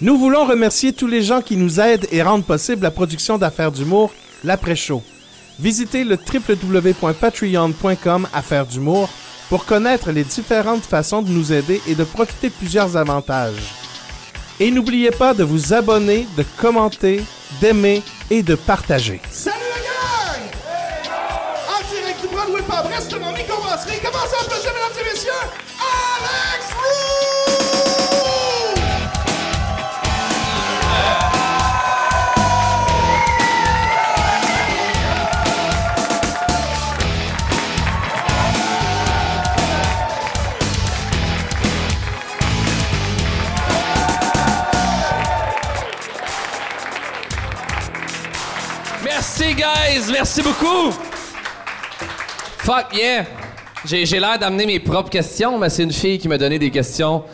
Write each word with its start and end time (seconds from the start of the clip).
Nous 0.00 0.16
voulons 0.16 0.44
remercier 0.44 0.92
tous 0.92 1.08
les 1.08 1.22
gens 1.22 1.42
qui 1.42 1.56
nous 1.56 1.80
aident 1.80 2.06
et 2.12 2.22
rendent 2.22 2.44
possible 2.44 2.84
la 2.84 2.92
production 2.92 3.36
d'Affaires 3.36 3.72
d'humour, 3.72 4.12
l'après-show. 4.44 5.02
Visitez 5.58 6.04
le 6.04 6.16
www.patreon.com 6.16 8.28
Affaires 8.32 8.66
d'humour 8.66 9.08
pour 9.48 9.64
connaître 9.64 10.12
les 10.12 10.22
différentes 10.22 10.84
façons 10.84 11.20
de 11.22 11.30
nous 11.30 11.52
aider 11.52 11.82
et 11.88 11.96
de 11.96 12.04
profiter 12.04 12.48
de 12.48 12.54
plusieurs 12.54 12.96
avantages. 12.96 13.74
Et 14.60 14.70
n'oubliez 14.70 15.10
pas 15.10 15.34
de 15.34 15.42
vous 15.42 15.74
abonner, 15.74 16.28
de 16.36 16.44
commenter, 16.58 17.24
d'aimer 17.60 18.04
et 18.30 18.44
de 18.44 18.54
partager. 18.54 19.20
Salut 19.32 19.56
la 19.58 19.80
gang! 19.80 20.42
En 21.74 21.80
direct 21.92 22.20
du 22.22 22.28
Broadway 22.28 22.62
par 22.68 22.84
Brest, 22.84 23.12
mon 23.18 23.32
microbrasserie. 23.32 23.98
Commencez 23.98 24.36
à 24.38 24.42
applaudir, 24.44 24.70
mesdames 24.74 24.96
et 25.00 25.04
messieurs, 25.12 25.32
Alex 25.80 26.68
guys! 49.58 50.08
Merci 50.12 50.40
beaucoup! 50.40 50.92
Fuck 52.58 52.94
yeah! 52.94 53.24
J'ai, 53.84 54.04
l'air 54.20 54.38
d'amener 54.38 54.66
mes 54.66 54.78
propres 54.78 55.10
questions, 55.10 55.58
mais 55.58 55.68
c'est 55.68 55.82
une 55.82 55.92
fille 55.92 56.18
qui 56.18 56.28
m'a 56.28 56.38
donné 56.38 56.58
des 56.60 56.70
questions 56.70 57.24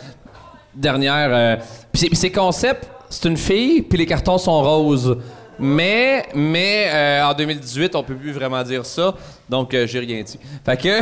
dernières. 0.75 1.29
euh, 1.33 1.57
puis 1.93 2.01
c'est- 2.01 2.07
puis 2.09 2.17
ses 2.17 2.33
concepts, 2.33 2.89
c'est 3.11 3.29
une 3.29 3.37
fille, 3.37 3.83
puis 3.83 3.99
les 3.99 4.07
cartons 4.07 4.39
sont 4.39 4.63
roses. 4.63 5.19
Mais, 5.59 6.27
mais 6.35 6.89
euh, 6.93 7.25
en 7.27 7.35
2018, 7.35 7.95
on 7.95 8.03
peut 8.03 8.15
plus 8.15 8.33
vraiment 8.33 8.63
dire 8.63 8.85
ça, 8.85 9.15
donc 9.49 9.75
euh, 9.75 9.87
j'ai 9.87 10.01
rien 10.01 10.23
dit. 10.23 10.39
Fait 10.65 10.77
que, 10.77 11.01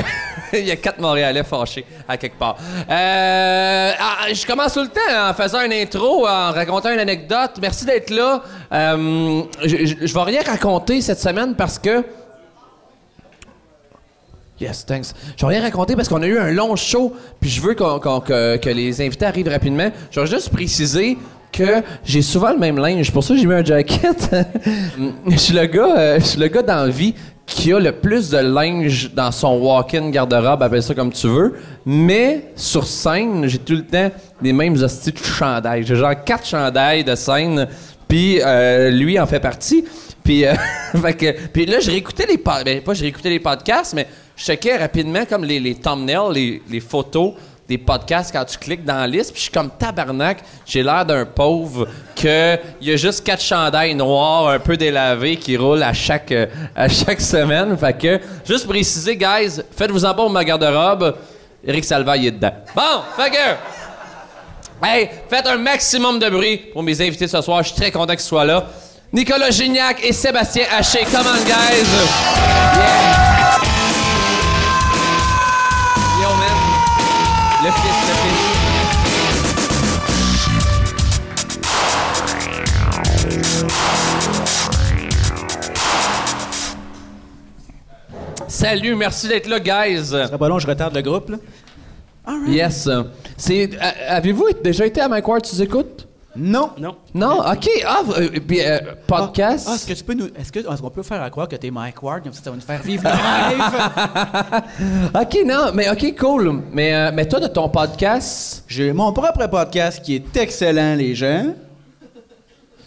il 0.59 0.67
y 0.67 0.71
a 0.71 0.77
quatre 0.77 1.01
Montréalais 1.01 1.45
fâchés 1.45 1.85
à 2.09 2.17
quelque 2.17 2.39
part. 2.39 2.57
Euh, 2.91 3.93
ah, 3.99 4.33
je 4.33 4.47
commence 4.47 4.75
tout 4.75 4.83
le 4.83 4.89
temps 4.89 5.31
en 5.31 5.35
faisant 5.35 5.63
une 5.63 5.73
intro, 5.73 6.27
en 6.27 6.53
racontant 6.53 6.93
une 6.93 6.99
anecdote. 6.99 7.53
Merci 7.61 7.85
d'être 7.85 8.11
là. 8.11 8.43
Euh, 8.73 9.43
je, 9.65 10.15
vais 10.15 10.23
rien 10.23 10.43
raconter 10.43 11.01
cette 11.01 11.21
semaine 11.21 11.55
parce 11.55 11.79
que 11.79 12.05
Yes, 14.61 14.87
thanks. 14.87 15.07
Je 15.37 15.45
vais 15.45 15.55
rien 15.55 15.63
raconter 15.63 15.97
parce 15.97 16.09
qu'on 16.09 16.23
a 16.23 16.27
eu 16.27 16.39
un 16.39 16.53
long 16.53 16.77
show, 16.77 17.17
puis 17.41 17.51
je 17.51 17.61
veux 17.61 17.75
que, 17.75 18.57
que 18.59 18.71
les 18.71 19.01
invités 19.01 19.25
arrivent 19.25 19.49
rapidement. 19.49 19.91
Je 20.13 20.21
vais 20.21 20.27
juste 20.27 20.51
préciser 20.51 21.19
que 21.53 21.83
j'ai 22.05 22.23
souvent 22.23 22.53
le 22.53 22.59
même 22.59 22.79
linge, 22.79 23.13
pour 23.13 23.23
ça 23.23 23.37
j'ai 23.37 23.47
mis 23.47 23.55
un 23.55 23.65
jacket. 23.65 24.35
je 25.29 25.37
suis 25.37 25.55
le 25.55 25.67
gars, 25.67 25.97
euh, 25.97 26.19
je 26.19 26.25
suis 26.25 26.41
le 26.41 26.49
gars 26.49 26.63
dans 26.63 26.87
la 26.87 26.89
vie 26.89 27.15
qui 27.47 27.73
a 27.73 27.79
le 27.79 27.93
plus 27.93 28.31
de 28.31 28.39
linge 28.39 29.13
dans 29.15 29.31
son 29.31 29.59
walk-in 29.59 30.11
garde-robe, 30.11 30.63
appelle 30.63 30.83
ça 30.83 30.95
comme 30.95 31.13
tu 31.13 31.29
veux. 31.29 31.55
Mais 31.85 32.53
sur 32.57 32.87
scène, 32.87 33.47
j'ai 33.47 33.59
tout 33.59 33.75
le 33.75 33.85
temps 33.85 34.11
les 34.41 34.53
mêmes 34.53 34.75
hosties 34.75 35.13
de 35.13 35.19
chandails. 35.19 35.85
J'ai 35.85 35.97
genre 35.97 36.15
quatre 36.25 36.47
chandails 36.47 37.05
de 37.05 37.15
scène, 37.15 37.69
puis 38.09 38.41
euh, 38.41 38.91
lui 38.91 39.19
en 39.21 39.27
fait 39.27 39.41
partie. 39.41 39.85
Puis, 40.25 40.47
euh, 40.47 40.55
là, 40.95 41.81
je 41.81 41.91
réécoutais 41.91 42.27
les 42.27 42.39
podcasts. 42.39 42.65
Ben, 42.65 42.81
pas 42.81 42.95
je 42.95 43.05
les 43.25 43.41
podcasts, 43.41 43.95
mais 43.95 44.07
je 44.37 44.45
checkais 44.45 44.77
rapidement 44.77 45.25
comme 45.29 45.45
les, 45.45 45.75
thumbnails, 45.75 46.63
les 46.71 46.81
photos 46.81 47.35
des 47.73 47.79
podcasts 47.79 48.33
quand 48.33 48.45
tu 48.45 48.59
cliques 48.59 48.85
dans 48.85 48.97
la 48.97 49.07
liste. 49.07 49.33
Puis 49.33 49.39
je 49.39 49.43
suis 49.45 49.51
comme 49.51 49.71
tabarnak. 49.71 50.39
J'ai 50.67 50.83
l'air 50.83 51.07
d'un 51.07 51.25
pauvre 51.25 51.89
que 52.15 52.59
il 52.81 52.89
y 52.89 52.93
a 52.93 52.97
juste 52.97 53.25
quatre 53.25 53.43
chandails 53.43 53.95
noirs 53.95 54.49
un 54.49 54.59
peu 54.59 54.77
délavés 54.77 55.37
qui 55.37 55.57
roulent 55.57 55.83
à 55.83 55.95
chaque, 55.95 56.33
euh, 56.33 56.47
à 56.77 56.89
chaque 56.89 57.21
semaine. 57.21 57.77
Fait 57.79 57.97
que, 57.99 58.21
juste 58.47 58.67
préciser, 58.67 59.17
guys, 59.17 59.63
faites-vous 59.75 60.05
en 60.05 60.09
pas 60.09 60.15
pour 60.15 60.31
ma 60.31 60.45
garde-robe. 60.45 61.17
Eric 61.65 61.85
Salva, 61.85 62.17
il 62.17 62.27
est 62.27 62.33
dedans. 62.33 62.53
Bon, 62.75 63.03
fait 63.17 63.31
que. 63.31 64.87
Hey, 64.87 65.09
faites 65.31 65.47
un 65.47 65.59
maximum 65.59 66.19
de 66.19 66.29
bruit 66.29 66.59
pour 66.73 66.83
mes 66.83 67.01
invités 67.01 67.29
ce 67.29 67.41
soir. 67.41 67.63
Je 67.63 67.69
suis 67.69 67.77
très 67.81 67.91
content 67.91 68.13
qu'ils 68.13 68.21
soient 68.21 68.45
là. 68.45 68.67
Nicolas 69.13 69.51
Gignac 69.51 70.05
et 70.05 70.13
Sébastien 70.13 70.65
Haché. 70.77 71.05
Come 71.11 71.27
on, 71.27 71.45
guys! 71.45 73.42
Le 77.65 77.71
fils, 77.71 78.09
le 78.09 78.15
fils. 78.15 79.53
Salut, 88.49 88.95
merci 88.97 89.29
d'être 89.29 89.49
là, 89.49 89.59
guys. 89.61 90.05
Ça 90.07 90.39
pas 90.39 90.49
long, 90.49 90.59
je 90.59 90.67
retarde 90.67 90.95
le 90.95 91.03
groupe, 91.03 91.31
là. 91.31 91.37
Yes. 92.47 92.89
C'est, 93.37 93.71
a- 93.81 94.15
avez-vous 94.17 94.47
déjà 94.63 94.87
été 94.87 95.01
à 95.01 95.09
Mike 95.09 95.27
Ward, 95.27 95.43
tu 95.43 95.61
écoutes? 95.61 96.07
Non. 96.35 96.71
Non. 96.79 96.97
Non, 97.15 97.41
ok. 97.41 97.69
Ah, 97.87 98.01
euh, 98.17 98.29
puis, 98.47 98.61
euh, 98.65 98.79
podcast. 99.07 99.67
Ah, 99.71 99.75
est-ce 99.75 99.87
que 99.87 99.93
tu 99.93 100.03
peux 100.03 100.15
nous. 100.15 100.27
Est-ce 100.29 100.51
que- 100.51 100.61
est-ce 100.61 100.81
qu'on 100.81 100.89
peut 100.91 101.03
faire 101.03 101.23
à 101.23 101.29
croire 101.29 101.47
que 101.47 101.57
t'es 101.57 101.71
Mike 101.71 102.03
Ward, 102.03 102.23
comme 102.23 102.33
ça, 102.33 102.43
ça 102.43 102.51
va 102.51 102.57
nous 102.57 102.63
faire 102.63 102.83
vivre 102.83 103.03
le 103.05 103.11
ok, 105.21 105.39
non, 105.47 105.73
mais 105.75 105.91
ok, 105.91 106.17
cool. 106.19 106.63
Mais, 106.73 106.95
euh, 106.95 107.11
mais 107.13 107.27
toi, 107.29 107.41
de 107.41 107.49
ton 107.49 107.69
podcast, 107.69 108.65
J'ai 108.69 108.93
mon 108.93 109.13
propre 109.13 109.47
podcast 109.49 110.03
qui 110.03 110.17
est 110.17 110.37
excellent, 110.37 110.95
les 110.95 111.15
gens. 111.15 111.55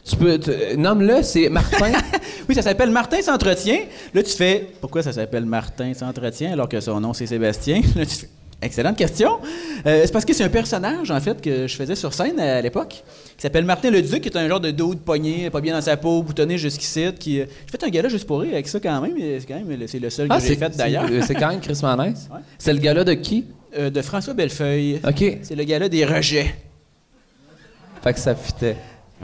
tu 0.04 0.16
peux. 0.16 0.40
tu- 0.40 0.50
euh, 0.52 0.76
Nomme-le, 0.76 1.24
c'est 1.24 1.50
Martin. 1.50 1.92
Oui, 2.48 2.54
ça 2.54 2.62
s'appelle 2.62 2.92
Martin 2.92 3.20
s'entretient. 3.24 3.80
Là, 4.14 4.22
tu 4.22 4.30
fais 4.30 4.70
pourquoi 4.80 5.02
ça 5.02 5.12
s'appelle 5.12 5.46
Martin 5.46 5.92
s'entretient 5.96 6.52
alors 6.54 6.70
que 6.70 6.80
son 6.80 7.00
nom 7.00 7.12
c'est 7.12 7.26
Sébastien? 7.26 7.82
Là, 7.96 8.06
tu 8.06 8.18
fais 8.18 8.30
excellente 8.62 8.98
question. 8.98 9.40
Euh, 9.86 10.02
c'est 10.06 10.12
parce 10.12 10.26
que 10.26 10.34
c'est 10.34 10.44
un 10.44 10.50
personnage, 10.50 11.12
en 11.12 11.20
fait, 11.20 11.42
que 11.42 11.68
je 11.68 11.76
faisais 11.76 11.96
sur 11.96 12.14
scène 12.14 12.40
à 12.40 12.62
l'époque, 12.62 13.04
qui 13.38 13.42
s'appelle 13.42 13.66
Martin 13.66 13.92
le 13.92 14.02
Duc, 14.02 14.22
qui 14.22 14.30
est 14.30 14.38
un 14.38 14.48
genre 14.48 14.60
de 14.60 14.72
dos 14.72 14.94
de 14.96 15.00
poignet, 15.00 15.50
pas 15.50 15.62
bien 15.62 15.74
dans 15.74 15.82
sa 15.82 15.98
peau, 15.98 16.24
boutonné 16.24 16.58
jusqu'ici. 16.58 17.06
Qui, 17.20 17.42
euh, 17.42 17.46
j'ai 17.66 17.78
fait 17.78 17.84
un 17.84 17.90
gala 17.90 18.10
juste 18.10 18.26
pour 18.26 18.40
rire 18.40 18.54
avec 18.54 18.68
ça 18.68 18.80
quand 18.80 19.02
même, 19.02 19.14
mais 19.18 19.40
c'est 19.40 19.46
quand 19.46 19.64
même 19.64 19.88
c'est 19.88 20.00
le 20.00 20.10
seul 20.10 20.28
que 20.28 20.40
j'ai 20.40 20.56
fait 20.56 20.76
d'ailleurs. 20.76 21.06
C'est, 21.26 21.36
quand 21.36 21.50
même 21.50 21.60
Chris 21.60 21.80
Manès. 21.82 22.30
Ouais. 22.32 22.40
C'est 22.58 22.74
le 22.74 22.80
gars-là 22.80 23.04
de 23.04 23.14
qui? 23.14 23.46
Euh, 23.78 23.90
de 23.90 24.02
François 24.02 24.34
Bellefeuille. 24.34 25.02
Ok. 25.08 25.40
C'est 25.42 25.56
le 25.56 25.64
gala 25.64 25.90
des 25.90 26.06
rejets. 26.06 26.56
Fait 28.02 28.14
que 28.14 28.20
ça 28.20 28.36
fitait. 28.36 28.78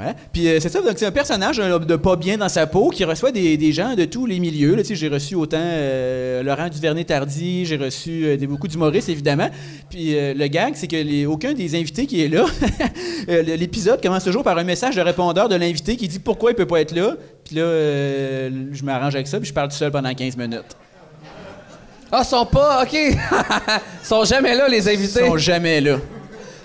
Ouais. 0.04 0.14
Puis 0.34 0.48
euh, 0.48 0.60
c'est 0.60 0.70
ça, 0.70 0.82
donc 0.82 0.94
c'est 0.96 1.06
un 1.06 1.12
personnage 1.12 1.58
de 1.58 1.96
pas 1.96 2.16
bien 2.16 2.36
dans 2.38 2.50
sa 2.50 2.66
peau 2.66 2.90
qui 2.90 3.04
reçoit 3.04 3.32
des, 3.32 3.56
des 3.56 3.72
gens 3.72 3.94
de 3.94 4.06
tous 4.06 4.26
les 4.26 4.40
milieux. 4.40 4.74
Là, 4.76 4.82
j'ai 4.90 5.08
reçu 5.08 5.36
autant 5.36 5.60
euh, 5.62 6.42
Laurent 6.42 6.70
Duvernay-Tardy, 6.70 7.66
j'ai 7.68 7.78
reçu 7.78 8.26
euh, 8.26 8.36
des, 8.38 8.48
beaucoup 8.48 8.68
d'humoristes, 8.68 9.10
évidemment. 9.10 9.50
Puis 9.92 10.16
le 10.16 10.48
gag, 10.48 10.74
c'est 10.76 10.88
que 10.88 10.96
les- 10.96 11.26
aucun 11.28 11.54
des 11.54 11.76
invités 11.76 12.08
qui 12.08 12.24
est 12.24 12.30
là, 12.30 12.46
l'épisode 13.28 14.02
commence 14.02 14.24
toujours 14.24 14.44
par 14.44 14.58
un 14.58 14.64
message 14.64 14.96
de 14.96 15.02
répondeur 15.02 15.48
de 15.50 15.56
l'invité 15.56 15.96
qui 15.98 16.08
dit 16.08 16.20
pourquoi 16.20 16.52
il 16.52 16.56
peut 16.56 16.66
pas 16.66 16.82
être 16.82 16.96
là. 16.96 17.16
Puis 17.46 17.56
là, 17.58 17.64
je 18.72 18.84
m'arrange 18.84 19.14
avec 19.16 19.28
ça, 19.28 19.40
puis 19.40 19.48
je 19.50 19.54
parle 19.54 19.70
tout 19.70 19.76
seul 19.76 19.92
pendant 19.92 20.14
15 20.14 20.36
minutes. 20.38 20.76
Ah, 22.12 22.22
ils 22.24 22.28
sont 22.28 22.46
pas. 22.46 22.84
Ok. 22.84 22.94
Ils 22.94 23.18
sont 24.04 24.26
jamais 24.26 24.54
là, 24.56 24.68
les 24.68 24.84
Ils 24.86 24.90
invités. 24.90 25.26
sont 25.26 25.38
jamais 25.38 25.80
là. 25.80 25.98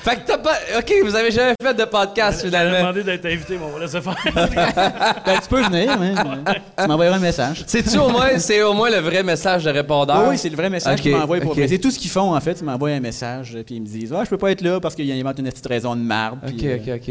Fait 0.09 0.15
que 0.15 0.21
t'as 0.25 0.39
pas. 0.39 0.55
Ok, 0.79 0.93
vous 1.03 1.17
avez 1.17 1.33
jamais 1.33 1.55
fait 1.61 1.75
de 1.75 1.85
podcast 1.85 2.39
J'ai 2.43 2.47
finalement. 2.47 2.79
demandé 2.79 3.03
d'être 3.03 3.27
invité, 3.27 3.59
mais 3.59 3.65
on 3.65 3.77
va 3.77 3.81
laisser 3.85 4.01
faire. 4.01 4.17
Ben, 5.27 5.41
tu 5.43 5.49
peux 5.49 5.63
venir, 5.63 5.91
hein. 5.91 6.45
tu 6.79 6.87
m'envoyeras 6.87 7.17
un 7.17 7.21
message. 7.21 7.65
C'est-tu 7.67 7.99
au 7.99 8.09
moins, 8.09 8.39
c'est 8.39 8.63
au 8.63 8.73
moins 8.73 8.89
le 8.89 8.99
vrai 8.99 9.25
message 9.25 9.65
de 9.65 9.71
répondeur? 9.71 10.23
Oui, 10.23 10.27
oui, 10.31 10.39
c'est 10.39 10.49
le 10.49 10.55
vrai 10.55 10.71
message 10.71 10.95
Ok, 11.01 11.03
qu'ils 11.03 11.17
m'envoient 11.17 11.41
pour 11.41 11.51
ok. 11.51 11.57
mais 11.57 11.67
C'est 11.67 11.79
tout 11.79 11.91
ce 11.91 11.99
qu'ils 11.99 12.11
font, 12.13 12.37
en 12.37 12.41
fait. 12.41 12.61
Ils 12.61 12.65
m'envoient 12.65 12.91
un 12.91 13.01
message, 13.01 13.57
euh, 13.57 13.65
puis 13.65 13.75
ils 13.75 13.81
me 13.81 13.87
disent 13.87 14.13
Ah, 14.17 14.23
je 14.23 14.31
peux 14.31 14.39
pas 14.39 14.53
être 14.53 14.61
là 14.61 14.79
parce 14.79 14.95
qu'ils 14.95 15.11
inventent 15.11 15.41
une 15.41 15.51
petite 15.51 15.67
raison 15.67 15.97
de 15.97 16.03
marde. 16.03 16.39
Ok, 16.47 16.55
puis, 16.57 16.69
euh, 16.69 16.77
ok, 16.77 17.01
ok. 17.03 17.09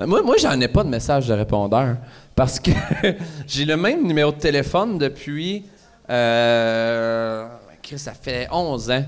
Euh, 0.00 0.06
Moi, 0.06 0.22
moi 0.22 0.36
j'en 0.40 0.58
ai 0.58 0.68
pas 0.68 0.82
de 0.82 0.88
message 0.88 1.28
de 1.28 1.34
répondeur. 1.34 1.96
Parce 2.34 2.58
que 2.58 2.70
j'ai 3.46 3.66
le 3.66 3.76
même 3.76 4.06
numéro 4.06 4.32
de 4.32 4.38
téléphone 4.38 4.96
depuis. 4.96 5.66
Euh, 6.08 7.46
Chris, 7.82 7.98
ça 7.98 8.12
fait 8.14 8.48
11 8.50 8.90
ans. 8.90 9.04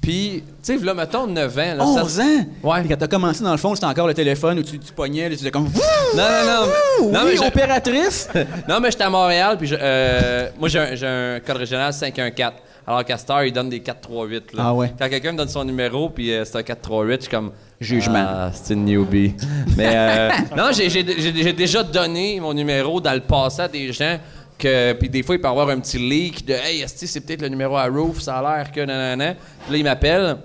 Puis, 0.00 0.42
tu 0.64 0.78
sais, 0.78 0.84
là, 0.84 0.94
mettons 0.94 1.26
9 1.26 1.58
ans. 1.58 1.74
Là, 1.76 1.78
ça- 1.78 1.84
11 2.04 2.20
ans? 2.20 2.46
Ouais. 2.62 2.80
Puis 2.80 2.88
Quand 2.88 2.96
t'as 2.96 3.06
commencé, 3.06 3.44
dans 3.44 3.50
le 3.52 3.58
fond, 3.58 3.74
c'était 3.74 3.86
encore 3.86 4.06
le 4.06 4.14
téléphone 4.14 4.58
où 4.58 4.62
tu, 4.62 4.78
tu 4.78 4.92
pognais, 4.92 5.24
là, 5.24 5.30
tu 5.30 5.36
faisais 5.38 5.50
comme 5.50 5.66
Wouh! 5.66 6.16
Non, 6.16 6.22
non, 6.22 7.06
non. 7.06 7.12
non, 7.12 7.20
oui, 7.26 7.36
mais 7.38 7.46
opératrice! 7.46 8.28
Non, 8.68 8.80
mais 8.80 8.90
j'étais 8.90 9.04
à 9.04 9.10
Montréal, 9.10 9.56
puis 9.58 9.68
je- 9.68 9.76
euh, 9.78 10.48
moi, 10.58 10.68
j'ai 10.68 11.06
un, 11.06 11.40
code 11.40 11.56
régional 11.58 11.92
514. 11.92 12.54
Alors 12.86 13.02
Star, 13.18 13.44
il 13.44 13.52
donne 13.52 13.68
des 13.68 13.80
438. 13.80 14.54
Là. 14.54 14.62
Ah 14.66 14.74
ouais. 14.74 14.92
Quand 14.98 15.08
quelqu'un 15.08 15.32
me 15.32 15.36
donne 15.38 15.48
son 15.48 15.64
numéro, 15.64 16.08
puis 16.08 16.32
euh, 16.32 16.44
c'est 16.44 16.56
un 16.56 16.62
438, 16.62 17.14
je 17.16 17.20
suis 17.22 17.30
comme. 17.30 17.52
Jugement. 17.80 18.26
Ah, 18.28 18.50
c'est 18.52 18.74
une 18.74 18.84
newbie. 18.84 19.34
mais 19.76 19.92
euh, 19.94 20.30
non, 20.56 20.70
j'ai 20.72 21.52
déjà 21.52 21.82
donné 21.82 22.40
mon 22.40 22.52
numéro 22.52 23.00
dans 23.00 23.12
le 23.14 23.20
passé 23.20 23.62
à 23.62 23.68
des 23.68 23.92
gens. 23.92 24.18
Que, 24.60 24.92
puis 24.92 25.08
des 25.08 25.22
fois, 25.22 25.34
il 25.36 25.40
peut 25.40 25.48
avoir 25.48 25.68
un 25.70 25.80
petit 25.80 25.98
leak 25.98 26.44
de 26.46 26.52
Hey, 26.52 26.82
esti, 26.82 27.06
c'est 27.06 27.20
peut-être 27.20 27.42
le 27.42 27.48
numéro 27.48 27.76
à 27.76 27.86
Roof, 27.86 28.20
ça 28.20 28.36
a 28.38 28.42
l'air 28.58 28.70
que 28.70 28.80
nanana. 28.80 29.34
Puis 29.64 29.72
là, 29.72 29.78
il 29.78 29.84
m'appelle. 29.84 30.36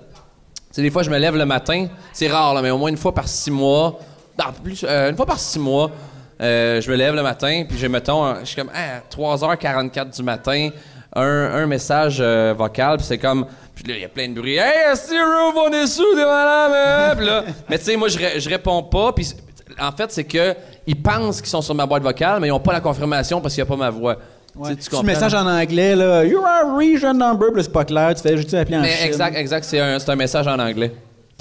Sais, 0.70 0.82
des 0.82 0.90
fois, 0.90 1.02
je 1.02 1.10
me 1.10 1.18
lève 1.18 1.36
le 1.36 1.44
matin. 1.46 1.86
C'est 2.12 2.28
rare, 2.28 2.54
là, 2.54 2.62
mais 2.62 2.70
au 2.70 2.78
moins 2.78 2.90
une 2.90 2.96
fois 2.96 3.14
par 3.14 3.28
six 3.28 3.50
mois, 3.50 3.98
Non, 4.38 4.52
plus, 4.62 4.84
euh, 4.86 5.08
une 5.10 5.16
fois 5.16 5.24
par 5.26 5.38
six 5.38 5.58
mois, 5.58 5.90
euh, 6.42 6.80
je 6.82 6.90
me 6.90 6.96
lève 6.96 7.14
le 7.14 7.22
matin, 7.22 7.64
puis 7.66 7.78
j'ai, 7.78 7.88
mettons, 7.88 8.22
un- 8.22 8.40
je 8.40 8.44
suis 8.46 8.56
comme, 8.56 8.70
ah, 8.74 9.00
3h44 9.10 10.14
du 10.16 10.22
matin, 10.22 10.68
un, 11.14 11.22
un 11.24 11.66
message 11.66 12.18
euh, 12.20 12.52
vocal, 12.56 12.98
puis 12.98 13.06
c'est 13.06 13.16
comme, 13.16 13.46
puis 13.74 13.84
là, 13.84 13.94
il 13.96 14.02
y 14.02 14.04
a 14.04 14.08
plein 14.10 14.28
de 14.28 14.34
bruit. 14.38 14.56
Hey, 14.56 14.94
c'est 14.94 15.18
Roof, 15.18 15.54
on 15.56 15.70
est 15.72 15.86
sous, 15.86 16.14
t'es 16.14 16.24
malade, 16.26 16.72
hein? 17.18 17.22
Là, 17.24 17.44
mais 17.70 17.78
tu 17.78 17.84
sais, 17.86 17.96
moi, 17.96 18.08
je, 18.08 18.18
je 18.38 18.48
réponds 18.50 18.82
pas, 18.82 19.12
puis 19.12 19.24
c'est- 19.24 19.36
en 19.80 19.92
fait, 19.92 20.12
c'est 20.12 20.24
que 20.24 20.54
ils 20.86 21.00
pensent 21.00 21.40
qu'ils 21.40 21.50
sont 21.50 21.62
sur 21.62 21.74
ma 21.74 21.86
boîte 21.86 22.02
vocale, 22.02 22.40
mais 22.40 22.48
ils 22.48 22.52
ont 22.52 22.60
pas 22.60 22.72
la 22.72 22.80
confirmation 22.80 23.40
parce 23.40 23.54
qu'il 23.54 23.62
n'y 23.62 23.68
a 23.68 23.70
pas 23.70 23.76
ma 23.76 23.90
voix. 23.90 24.16
Ouais. 24.54 24.70
Tu 24.70 24.74
sais, 24.74 24.76
tu 24.84 24.90
comprends? 24.90 25.04
message 25.04 25.34
en 25.34 25.46
anglais, 25.46 25.94
là. 25.94 26.24
You 26.24 26.38
are 26.40 26.70
a 26.70 26.76
region 26.76 27.14
number, 27.14 27.48
c'est 27.58 27.72
pas 27.72 27.84
clair. 27.84 28.14
Tu 28.14 28.22
fais 28.22 28.36
juste 28.36 28.54
appeler 28.54 28.78
en 28.78 28.82
Mais 28.82 28.88
Chine. 28.96 29.06
exact, 29.06 29.36
exact, 29.36 29.64
c'est 29.64 29.80
un, 29.80 30.16
message 30.16 30.46
en 30.46 30.58
anglais. 30.58 30.92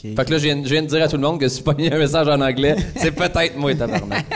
Fait 0.01 0.25
que 0.25 0.31
là, 0.31 0.37
je 0.37 0.43
viens, 0.43 0.61
je 0.63 0.69
viens 0.69 0.83
de 0.83 0.87
dire 0.87 1.01
à 1.01 1.07
tout 1.07 1.15
le 1.15 1.23
monde 1.23 1.39
que 1.39 1.47
si 1.47 1.63
pas 1.63 1.73
mis 1.73 1.87
un 1.91 1.97
message 1.97 2.27
en 2.27 2.39
anglais, 2.39 2.75
c'est 2.95 3.11
peut-être 3.11 3.57
moi, 3.57 3.73
tabarnak. 3.73 4.25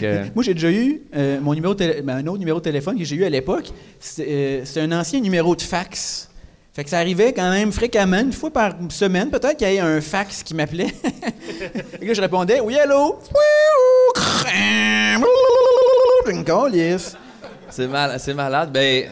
Que... 0.00 0.04
euh, 0.04 0.24
Moi, 0.34 0.44
j'ai 0.44 0.54
déjà 0.54 0.70
eu 0.70 1.02
euh, 1.14 1.40
mon 1.40 1.54
numéro 1.54 1.74
ben, 1.74 2.08
un 2.08 2.26
autre 2.28 2.38
numéro 2.38 2.60
de 2.60 2.64
téléphone 2.64 2.96
que 2.96 3.04
j'ai 3.04 3.16
eu 3.16 3.24
à 3.24 3.28
l'époque. 3.28 3.70
C'est 3.98 4.26
euh, 4.26 4.60
c'est 4.64 4.80
un 4.80 4.92
ancien 4.92 5.20
numéro 5.20 5.56
de 5.56 5.60
fax. 5.60 6.30
Fait 6.74 6.84
que 6.84 6.90
ça 6.90 6.98
arrivait 6.98 7.34
quand 7.34 7.50
même 7.50 7.70
fréquemment, 7.70 8.20
une 8.20 8.32
fois 8.32 8.50
par 8.50 8.72
semaine, 8.88 9.28
peut-être 9.28 9.58
qu'il 9.58 9.68
y 9.68 9.74
ait 9.74 9.80
un 9.80 10.00
fax 10.00 10.42
qui 10.42 10.54
m'appelait. 10.54 10.86
que 12.00 12.06
là, 12.06 12.14
je 12.14 12.20
répondais 12.20 12.60
Oui, 12.60 12.74
calisse. 16.44 17.14
C'est 17.68 17.88
mal, 17.88 18.18
c'est 18.18 18.32
malade. 18.32 18.70
Ben, 18.72 19.10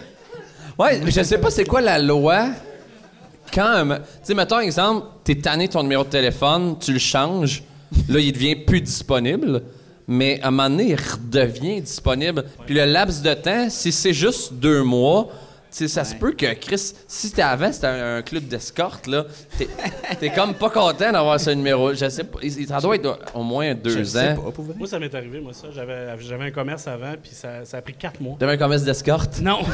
ouais, 0.78 1.00
je 1.04 1.22
sais 1.22 1.36
pas 1.36 1.50
c'est 1.50 1.66
quoi 1.66 1.82
la 1.82 1.98
loi. 1.98 2.48
Quand, 3.52 3.84
tu 3.84 4.02
sais, 4.22 4.34
mettons 4.34 4.60
exemple, 4.60 5.06
t'es 5.24 5.34
tanné 5.34 5.68
ton 5.68 5.82
numéro 5.82 6.04
de 6.04 6.08
téléphone, 6.08 6.76
tu 6.78 6.92
le 6.92 6.98
changes, 6.98 7.62
là 8.08 8.20
il 8.20 8.32
devient 8.32 8.54
plus 8.54 8.80
disponible, 8.80 9.62
mais 10.06 10.40
à 10.40 10.48
un 10.48 10.50
moment 10.50 10.70
donné 10.70 10.90
il 10.90 10.94
redevient 10.94 11.80
disponible. 11.82 12.44
Puis 12.64 12.74
le 12.74 12.84
laps 12.84 13.22
de 13.22 13.34
temps, 13.34 13.68
si 13.68 13.92
c'est 13.92 14.12
juste 14.12 14.54
deux 14.54 14.82
mois, 14.82 15.28
tu 15.70 15.76
sais, 15.76 15.88
ça 15.88 16.04
se 16.04 16.14
peut 16.16 16.32
que 16.32 16.52
Chris, 16.54 16.78
si 17.06 17.28
c'était 17.28 17.42
avant, 17.42 17.72
c'était 17.72 17.86
un, 17.86 18.16
un 18.16 18.22
club 18.22 18.44
d'escorte 18.48 19.06
là, 19.06 19.24
t'es, 19.56 19.68
t'es 20.18 20.30
comme 20.30 20.54
pas 20.54 20.68
content 20.70 21.12
d'avoir 21.12 21.38
ce 21.38 21.50
numéro. 21.50 21.94
Je 21.94 22.08
sais 22.08 22.24
pas, 22.24 22.38
il- 22.42 22.66
ça 22.66 22.78
doit 22.80 22.96
être 22.96 23.18
au 23.34 23.42
moins 23.42 23.74
deux 23.74 23.90
Je 23.90 24.00
ans. 24.00 24.04
sais 24.04 24.34
pas, 24.34 24.50
pour 24.50 24.64
vrai. 24.64 24.74
Moi, 24.76 24.88
ça 24.88 24.98
m'est 24.98 25.14
arrivé, 25.14 25.40
moi, 25.40 25.52
ça. 25.52 25.68
J'avais, 25.74 26.08
j'avais 26.18 26.46
un 26.46 26.50
commerce 26.50 26.86
avant, 26.88 27.14
puis 27.22 27.32
ça, 27.32 27.64
ça 27.64 27.76
a 27.78 27.82
pris 27.82 27.94
quatre 27.94 28.20
mois. 28.20 28.36
T'avais 28.38 28.52
un 28.52 28.56
commerce 28.56 28.82
d'escorte? 28.82 29.40
Non! 29.40 29.60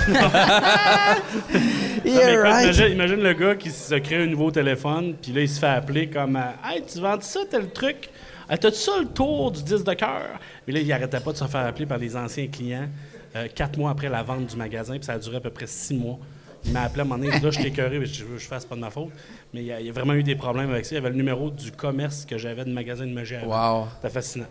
Non, 1.55 1.61
mais 2.05 2.11
Yeah, 2.11 2.33
écoute, 2.33 2.43
right. 2.45 2.65
imagine, 2.65 2.93
imagine 2.93 3.21
le 3.23 3.33
gars 3.35 3.55
qui 3.57 3.71
se 3.71 3.95
crée 3.97 4.23
un 4.23 4.27
nouveau 4.27 4.51
téléphone, 4.51 5.15
puis 5.21 5.33
là, 5.33 5.41
il 5.41 5.49
se 5.49 5.59
fait 5.59 5.67
appeler 5.67 6.09
comme 6.09 6.37
euh, 6.37 6.41
Hey, 6.65 6.83
tu 6.91 7.01
vends 7.01 7.21
ça, 7.21 7.41
tel 7.51 7.69
truc? 7.71 8.11
Ah, 8.49 8.57
T'as-tu 8.57 8.77
ça 8.79 8.93
le 9.01 9.07
tour 9.07 9.51
du 9.51 9.63
10 9.63 9.83
de 9.83 9.93
cœur? 9.95 10.39
Puis 10.65 10.75
là, 10.75 10.81
il 10.81 10.93
arrêtait 10.93 11.19
pas 11.21 11.33
de 11.33 11.37
se 11.37 11.45
faire 11.45 11.67
appeler 11.67 11.87
par 11.87 11.99
les 11.99 12.17
anciens 12.17 12.47
clients 12.47 12.89
euh, 13.37 13.49
quatre 13.55 13.79
mois 13.79 13.91
après 13.91 14.09
la 14.09 14.23
vente 14.23 14.47
du 14.47 14.57
magasin, 14.57 14.95
puis 14.95 15.05
ça 15.05 15.13
a 15.13 15.19
duré 15.19 15.37
à 15.37 15.41
peu 15.41 15.51
près 15.51 15.67
six 15.67 15.95
mois. 15.95 16.19
Il 16.65 16.73
m'a 16.73 16.83
appelé 16.83 17.01
à 17.01 17.05
un 17.05 17.07
moment 17.07 17.23
donné, 17.25 17.39
là, 17.39 17.51
je 17.51 17.59
t'ai 17.61 17.69
écœuré, 17.69 17.99
mais 18.01 18.07
je 18.07 18.25
veux 18.25 18.37
que 18.37 18.43
je 18.43 18.49
fasse 18.49 18.65
pas 18.65 18.75
de 18.75 18.81
ma 18.81 18.91
faute. 18.91 19.11
Mais 19.55 19.61
il 19.61 19.67
y, 19.67 19.73
a, 19.73 19.81
il 19.81 19.87
y 19.87 19.89
a 19.89 19.93
vraiment 19.93 20.15
eu 20.15 20.25
des 20.25 20.35
problèmes 20.35 20.71
avec 20.71 20.85
ça. 20.85 20.95
Il 20.95 20.99
y 20.99 20.99
avait 20.99 21.11
le 21.11 21.15
numéro 21.17 21.51
du 21.51 21.71
commerce 21.71 22.25
que 22.25 22.37
j'avais 22.39 22.65
de 22.65 22.71
magasin 22.73 23.07
de 23.07 23.13
magie 23.13 23.37
avant. 23.37 23.83
Wow. 23.83 23.87
C'était 23.97 24.13
fascinant. 24.13 24.47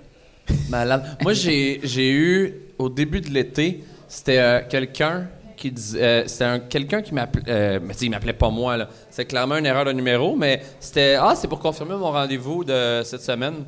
Malade. 0.69 1.17
Moi, 1.21 1.33
j'ai, 1.33 2.11
eu, 2.11 2.53
au 2.77 2.87
début 2.87 3.19
de 3.19 3.29
l'été, 3.29 3.83
c'était 4.07 4.37
euh, 4.37 4.61
quelqu'un 4.69 5.27
qui 5.57 5.71
disait. 5.71 6.01
euh, 6.01 6.27
c'était 6.27 6.43
un, 6.45 6.59
quelqu'un 6.59 7.01
qui 7.01 7.13
m'appelait. 7.13 7.43
euh, 7.49 7.79
mais 7.81 7.93
tu 7.93 7.99
sais, 7.99 8.05
il 8.05 8.11
m'appelait 8.11 8.33
pas 8.33 8.49
moi, 8.49 8.77
là. 8.77 8.89
C'est 9.09 9.25
clairement 9.25 9.57
une 9.57 9.65
erreur 9.65 9.85
de 9.85 9.91
numéro, 9.91 10.35
mais 10.35 10.61
c'était. 10.79 11.17
Ah, 11.19 11.33
c'est 11.35 11.47
pour 11.47 11.59
confirmer 11.59 11.95
mon 11.95 12.11
rendez-vous 12.11 12.63
de 12.63 13.01
cette 13.03 13.21
semaine. 13.23 13.65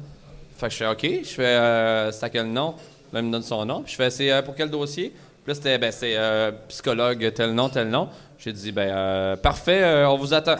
Fait 0.57 0.67
que 0.67 0.73
je 0.73 0.77
fais 0.77 0.87
OK. 0.87 1.01
Je 1.23 1.29
fais. 1.29 1.43
Euh, 1.45 2.11
c'est 2.11 2.25
à 2.25 2.29
quel 2.29 2.47
nom? 2.47 2.75
Là, 3.13 3.19
il 3.21 3.25
me 3.25 3.31
donne 3.31 3.43
son 3.43 3.65
nom. 3.65 3.81
Puis 3.83 3.91
je 3.93 3.97
fais, 3.97 4.09
c'est 4.09 4.31
euh, 4.31 4.41
pour 4.41 4.55
quel 4.55 4.69
dossier? 4.69 5.09
Puis 5.43 5.51
là, 5.51 5.55
c'était, 5.55 5.77
ben, 5.77 5.91
c'est 5.91 6.13
euh, 6.17 6.51
psychologue, 6.67 7.31
tel 7.33 7.51
nom, 7.53 7.69
tel 7.69 7.87
nom. 7.89 8.09
J'ai 8.37 8.51
dit, 8.53 8.71
ben, 8.71 8.89
euh, 8.89 9.35
parfait, 9.37 9.81
euh, 9.81 10.09
on 10.09 10.17
vous 10.17 10.33
attend. 10.33 10.57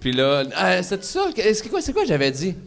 Puis 0.00 0.12
là, 0.12 0.42
c'est 0.82 1.02
ça? 1.04 1.26
C'est 1.34 1.68
quoi, 1.70 1.80
c'est 1.80 1.92
quoi 1.92 2.04
j'avais 2.04 2.30
dit? 2.30 2.54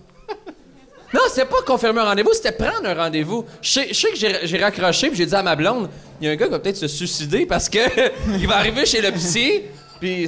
Non, 1.14 1.22
c'était 1.30 1.46
pas 1.46 1.62
confirmer 1.66 2.02
un 2.02 2.04
rendez-vous, 2.04 2.34
c'était 2.34 2.52
prendre 2.52 2.86
un 2.86 2.94
rendez-vous. 2.94 3.46
Je 3.62 3.70
sais, 3.70 3.86
que 4.10 4.16
j'ai- 4.18 4.40
j'ai 4.46 4.58
raccroché, 4.58 5.08
puis 5.08 5.16
j'ai 5.18 5.26
dit 5.26 5.36
à 5.36 5.42
ma 5.42 5.56
blonde, 5.56 5.90
il 6.20 6.26
y 6.28 6.30
a 6.30 6.34
un 6.34 6.36
gars 6.36 6.48
qui 6.48 6.52
va 6.52 6.60
peut-être 6.60 6.76
se 6.76 6.90
suicider 6.90 7.46
parce 7.46 7.70
que 7.70 7.80
il 8.38 8.46
va 8.46 8.58
arriver 8.58 8.86
chez 8.86 9.00
le 9.02 9.12
psy, 9.14 9.62
puis 10.00 10.24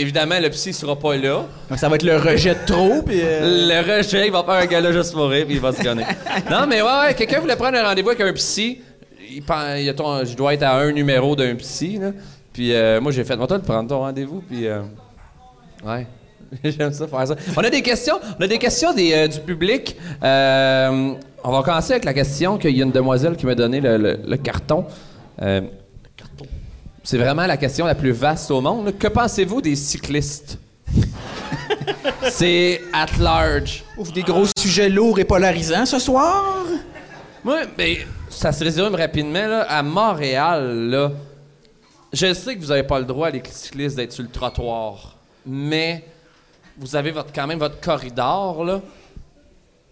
évidemment, 0.00 0.38
le 0.40 0.48
psy 0.50 0.72
sera 0.72 0.96
pas 0.98 1.16
là. 1.16 1.44
Donc, 1.68 1.78
ça 1.78 1.88
va 1.88 1.96
être 1.96 2.02
le 2.04 2.16
rejet 2.16 2.54
de 2.54 2.64
trop, 2.66 3.02
puis. 3.02 3.20
euh, 3.22 3.66
Le 3.68 3.96
rejet, 3.98 4.26
il 4.26 4.32
va 4.32 4.42
faire 4.44 4.54
un 4.54 4.66
gars-là 4.66 4.92
juste 4.92 5.12
pour 5.12 5.28
rire, 5.28 5.44
puis 5.46 5.56
il 5.56 5.60
va 5.60 5.72
se 5.72 5.82
gonner. 5.82 6.04
Non, 6.50 6.66
mais 6.68 6.82
ouais, 6.82 6.88
ouais, 7.06 7.14
quelqu'un 7.14 7.40
voulait 7.40 7.56
prendre 7.56 7.76
un 7.78 7.84
rendez-vous 7.88 8.10
avec 8.10 8.20
un 8.20 8.32
psy. 8.32 8.80
Il, 9.30 9.88
a 9.88 9.94
ton- 9.94 10.24
je 10.24 10.34
dois 10.36 10.54
être 10.54 10.62
à 10.62 10.76
un 10.78 10.90
numéro 10.92 11.36
d'un 11.36 11.54
psy, 11.56 11.98
là. 12.00 12.12
Puis 12.52 12.72
euh, 12.74 13.00
moi, 13.00 13.12
j'ai 13.12 13.24
fait, 13.24 13.36
toi, 13.36 13.46
de 13.46 13.62
prendre 13.64 13.88
ton 13.88 13.98
rendez-vous, 14.00 14.40
puis... 14.48 14.66
euh, 14.66 14.80
ouais. 15.86 16.06
J'aime 16.64 16.92
ça 16.94 17.06
faire 17.06 17.26
ça. 17.28 17.36
On 17.56 17.60
a 17.62 17.68
des 17.70 17.82
questions, 17.82 18.18
on 18.38 18.42
a 18.42 18.46
des 18.46 18.56
questions 18.58 18.94
des, 18.94 19.12
euh, 19.12 19.28
du 19.28 19.38
public. 19.40 19.96
On 20.22 21.52
va 21.52 21.62
commencer 21.62 21.92
avec 21.92 22.04
la 22.04 22.14
question 22.14 22.56
qu'il 22.58 22.76
y 22.76 22.80
a 22.80 22.84
une 22.84 22.90
demoiselle 22.90 23.36
qui 23.36 23.46
m'a 23.46 23.54
donné 23.54 23.80
le, 23.80 23.96
le- 23.98 24.18
le 24.26 24.36
carton. 24.38 24.86
C'est 27.10 27.16
vraiment 27.16 27.46
la 27.46 27.56
question 27.56 27.86
la 27.86 27.94
plus 27.94 28.10
vaste 28.10 28.50
au 28.50 28.60
monde. 28.60 28.98
Que 28.98 29.08
pensez-vous 29.08 29.62
des 29.62 29.76
cyclistes? 29.76 30.58
c'est 32.28 32.82
at 32.92 33.06
large. 33.18 33.82
ouf, 33.96 34.12
des 34.12 34.20
gros 34.20 34.44
sujets 34.58 34.90
lourds 34.90 35.18
et 35.18 35.24
polarisants 35.24 35.86
ce 35.86 35.98
soir? 36.00 36.44
Moi, 37.42 37.60
ben, 37.78 37.96
ça 38.28 38.52
se 38.52 38.62
résume 38.62 38.94
rapidement. 38.94 39.46
Là, 39.46 39.62
à 39.62 39.82
Montréal, 39.82 40.90
là, 40.90 41.12
je 42.12 42.34
sais 42.34 42.56
que 42.56 42.60
vous 42.60 42.66
n'avez 42.66 42.82
pas 42.82 42.98
le 42.98 43.06
droit, 43.06 43.30
les 43.30 43.42
cyclistes, 43.50 43.96
d'être 43.96 44.12
sur 44.12 44.24
le 44.24 44.28
trottoir, 44.28 45.16
mais 45.46 46.04
vous 46.76 46.94
avez 46.94 47.10
votre, 47.10 47.32
quand 47.32 47.46
même 47.46 47.58
votre 47.58 47.80
corridor. 47.80 48.66
Là. 48.66 48.82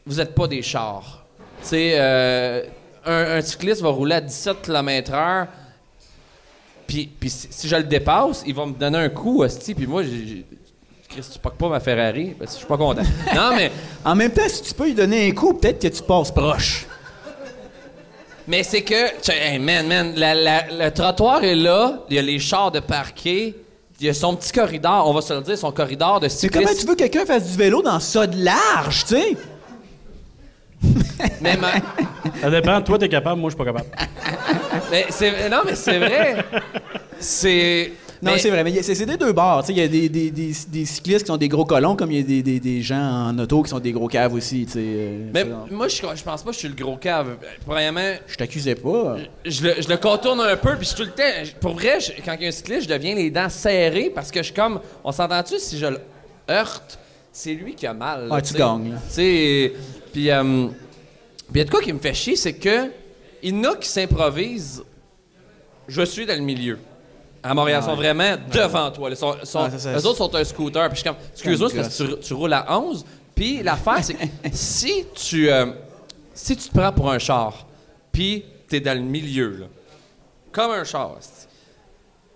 Vous 0.05 0.17
n'êtes 0.17 0.35
pas 0.35 0.49
des 0.49 0.61
chars. 0.61 1.25
Tu 1.63 1.69
sais, 1.69 1.93
euh, 1.95 2.63
un, 3.07 3.39
un 3.39 3.41
cycliste 3.41 3.81
va 3.81 3.89
rouler 3.89 4.17
à 4.17 4.21
17 4.21 4.61
km/h, 4.61 5.47
puis 6.87 7.09
puis 7.19 7.31
si, 7.31 7.49
si 7.51 7.69
je 7.69 7.77
le 7.77 7.85
dépasse, 7.85 8.43
il 8.47 8.55
va 8.55 8.67
me 8.67 8.73
donner 8.73 8.99
un 8.99 9.09
coup, 9.09 9.43
hostie, 9.43 9.75
puis 9.75 9.87
moi, 9.87 10.03
j'ai. 10.03 10.45
Chris, 11.09 11.23
tu 11.33 11.39
packes 11.39 11.55
pas 11.55 11.69
ma 11.69 11.81
Ferrari, 11.81 12.35
ben, 12.39 12.47
je 12.51 12.57
suis 12.57 12.67
pas 12.67 12.77
content. 12.77 13.03
non, 13.35 13.55
mais. 13.57 13.71
En 14.05 14.15
même 14.15 14.33
temps, 14.33 14.49
si 14.49 14.63
tu 14.63 14.75
peux 14.75 14.85
lui 14.87 14.95
donner 14.95 15.29
un 15.29 15.33
coup, 15.33 15.55
peut-être 15.55 15.81
que 15.81 15.89
tu 15.89 16.03
passes 16.03 16.31
proche. 16.33 16.87
Mais 18.49 18.63
c'est 18.63 18.83
que, 18.83 19.31
hey, 19.33 19.59
man, 19.59 19.87
man, 19.89 20.13
la- 20.17 20.35
la- 20.35 20.67
le 20.71 20.91
trottoir 20.93 21.43
est 21.43 21.57
là, 21.57 22.05
il 22.09 22.15
y 22.17 22.19
a 22.19 22.23
les 22.23 22.39
chars 22.39 22.71
de 22.71 22.79
parquet, 22.81 23.55
il 24.01 24.07
y 24.07 24.09
a 24.09 24.15
son 24.15 24.37
petit 24.37 24.53
corridor, 24.53 25.09
on 25.09 25.13
va 25.13 25.21
se 25.21 25.35
le 25.35 25.41
dire, 25.41 25.59
son 25.59 25.73
corridor 25.73 26.21
de 26.21 26.29
C'est 26.29 26.49
comment 26.49 26.67
cyclistes. 26.67 26.83
tu 26.83 26.87
veux 26.89 26.95
que 26.95 27.01
quelqu'un 27.01 27.27
fasse 27.27 27.51
du 27.51 27.57
vélo 27.57 27.83
dans 27.83 27.99
ça 27.99 28.27
de 28.27 28.45
large, 28.45 29.05
tu 29.07 29.15
sais? 29.17 29.37
Mais, 31.41 31.57
ma- 31.57 31.73
Ça 32.41 32.51
dépend. 32.51 32.81
Toi, 32.83 32.99
t'es 32.99 33.09
capable, 33.09 33.41
moi, 33.41 33.51
je 33.51 33.57
suis 33.57 33.65
pas 33.65 33.73
capable. 33.73 33.91
mais 34.91 35.07
c'est, 35.11 35.49
non, 35.49 35.59
mais 35.65 35.75
c'est 35.75 35.99
vrai. 35.99 36.45
C'est. 37.19 37.93
Non, 38.23 38.33
mais- 38.33 38.39
c'est 38.39 38.49
vrai, 38.51 38.65
mais 38.65 38.83
c'est 38.83 38.95
c'est 38.95 39.05
des 39.07 39.19
deux 39.19 39.33
bords. 39.33 39.61
tu 39.61 39.67
sais, 39.69 39.73
Il 39.75 39.79
y 39.79 39.83
a 39.83 39.89
des, 39.89 40.09
des- 40.09 40.31
des- 40.31 40.53
des 40.69 40.85
cyclistes 40.87 41.21
qui 41.21 41.27
sont 41.27 41.37
des 41.37 41.49
gros 41.49 41.67
colons, 41.67 41.97
comme 41.97 42.11
il 42.11 42.19
y 42.19 42.21
a 42.21 42.27
des, 42.27 42.43
des- 42.43 42.61
des 42.61 42.81
gens 42.81 43.29
en 43.29 43.39
auto 43.39 43.63
qui 43.63 43.69
sont 43.71 43.79
des 43.79 43.93
gros 43.93 44.09
caves 44.09 44.33
aussi. 44.33 44.65
tu 44.65 44.73
sais, 44.73 44.79
euh, 44.83 45.31
Mais 45.35 45.45
moi, 45.71 45.89
je, 45.89 45.97
je 45.97 46.23
pense 46.23 46.43
pas 46.43 46.49
que 46.51 46.55
je 46.55 46.59
suis 46.61 46.69
le 46.69 46.75
gros 46.75 46.97
cave. 46.97 47.37
Premièrement, 47.67 48.15
je 48.27 48.37
t'accusais 48.37 48.75
pas. 48.75 49.17
je 49.45 49.63
le, 49.63 49.75
je 49.83 49.89
le 49.89 49.97
contourne 49.99 50.41
un 50.41 50.57
peu, 50.57 50.77
puis 50.77 50.87
je 50.87 50.95
suis 50.95 50.97
tout 50.97 51.03
le 51.03 51.11
temps. 51.11 51.51
Pour 51.61 51.75
vrai, 51.75 52.01
je- 52.01 52.13
quand 52.25 52.35
il 52.39 52.43
y 52.43 52.45
a 52.47 52.49
un 52.49 52.53
cycliste, 52.53 52.85
je 52.85 52.89
deviens 52.95 53.15
les 53.15 53.31
dents 53.31 53.51
serrées 53.51 54.11
parce 54.15 54.31
que 54.31 54.41
je 54.41 54.45
suis 54.47 54.55
comme. 54.55 54.81
On 55.05 55.13
s'entend-tu 55.13 55.59
si 55.59 55.79
je 55.79 55.87
le 55.87 56.01
heurte, 56.51 56.99
c'est 57.33 57.53
lui 57.53 57.75
qui 57.75 57.87
a 57.87 57.93
mal. 57.93 58.29
là, 58.29 58.37
Ah, 58.39 58.41
tu 58.43 58.55
gagnes. 58.55 58.95
Tu 59.09 59.15
sais, 59.15 59.73
puis. 60.17 60.31
euh, 60.31 60.69
puis 61.53 61.55
il 61.55 61.59
y 61.59 61.61
a 61.61 61.65
de 61.65 61.71
quoi 61.71 61.83
qui 61.83 61.93
me 61.93 61.99
fait 61.99 62.15
chier, 62.15 62.37
c'est 62.37 62.55
que. 62.55 62.91
Il 63.43 63.55
y 63.55 63.59
en 63.59 63.73
a 63.73 63.77
qui 63.77 63.89
s'improvisent. 63.89 64.83
Je 65.89 66.03
suis 66.03 66.25
dans 66.27 66.35
le 66.35 66.41
milieu. 66.41 66.79
À 67.43 67.55
Montréal, 67.55 67.81
ils 67.83 67.87
sont 67.87 67.95
vraiment 67.95 68.35
devant 68.51 68.91
toi. 68.91 69.11
Ils 69.11 69.17
sont, 69.17 69.35
sont- 69.45 69.71
ça, 69.71 69.79
ça, 69.79 69.93
eux 69.93 70.07
autres 70.07 70.17
sont 70.17 70.35
un 70.35 70.43
scooter. 70.43 70.89
Puis 70.89 70.97
je 70.97 71.01
suis 71.03 71.09
comme, 71.09 71.19
excuse-moi, 71.33 71.69
c'est 71.71 71.77
parce 71.77 71.99
que 71.99 72.15
tu, 72.15 72.21
tu 72.21 72.35
roules 72.35 72.53
à 72.55 72.79
11. 72.81 73.05
Puis 73.35 73.63
l'affaire, 73.63 74.03
c'est 74.03 74.15
que 74.15 74.25
si 74.53 75.05
tu, 75.15 75.49
euh, 75.51 75.67
si 76.35 76.57
tu 76.57 76.69
te 76.69 76.77
prends 76.77 76.93
pour 76.93 77.11
un 77.11 77.19
char, 77.19 77.67
puis 78.11 78.45
t'es 78.67 78.81
dans 78.81 78.95
le 78.95 79.05
milieu, 79.05 79.51
là, 79.51 79.67
comme 80.51 80.73
un 80.73 80.83
char, 80.85 81.17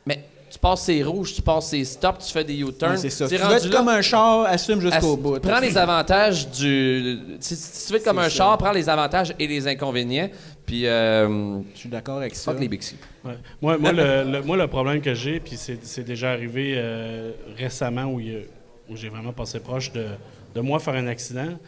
mais 0.06 0.22
tu 0.50 0.58
passes 0.58 0.82
ses 0.82 1.02
rouges, 1.04 1.32
tu 1.34 1.42
passes 1.42 1.68
ses 1.68 1.84
stops, 1.84 2.26
tu 2.26 2.32
fais 2.32 2.42
des 2.44 2.58
U-turns. 2.60 2.90
Ouais, 2.96 2.96
c'est 3.10 3.26
Tu 3.28 3.36
veux 3.36 3.42
rendu 3.42 3.54
être 3.56 3.64
là, 3.70 3.76
comme 3.78 3.88
un 3.88 4.02
char, 4.02 4.44
assume 4.46 4.80
jusqu'au 4.80 5.14
ass- 5.14 5.18
bout. 5.18 5.38
Prends 5.40 5.60
les 5.60 5.78
avantages 5.78 6.48
du. 6.50 7.18
Si, 7.38 7.56
tu 7.86 7.92
veux 7.92 7.98
être 7.98 8.04
comme 8.04 8.18
un 8.18 8.24
ça. 8.24 8.30
char, 8.30 8.58
prends 8.58 8.72
les 8.72 8.88
avantages 8.88 9.32
et 9.38 9.46
les 9.46 9.66
inconvénients. 9.68 10.28
Puis, 10.66 10.86
euh, 10.86 11.60
Je 11.74 11.78
suis 11.78 11.88
d'accord 11.88 12.16
avec 12.18 12.34
ça. 12.34 12.50
fuck 12.52 12.60
les 12.60 12.68
Bixi. 12.68 12.96
Ouais. 13.24 13.32
Moi, 13.62 13.78
moi, 13.78 13.92
le, 13.92 14.24
le- 14.30 14.42
moi, 14.42 14.56
le 14.56 14.66
problème 14.68 15.00
que 15.00 15.14
j'ai, 15.14 15.40
puis 15.40 15.56
c'est 15.56 15.84
c'est 15.84 16.04
déjà 16.04 16.32
arrivé 16.32 16.74
euh, 16.76 17.32
récemment 17.56 18.04
où, 18.04 18.20
où 18.20 18.96
j'ai 18.96 19.08
vraiment 19.08 19.32
passé 19.32 19.60
proche 19.60 19.92
de, 19.92 20.06
de 20.54 20.60
moi 20.60 20.78
faire 20.80 20.94
un 20.94 21.06
accident, 21.06 21.58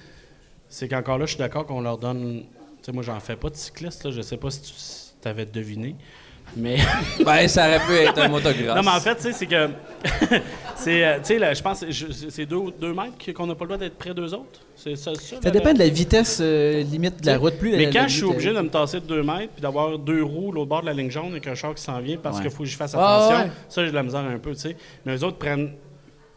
c'est 0.68 0.88
qu'encore 0.88 1.18
là, 1.18 1.26
je 1.26 1.30
suis 1.30 1.38
d'accord 1.38 1.66
qu'on 1.66 1.80
leur 1.80 1.98
donne. 1.98 2.42
Tu 2.82 2.86
sais, 2.86 2.92
moi, 2.92 3.02
j'en 3.04 3.20
fais 3.20 3.36
pas 3.36 3.48
de 3.50 3.56
cycliste, 3.56 4.04
là. 4.04 4.10
Je 4.10 4.22
sais 4.22 4.36
pas 4.36 4.50
si 4.50 4.60
tu 5.22 5.28
avais 5.28 5.46
deviné. 5.46 5.94
Mais. 6.56 6.76
Ben, 7.25 7.47
ça 7.49 7.66
aurait 7.68 7.80
pu 7.80 7.92
être 7.94 8.18
un 8.18 8.28
motocross. 8.28 8.75
non, 8.76 8.82
mais 8.82 8.88
en 8.90 9.00
fait, 9.00 9.16
tu 9.16 9.23
sais, 9.23 9.32
c'est 9.32 9.47
que. 9.47 9.68
c'est. 10.76 11.04
euh, 11.04 11.16
Tu 11.18 11.25
sais, 11.25 11.38
là, 11.38 11.54
je 11.54 11.62
pense 11.62 11.80
que 11.80 11.90
je- 11.90 12.06
c'est 12.30 12.47
deux, 12.47 12.61
deux 12.80 12.92
mètres 12.92 13.32
qu'on 13.35 13.47
n'a 13.47 13.54
pas 13.54 13.64
le 13.64 13.68
droit 13.68 13.78
d'être 13.78 13.97
près 13.97 14.12
d'eux 14.14 14.32
autres. 14.35 14.61
C'est 14.76 14.97
ça, 14.97 15.14
ça, 15.14 15.37
Ça 15.42 15.50
dépend 15.50 15.73
de 15.73 15.78
la 15.78 15.88
vitesse 15.88 16.38
euh, 16.42 16.82
limite 16.82 17.23
de 17.23 17.26
la 17.26 17.38
route. 17.38 17.56
Plus 17.59 17.71
Mais 17.73 17.87
la- 17.87 17.92
quand 17.92 18.00
la 18.02 18.09
je 18.09 18.14
suis 18.16 18.25
obligé 18.25 18.52
de 18.52 18.61
me 18.61 18.68
tasser 18.68 19.00
de 19.00 19.06
deux 19.06 19.23
mètres 19.23 19.52
puis 19.54 19.62
d'avoir 19.62 19.99
deux 19.99 20.23
roues 20.25 20.50
l'autre 20.52 20.68
bord 20.68 20.80
de 20.82 20.87
la 20.87 20.92
ligne 20.92 21.11
jaune 21.11 21.30
avec 21.30 21.47
un 21.47 21.54
char 21.54 21.75
qui 21.75 21.82
s'en 21.82 22.00
vient 22.00 22.16
parce 22.16 22.37
Ouais. 22.38 22.42
qu'il 22.42 22.50
faut 22.50 22.64
que 22.64 22.68
je 22.68 22.76
fasse 22.76 22.94
Ah, 22.99 23.16
attention, 23.26 23.44
ouais. 23.44 23.50
ça, 23.68 23.85
j'ai 23.85 23.90
de 23.90 23.94
la 23.97 24.02
misère 24.02 24.21
un 24.21 24.38
peu, 24.38 24.52
tu 24.52 24.61
sais. 24.61 24.76
Mais 25.06 25.16
eux 25.16 25.25
autres 25.25 25.38
prennent 25.38 25.73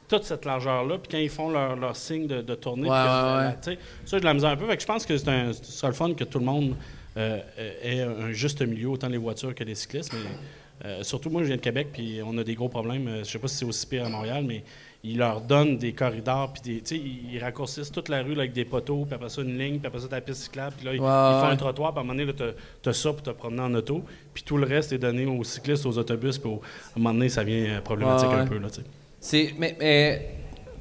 toute 0.08 0.24
cette 0.24 0.46
largeur-là, 0.46 0.98
puis 1.00 1.10
quand 1.12 1.18
ils 1.18 1.30
font 1.32 1.50
leur, 1.50 1.76
leur 1.76 1.96
signe 1.96 2.28
de, 2.28 2.42
de 2.44 2.54
tournée, 2.56 2.84
Ouais, 2.88 2.96
ouais, 2.96 3.46
ouais. 3.48 3.56
tu 3.64 3.72
sais, 3.72 3.78
ça, 4.06 4.18
j'ai 4.18 4.20
de 4.20 4.26
la 4.26 4.36
misère 4.36 4.52
un 4.52 4.56
peu. 4.56 4.68
Fait 4.68 4.76
que 4.76 4.82
je 4.82 4.88
pense 4.88 5.04
que 5.06 5.18
c'est 5.18 5.28
un, 5.30 5.52
ce 5.52 5.72
serait 5.72 5.88
le 5.88 5.94
fun 5.96 6.14
que 6.14 6.24
tout 6.24 6.38
le 6.38 6.46
monde 6.46 6.76
ait 7.16 8.02
un 8.02 8.32
juste 8.32 8.62
milieu, 8.62 8.90
autant 8.90 9.08
les 9.10 9.18
voitures 9.18 9.54
que 9.56 9.64
les 9.64 9.76
cyclistes. 9.76 10.14
Mais, 10.14 10.88
euh, 10.90 11.04
surtout, 11.04 11.30
moi, 11.30 11.42
je 11.42 11.48
viens 11.48 11.56
de 11.56 11.62
Québec, 11.62 11.88
puis 11.94 12.20
on 12.26 12.38
a 12.38 12.44
des 12.44 12.56
gros 12.56 12.68
problèmes. 12.70 13.08
Euh, 13.08 13.24
Je 13.24 13.30
sais 13.32 13.40
pas 13.40 13.48
si 13.48 13.56
c'est 13.58 13.66
aussi 13.66 13.88
pire 13.88 14.06
à 14.06 14.10
Montréal, 14.10 14.44
mais 14.46 14.64
ils 15.06 15.18
leur 15.18 15.40
donnent 15.40 15.78
des 15.78 15.94
corridors, 15.94 16.52
puis 16.52 16.62
des, 16.64 16.82
tu 16.82 16.96
ils 16.96 17.40
raccourcissent 17.40 17.92
toute 17.92 18.10
la 18.10 18.24
rue 18.24 18.34
là, 18.34 18.40
avec 18.42 18.54
des 18.54 18.66
poteaux, 18.66 19.06
puis 19.06 19.14
après 19.16 19.30
ça, 19.30 19.42
une 19.42 19.58
ligne, 19.58 19.78
puis 19.78 19.88
après 19.88 20.00
ça, 20.02 20.08
ta 20.08 20.20
piste 20.20 20.42
cyclable, 20.44 20.76
puis 20.78 20.86
là, 20.86 20.94
ils, 20.94 21.00
font 21.42 21.48
un 21.48 21.56
trottoir, 21.56 21.92
puis 21.94 22.00
à 22.00 22.02
un 22.02 22.06
moment 22.06 22.18
donné, 22.20 22.34
t'as- 22.34 22.54
t'as 22.82 22.92
ça 22.94 23.14
pour 23.14 23.22
te 23.22 23.30
promener 23.30 23.62
en 23.62 23.74
auto, 23.76 24.04
puis 24.34 24.44
tout 24.44 24.58
le 24.58 24.66
reste 24.66 24.92
est 24.94 24.98
donné 24.98 25.26
aux 25.28 25.44
cyclistes, 25.44 25.86
aux 25.86 25.98
autobus, 25.98 26.38
puis 26.40 26.50
au- 26.50 26.56
à 26.56 26.98
un 26.98 27.00
moment 27.00 27.14
donné, 27.14 27.30
ça 27.30 27.44
devient 27.44 27.68
euh, 27.70 27.82
problématique 27.82 28.30
un 28.32 28.46
peu, 28.48 28.58
là, 28.58 28.68
tu. 28.70 28.82
C'est, 29.20 29.54
mais, 29.60 30.28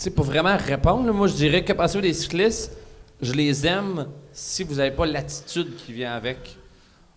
tu 0.03 0.11
pour 0.11 0.25
vraiment 0.25 0.57
répondre, 0.57 1.07
là, 1.07 1.13
moi, 1.13 1.29
je 1.29 1.35
dirais 1.35 1.63
que 1.63 1.73
passer 1.75 2.01
des 2.01 2.15
cyclistes, 2.15 2.77
je 3.21 3.33
les 3.35 3.67
aime 3.67 4.07
si 4.35 4.65
vous 4.65 4.75
n'avez 4.75 4.91
pas 4.91 5.07
l'attitude 5.07 5.77
qui 5.77 5.93
vient 5.93 6.13
avec. 6.15 6.57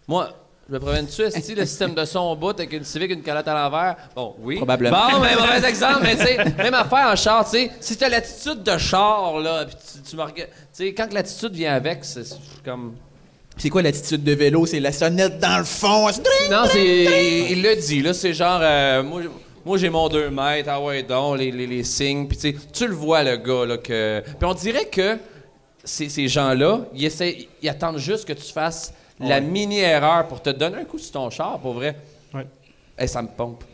Moi, 0.08 0.30
je 0.70 0.74
me 0.74 0.80
promène-tu, 0.80 1.22
est 1.22 1.56
le 1.56 1.66
système 1.66 1.96
de 1.96 2.06
son 2.06 2.20
au 2.20 2.36
bout 2.36 2.50
avec 2.52 2.72
une 2.74 2.84
civique, 2.84 3.12
une 3.12 3.24
calotte 3.24 3.48
à 3.48 3.54
l'envers? 3.54 3.96
Bon, 4.16 4.36
oui. 4.40 4.58
Probablement. 4.58 5.12
Bon, 5.12 5.20
mais 5.20 5.36
mauvais 5.36 5.68
exemple, 5.68 6.00
mais 6.04 6.16
tu 6.16 6.24
sais, 6.24 6.38
même 6.58 6.74
affaire 6.74 7.08
en 7.12 7.16
char, 7.16 7.44
tu 7.46 7.52
sais, 7.52 7.72
si 7.80 7.98
t'as 7.98 8.10
l'attitude 8.10 8.64
de 8.64 8.78
char, 8.78 9.40
là, 9.40 9.66
puis 9.66 9.76
tu, 9.76 10.10
tu 10.10 10.16
me 10.16 10.22
regardes, 10.22 10.50
tu 10.50 10.56
sais, 10.74 10.94
quand 10.94 11.08
que 11.08 11.14
l'attitude 11.14 11.54
vient 11.54 11.74
avec, 11.74 12.06
c'est 12.06 12.24
comme... 12.64 12.96
C'est 13.58 13.70
quoi 13.70 13.82
l'attitude 13.82 14.24
de 14.24 14.34
vélo? 14.34 14.68
C'est 14.68 14.80
la 14.80 14.92
sonnette 14.92 15.40
dans 15.40 15.58
le 15.58 15.64
fond. 15.64 16.08
Non, 16.52 16.66
c'est. 16.72 17.48
Il 17.50 17.64
l'a 17.64 17.76
dit, 17.76 18.04
là, 18.04 18.14
c'est 18.14 18.32
genre. 18.32 18.60
euh, 18.62 19.02
moi, 19.02 19.22
moi 19.66 19.78
j'ai 19.80 19.90
mon 19.90 20.10
2 20.10 20.30
mètres, 20.30 20.70
ah 20.72 20.80
ouais, 20.80 21.02
donc, 21.02 21.40
les, 21.40 21.50
les, 21.50 21.66
les 21.66 21.84
signes. 21.84 22.28
Puis, 22.28 22.38
tu 22.38 22.52
sais, 22.52 22.56
tu 22.72 22.88
le 22.88 22.94
vois, 22.94 23.24
le 23.24 23.38
gars, 23.38 23.66
là, 23.66 23.78
que. 23.80 24.22
Puis, 24.22 24.48
on 24.48 24.54
dirait 24.54 24.86
que 24.86 25.18
ces, 25.88 26.10
ces 26.10 26.28
gens-là, 26.28 26.82
ils, 26.94 27.06
essaient, 27.06 27.48
ils 27.62 27.70
attendent 27.70 27.98
juste 27.98 28.28
que 28.28 28.34
tu 28.34 28.52
fasses 28.52 28.94
la 29.20 29.40
mini-erreur 29.40 30.28
pour 30.28 30.42
te 30.42 30.50
donner 30.50 30.78
un 30.78 30.86
coup 30.86 31.00
sur 31.00 31.12
ton 31.14 31.30
char, 31.30 31.60
pour 31.60 31.74
vrai. 31.74 31.96
Eh, 33.00 33.06
ça 33.08 33.22
me 33.22 33.28
pompe. 33.28 33.64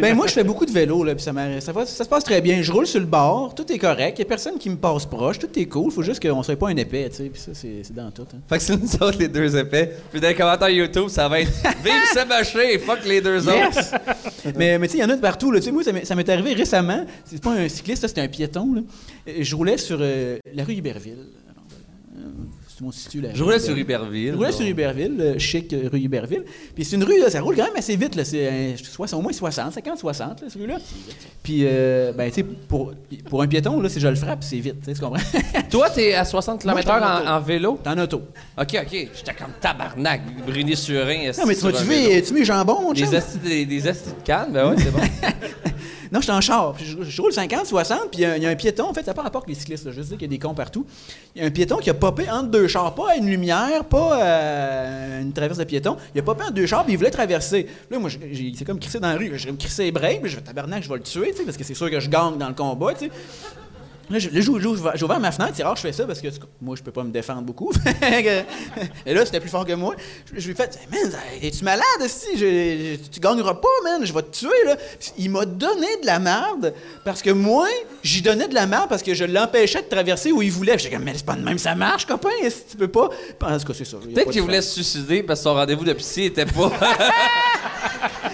Ben 0.00 0.14
moi, 0.14 0.26
je 0.26 0.32
fais 0.34 0.44
beaucoup 0.44 0.66
de 0.66 0.70
vélo, 0.70 1.04
là, 1.04 1.14
puis 1.14 1.24
ça, 1.24 1.32
m'a- 1.32 1.60
ça, 1.60 1.72
va- 1.72 1.86
ça 1.86 2.04
se 2.04 2.08
passe 2.08 2.24
très 2.24 2.40
bien. 2.42 2.60
Je 2.60 2.70
roule 2.70 2.86
sur 2.86 3.00
le 3.00 3.06
bord, 3.06 3.54
tout 3.54 3.70
est 3.72 3.78
correct, 3.78 4.18
il 4.18 4.20
n'y 4.20 4.26
a 4.26 4.28
personne 4.28 4.58
qui 4.58 4.68
me 4.68 4.76
passe 4.76 5.06
proche, 5.06 5.38
tout 5.38 5.48
est 5.58 5.64
cool. 5.66 5.90
faut 5.90 6.02
juste 6.02 6.20
qu'on 6.22 6.36
ne 6.38 6.42
soit 6.42 6.56
pas 6.56 6.68
un 6.68 6.76
épais, 6.76 7.08
tu 7.08 7.16
sais, 7.16 7.24
puis 7.30 7.40
ça, 7.40 7.52
c'est 7.54 7.94
dans 7.94 8.10
tout. 8.10 8.26
hein. 8.34 8.38
Fait 8.48 8.58
que 8.58 8.62
c'est 8.62 8.76
nous 8.76 8.94
autres, 9.06 9.18
les 9.18 9.28
deux 9.28 9.56
épais. 9.56 9.96
Puis, 10.10 10.20
dans 10.20 10.28
les 10.28 10.34
commentaires 10.34 10.68
YouTube, 10.68 11.08
ça 11.08 11.28
va 11.28 11.40
être 11.40 11.50
Vive 11.84 11.92
Sébastien, 12.12 12.78
fuck 12.84 12.98
les 13.06 13.20
deux 13.22 13.48
autres. 13.48 13.56
Yes! 13.74 13.94
mais 14.56 14.78
mais 14.78 14.86
tu 14.88 14.92
sais, 14.92 14.98
il 14.98 15.02
y 15.02 15.04
en 15.04 15.10
a 15.10 15.16
de 15.16 15.20
partout. 15.20 15.50
Là. 15.50 15.60
Tu 15.60 15.66
sais, 15.66 15.72
moi, 15.72 15.82
ça 16.04 16.14
m'est 16.14 16.28
arrivé 16.28 16.52
récemment. 16.52 17.06
C'est 17.24 17.42
pas 17.42 17.52
un 17.52 17.68
cycliste, 17.68 18.06
c'était 18.06 18.20
un 18.20 18.28
piéton. 18.28 18.74
Là. 18.74 18.80
Euh, 19.28 19.32
Je 19.40 19.56
roulais 19.56 19.78
sur 19.78 19.98
euh, 20.00 20.38
la 20.54 20.64
rue 20.64 20.74
Iberville. 20.74 21.26
Euh, 22.82 22.84
mon 22.84 22.90
situe, 22.92 23.22
Je 23.34 23.42
roulais 23.42 23.58
sur 23.58 23.76
Iberville. 23.76 24.32
Je 24.32 24.36
roulais 24.36 24.52
sur 24.52 24.66
Iberville, 24.66 25.16
euh, 25.20 25.38
chic 25.38 25.72
euh, 25.72 25.88
rue 25.90 26.00
Iberville. 26.00 26.44
Puis 26.74 26.84
c'est 26.84 26.96
une 26.96 27.04
rue, 27.04 27.18
là, 27.18 27.30
ça 27.30 27.40
roule 27.40 27.56
quand 27.56 27.64
même 27.64 27.76
assez 27.76 27.96
vite. 27.96 28.14
Là. 28.14 28.24
C'est 28.24 28.48
euh, 28.50 29.16
au 29.16 29.20
moins 29.20 29.32
60, 29.32 29.72
50, 29.72 29.98
60, 29.98 30.28
là, 30.42 30.46
cette 30.48 30.60
rue-là. 30.60 30.78
Puis, 31.42 31.60
euh, 31.62 32.12
ben, 32.12 32.28
tu 32.28 32.36
sais, 32.36 32.42
pour, 32.42 32.92
pour 33.28 33.42
un 33.42 33.46
piéton, 33.46 33.80
là, 33.80 33.88
si 33.88 34.00
je 34.00 34.08
le 34.08 34.14
frappe, 34.14 34.42
c'est 34.42 34.58
vite. 34.58 34.80
Tu 34.80 34.86
sais, 34.86 34.94
tu 34.94 35.00
comprends? 35.00 35.22
Toi, 35.70 35.90
t'es 35.90 36.14
à 36.14 36.24
60 36.24 36.64
Moi, 36.64 36.74
km/h 36.82 37.26
en 37.26 37.36
en, 37.36 37.40
vélo? 37.40 37.78
T'es 37.82 37.90
en 37.90 37.98
auto. 37.98 38.22
Ok, 38.58 38.76
ok. 38.80 38.90
J'étais 38.90 39.34
comme 39.34 39.52
tabarnak, 39.60 40.22
brûlé 40.46 40.76
sur 40.76 41.06
un. 41.06 41.32
Non, 41.38 41.46
mais 41.46 41.54
tu 41.54 41.60
vas-tu 41.62 41.84
mets, 41.84 42.22
tu 42.22 42.34
mets 42.34 42.44
jambon, 42.44 42.80
mon 42.82 42.94
chum? 42.94 43.08
Des 43.08 43.16
astis, 43.16 43.38
des, 43.38 43.66
des 43.66 43.88
astis 43.88 44.10
de 44.10 44.24
canne, 44.24 44.52
ben 44.52 44.70
ouais, 44.70 44.76
c'est 44.78 44.90
bon. 44.90 45.00
Non, 46.12 46.20
je 46.20 46.24
suis 46.24 46.32
en 46.32 46.40
char. 46.42 46.74
Je, 46.78 47.22
roule 47.22 47.32
50, 47.32 47.64
60, 47.66 47.98
puis 48.10 48.20
il 48.20 48.42
y 48.42 48.46
a- 48.46 48.48
un 48.50 48.54
piéton. 48.54 48.84
En 48.84 48.92
fait, 48.92 49.00
ça 49.00 49.12
n'a 49.12 49.14
pas 49.14 49.22
rapport 49.22 49.42
avec 49.42 49.48
les 49.48 49.58
cyclistes. 49.58 49.86
là. 49.86 49.92
Je 49.96 50.02
sais 50.02 50.10
qu'il 50.12 50.22
y 50.22 50.24
a 50.26 50.28
des 50.28 50.38
cons 50.38 50.52
partout. 50.52 50.84
Il 51.34 51.40
y 51.40 51.44
a 51.44 51.48
un 51.48 51.50
piéton 51.50 51.78
qui 51.78 51.88
a 51.88 51.94
popé 51.94 52.28
entre 52.30 52.48
deux 52.50 52.68
chars. 52.68 52.94
Pas 52.94 53.16
une 53.16 53.26
lumière, 53.30 53.84
pas 53.86 54.18
à 54.22 55.20
une 55.20 55.32
traverse 55.32 55.58
de 55.58 55.64
piéton. 55.64 55.96
Il 56.14 56.20
a 56.20 56.22
popé 56.22 56.42
entre 56.44 56.52
deux 56.52 56.66
chars, 56.66 56.84
puis 56.84 56.92
il 56.92 56.96
voulait 56.98 57.10
traverser. 57.10 57.66
Là, 57.90 57.98
moi, 57.98 58.10
c'est 58.10 58.64
comme 58.66 58.78
crissé 58.78 59.00
dans 59.00 59.08
la 59.08 59.16
rue. 59.16 59.32
Je 59.36 59.46
vais 59.46 59.52
me 59.52 59.56
crisser 59.56 59.84
les 59.84 59.92
puis 59.92 60.30
je 60.30 60.36
vais 60.36 60.42
tabarnak, 60.42 60.82
je 60.82 60.88
vais 60.90 60.96
le 60.96 61.02
tuer, 61.02 61.32
parce 61.44 61.56
que 61.56 61.64
c'est 61.64 61.74
sûr 61.74 61.90
que 61.90 61.98
je 61.98 62.10
gagne 62.10 62.36
dans 62.36 62.48
le 62.48 62.54
combat, 62.54 62.92
tu 62.92 63.06
sais. 63.06 63.10
Là, 64.10 64.18
je- 64.18 64.28
là, 64.28 64.40
j'ai 64.40 64.48
ouvert- 64.48 64.92
j'ai 64.96 65.04
ouvert 65.04 65.20
ma 65.20 65.32
fenêtre, 65.32 65.52
c'est 65.56 65.62
rare 65.62 65.74
que 65.74 65.80
je 65.80 65.86
fais 65.86 65.92
ça 65.92 66.04
parce 66.04 66.20
que 66.20 66.28
moi, 66.60 66.76
je 66.76 66.82
peux 66.82 66.90
pas 66.90 67.02
me 67.04 67.10
défendre 67.10 67.42
beaucoup. 67.42 67.72
Et 69.06 69.14
là, 69.14 69.24
c'était 69.24 69.40
plus 69.40 69.48
fort 69.48 69.64
que 69.64 69.72
moi. 69.72 69.94
Je, 70.34 70.40
je 70.40 70.46
lui 70.46 70.52
ai 70.52 70.56
fait, 70.56 70.78
man, 70.90 71.12
es-tu 71.42 71.64
malade, 71.64 71.84
si 72.06 72.98
Tu 73.10 73.20
gagneras 73.20 73.54
pas, 73.54 73.68
man, 73.84 74.04
je 74.04 74.12
vais 74.12 74.22
te 74.22 74.36
tuer, 74.38 74.64
là. 74.66 74.76
Il 75.18 75.30
m'a 75.30 75.44
donné 75.46 75.86
de 76.02 76.06
la 76.06 76.18
merde 76.18 76.74
parce 77.04 77.22
que 77.22 77.30
moi, 77.30 77.66
j'y 78.02 78.22
donnais 78.22 78.48
de 78.48 78.54
la 78.54 78.66
merde 78.66 78.88
parce 78.88 79.02
que 79.02 79.14
je 79.14 79.24
l'empêchais 79.24 79.82
de 79.82 79.88
traverser 79.88 80.32
où 80.32 80.42
il 80.42 80.50
voulait. 80.50 80.78
J'étais 80.78 80.94
comme, 80.94 81.04
mais 81.04 81.12
c'est 81.14 81.24
pas 81.26 81.34
de 81.36 81.42
même, 81.42 81.58
ça 81.58 81.74
marche, 81.74 82.06
copain, 82.06 82.28
est-ce 82.42 82.62
que 82.62 82.70
tu 82.72 82.76
peux 82.76 82.88
pas? 82.88 83.08
En 83.42 83.58
tout 83.58 83.66
cas, 83.66 83.72
c'est 83.74 83.84
ça. 83.84 83.96
Peut-être 83.98 84.30
qu'il 84.30 84.42
voulait 84.42 84.62
se 84.62 84.74
suicider 84.74 85.22
parce 85.22 85.40
que 85.40 85.44
son 85.44 85.54
rendez-vous 85.54 85.84
de 85.84 85.92
psy 85.94 86.24
était 86.24 86.46
pas. 86.46 86.70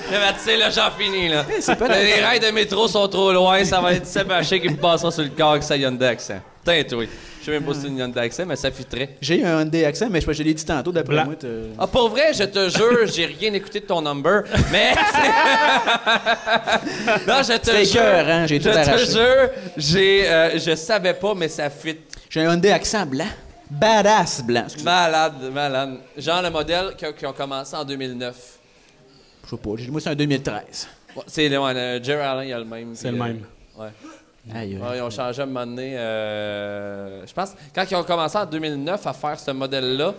Tu 0.08 0.44
sais, 0.44 0.56
là, 0.56 0.70
j'en 0.70 0.90
finis, 0.90 1.28
là. 1.28 1.44
c'est 1.60 1.76
pas 1.76 1.86
la- 1.88 2.02
Les 2.02 2.20
rails 2.20 2.40
de 2.40 2.50
métro 2.50 2.88
sont 2.88 3.06
trop 3.08 3.30
loin, 3.32 3.62
ça 3.64 3.80
va 3.80 3.92
être 3.92 4.06
Sébastien 4.06 4.58
qui 4.58 4.68
me 4.70 4.76
passera 4.76 5.10
sur 5.10 5.22
le 5.22 5.28
corps 5.28 5.54
avec 5.58 5.64
sa 5.64 5.76
Hyundai 5.76 6.06
Accent. 6.06 6.40
Putain, 6.64 6.82
toi. 6.84 7.04
Je 7.40 7.44
sais 7.44 7.50
même 7.52 7.64
pas 7.64 7.74
si 7.74 7.80
c'est 7.82 7.86
une 7.88 7.98
Hyundai 7.98 8.20
Accent, 8.20 8.44
mais 8.46 8.56
ça 8.56 8.70
fitterait. 8.70 9.16
J'ai 9.20 9.40
eu 9.40 9.44
un 9.44 9.60
Hyundai 9.60 9.84
Accent, 9.84 10.08
mais 10.10 10.20
je, 10.20 10.32
je 10.32 10.42
l'ai 10.42 10.54
dit 10.54 10.64
tantôt, 10.64 10.92
d'après 10.92 11.14
Blanc. 11.14 11.24
moi. 11.26 11.34
t'as- 11.38 11.46
Ah, 11.78 11.86
pour 11.86 12.08
vrai, 12.10 12.32
je 12.34 12.44
te 12.44 12.68
jure, 12.68 13.06
j'ai 13.06 13.26
rien 13.26 13.52
écouté 13.54 13.80
de 13.80 13.86
ton 13.86 14.02
number, 14.02 14.42
mais. 14.70 14.92
non, 17.26 17.42
je 17.42 17.56
te 17.58 17.66
C'était 17.66 17.84
jure. 17.84 18.02
écœurant, 18.02 18.46
j'ai 18.46 18.58
tout 18.58 18.68
Je 18.68 18.72
te 18.72 18.76
arraché. 18.78 19.12
jure, 19.12 19.50
j'ai, 19.76 20.28
euh, 20.28 20.58
je 20.58 20.74
savais 20.76 21.14
pas, 21.14 21.34
mais 21.34 21.48
ça 21.48 21.70
fit. 21.70 21.96
J'ai 22.28 22.40
un 22.44 22.52
Hyundai 22.52 22.70
Accent 22.72 23.06
blanc. 23.06 23.26
Badass 23.70 24.42
blanc. 24.42 24.62
excusez. 24.64 24.84
Malade, 24.84 25.34
malade. 25.52 25.98
Genre 26.16 26.42
le 26.42 26.50
modèle 26.50 26.94
qui, 26.96 27.04
a- 27.04 27.12
qui 27.12 27.26
ont 27.26 27.32
commencé 27.34 27.76
en 27.76 27.84
2009. 27.84 28.34
Je 29.44 29.50
sais 29.50 29.56
pas, 29.56 29.70
j'ai- 29.76 29.90
moi, 29.90 30.00
c'est 30.00 30.10
un 30.10 30.14
2013. 30.14 30.88
Ouais, 31.16 31.22
c'est 31.26 31.48
le, 31.48 31.58
ouais, 31.58 31.74
le 31.98 32.02
Jerry 32.02 32.22
Allen, 32.22 32.44
il 32.44 32.50
y 32.50 32.52
a 32.52 32.58
le 32.58 32.64
même. 32.64 32.94
C'est 32.94 33.10
le 33.10 33.20
euh, 33.20 33.24
même. 33.24 33.40
Ouais. 33.78 33.88
Aïe, 34.54 34.74
aïe. 34.74 34.78
Ouais, 34.82 34.98
ils 34.98 35.02
ont 35.02 35.10
changé 35.10 35.40
à 35.40 35.44
un 35.44 35.46
moment 35.46 35.66
donné. 35.66 35.96
euh, 35.98 37.26
je 37.26 37.32
pense, 37.32 37.50
quand 37.74 37.84
ils 37.90 37.94
ont 37.96 38.04
commencé 38.04 38.36
en 38.38 38.46
2009 38.46 39.06
à 39.06 39.12
faire 39.12 39.38
ce 39.38 39.50
modèle-là, 39.50 40.14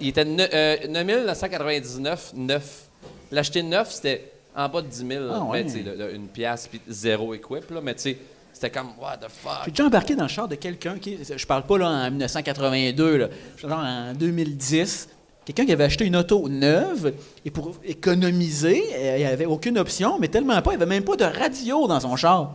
il 0.00 0.08
était 0.08 0.24
ne- 0.24 0.46
euh, 0.52 0.76
9999 0.88 2.32
neuf. 2.34 2.84
L'acheter 3.30 3.62
neuf, 3.62 3.90
c'était 3.92 4.30
en 4.56 4.68
bas 4.68 4.82
de 4.82 4.86
10 4.88 5.06
000. 5.06 5.24
Ah, 5.32 5.40
ouais. 5.44 5.64
mais, 5.64 5.70
tu 5.70 5.78
sais, 5.78 5.82
le- 5.84 5.94
le- 5.96 6.14
une 6.14 6.28
pièce 6.28 6.66
puis 6.68 6.80
zéro 6.88 7.32
équip. 7.34 7.70
Là, 7.70 7.80
mais 7.82 7.94
tu 7.94 8.02
sais, 8.02 8.18
c'était 8.52 8.70
comme, 8.70 8.88
what 9.00 9.16
the 9.18 9.28
fuck? 9.30 9.62
J'ai 9.64 9.70
déjà 9.70 9.86
embarqué 9.86 10.14
dans 10.14 10.24
le 10.24 10.28
char 10.28 10.48
de 10.48 10.56
quelqu'un 10.56 10.98
qui. 10.98 11.18
Je 11.36 11.46
parle 11.46 11.62
pas 11.64 11.78
là 11.78 11.88
en 11.88 12.10
1982, 12.10 13.16
là. 13.16 13.28
En 13.64 14.12
2010. 14.14 15.08
Quelqu'un 15.44 15.66
qui 15.66 15.72
avait 15.72 15.84
acheté 15.84 16.04
une 16.04 16.14
auto 16.14 16.48
neuve 16.48 17.14
et 17.44 17.50
pour 17.50 17.72
économiser, 17.84 18.84
il 19.16 19.18
n'y 19.18 19.24
avait 19.24 19.46
aucune 19.46 19.76
option, 19.76 20.16
mais 20.20 20.28
tellement 20.28 20.60
pas, 20.62 20.72
il 20.72 20.76
n'y 20.76 20.82
avait 20.82 20.94
même 20.94 21.02
pas 21.04 21.16
de 21.16 21.24
radio 21.24 21.88
dans 21.88 21.98
son 21.98 22.14
char. 22.14 22.52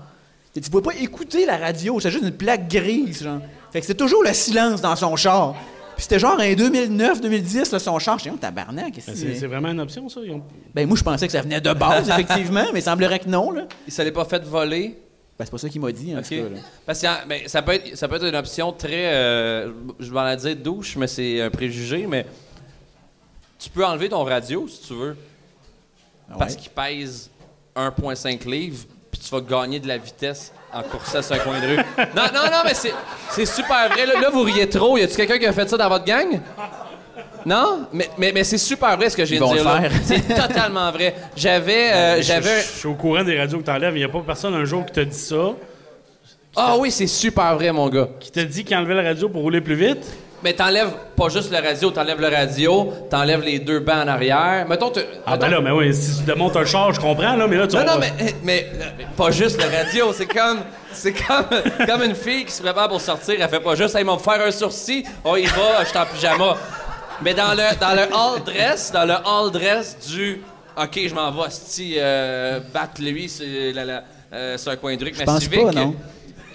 Tu 0.62 0.70
ne 0.70 0.72
pouvais 0.72 0.94
pas 0.96 1.02
écouter 1.02 1.46
la 1.46 1.58
radio, 1.58 2.00
c'était 2.00 2.12
juste 2.12 2.24
une 2.24 2.32
plaque 2.32 2.68
grise, 2.70 3.24
genre. 3.24 3.40
Fait 3.72 3.80
que 3.82 3.86
c'était 3.86 3.98
toujours 3.98 4.24
le 4.24 4.34
silence 4.34 4.82
dans 4.82 4.96
son 4.96 5.16
char. 5.16 5.54
Puis 5.96 6.04
c'était 6.04 6.20
genre 6.20 6.34
en 6.40 6.44
2009-2010, 6.44 7.72
là, 7.72 7.80
son 7.80 7.98
char. 8.00 8.20
J'étais, 8.20 8.32
oh, 8.34 8.38
tabarnak, 8.40 8.94
qu'est-ce 8.94 9.08
Ben, 9.08 9.14
que 9.14 9.20
C'est 9.20 9.34
c'est? 9.34 9.40
c'est? 9.40 9.48
vraiment 9.48 9.70
une 9.70 9.80
option, 9.80 10.08
ça? 10.10 10.20
Ont- 10.22 10.44
Ben, 10.74 10.88
moi, 10.88 10.96
je 10.98 11.04
pensais 11.04 11.26
que 11.26 11.32
ça 11.32 11.42
venait 11.42 11.60
de 11.62 11.74
base, 11.74 12.10
effectivement, 12.10 12.66
mais 12.74 12.80
il 12.80 12.84
semblerait 12.84 13.20
que 13.20 13.30
non, 13.30 13.52
là. 13.52 13.68
Il 13.88 13.92
s'allait 13.94 14.12
pas 14.12 14.26
fait 14.26 14.44
voler? 14.44 14.98
Ben, 15.38 15.46
c'est 15.46 15.52
pas 15.52 15.58
ça 15.58 15.70
qu'il 15.70 15.82
m'a 15.82 15.92
dit, 15.92 16.16
en 16.16 16.22
tout 16.22 16.30
cas, 16.30 16.36
là. 16.36 16.60
Parce 16.86 17.02
que 17.02 17.28
ben, 17.28 17.42
ça, 17.48 17.62
peut 17.62 17.74
être, 17.74 17.96
ça 17.98 18.08
peut 18.08 18.16
être 18.16 18.26
une 18.28 18.36
option 18.36 18.72
très. 18.72 19.14
euh, 19.14 19.72
je 20.00 20.12
vais 20.12 20.20
en 20.20 20.36
dire 20.36 20.56
douche, 20.56 20.96
mais 20.98 21.08
c'est 21.08 21.42
un 21.42 21.50
préjugé, 21.50 22.06
mais 22.08 22.26
tu 23.60 23.70
peux 23.70 23.86
enlever 23.86 24.10
ton 24.10 24.24
radio 24.24 24.68
si 24.68 24.82
tu 24.88 24.94
veux. 24.94 25.16
Ah 26.30 26.36
Parce 26.40 26.56
qu'il 26.56 26.70
pèse 26.72 27.30
1,5 27.76 28.48
livres, 28.50 28.86
puis 29.12 29.22
tu 29.22 29.30
vas 29.30 29.42
gagner 29.42 29.80
de 29.80 29.88
la 29.88 29.98
vitesse 29.98 30.52
en 30.74 30.82
coursant 30.84 31.22
sur 31.22 31.36
un 31.36 31.40
coin 31.40 31.60
de 31.60 31.68
rue. 31.68 31.76
Non, 32.16 32.24
non, 32.34 32.46
non, 32.52 32.62
mais 32.66 32.74
c'est, 32.74 32.94
c'est 33.32 33.46
super 33.46 33.90
vrai. 33.90 34.06
Là, 34.06 34.20
là, 34.20 34.30
vous 34.30 34.42
riez 34.44 34.68
trop. 34.70 34.98
Y 34.98 35.04
a-tu 35.04 35.16
quelqu'un 35.16 35.38
qui 35.40 35.46
a 35.46 35.54
fait 35.54 35.68
ça 35.70 35.78
dans 35.78 35.90
votre 35.90 36.06
gang? 36.06 36.40
Non? 37.46 37.88
Mais, 37.94 38.10
mais, 38.18 38.32
mais 38.34 38.44
c'est 38.44 38.58
super 38.58 38.98
vrai 38.98 39.10
ce 39.10 39.16
que 39.16 39.24
je 39.24 39.36
Ils 39.36 39.40
viens 39.42 39.50
de 39.50 39.56
dire. 39.56 39.64
là. 39.64 39.82
C'est 40.04 40.28
totalement 40.36 40.92
vrai. 40.92 41.16
J'avais, 41.36 41.92
euh, 41.94 42.22
j'avais 42.22 42.62
je 42.62 42.68
suis 42.80 42.88
au 42.88 42.94
courant 42.96 43.24
des 43.24 43.38
radios 43.38 43.60
que 43.60 43.64
t'enlèves. 43.64 43.96
Il 43.96 44.00
n'y 44.00 44.04
a 44.06 44.10
pas 44.10 44.22
personne 44.26 44.54
un 44.54 44.66
jour 44.66 44.86
qui 44.86 44.92
t'a 44.94 45.06
dit 45.06 45.18
ça, 45.18 45.54
Ah 46.56 46.76
oui, 46.78 46.92
c'est 46.92 47.08
super 47.08 47.56
vrai, 47.56 47.72
mon 47.72 47.88
gars. 47.90 48.10
Qui 48.20 48.32
t'a 48.32 48.44
dit 48.44 48.66
qu'il 48.66 48.76
enlevait 48.76 48.96
la 48.96 49.04
radio 49.04 49.30
pour 49.30 49.42
rouler 49.44 49.62
plus 49.62 49.76
vite? 49.76 50.06
Mais 50.48 50.54
t'enlèves 50.54 50.94
pas 51.18 51.28
juste 51.28 51.52
le 51.52 51.58
radio, 51.58 51.92
t'enlèves 51.92 52.22
le 52.22 52.30
radio, 52.30 52.94
t'enlèves 53.10 53.42
les 53.42 53.60
deux 53.60 53.82
bancs 53.82 54.06
en 54.06 54.08
arrière. 54.08 54.66
Mettons, 54.70 54.90
tu- 54.92 55.02
Ah, 55.26 55.36
ben 55.36 55.50
là, 55.50 55.60
mais 55.60 55.72
oui, 55.72 55.94
si 55.94 56.20
tu 56.20 56.24
démontes 56.24 56.56
un 56.56 56.64
char, 56.64 56.94
je 56.94 57.02
comprends, 57.02 57.36
là, 57.36 57.46
mais 57.48 57.58
là, 57.58 57.68
tu 57.68 57.76
Non, 57.76 57.84
vas- 57.84 57.94
non, 57.96 58.00
mais, 58.00 58.14
mais, 58.44 58.68
mais 58.98 59.06
pas 59.18 59.30
juste 59.30 59.62
le 59.62 59.68
radio. 59.70 60.14
C'est 60.14 60.26
comme, 60.26 60.60
c'est 60.94 61.12
comme, 61.12 61.44
comme 61.86 62.04
une 62.04 62.16
fille 62.16 62.46
qui 62.46 62.54
se 62.54 62.62
prépare 62.62 62.88
pour 62.88 63.02
sortir. 63.02 63.36
Elle 63.38 63.50
fait 63.50 63.60
pas 63.60 63.76
juste, 63.76 63.94
hey, 63.96 64.04
ils 64.04 64.08
vont 64.08 64.14
me 64.16 64.20
faire 64.22 64.42
un 64.42 64.52
sourcil. 64.52 65.04
Oh, 65.26 65.36
il 65.36 65.50
va, 65.50 65.84
je 65.84 65.90
suis 65.90 65.98
en 65.98 66.06
pyjama. 66.06 66.56
Mais 67.22 67.34
dans 67.34 67.52
le, 67.52 67.78
dans 67.82 67.94
le 67.94 68.04
hall 68.04 68.42
dress, 68.46 68.90
dans 68.94 69.04
le 69.04 69.16
hall 69.16 69.52
dress 69.52 69.98
du, 70.08 70.42
OK, 70.82 70.98
je 71.10 71.14
m'en 71.14 71.30
vais, 71.30 71.50
sti, 71.50 71.96
euh, 71.98 72.62
battre 72.74 73.02
lui, 73.02 73.28
c'est 73.28 73.74
la- 73.74 73.84
la- 73.84 74.04
euh, 74.32 74.56
c'est 74.58 74.70
un 74.70 74.78
coin 74.78 74.96
de 74.96 75.00
rue 75.04 75.08
avec 75.08 75.18
ma 75.20 75.26
pense 75.26 75.42
civique. 75.44 75.62
pas, 75.66 75.72
non. 75.74 75.94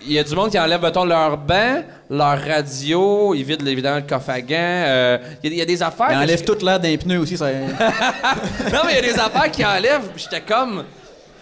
Il 0.06 0.12
y 0.12 0.18
a 0.18 0.24
du 0.24 0.34
monde 0.34 0.50
qui 0.50 0.58
enlève, 0.58 0.82
mettons, 0.82 1.04
leur 1.04 1.36
banc, 1.38 1.82
leur 2.10 2.40
radio, 2.42 3.34
ils 3.34 3.44
vident 3.44 3.66
évidemment 3.66 3.96
le 3.96 4.02
coffre 4.02 4.30
à 4.30 4.40
gants. 4.40 4.56
euh, 4.58 5.18
Il 5.42 5.50
y, 5.50 5.52
a- 5.52 5.54
il 5.56 5.58
y 5.58 5.62
a 5.62 5.66
des 5.66 5.82
affaires. 5.82 6.08
Il 6.10 6.16
que 6.16 6.22
enlève 6.22 6.38
je- 6.40 6.44
toute 6.44 6.62
l'air 6.62 6.80
d'un 6.80 6.96
pneu 6.96 7.18
aussi. 7.18 7.36
Ça... 7.36 7.50
non, 7.52 8.80
mais 8.86 8.92
il 8.92 8.94
y 9.06 9.10
a 9.10 9.12
des 9.12 9.18
affaires 9.18 9.50
qui 9.50 9.64
enlèvent, 9.64 10.10
j'étais 10.16 10.40
comme. 10.40 10.84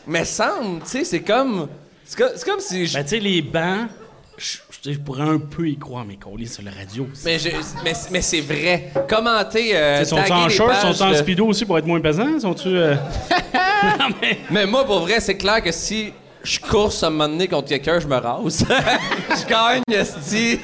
Mais 0.07 0.25
semble, 0.25 0.81
tu 0.83 0.89
sais, 0.91 1.05
c'est 1.05 1.21
comme. 1.21 1.69
C'est 2.05 2.19
comme, 2.19 2.31
c'est 2.37 2.49
comme 2.49 2.61
si. 2.61 2.87
je- 2.87 2.95
Ben, 2.95 3.03
tu 3.05 3.09
sais, 3.11 3.21
les 3.21 3.43
bancs, 3.43 3.89
je, 4.37 4.59
je- 4.85 4.93
je 4.93 4.99
pourrais 4.99 5.23
un 5.29 5.39
peu 5.39 5.69
y 5.69 5.77
croire, 5.79 6.05
mais 6.07 6.17
qu'on 6.17 6.37
lit 6.37 6.47
sur 6.49 6.63
le 6.63 6.71
radio. 6.77 7.07
mais, 7.25 7.39
je- 7.39 7.51
mais, 7.85 7.93
mais 8.11 8.23
c'est 8.23 8.41
vrai. 8.41 8.91
Commenter. 9.09 9.71
Euh, 9.75 9.99
Ils 10.01 10.07
sont-ils 10.07 10.23
taguer 10.23 10.33
en 10.35 10.49
short, 10.49 10.71
pages 10.71 10.83
sont-ils 10.83 11.03
en 11.03 11.11
de- 11.11 11.15
speedo 11.17 11.47
aussi 11.47 11.65
pour 11.65 11.79
être 11.79 11.87
moins 11.87 12.01
pesants? 12.01 12.39
Sont-tu. 12.41 12.69
euh, 12.69 12.95
non, 13.99 14.07
mais. 14.21 14.39
Mais 14.51 14.67
moi, 14.67 14.85
pour 14.85 15.01
vrai, 15.01 15.21
c'est 15.21 15.37
clair 15.37 15.63
que 15.63 15.71
si 15.73 16.13
je 16.43 16.59
course 16.61 17.03
à 17.03 17.09
un 17.09 17.11
moment 17.11 17.29
donné 17.29 17.49
contre 17.49 17.69
quelqu'un, 17.69 17.99
je 18.01 18.07
me 18.07 18.17
rase. 18.17 18.65
je 19.31 19.47
gagne, 19.47 19.83
esti. 19.91 20.59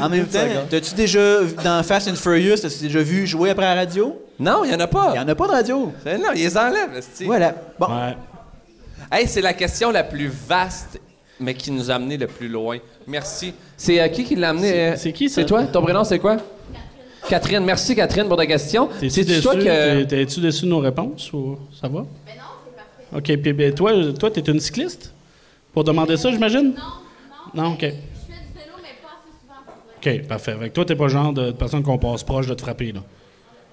En 0.00 0.08
même 0.08 0.26
temps, 0.26 0.38
t'as-tu 0.70 0.94
déjà, 0.94 1.40
dans 1.64 1.82
Fast 1.82 2.08
and 2.08 2.14
Furious, 2.16 2.56
t'as-tu 2.62 2.84
déjà 2.84 3.00
vu 3.00 3.26
jouer 3.26 3.50
après 3.50 3.64
la 3.64 3.74
radio? 3.74 4.20
non, 4.38 4.64
il 4.64 4.72
y 4.72 4.74
en 4.74 4.80
a 4.80 4.86
pas. 4.86 5.10
Il 5.14 5.18
n'y 5.18 5.24
en 5.24 5.28
a 5.28 5.34
pas 5.34 5.46
de 5.46 5.52
radio. 5.52 5.92
Non, 6.06 6.30
ils 6.34 6.42
les 6.42 6.56
enlèvent, 6.58 6.96
esti. 6.96 7.24
Voilà. 7.24 7.54
Bon. 7.78 7.86
Ouais. 7.86 8.16
Hey, 9.12 9.28
c'est 9.28 9.40
la 9.42 9.52
question 9.52 9.90
la 9.92 10.02
plus 10.02 10.28
vaste, 10.48 11.00
mais 11.38 11.54
qui 11.54 11.70
nous 11.70 11.90
a 11.90 11.94
amené 11.94 12.16
le 12.16 12.26
plus 12.26 12.48
loin. 12.48 12.78
Merci. 13.06 13.54
C'est 13.76 14.00
euh, 14.00 14.08
qui 14.08 14.24
qui 14.24 14.34
l'a 14.34 14.50
amené? 14.50 14.68
C'est- 14.70 14.88
euh, 14.92 14.94
c'est 14.96 15.12
qui, 15.12 15.28
ça? 15.28 15.36
C'est 15.36 15.46
toi? 15.46 15.62
Ton 15.64 15.82
prénom, 15.82 16.02
c'est 16.04 16.18
quoi? 16.18 16.36
Catherine. 17.28 17.64
Merci, 17.64 17.94
Catherine, 17.94 18.26
pour 18.28 18.36
ta 18.36 18.46
question. 18.46 18.86
T'es-tu 19.00 19.10
C'est 19.10 19.24
déçu, 19.24 19.42
toi 19.42 19.54
que... 19.56 20.02
t'es- 20.02 20.06
t'es-tu 20.06 20.40
déçu 20.40 20.62
de 20.64 20.70
nos 20.70 20.80
réponses 20.80 21.32
ou 21.32 21.58
ça 21.80 21.88
va? 21.88 22.00
Mais 22.26 22.32
non, 22.32 22.42
c'est 22.64 22.76
parfait. 22.76 23.03
OK, 23.14 23.36
puis 23.36 23.52
ben, 23.52 23.72
toi, 23.74 23.92
toi, 24.18 24.30
t'es 24.30 24.40
une 24.40 24.60
cycliste? 24.60 25.12
Pour 25.72 25.84
demander 25.84 26.16
ça, 26.16 26.30
j'imagine? 26.30 26.74
Non, 26.74 26.82
non. 27.56 27.62
Non, 27.62 27.72
OK. 27.74 27.80
Je 27.80 27.86
fais 27.86 27.92
du 27.92 27.94
vélo, 28.58 28.76
mais 28.82 28.88
pas 29.02 29.08
assez 29.18 29.32
souvent 29.40 29.60
pour 29.66 29.74
vrai. 30.02 30.18
OK, 30.20 30.28
parfait. 30.28 30.56
Fait 30.60 30.68
que 30.68 30.74
toi, 30.74 30.84
t'es 30.84 30.96
pas 30.96 31.04
le 31.04 31.10
genre 31.10 31.32
de 31.32 31.52
personne 31.52 31.82
qu'on 31.82 31.98
passe 31.98 32.22
proche 32.24 32.46
de 32.46 32.54
te 32.54 32.62
frapper, 32.62 32.92
là? 32.92 33.00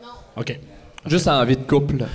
Non. 0.01 0.09
OK. 0.41 0.59
Juste 1.07 1.27
envie 1.27 1.57
de 1.57 1.63
couple. 1.63 1.95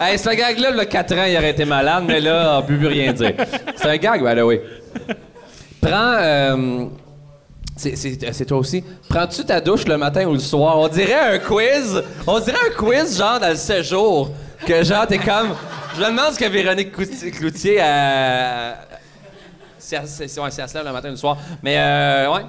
hey, 0.00 0.18
ce 0.18 0.30
gag-là, 0.34 0.70
le 0.72 0.84
4 0.84 1.12
ans, 1.16 1.24
il 1.24 1.36
aurait 1.36 1.50
été 1.50 1.64
malade, 1.64 2.04
mais 2.06 2.20
là, 2.20 2.58
on 2.58 2.62
peut 2.66 2.76
plus 2.76 2.86
rien 2.88 3.12
dire. 3.12 3.34
C'est 3.76 3.88
un 3.88 3.96
gag, 3.96 4.22
ben 4.22 4.34
là, 4.34 4.44
oui. 4.46 4.60
Prends... 5.80 6.14
euh, 6.18 6.84
c'est- 7.76 7.96
c'est 7.96 8.32
c'est 8.32 8.44
toi 8.46 8.58
aussi. 8.58 8.82
Prends-tu 9.08 9.44
ta 9.44 9.60
douche 9.60 9.84
le 9.86 9.96
matin 9.96 10.26
ou 10.26 10.32
le 10.32 10.38
soir? 10.38 10.78
On 10.78 10.88
dirait 10.88 11.34
un 11.34 11.38
quiz. 11.38 12.02
On 12.26 12.38
dirait 12.40 12.58
un 12.70 12.74
quiz, 12.76 13.16
genre, 13.18 13.38
dans 13.40 13.50
le 13.50 13.56
séjour. 13.56 14.30
Que 14.66 14.82
genre, 14.82 15.06
t'es 15.06 15.18
comme... 15.18 15.50
Je 15.96 16.00
me 16.00 16.06
demande 16.08 16.32
ce 16.32 16.38
que 16.38 16.48
Véronique 16.48 16.92
Cloutier, 16.92 17.30
Cloutier 17.30 17.80
a... 17.80 18.76
Si 19.78 19.94
elle, 19.94 20.08
si- 20.08 20.40
ouais, 20.40 20.50
si 20.50 20.60
elle 20.60 20.68
se 20.68 20.74
lève 20.74 20.86
le 20.86 20.92
matin 20.92 21.08
ou 21.08 21.12
le 21.12 21.16
soir. 21.16 21.36
Mais, 21.62 21.76
euh, 21.78 22.32
ouais. 22.32 22.40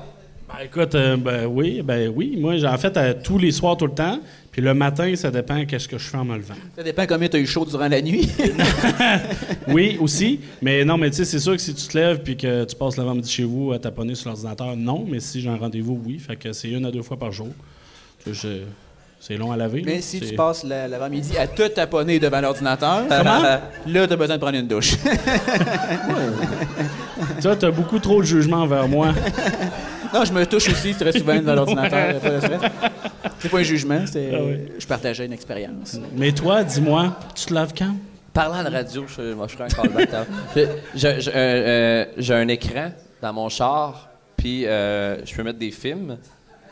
Ben, 0.48 0.64
écoute, 0.64 0.96
euh, 0.96 1.18
ben 1.18 1.46
oui, 1.48 1.82
ben 1.84 2.12
oui. 2.16 2.38
Moi, 2.40 2.56
j'ai 2.58 2.68
en 2.68 2.78
fait 2.78 2.96
euh, 2.96 3.14
tous 3.22 3.38
les 3.38 3.52
soirs, 3.52 3.76
tout 3.76 3.88
le 3.88 3.94
temps. 3.94 4.20
Puis 4.52 4.62
le 4.62 4.74
matin, 4.74 5.14
ça 5.18 5.30
dépend 5.32 5.66
qu'est-ce 5.66 5.88
que 5.90 5.98
je 5.98 6.08
fais 6.08 6.16
en 6.18 6.24
me 6.24 6.38
levant. 6.38 6.54
Ça 6.78 6.84
dépend 6.84 7.06
combien 7.06 7.28
t'as 7.28 7.40
eu 7.40 7.46
chaud 7.46 7.66
durant 7.66 7.88
la 7.90 8.02
nuit. 8.02 8.30
Oui, 9.68 9.98
aussi. 10.00 10.40
Mais 10.62 10.86
non, 10.86 10.98
mais 10.98 11.10
tu 11.10 11.18
sais, 11.18 11.26
c'est 11.26 11.40
sûr 11.40 11.54
que 11.54 11.58
si 11.62 11.74
tu 11.74 11.88
te 11.88 11.98
lèves 11.98 12.20
puis 12.22 12.38
que 12.38 12.64
tu 12.64 12.76
passes 12.76 12.96
l'avant-midi 12.96 13.30
chez 13.30 13.44
vous 13.44 13.74
à 13.74 13.80
taponner 13.80 14.16
sur 14.16 14.30
l'ordinateur, 14.30 14.76
non. 14.78 15.06
Mais 15.10 15.20
si 15.20 15.42
j'ai 15.42 15.50
un 15.50 15.58
rendez-vous, 15.58 16.00
oui. 16.06 16.20
Fait 16.20 16.36
que 16.38 16.54
c'est 16.54 16.70
une 16.70 16.86
à 16.86 16.92
deux 16.92 17.02
fois 17.02 17.18
par 17.18 17.32
jour. 17.34 17.50
Je- 18.26 18.62
c'est 19.28 19.38
long 19.38 19.52
à 19.52 19.58
laver. 19.58 19.82
là. 19.82 19.86
Mais 19.94 20.02
si 20.02 20.20
tu 20.20 20.36
passes 20.36 20.64
la- 20.64 20.88
l'avant-midi 20.88 21.38
à 21.38 21.48
te 21.48 21.64
taponner 21.68 22.20
devant 22.20 22.42
l'ordinateur, 22.42 23.04
là, 23.10 24.08
t'as 24.08 24.16
besoin 24.16 24.36
de 24.36 24.42
prendre 24.42 24.58
une 24.58 24.68
douche. 24.68 24.96
Ça, 27.40 27.56
t'as 27.56 27.72
beaucoup 27.72 28.00
trop 28.00 28.22
de 28.22 28.26
jugement 28.28 28.58
envers 28.64 28.88
moi. 28.88 29.14
non, 30.14 30.24
je 30.26 30.34
me 30.34 30.46
touche 30.46 30.70
aussi 30.70 30.94
très 30.94 31.12
souvent 31.12 31.36
devant 31.36 31.56
l'ordinateur. 31.56 32.16
C'est 33.40 33.50
pas 33.50 33.60
un 33.60 33.64
jugement, 33.64 34.00
c'est 34.06 34.32
Ah 34.34 34.38
oui. 34.42 34.58
je 34.80 34.88
partageais 34.88 35.26
une 35.26 35.34
expérience. 35.34 35.98
Mais 36.16 36.32
toi, 36.32 36.64
dis-moi, 36.64 37.16
tu 37.36 37.46
te 37.46 37.54
laves 37.54 37.74
quand? 37.78 37.96
Parlant 38.34 38.64
de 38.70 38.74
radio, 38.74 39.06
je, 39.08 39.34
moi, 39.34 39.48
je 39.50 39.54
ferai 39.56 39.66
un 39.66 39.68
callback. 39.68 40.10
euh, 40.58 40.66
euh, 41.36 42.06
J'ai 42.18 42.34
un 42.34 42.48
écran 42.50 42.92
dans 43.22 43.34
mon 43.34 43.48
char, 43.50 44.10
puis 44.36 44.66
euh, 44.66 45.24
je 45.26 45.34
peux 45.36 45.44
mettre 45.44 45.60
des 45.60 45.72
films. 45.72 46.18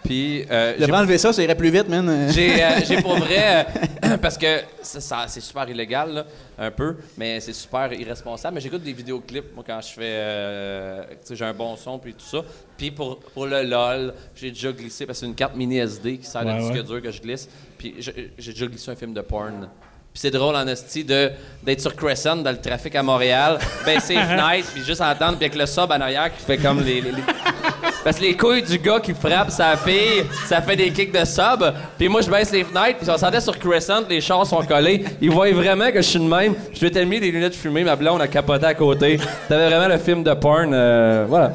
Puis 0.04 0.46
euh, 0.52 0.78
devrais 0.78 0.98
enlever 1.00 1.18
ça, 1.18 1.32
ça 1.32 1.42
irait 1.42 1.56
plus 1.56 1.70
vite, 1.70 1.88
man. 1.88 2.28
j'ai 2.34 2.62
euh, 2.64 3.02
pour 3.02 3.16
vrai, 3.18 3.66
euh, 4.04 4.18
parce 4.22 4.38
que 4.38 4.62
c'est 4.82 5.40
super 5.42 5.68
illégal, 5.70 6.14
là, 6.14 6.26
un 6.60 6.72
peu, 6.72 6.98
mais 7.18 7.40
c'est 7.40 7.54
super 7.54 7.92
irresponsable. 7.94 8.56
Mais 8.56 8.62
j'écoute 8.62 8.84
des 8.84 8.94
vidéoclips, 8.94 9.56
moi, 9.56 9.64
quand 9.66 9.80
je 9.82 9.94
fais. 9.94 10.02
euh, 10.04 11.04
tu 11.12 11.16
sais, 11.24 11.36
j'ai 11.38 11.46
un 11.46 11.54
bon 11.54 11.76
son, 11.78 11.98
puis 12.00 12.14
tout 12.14 12.26
ça. 12.26 12.40
Puis 12.78 12.92
pour, 12.92 13.20
pour 13.20 13.46
le 13.46 13.64
LOL, 13.64 14.14
j'ai 14.36 14.50
déjà 14.52 14.72
glissé, 14.72 15.06
parce 15.06 15.20
que 15.20 15.26
c'est 15.26 15.30
une 15.30 15.36
carte 15.36 15.56
mini 15.56 15.78
SD 15.78 16.18
qui 16.18 16.26
sert 16.26 16.46
Ouais, 16.46 16.54
de 16.56 16.60
disque 16.60 16.74
ouais. 16.74 16.84
dur 16.84 17.02
que 17.02 17.12
je 17.12 17.22
glisse. 17.22 17.48
Puis 17.78 17.96
j'ai 18.00 18.52
déjà 18.54 18.66
glissé 18.68 18.92
un 18.92 18.96
film 18.96 19.14
de 19.14 19.22
porn. 19.22 19.70
Puis 20.12 20.20
c'est 20.22 20.32
drôle 20.32 20.56
en 20.56 20.68
esti 20.68 21.04
de 21.04 21.32
d'être 21.64 21.82
sur 21.82 21.96
Crescent 21.96 22.36
dans 22.36 22.52
le 22.52 22.60
trafic 22.62 22.94
à 22.96 23.02
Montréal, 23.02 23.58
baisser 23.84 24.14
les 24.16 24.22
fenêtres, 24.22 24.70
puis 24.72 24.84
juste 24.84 25.02
entendre, 25.02 25.38
puis 25.38 25.46
avec 25.48 25.56
le 25.58 25.66
sub 25.66 25.90
en 25.90 26.02
arrière 26.02 26.30
qui 26.38 26.44
fait 26.44 26.58
comme 26.58 26.84
les- 26.84 27.02
les- 27.02 27.12
les, 27.14 27.24
parce 28.04 28.18
que 28.18 28.24
les 28.24 28.36
couilles 28.36 28.62
du 28.64 28.78
gars 28.80 29.00
qui 29.00 29.14
frappe 29.14 29.50
sa 29.50 29.78
fille, 29.78 30.26
ça 30.48 30.62
fait 30.62 30.76
des 30.76 30.92
kicks 30.92 31.12
de 31.12 31.24
sub. 31.26 31.64
Puis 31.98 32.08
moi, 32.10 32.22
je 32.22 32.30
baisse 32.30 32.52
les 32.52 32.64
fenêtres, 32.64 33.00
puis 33.00 33.10
on 33.10 33.14
s'entendait 33.18 33.40
sur 33.42 33.58
Crescent, 33.58 34.02
les 34.10 34.22
chars 34.22 34.46
sont 34.46 34.62
collés. 34.64 35.06
Ils 35.22 35.32
voient 35.32 35.52
vraiment 35.52 35.90
que 35.92 36.02
je 36.02 36.08
suis 36.08 36.20
de 36.20 36.26
même. 36.26 36.54
Je 36.74 36.84
m'étais 36.86 37.06
mis 37.06 37.20
des 37.20 37.32
lunettes 37.32 37.56
fumées, 37.56 37.84
ma 37.84 37.96
blonde 37.96 38.22
a 38.22 38.28
capoté 38.28 38.66
à 38.66 38.74
côté. 38.74 39.20
T'avais 39.48 39.68
vraiment 39.70 39.88
le 39.88 39.98
film 39.98 40.24
de 40.24 40.34
porn. 40.34 40.72
euh, 40.74 41.26
voilà. 41.28 41.54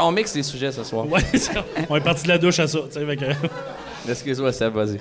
On 0.00 0.12
mixe 0.12 0.34
les 0.34 0.42
sujets 0.42 0.72
ce 0.72 0.84
soir. 0.84 1.06
Ouais, 1.10 1.20
c'est- 1.34 1.52
on 1.88 1.96
est 1.96 2.00
parti 2.00 2.24
de 2.24 2.28
la 2.28 2.38
douche 2.38 2.58
à 2.58 2.66
ça. 2.66 2.78
tu 2.92 2.98
sais, 3.00 3.06
fait 3.06 3.16
que- 3.16 4.10
Excuse-moi, 4.10 4.52
Seb, 4.52 4.74
vas-y. 4.74 4.98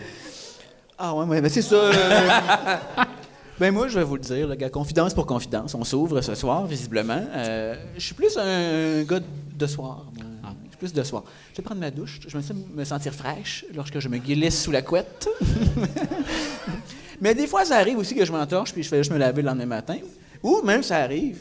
Ah 0.97 1.13
ouais, 1.13 1.25
ouais, 1.25 1.41
ben 1.41 1.49
c'est 1.49 1.61
ça. 1.61 1.75
euh, 1.75 1.91
ben 3.59 3.73
moi, 3.73 3.87
je 3.87 3.97
vais 3.97 4.05
vous 4.05 4.15
le 4.15 4.21
dire, 4.21 4.47
le 4.47 4.55
gars, 4.55 4.69
confidence 4.69 5.13
pour 5.13 5.25
confidence. 5.25 5.73
On 5.73 5.83
s'ouvre 5.83 6.21
ce 6.21 6.35
soir, 6.35 6.65
visiblement. 6.67 7.21
Euh, 7.35 7.75
je 7.95 8.01
suis 8.01 8.13
plus 8.13 8.37
un 8.37 9.03
gars 9.03 9.19
de 9.55 9.67
soir. 9.67 10.05
moi. 10.15 10.25
Je 10.65 10.69
suis 10.69 10.77
plus 10.77 10.93
de 10.93 11.03
soir. 11.03 11.23
Je 11.53 11.57
vais 11.57 11.63
prendre 11.63 11.81
ma 11.81 11.89
douche. 11.89 12.19
Je 12.27 12.37
me 12.37 12.41
sens 12.43 12.55
me 12.75 12.83
sentir 12.83 13.13
fraîche 13.13 13.65
lorsque 13.73 13.99
je 13.99 14.07
me 14.09 14.19
glisse 14.19 14.61
sous 14.61 14.71
la 14.71 14.83
couette. 14.83 15.27
Mais 17.21 17.33
des 17.33 17.47
fois, 17.47 17.65
ça 17.65 17.77
arrive 17.77 17.97
aussi 17.97 18.13
que 18.13 18.25
je 18.25 18.31
m'entorche 18.31 18.73
puis 18.73 18.83
je 18.83 18.89
fais 18.89 18.97
juste 18.97 19.11
me 19.11 19.17
laver 19.17 19.41
le 19.41 19.47
lendemain 19.47 19.65
matin. 19.65 19.97
Ou 20.43 20.61
même 20.63 20.83
ça 20.83 20.97
arrive 20.97 21.39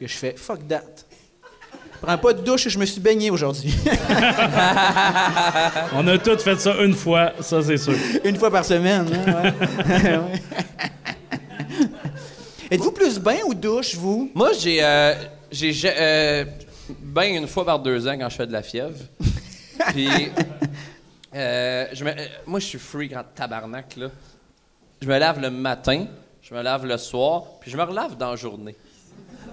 que 0.00 0.06
je 0.06 0.14
fais 0.16 0.34
fuck 0.38 0.66
that. 0.68 0.80
Je 1.92 1.98
prends 2.06 2.16
pas 2.18 2.32
de 2.32 2.40
douche 2.40 2.66
et 2.66 2.70
je 2.70 2.78
me 2.78 2.86
suis 2.86 3.00
baigné 3.00 3.30
aujourd'hui. 3.30 3.74
on 5.94 6.06
a 6.08 6.16
tous 6.18 6.42
fait 6.42 6.58
ça 6.58 6.82
une 6.82 6.94
fois, 6.94 7.32
ça, 7.40 7.62
c'est 7.62 7.76
sûr. 7.76 7.94
Une 8.24 8.36
fois 8.36 8.50
par 8.50 8.64
semaine. 8.64 9.06
hein, 9.26 9.52
ouais. 9.84 10.22
Êtes-vous 12.70 12.92
plus 12.92 13.18
bain 13.18 13.38
ou 13.46 13.54
douche, 13.54 13.94
vous? 13.94 14.30
Moi, 14.34 14.52
j'ai. 14.58 14.82
Euh, 14.82 15.14
j'ai 15.52 15.72
euh, 15.84 16.44
ben 17.00 17.36
une 17.36 17.46
fois 17.46 17.64
par 17.64 17.78
deux 17.78 18.06
ans 18.08 18.16
quand 18.18 18.28
je 18.28 18.36
fais 18.36 18.46
de 18.46 18.52
la 18.52 18.62
fièvre. 18.62 18.98
Puis. 19.92 20.08
euh, 21.34 21.86
je 21.92 22.04
me- 22.04 22.10
euh, 22.10 22.26
moi, 22.46 22.58
je 22.60 22.66
suis 22.66 22.78
freak 22.78 23.14
en 23.16 23.22
tabarnak, 23.34 23.96
là. 23.96 24.08
Je 25.00 25.06
me 25.06 25.18
lave 25.18 25.40
le 25.40 25.50
matin, 25.50 26.06
je 26.42 26.54
me 26.54 26.62
lave 26.62 26.86
le 26.86 26.96
soir, 26.96 27.44
puis 27.60 27.70
je 27.70 27.76
me 27.76 27.82
relave 27.82 28.16
dans 28.16 28.30
la 28.30 28.36
journée. 28.36 28.74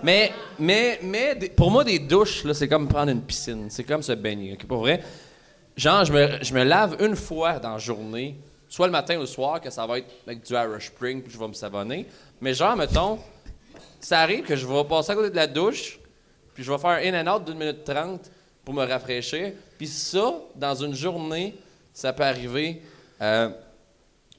Mais, 0.02 0.32
mais, 0.58 1.00
mais, 1.04 1.36
pour 1.56 1.70
moi, 1.70 1.84
des 1.84 2.00
douches, 2.00 2.44
là, 2.46 2.54
c'est 2.54 2.68
comme 2.68 2.88
prendre 2.88 3.12
une 3.12 3.22
piscine. 3.22 3.68
C'est 3.70 3.84
comme 3.84 4.02
se 4.02 4.14
baigner. 4.14 4.54
ok? 4.54 4.66
Pour 4.66 4.80
vrai, 4.80 5.04
genre, 5.78 6.06
je 6.06 6.14
me, 6.14 6.28
je 6.42 6.54
me 6.54 6.64
lave 6.64 6.96
une 7.02 7.16
fois 7.16 7.60
dans 7.60 7.74
la 7.74 7.78
journée, 7.78 8.36
soit 8.74 8.88
le 8.88 8.92
matin 8.92 9.18
ou 9.18 9.20
le 9.20 9.28
soir, 9.28 9.62
que 9.62 9.70
ça 9.70 9.86
va 9.86 10.00
être 10.00 10.08
avec 10.26 10.42
du 10.42 10.52
Irish 10.52 10.88
Spring, 10.88 11.22
puis 11.22 11.32
je 11.32 11.38
vais 11.38 11.48
me 11.48 11.54
savonner. 11.54 12.08
Mais 12.42 12.56
genre, 12.56 12.76
mettons, 12.76 13.20
ça 14.00 14.22
arrive 14.22 14.46
que 14.46 14.56
je 14.56 14.66
vais 14.66 14.84
passer 14.86 15.12
à 15.12 15.16
côté 15.16 15.30
de 15.30 15.36
la 15.36 15.46
douche, 15.46 16.00
puis 16.56 16.64
je 16.64 16.72
vais 16.72 16.80
faire 16.80 16.90
un 16.90 17.04
in 17.04 17.24
and 17.24 17.36
out 17.36 17.46
d'une 17.46 17.60
minute 17.60 17.84
trente 17.84 18.32
pour 18.66 18.74
me 18.74 18.84
rafraîchir. 18.84 19.52
Puis 19.78 19.86
ça, 19.86 20.34
dans 20.56 20.74
une 20.74 20.96
journée, 20.96 21.56
ça 21.94 22.14
peut 22.14 22.24
arriver 22.24 22.82
euh, 23.22 23.50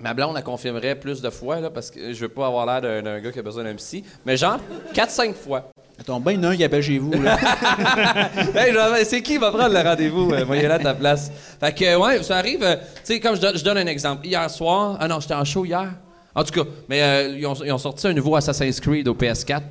Ma 0.00 0.12
blonde, 0.12 0.36
elle 0.36 0.42
confirmerait 0.42 0.96
plus 0.96 1.22
de 1.22 1.30
fois, 1.30 1.60
là, 1.60 1.70
parce 1.70 1.92
que 1.92 2.12
je 2.12 2.20
veux 2.20 2.28
pas 2.28 2.48
avoir 2.48 2.66
l'air 2.66 3.02
d'un 3.04 3.20
gars 3.20 3.30
qui 3.30 3.38
a 3.38 3.42
besoin 3.42 3.62
d'un 3.62 3.76
psy. 3.76 4.04
Mais 4.26 4.36
genre, 4.36 4.58
4-5 4.92 5.34
fois. 5.34 5.70
Tombe 6.02 6.24
bien, 6.24 6.32
il 6.32 6.36
y 6.42 6.46
en 6.46 6.48
a 6.50 6.52
un 6.52 6.56
qui 6.56 6.64
appelle 6.64 6.82
chez 6.82 6.98
vous. 6.98 7.12
Là. 7.12 7.38
Hey, 8.54 9.04
c'est 9.04 9.22
qui 9.22 9.38
va 9.38 9.50
prendre 9.50 9.72
le 9.72 9.80
rendez-vous? 9.80 10.32
Euh, 10.32 10.44
Voyez 10.44 10.66
là 10.66 10.74
à 10.74 10.78
ta 10.78 10.94
place. 10.94 11.30
Fait 11.60 11.72
que, 11.72 11.84
euh, 11.84 11.98
ouais, 11.98 12.22
ça 12.22 12.36
arrive. 12.36 12.62
euh, 12.62 12.76
tu 12.76 12.82
sais, 13.04 13.20
comme 13.20 13.36
je 13.36 13.40
donne, 13.40 13.56
je 13.56 13.64
donne 13.64 13.78
un 13.78 13.86
exemple. 13.86 14.26
Hier 14.26 14.50
soir, 14.50 14.96
ah 15.00 15.08
non, 15.08 15.20
j'étais 15.20 15.34
en 15.34 15.44
show 15.44 15.64
hier. 15.64 15.94
En 16.34 16.42
tout 16.42 16.52
cas, 16.52 16.68
mais 16.88 17.00
euh, 17.02 17.28
ils, 17.38 17.46
ont, 17.46 17.54
ils 17.54 17.72
ont 17.72 17.78
sorti 17.78 18.06
un 18.08 18.12
nouveau 18.12 18.34
Assassin's 18.36 18.80
Creed 18.80 19.06
au 19.08 19.14
PS4. 19.14 19.62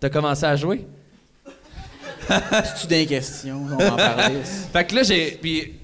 T'as 0.00 0.08
commencé 0.08 0.44
à 0.46 0.56
jouer? 0.56 0.86
C'est-tu 2.28 2.86
des 2.86 3.06
questions? 3.06 3.66
On 3.72 3.76
va 3.76 3.92
en 3.92 3.96
parler. 3.96 4.36
Fait 4.72 4.84
que 4.86 4.94
là, 4.94 5.02
j'ai. 5.02 5.32
Puis 5.32 5.74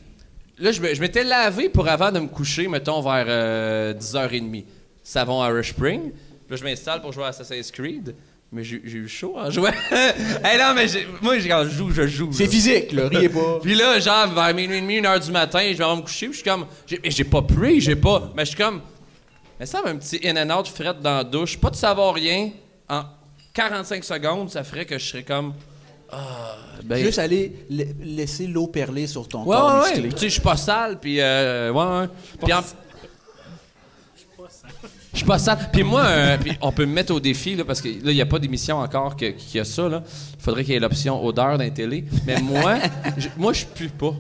là, 0.59 0.73
je 0.73 1.01
m'étais 1.01 1.25
lavé 1.25 1.69
pour 1.69 1.87
avant 1.89 2.11
de 2.11 2.21
me 2.21 2.27
coucher, 2.29 2.69
mettons, 2.69 3.01
vers 3.03 3.27
euh, 3.29 3.95
10h30. 3.95 4.65
Savon 5.03 5.45
Irish 5.47 5.71
Spring. 5.71 6.11
Puis 6.11 6.51
là, 6.51 6.57
je 6.57 6.65
m'installe 6.65 7.01
pour 7.03 7.13
jouer 7.13 7.25
à 7.25 7.29
Assassin's 7.29 7.71
Creed. 7.71 8.15
Mais 8.53 8.63
j'ai 8.63 8.81
j'ai 8.85 8.99
eu 8.99 9.09
chaud 9.09 9.35
en 9.37 9.51
jouant. 9.51 9.67
hey, 9.93 10.59
non, 10.59 10.73
mais 10.75 10.87
moi, 11.21 11.39
j'ai- 11.39 11.49
quand 11.49 11.65
je 11.65 11.71
joue, 11.71 11.91
je 11.91 12.07
joue. 12.07 12.31
C'est 12.33 12.47
physique, 12.47 12.93
là. 12.93 13.09
Riez 13.09 13.29
pas. 13.29 13.59
Puis 13.61 13.75
là, 13.75 13.99
genre, 13.99 14.29
vers 14.33 14.55
minuit 14.55 14.79
et 14.79 14.81
demi, 14.81 14.97
une 14.97 15.07
heure 15.07 15.19
du 15.21 15.31
matin, 15.33 15.61
je 15.73 15.77
vais 15.77 15.85
aller 15.85 15.97
me 15.97 16.03
coucher, 16.03 16.27
puis 16.29 16.39
je 16.39 16.43
suis 16.43 16.51
comme. 16.51 16.65
J'ai, 16.87 17.01
mais 17.03 17.11
j'ai 17.11 17.25
pas 17.25 17.43
pris, 17.43 17.81
j'ai 17.81 17.97
pas. 17.97 18.31
Mais 18.37 18.45
je 18.45 18.51
suis 18.51 18.57
comme. 18.57 18.81
Mais 19.59 19.67
ça, 19.67 19.83
un 19.85 19.97
petit 19.97 20.21
in 20.25 20.37
and 20.37 20.57
out 20.59 20.69
fret 20.69 20.95
dans 21.03 21.17
la 21.17 21.25
douche, 21.25 21.59
pas 21.59 21.71
de 21.71 21.77
savoir 21.77 22.15
rien, 22.15 22.51
en 22.89 23.03
45 23.53 24.05
secondes, 24.05 24.51
ça 24.51 24.63
ferait 24.65 24.85
que 24.85 24.97
je 24.99 25.05
serais 25.05 25.23
comme. 25.25 25.53
Ah, 26.13 26.57
ben. 26.85 26.99
Juste 27.05 27.19
aller 27.19 27.53
la- 27.69 27.85
laisser 28.01 28.47
l'eau 28.47 28.69
perler 28.69 29.09
sur 29.09 29.27
ton 29.27 29.43
Ouais, 29.45 29.57
corps 29.57 29.67
ouais, 29.67 29.81
ouais. 29.81 29.89
musclé. 29.91 30.03
Puis, 30.03 30.15
Tu 30.15 30.21
sais, 30.21 30.27
je 30.29 30.33
suis 30.35 30.41
pas 30.41 30.57
sale, 30.57 30.99
puis 31.01 31.21
euh, 31.21 31.73
ouais, 31.73 32.01
ouais. 32.03 32.09
Puis 32.45 32.53
en- 32.53 32.63
Je 35.17 35.21
suis 35.21 35.27
pas 35.27 35.39
sale. 35.39 35.57
Puis 35.73 35.83
moi, 35.83 36.03
euh, 36.05 36.37
puis 36.39 36.53
on 36.61 36.71
peut 36.73 36.85
me 36.85 36.93
mettre 36.93 37.15
au 37.15 37.21
défi, 37.21 37.55
là, 37.57 37.65
parce 37.65 37.81
que 37.81 37.89
là, 37.89 37.95
il 38.11 38.15
n'y 38.15 38.21
a 38.21 38.27
pas 38.27 38.39
d'émission 38.39 38.77
encore 38.77 39.17
que- 39.17 39.31
qui 39.31 39.59
a 39.59 39.65
ça, 39.65 39.89
là. 39.89 40.03
Il 40.39 40.43
faudrait 40.45 40.63
qu'il 40.63 40.75
y 40.75 40.77
ait 40.77 40.81
l'option 40.81 41.25
odeur 41.25 41.57
d'un 41.57 41.71
télé. 41.71 42.05
Mais 42.27 42.39
moi, 42.43 42.75
je- 43.17 43.29
moi, 43.39 43.55
je 43.55 43.65
pue 43.65 43.89
pas. 43.89 44.15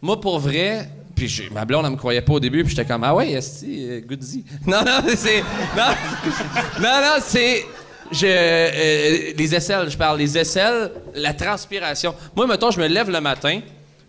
Moi, 0.00 0.18
pour 0.18 0.38
vrai, 0.38 0.88
puis 1.14 1.30
ma 1.52 1.66
blonde, 1.66 1.84
elle 1.84 1.92
me 1.92 1.96
croyait 1.98 2.22
pas 2.22 2.32
au 2.32 2.40
début, 2.40 2.64
puis 2.64 2.74
j'étais 2.74 2.86
comme, 2.88 3.04
ah 3.04 3.14
ouais, 3.14 3.32
esti, 3.32 3.86
euh, 3.86 4.00
goodie. 4.00 4.42
Non, 4.66 4.82
non, 4.82 5.02
c'est... 5.14 5.40
Non, 5.76 5.92
non, 6.80 7.00
non, 7.02 7.18
c'est... 7.22 7.66
Je, 8.10 8.26
euh, 8.26 9.32
les 9.36 9.54
aisselles, 9.54 9.90
je 9.90 9.96
parle, 9.98 10.18
les 10.18 10.38
aisselles, 10.38 10.90
la 11.14 11.34
transpiration. 11.34 12.14
Moi, 12.34 12.46
mettons, 12.46 12.70
je 12.70 12.80
me 12.80 12.86
lève 12.88 13.10
le 13.10 13.20
matin, 13.20 13.60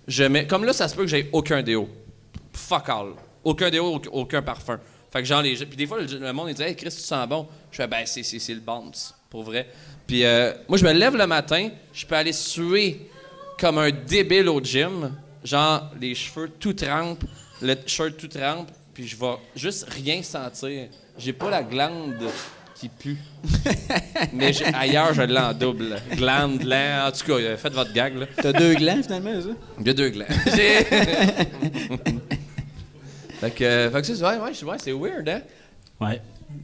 je 0.07 0.23
mets... 0.23 0.47
Comme 0.47 0.63
là, 0.63 0.71
ça 0.71 0.87
se 0.87 0.95
peut 0.95 1.01
que 1.03 1.09
j'ai 1.09 1.29
aucun 1.33 1.61
déo. 1.61 1.89
Fuck 2.53 2.87
all. 2.87 3.07
Aucun 3.43 3.69
déo, 3.69 4.01
aucun 4.13 4.41
parfum. 4.41 4.79
Fait 5.11 5.19
que 5.19 5.25
genre, 5.25 5.41
les, 5.41 5.55
puis 5.55 5.75
des 5.77 5.87
fois, 5.87 5.99
le, 6.01 6.05
le 6.19 6.33
monde, 6.33 6.49
il 6.49 6.55
dit 6.55 6.63
Hey, 6.63 6.75
Chris, 6.75 6.89
tu 6.91 7.01
sens 7.01 7.27
bon. 7.27 7.47
Je 7.71 7.77
fais 7.77 7.87
Ben, 7.87 8.03
c'est, 8.05 8.23
c'est, 8.23 8.39
c'est 8.39 8.53
le 8.53 8.59
bounce, 8.61 9.13
pour 9.29 9.43
vrai. 9.43 9.67
Puis 10.07 10.25
euh, 10.25 10.53
moi, 10.67 10.77
je 10.77 10.85
me 10.85 10.91
lève 10.93 11.15
le 11.15 11.27
matin, 11.27 11.69
je 11.93 12.05
peux 12.05 12.15
aller 12.15 12.33
suer 12.33 13.09
comme 13.59 13.77
un 13.77 13.91
débile 13.91 14.49
au 14.49 14.61
gym. 14.61 15.13
Genre, 15.43 15.89
les 15.99 16.15
cheveux 16.15 16.49
tout 16.59 16.73
trempent, 16.73 17.23
le 17.61 17.75
shirt 17.85 18.17
tout 18.17 18.27
trempe, 18.27 18.69
puis 18.93 19.07
je 19.07 19.15
vais 19.15 19.35
juste 19.55 19.87
rien 19.89 20.21
sentir. 20.23 20.87
J'ai 21.17 21.33
pas 21.33 21.49
la 21.49 21.63
glande 21.63 22.15
qui 22.75 22.89
pue. 22.89 23.17
Mais 24.33 24.53
j'ai- 24.53 24.65
ailleurs, 24.73 25.13
je 25.13 25.21
l'ai 25.23 25.37
en 25.39 25.53
double. 25.53 25.95
Glande, 26.15 26.63
là. 26.63 27.07
En 27.07 27.11
tout 27.11 27.25
cas, 27.25 27.33
euh, 27.33 27.57
faites 27.57 27.73
votre 27.73 27.93
gag, 27.93 28.17
là. 28.17 28.25
T'as 28.41 28.53
deux 28.53 28.73
glands, 28.75 29.01
finalement, 29.03 29.41
ça? 29.41 29.49
Il 29.79 29.87
y 29.87 29.89
a 29.89 29.93
deux 29.93 30.09
glands. 30.09 30.25
Fait 33.41 33.51
que, 33.51 33.63
euh, 33.63 33.91
fait 33.91 34.01
que 34.01 34.07
c'est, 34.07 34.23
ouais, 34.23 34.37
ouais, 34.37 34.51
c'est- 34.53 34.65
ouais, 34.65 34.77
c'est 34.81 34.91
weird, 34.93 35.27
hein? 35.27 35.41
Ouais. 35.99 36.21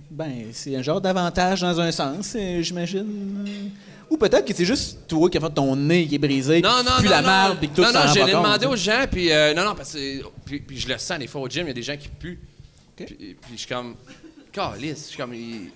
Ben, 0.09 0.45
c'est 0.53 0.75
un 0.75 0.81
genre 0.81 1.01
d'avantage 1.01 1.61
dans 1.61 1.79
un 1.79 1.91
sens, 1.91 2.33
euh, 2.35 2.61
j'imagine. 2.61 3.71
Ou 4.09 4.15
peut-être 4.17 4.45
que 4.45 4.53
c'est 4.53 4.63
juste 4.65 4.99
toi 5.07 5.29
qui 5.29 5.37
as 5.37 5.41
fait 5.41 5.49
ton 5.49 5.75
nez 5.75 6.07
qui 6.07 6.15
est 6.15 6.19
brisé, 6.19 6.61
Non, 6.61 6.69
puis 6.79 6.85
non, 6.85 6.91
pues 6.99 7.03
non, 7.05 7.09
la 7.11 7.21
non. 7.21 7.27
marde, 7.27 7.57
puis 7.59 7.69
que 7.69 7.75
tout 7.75 7.81
Non, 7.81 7.87
s'en 7.87 7.93
non, 8.01 8.05
rend 8.05 8.13
j'ai 8.13 8.25
demandé 8.25 8.65
aux 8.67 8.75
gens, 8.75 9.05
puis 9.11 9.31
euh, 9.31 9.53
non, 9.53 9.65
non, 9.65 9.75
parce 9.75 9.93
que 9.93 10.21
puis, 10.45 10.59
puis 10.61 10.77
je 10.79 10.87
le 10.87 10.97
sens 10.97 11.19
des 11.19 11.27
fois 11.27 11.41
au 11.41 11.49
gym, 11.49 11.63
il 11.65 11.67
y 11.67 11.71
a 11.71 11.73
des 11.73 11.83
gens 11.83 11.97
qui 11.97 12.07
puent. 12.07 12.39
Puis, 12.95 13.05
puis 13.05 13.35
je 13.53 13.57
suis 13.57 13.67
comme, 13.67 13.95
calice, 14.51 15.03
je 15.03 15.07
suis 15.09 15.17
comme, 15.17 15.33
il- 15.33 15.69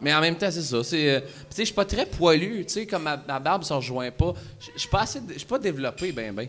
mais 0.00 0.12
en 0.14 0.20
même 0.20 0.36
temps, 0.36 0.50
c'est 0.50 0.62
ça. 0.62 0.82
C'est, 0.84 1.10
euh, 1.10 1.20
puis 1.20 1.28
tu 1.50 1.56
sais, 1.56 1.62
je 1.62 1.66
suis 1.66 1.74
pas 1.74 1.84
très 1.84 2.06
poilu, 2.06 2.64
tu 2.66 2.72
sais, 2.74 2.86
comme 2.86 3.02
ma, 3.02 3.22
ma 3.26 3.38
barbe 3.38 3.62
se 3.64 3.72
rejoint 3.72 4.10
pas. 4.10 4.34
Je 4.74 4.78
suis 4.80 4.88
pas 4.88 5.02
assez, 5.02 5.20
je 5.32 5.38
suis 5.38 5.46
pas 5.46 5.58
développé, 5.58 6.12
ben, 6.12 6.34
ben. 6.34 6.48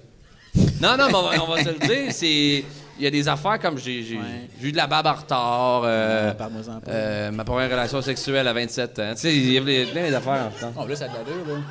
Non, 0.81 0.97
non, 0.97 1.07
mais 1.07 1.15
on 1.15 1.21
va, 1.23 1.43
on 1.43 1.47
va 1.55 1.63
se 1.63 1.69
le 1.69 1.79
dire, 1.79 2.11
c'est, 2.13 2.63
il 2.97 3.03
y 3.03 3.07
a 3.07 3.11
des 3.11 3.27
affaires 3.27 3.59
comme 3.59 3.77
j'ai, 3.77 4.03
j'ai, 4.03 4.17
Ouais. 4.17 4.23
j'ai 4.61 4.67
eu 4.67 4.71
de 4.71 4.77
la 4.77 4.87
barbe 4.87 5.07
en 5.07 5.13
retard. 5.13 5.81
euh, 5.85 6.29
Ah, 6.31 6.33
parle-moi-en 6.35 6.79
pas. 6.79 6.91
euh, 6.91 7.31
ma 7.31 7.43
première 7.43 7.69
relation 7.71 8.01
sexuelle 8.01 8.47
à 8.47 8.53
27 8.53 8.99
ans. 8.99 9.11
Tu 9.13 9.21
sais, 9.21 9.35
il 9.35 9.51
y 9.53 9.57
a 9.57 9.61
plein 9.91 10.11
d'affaires 10.11 10.45
en 10.45 10.49
retard. 10.55 10.71
Oh, 10.77 10.87
là, 10.87 10.95
ça 10.95 11.05
a 11.05 11.07
de 11.09 11.13
l'allure, 11.13 11.47
là. 11.47 11.61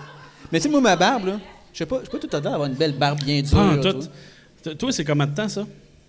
Mais 0.50 0.59
tu 0.59 0.64
sais, 0.64 0.68
moi, 0.68 0.80
ma 0.80 0.96
barbe, 0.96 1.26
là, 1.26 1.40
je 1.72 1.78
sais 1.78 1.87
pas, 1.87 2.00
je 2.00 2.04
sais 2.06 2.11
pas 2.11 2.18
tout 2.26 2.37
à 2.37 2.40
l'heure 2.40 2.54
avoir 2.54 2.68
une 2.68 2.74
belle 2.74 2.92
barbe 2.98 3.20
bien 3.22 3.40
dure. 3.42 3.56
Pas 3.56 3.64
en 3.64 3.80
toi. 3.80 3.92
tout. 3.94 4.06
T- 4.62 4.76
Toi, 4.76 4.92
c'est 4.92 5.04
combien 5.04 5.26
de 5.26 5.35
temps, 5.35 5.48
ça? 5.48 5.64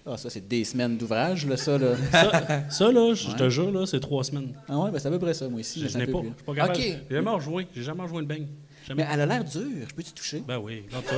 Ah, 0.06 0.17
ça, 0.17 0.32
c'est 0.32 0.47
des 0.47 0.63
semaines 0.63 0.97
d'ouvrage, 0.97 1.45
là, 1.45 1.56
ça, 1.58 1.78
là. 1.78 1.89
Ça, 2.12 2.32
ça, 2.69 2.91
là, 2.91 3.13
je 3.13 3.36
te 3.36 3.50
jure, 3.50 3.71
là, 3.71 3.86
c'est 3.86 4.00
trois 4.00 4.24
semaines. 4.24 4.54
Ah 4.67 4.80
ouais, 4.80 4.89
ben 4.91 4.97
c'est 4.97 5.08
à 5.08 5.12
peu 5.12 5.19
près 5.19 5.36
ça, 5.36 5.47
moi 5.47 5.60
aussi. 5.60 5.80
Je 5.80 5.86
mais 5.86 5.89
c'est 5.91 5.97
un 5.97 6.00
n'ai 6.00 6.06
peu 6.08 6.13
pas. 6.13 6.19
plus. 6.21 6.30
Je 6.30 6.36
suis 6.36 6.43
pas 6.45 6.54
capable. 6.56 6.80
Ok. 6.80 6.84
J'ai 7.10 7.15
jamais 7.15 7.30
rejoué. 7.30 7.67
J'ai 7.76 7.84
jamais 7.84 8.02
rejoué 8.02 8.19
une 8.21 8.26
beigne. 8.28 8.47
Jamais. 8.88 9.04
Mais 9.04 9.10
elle 9.13 9.22
a 9.22 9.26
l'air 9.28 9.44
dure, 9.44 9.62
je 9.88 9.94
peux-tu 9.94 10.12
toucher? 10.12 10.44
Ben 10.48 10.58
oui, 10.58 10.84
regarde-toi. 10.88 11.17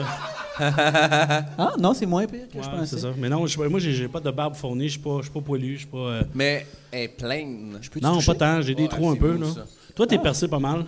Ah, 1.57 1.73
non, 1.79 1.93
c'est 1.93 2.05
moins 2.05 2.25
pire 2.27 2.47
que 2.53 2.61
je 2.61 2.69
pensais. 2.69 2.95
c'est 2.95 3.01
ça. 3.01 3.09
Mais 3.17 3.29
non, 3.29 3.47
je- 3.47 3.59
moi, 3.61 3.79
j'ai 3.79 4.07
pas 4.07 4.19
de 4.19 4.29
barbe 4.31 4.55
fournie. 4.55 4.87
Je 4.87 4.93
suis 4.93 4.99
pas, 5.01 5.17
je 5.19 5.23
suis 5.23 5.31
pas 5.31 5.41
poilu. 5.41 5.73
Je 5.73 5.77
suis 5.79 5.87
pas. 5.87 5.97
euh, 5.97 6.23
Mais 6.35 6.65
elle 6.91 7.01
est 7.03 7.07
pleine. 7.07 7.79
Peux-tu 7.91 8.05
Non, 8.05 8.15
toucher? 8.15 8.33
pas 8.33 8.35
tant. 8.35 8.61
J'ai 8.61 8.75
des 8.75 8.83
Ouais, 8.83 8.89
trous 8.89 9.09
un 9.09 9.13
c'est 9.13 9.19
peu, 9.19 9.33
beau, 9.33 9.45
là. 9.45 9.51
ça. 9.55 9.65
Toi, 9.95 10.07
t'es 10.07 10.17
percé 10.19 10.47
pas 10.47 10.59
mal. 10.59 10.85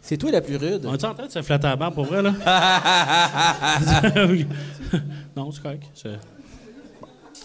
C'est 0.00 0.16
toi 0.16 0.30
la 0.30 0.40
plus 0.40 0.56
rude. 0.56 0.86
On 0.86 0.94
est 0.94 1.04
en 1.04 1.14
train 1.14 1.26
de 1.26 1.32
se 1.32 1.42
flatter 1.42 1.66
la 1.66 1.76
barbe 1.76 1.94
pour 1.94 2.04
vrai, 2.04 2.22
là? 2.22 2.32
Non, 5.36 5.50
c'est 5.50 5.62
correct. 5.62 5.82
c'est- 5.94 6.08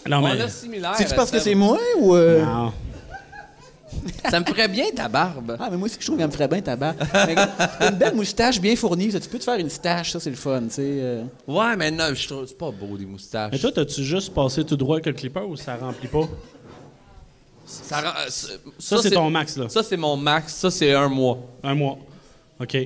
Non, 0.08 0.18
On 0.18 0.22
mais. 0.22 0.40
a 0.40 0.48
similaire. 0.48 0.94
C'est-tu 0.96 1.14
parce 1.14 1.30
que 1.30 1.38
c'est 1.38 1.54
moi 1.54 1.78
ou. 1.98 2.14
euh, 2.14 2.44
Non. 2.44 2.72
Ça 4.30 4.40
me 4.40 4.44
ferait 4.44 4.68
bien 4.68 4.86
ta 4.94 5.08
barbe. 5.08 5.56
Ah, 5.60 5.68
mais 5.70 5.76
moi 5.76 5.86
aussi, 5.86 5.96
je 6.00 6.04
trouve 6.06 6.16
qu'elle 6.18 6.26
me 6.26 6.32
ferait 6.32 6.48
bien 6.48 6.60
ta 6.60 6.76
barbe. 6.76 6.96
Mais 7.26 7.34
une 7.88 7.96
belle 7.96 8.14
moustache 8.14 8.60
bien 8.60 8.74
fournie, 8.76 9.10
ça, 9.12 9.20
tu 9.20 9.28
peux 9.28 9.38
te 9.38 9.44
faire 9.44 9.58
une 9.58 9.70
stache, 9.70 10.12
ça, 10.12 10.20
c'est 10.20 10.30
le 10.30 10.36
fun, 10.36 10.62
tu 10.62 10.70
sais. 10.74 10.82
euh. 10.82 11.24
Ouais, 11.46 11.76
mais 11.76 11.90
non, 11.90 12.06
je 12.14 12.26
trouve 12.28 12.46
c'est 12.46 12.56
pas 12.58 12.70
beau 12.70 12.96
des 12.96 13.06
moustaches. 13.06 13.50
Mais 13.52 13.58
toi, 13.58 13.70
t'as-tu 13.72 14.02
juste 14.04 14.32
passé 14.34 14.64
tout 14.64 14.76
droit 14.76 14.96
avec 14.96 15.06
le 15.06 15.12
clipper 15.12 15.40
ou 15.40 15.56
ça 15.56 15.76
remplit 15.76 16.08
pas? 16.08 16.28
ça, 17.66 18.00
rend- 18.00 18.08
euh, 18.08 18.28
ça, 18.28 18.48
Ça, 18.78 18.98
c'est 19.02 19.10
ton 19.10 19.30
max, 19.30 19.56
là. 19.56 19.68
Ça, 19.68 19.82
c'est 19.82 19.96
mon 19.96 20.16
max. 20.16 20.54
Ça, 20.54 20.70
c'est 20.70 20.92
un 20.92 21.08
mois. 21.08 21.38
Un 21.62 21.74
mois. 21.74 21.98
OK. 22.60 22.76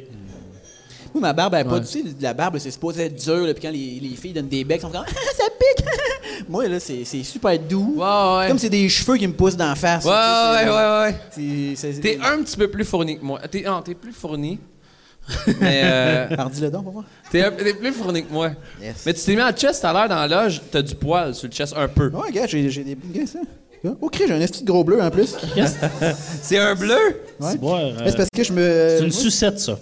Moi, 1.16 1.28
ma 1.28 1.32
barbe, 1.32 1.54
elle 1.54 1.60
est 1.62 1.64
pas. 1.64 1.76
Ouais. 1.76 1.80
Tu 1.80 1.86
sais, 1.86 2.04
la 2.20 2.34
barbe, 2.34 2.58
c'est 2.58 2.70
supposé 2.70 3.04
être 3.04 3.16
dur, 3.16 3.46
là, 3.46 3.54
puis 3.54 3.62
quand 3.62 3.70
les, 3.72 3.98
les 4.02 4.16
filles 4.16 4.34
donnent 4.34 4.48
des 4.48 4.64
becs, 4.64 4.76
elles 4.76 4.82
sont 4.82 4.90
comme 4.90 5.04
Ah, 5.06 5.30
ça 5.34 5.44
pique 5.58 5.86
Moi, 6.48 6.68
là, 6.68 6.78
c'est 6.78 7.04
c'est 7.04 7.22
super 7.22 7.58
doux. 7.58 7.94
Ouais, 7.96 8.04
ouais. 8.38 8.48
Comme 8.48 8.58
c'est 8.58 8.68
des 8.68 8.86
cheveux 8.90 9.16
qui 9.16 9.26
me 9.26 9.32
poussent 9.32 9.56
d'en 9.56 9.74
face. 9.74 10.04
Ouais, 10.04 10.10
ouais, 10.10 10.68
ouais, 10.70 11.14
ouais. 11.40 11.74
T'es 12.02 12.18
un 12.22 12.42
petit 12.42 12.56
peu 12.58 12.68
plus 12.68 12.84
fourni 12.84 13.18
que 13.18 13.24
moi. 13.24 13.40
T'es, 13.50 13.62
non, 13.62 13.80
t'es 13.80 13.94
plus 13.94 14.12
fourni. 14.12 14.58
mais 15.60 15.80
euh, 15.84 16.26
dis-le 16.52 16.70
donc, 16.70 16.84
pour 16.84 16.92
voir. 16.92 17.04
t'es, 17.32 17.42
un- 17.42 17.50
t'es 17.50 17.74
plus 17.74 17.92
fourni 17.92 18.24
que 18.24 18.32
moi. 18.32 18.50
Yes. 18.80 19.02
Mais 19.06 19.14
tu 19.14 19.22
t'es 19.24 19.34
mis 19.34 19.42
en 19.42 19.50
chest 19.50 19.80
tout 19.80 19.86
à 19.88 19.92
l'heure 19.92 20.08
dans 20.08 20.24
la 20.26 20.44
loge, 20.44 20.60
t'as 20.70 20.82
du 20.82 20.94
poil 20.94 21.34
sur 21.34 21.48
le 21.48 21.52
chest 21.52 21.74
un 21.76 21.88
peu. 21.88 22.10
Ouais, 22.10 22.28
regarde, 22.28 22.48
j'ai 22.48 22.68
j'ai 22.70 22.84
des. 22.84 22.96
Regarde 23.12 23.28
ça. 23.28 23.38
Oh, 24.00 24.08
crée, 24.08 24.26
j'ai 24.26 24.34
un 24.34 24.40
esti 24.40 24.62
de 24.62 24.70
gros 24.70 24.84
bleu 24.84 25.00
en 25.02 25.10
plus. 25.10 25.34
C'est 26.42 26.58
un 26.58 26.74
bleu? 26.74 27.22
Ouais. 27.40 27.54
Euh, 27.62 27.92
c'est 28.06 28.16
parce 28.16 28.28
que 28.34 28.42
je 28.44 28.52
me. 28.52 28.60
c'est 28.98 29.04
une 29.04 29.12
moi, 29.12 29.20
sucette, 29.20 29.58
ça. 29.60 29.78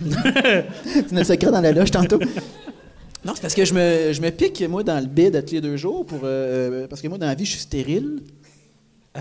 C'est 0.84 1.12
notre 1.12 1.26
secret 1.26 1.50
dans 1.50 1.60
la 1.60 1.72
loge 1.72 1.90
tantôt. 1.90 2.18
Non, 3.24 3.32
c'est 3.34 3.40
parce 3.40 3.54
que 3.54 3.64
je 3.64 3.72
me, 3.72 4.12
je 4.12 4.20
me 4.20 4.28
pique, 4.30 4.62
moi, 4.68 4.82
dans 4.82 5.00
le 5.00 5.06
bide 5.06 5.34
à 5.36 5.42
tous 5.42 5.54
les 5.54 5.60
deux 5.62 5.76
jours, 5.78 6.04
pour, 6.04 6.20
euh, 6.24 6.86
parce 6.88 7.00
que 7.00 7.08
moi, 7.08 7.16
dans 7.16 7.26
la 7.26 7.34
vie, 7.34 7.46
je 7.46 7.52
suis 7.52 7.60
stérile. 7.60 8.20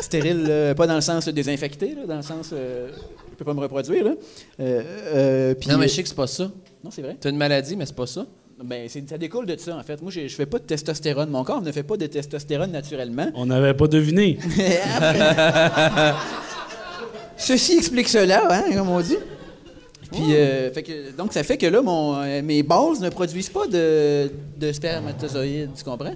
stérile, 0.00 0.46
euh, 0.48 0.74
pas 0.74 0.86
dans 0.86 0.94
le 0.94 1.00
sens 1.02 1.28
désinfecté, 1.28 1.94
là, 1.94 2.06
dans 2.06 2.16
le 2.16 2.22
sens 2.22 2.50
euh, 2.54 2.88
je 3.32 3.36
peux 3.36 3.44
pas 3.44 3.52
me 3.52 3.60
reproduire. 3.60 4.02
Là. 4.04 4.12
Euh, 4.60 4.82
euh, 5.14 5.54
Non, 5.68 5.76
mais 5.76 5.88
je 5.88 5.94
sais 5.94 6.02
que 6.02 6.08
c'est 6.08 6.14
pas 6.14 6.26
ça. 6.26 6.50
Non, 6.82 6.90
c'est 6.90 7.02
vrai. 7.02 7.16
T'as 7.20 7.28
une 7.28 7.36
maladie, 7.36 7.76
mais 7.76 7.84
c'est 7.84 7.96
pas 7.96 8.06
ça. 8.06 8.24
Ben, 8.64 8.88
c'est- 8.88 9.06
ça 9.06 9.18
découle 9.18 9.44
de 9.44 9.56
ça, 9.58 9.76
en 9.76 9.82
fait. 9.82 10.00
Moi, 10.00 10.10
je 10.10 10.26
fais 10.28 10.46
pas 10.46 10.58
de 10.58 10.64
testostérone. 10.64 11.28
Mon 11.28 11.44
corps 11.44 11.60
ne 11.60 11.70
fait 11.72 11.82
pas 11.82 11.98
de 11.98 12.06
testostérone 12.06 12.70
naturellement. 12.72 13.28
On 13.34 13.44
n'avait 13.44 13.74
pas 13.74 13.88
deviné. 13.88 14.38
Ceci 17.36 17.76
explique 17.76 18.08
cela, 18.08 18.42
hein, 18.50 18.62
comme 18.74 18.88
on 18.88 19.00
dit. 19.02 19.18
Puis, 20.12 20.34
euh, 20.34 20.72
fait 20.72 20.82
que, 20.82 21.16
donc, 21.16 21.32
ça 21.32 21.42
fait 21.42 21.56
que 21.56 21.66
là, 21.66 21.82
mon, 21.82 22.16
euh, 22.16 22.42
mes 22.42 22.62
balls 22.62 23.00
ne 23.00 23.08
produisent 23.08 23.48
pas 23.48 23.66
de, 23.66 24.30
de 24.56 24.72
spermatozoïdes, 24.72 25.70
tu 25.76 25.84
comprends? 25.84 26.14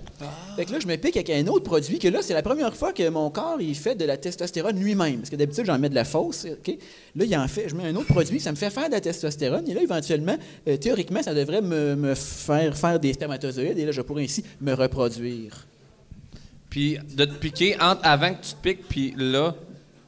Fait 0.57 0.65
que 0.65 0.73
là, 0.73 0.79
je 0.81 0.87
me 0.87 0.97
pique 0.97 1.17
avec 1.17 1.31
un 1.31 1.47
autre 1.49 1.65
produit 1.65 1.99
que 1.99 2.09
là, 2.09 2.21
c'est 2.23 2.35
la 2.35 2.43
première 2.43 2.75
fois 2.75 2.93
que 2.93 3.09
mon 3.09 3.31
corps, 3.31 3.61
il 3.61 3.75
fait 3.75 3.95
de 3.95 4.05
la 4.05 4.17
testostérone 4.17 4.79
lui-même. 4.79 5.19
Parce 5.19 5.31
que 5.31 5.37
d'habitude, 5.37 5.65
j'en 5.67 5.79
mets 5.79 5.89
de 5.89 5.95
la 5.95 6.05
fausse, 6.05 6.47
OK? 6.47 6.77
Là, 7.17 7.25
il 7.25 7.37
en 7.37 7.49
fait, 7.49 7.69
je 7.69 7.75
mets 7.75 7.85
un 7.85 7.97
autre 7.97 8.13
produit, 8.13 8.41
ça 8.41 8.53
me 8.53 8.57
fait 8.57 8.71
faire 8.71 8.87
de 8.87 8.95
la 8.95 9.01
testostérone. 9.01 9.69
Et 9.69 9.75
là, 9.75 9.83
éventuellement, 9.83 10.37
euh, 10.69 10.77
théoriquement, 10.77 11.23
ça 11.23 11.35
devrait 11.35 11.63
me, 11.63 11.97
me 11.97 12.15
faire 12.15 12.77
faire 12.77 13.01
des 13.01 13.13
spermatozoïdes. 13.13 13.79
Et 13.79 13.85
là, 13.87 13.93
je 13.93 14.03
pourrais 14.03 14.25
ainsi 14.25 14.45
me 14.61 14.73
reproduire. 14.73 15.67
Puis 16.69 16.97
de 17.17 17.25
te 17.25 17.35
piquer 17.35 17.75
entre, 17.81 18.01
avant 18.05 18.33
que 18.33 18.43
tu 18.45 18.53
te 18.53 18.63
piques, 18.63 18.89
puis 18.89 19.15
là, 19.17 19.55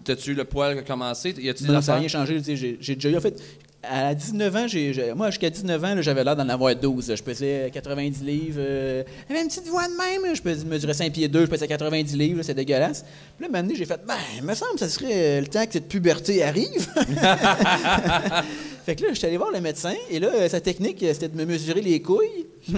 t'as-tu 0.05 0.35
le 0.35 0.45
poil 0.45 0.75
qui 0.75 0.81
a 0.81 0.83
commencé? 0.83 1.31
Y 1.31 1.53
des 1.53 1.67
Non, 1.67 1.81
ça 1.81 1.93
n'a 1.93 1.99
rien 1.99 2.09
changé. 2.09 2.41
j'ai 2.81 2.95
déjà 2.95 3.09
eu. 3.11 3.17
En 3.17 3.21
fait, 3.21 3.41
à 3.83 4.15
19 4.15 4.57
ans, 4.57 4.67
j'ai, 4.69 5.13
moi, 5.15 5.31
jusqu'à 5.31 5.51
19 5.51 5.85
ans, 5.85 5.95
j'avais 6.01 6.23
l'air 6.25 6.37
d'en 6.37 6.49
avoir 6.49 6.75
12. 6.75 7.15
Je 7.17 7.23
pesais 7.23 7.71
90 7.73 8.23
livres. 8.23 8.57
euh, 8.59 9.03
j'avais 9.29 9.43
une 9.43 9.49
petite 9.49 9.67
voix 9.67 9.85
de 9.89 9.93
même. 10.23 10.35
Je 10.35 10.41
pesais- 10.41 10.65
mesurais 10.65 10.95
5 10.95 11.13
pieds 11.13 11.29
2, 11.29 11.41
je 11.47 11.51
pesais 11.51 11.67
90 11.67 12.17
livres. 12.17 12.43
C'est 12.43 12.55
dégueulasse. 12.55 13.05
Puis 13.39 13.49
là, 13.51 13.61
donné, 13.63 13.75
j'ai 13.75 13.85
fait, 13.85 14.01
ben, 14.07 14.15
il 14.37 14.45
me 14.45 14.55
semble 14.55 14.75
que 14.75 14.81
ça 14.81 14.89
serait 14.89 15.13
euh, 15.13 15.41
le 15.41 15.47
temps 15.49 15.67
que 15.67 15.73
cette 15.73 15.89
puberté 15.89 16.43
arrive. 16.45 16.87
fait 18.87 18.97
que 18.97 19.03
là, 19.03 19.09
je 19.11 19.15
suis 19.19 19.27
allé 19.27 19.37
voir 19.37 19.51
le 19.53 19.61
médecin. 19.61 19.95
Et 20.11 20.19
là, 20.21 20.29
euh, 20.33 20.49
sa 20.49 20.61
technique, 20.61 21.03
euh, 21.03 21.13
c'était 21.13 21.29
de 21.29 21.37
me 21.37 21.45
mesurer 21.45 21.81
les 21.83 22.01
couilles. 22.01 22.47
Il 22.69 22.75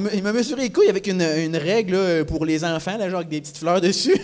m'a- 0.00 0.10
il 0.12 0.22
m'a 0.22 0.32
mesuré 0.34 0.64
les 0.64 0.70
couilles 0.70 0.90
avec 0.90 1.06
une, 1.06 1.22
une 1.22 1.56
règle 1.56 1.94
là, 1.94 2.24
pour 2.26 2.44
les 2.44 2.62
enfants, 2.64 2.98
là, 2.98 3.08
genre 3.08 3.20
avec 3.20 3.30
des 3.30 3.40
petites 3.40 3.56
fleurs 3.56 3.80
dessus. 3.80 4.14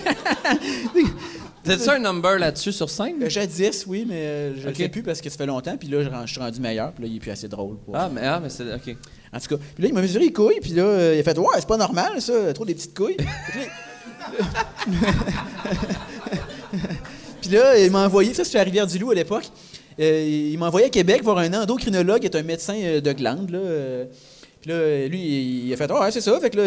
T'as-tu 1.64 1.88
un 1.90 1.98
number 2.00 2.38
là-dessus 2.38 2.72
sur 2.72 2.90
5? 2.90 3.14
Euh, 3.22 3.28
Jadis, 3.28 3.84
oui, 3.86 4.04
mais 4.08 4.14
euh, 4.16 4.60
je 4.60 4.68
ne 4.68 4.74
fais 4.74 4.88
plus 4.88 5.02
parce 5.02 5.20
que 5.20 5.30
ça 5.30 5.36
fait 5.36 5.46
longtemps. 5.46 5.76
Puis 5.76 5.88
là, 5.88 6.02
je 6.26 6.30
suis 6.32 6.40
rendu 6.40 6.60
meilleur. 6.60 6.92
Puis 6.92 7.04
là, 7.04 7.10
il 7.10 7.16
est 7.16 7.20
plus 7.20 7.30
assez 7.30 7.48
drôle. 7.48 7.76
pour- 7.78 7.94
Ah, 7.96 8.10
mais, 8.12 8.22
ah, 8.24 8.40
mais 8.42 8.48
c'est. 8.48 8.64
OK. 8.74 8.96
En 9.32 9.38
tout 9.40 9.56
cas, 9.56 9.62
puis 9.74 9.82
là, 9.82 9.88
il 9.88 9.94
m'a 9.94 10.00
mesuré 10.02 10.24
les 10.24 10.32
couilles. 10.32 10.58
Puis 10.60 10.72
là, 10.72 10.82
euh, 10.84 11.14
il 11.16 11.20
a 11.20 11.22
fait 11.22 11.38
Ouais, 11.38 11.46
c'est 11.56 11.68
pas 11.68 11.76
normal, 11.76 12.20
ça, 12.20 12.52
trop 12.52 12.64
des 12.64 12.74
petites 12.74 12.96
couilles. 12.96 13.16
Puis 17.40 17.50
là, 17.50 17.78
il 17.78 17.90
m'a 17.90 18.04
envoyé, 18.06 18.32
ça, 18.34 18.44
c'était 18.44 18.58
à 18.58 18.62
Rivière-du-Loup 18.62 19.10
à 19.10 19.14
l'époque. 19.14 19.44
Euh, 20.00 20.48
il 20.52 20.56
m'a 20.58 20.68
envoyé 20.68 20.86
à 20.86 20.90
Québec 20.90 21.22
voir 21.22 21.38
un 21.38 21.52
endocrinologue 21.52 22.20
qui 22.20 22.26
est 22.26 22.36
un 22.36 22.42
médecin 22.42 22.74
de 23.02 23.12
glande. 23.12 23.50
Là. 23.50 23.58
Puis 24.60 24.70
là, 24.70 25.08
lui, 25.08 25.64
il 25.66 25.72
a 25.72 25.76
fait 25.76 25.90
Ouais, 25.90 26.10
c'est 26.10 26.20
ça. 26.20 26.38
Fait 26.40 26.50
que 26.50 26.56
là, 26.58 26.64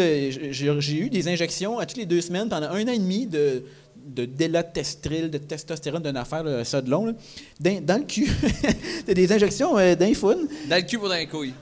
j'ai 0.50 0.96
eu 0.98 1.08
des 1.10 1.28
injections 1.28 1.78
à 1.78 1.86
toutes 1.86 1.98
les 1.98 2.06
deux 2.06 2.20
semaines 2.20 2.48
pendant 2.48 2.68
un 2.68 2.82
an 2.84 2.92
et 2.92 2.98
demi 2.98 3.26
de 3.26 3.62
de 4.06 4.24
délatestril, 4.24 5.30
de 5.30 5.38
testostérone, 5.38 6.02
d'une 6.02 6.16
affaire, 6.16 6.44
là, 6.44 6.64
ça 6.64 6.80
de 6.80 6.90
long, 6.90 7.06
là, 7.06 7.12
dans, 7.60 7.84
dans 7.84 7.98
le 7.98 8.04
cul. 8.04 8.30
Des 9.06 9.32
injections 9.32 9.76
euh. 9.78 9.94
Dans 9.96 10.06
le 10.06 10.82
cul 10.82 10.98
pour 10.98 11.08
dans 11.08 11.14
les 11.14 11.26
couilles. 11.26 11.54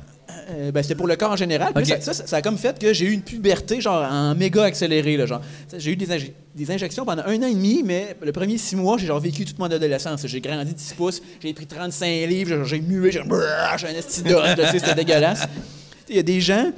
Euh, 0.51 0.71
ben, 0.73 0.83
c'était 0.83 0.95
pour 0.95 1.07
le 1.07 1.17
corps 1.17 1.33
en 1.33 1.37
général. 1.37 1.73
Ça, 1.85 2.01
ça, 2.01 2.27
ça 2.27 2.37
a 2.37 2.43
comme 2.43 2.59
fait 2.59 2.79
que 2.79 2.93
j'ai 2.93 3.07
eu 3.07 3.13
une 3.13 3.23
puberté 3.23 3.81
genre 3.81 4.05
en 4.11 4.35
méga 4.35 4.65
accéléré. 4.65 5.17
Là, 5.17 5.27
genre. 5.27 5.41
Ça, 5.69 5.79
J'ai 5.79 5.93
eu 5.93 5.97
des, 5.97 6.07
inje- 6.09 6.33
des 6.55 6.71
injections 6.71 7.05
pendant 7.05 7.23
un 7.23 7.43
an 7.43 7.47
et 7.47 7.55
demi, 7.55 7.83
mais 7.85 8.17
le 8.21 8.33
premier 8.33 8.59
six 8.59 8.77
mois, 8.77 8.99
j'ai 8.99 9.07
genre 9.07 9.21
vécu 9.21 9.45
toute 9.45 9.59
mon 9.59 9.67
adolescence. 9.67 10.27
J'ai 10.27 10.41
grandi 10.41 10.75
10 10.75 10.95
pouces, 10.95 11.23
j'ai 11.43 11.53
pris 11.55 11.67
35 11.67 12.07
livres, 12.27 12.65
j'ai 12.65 12.81
mué, 12.81 13.11
j'ai 13.13 13.21
un 13.21 13.95
estidot, 13.97 14.41
c'était 14.73 14.95
dégueulasse. 14.95 15.47
Il 16.09 16.17
y 16.17 16.19
a 16.19 16.23
des 16.23 16.41
gens 16.41 16.73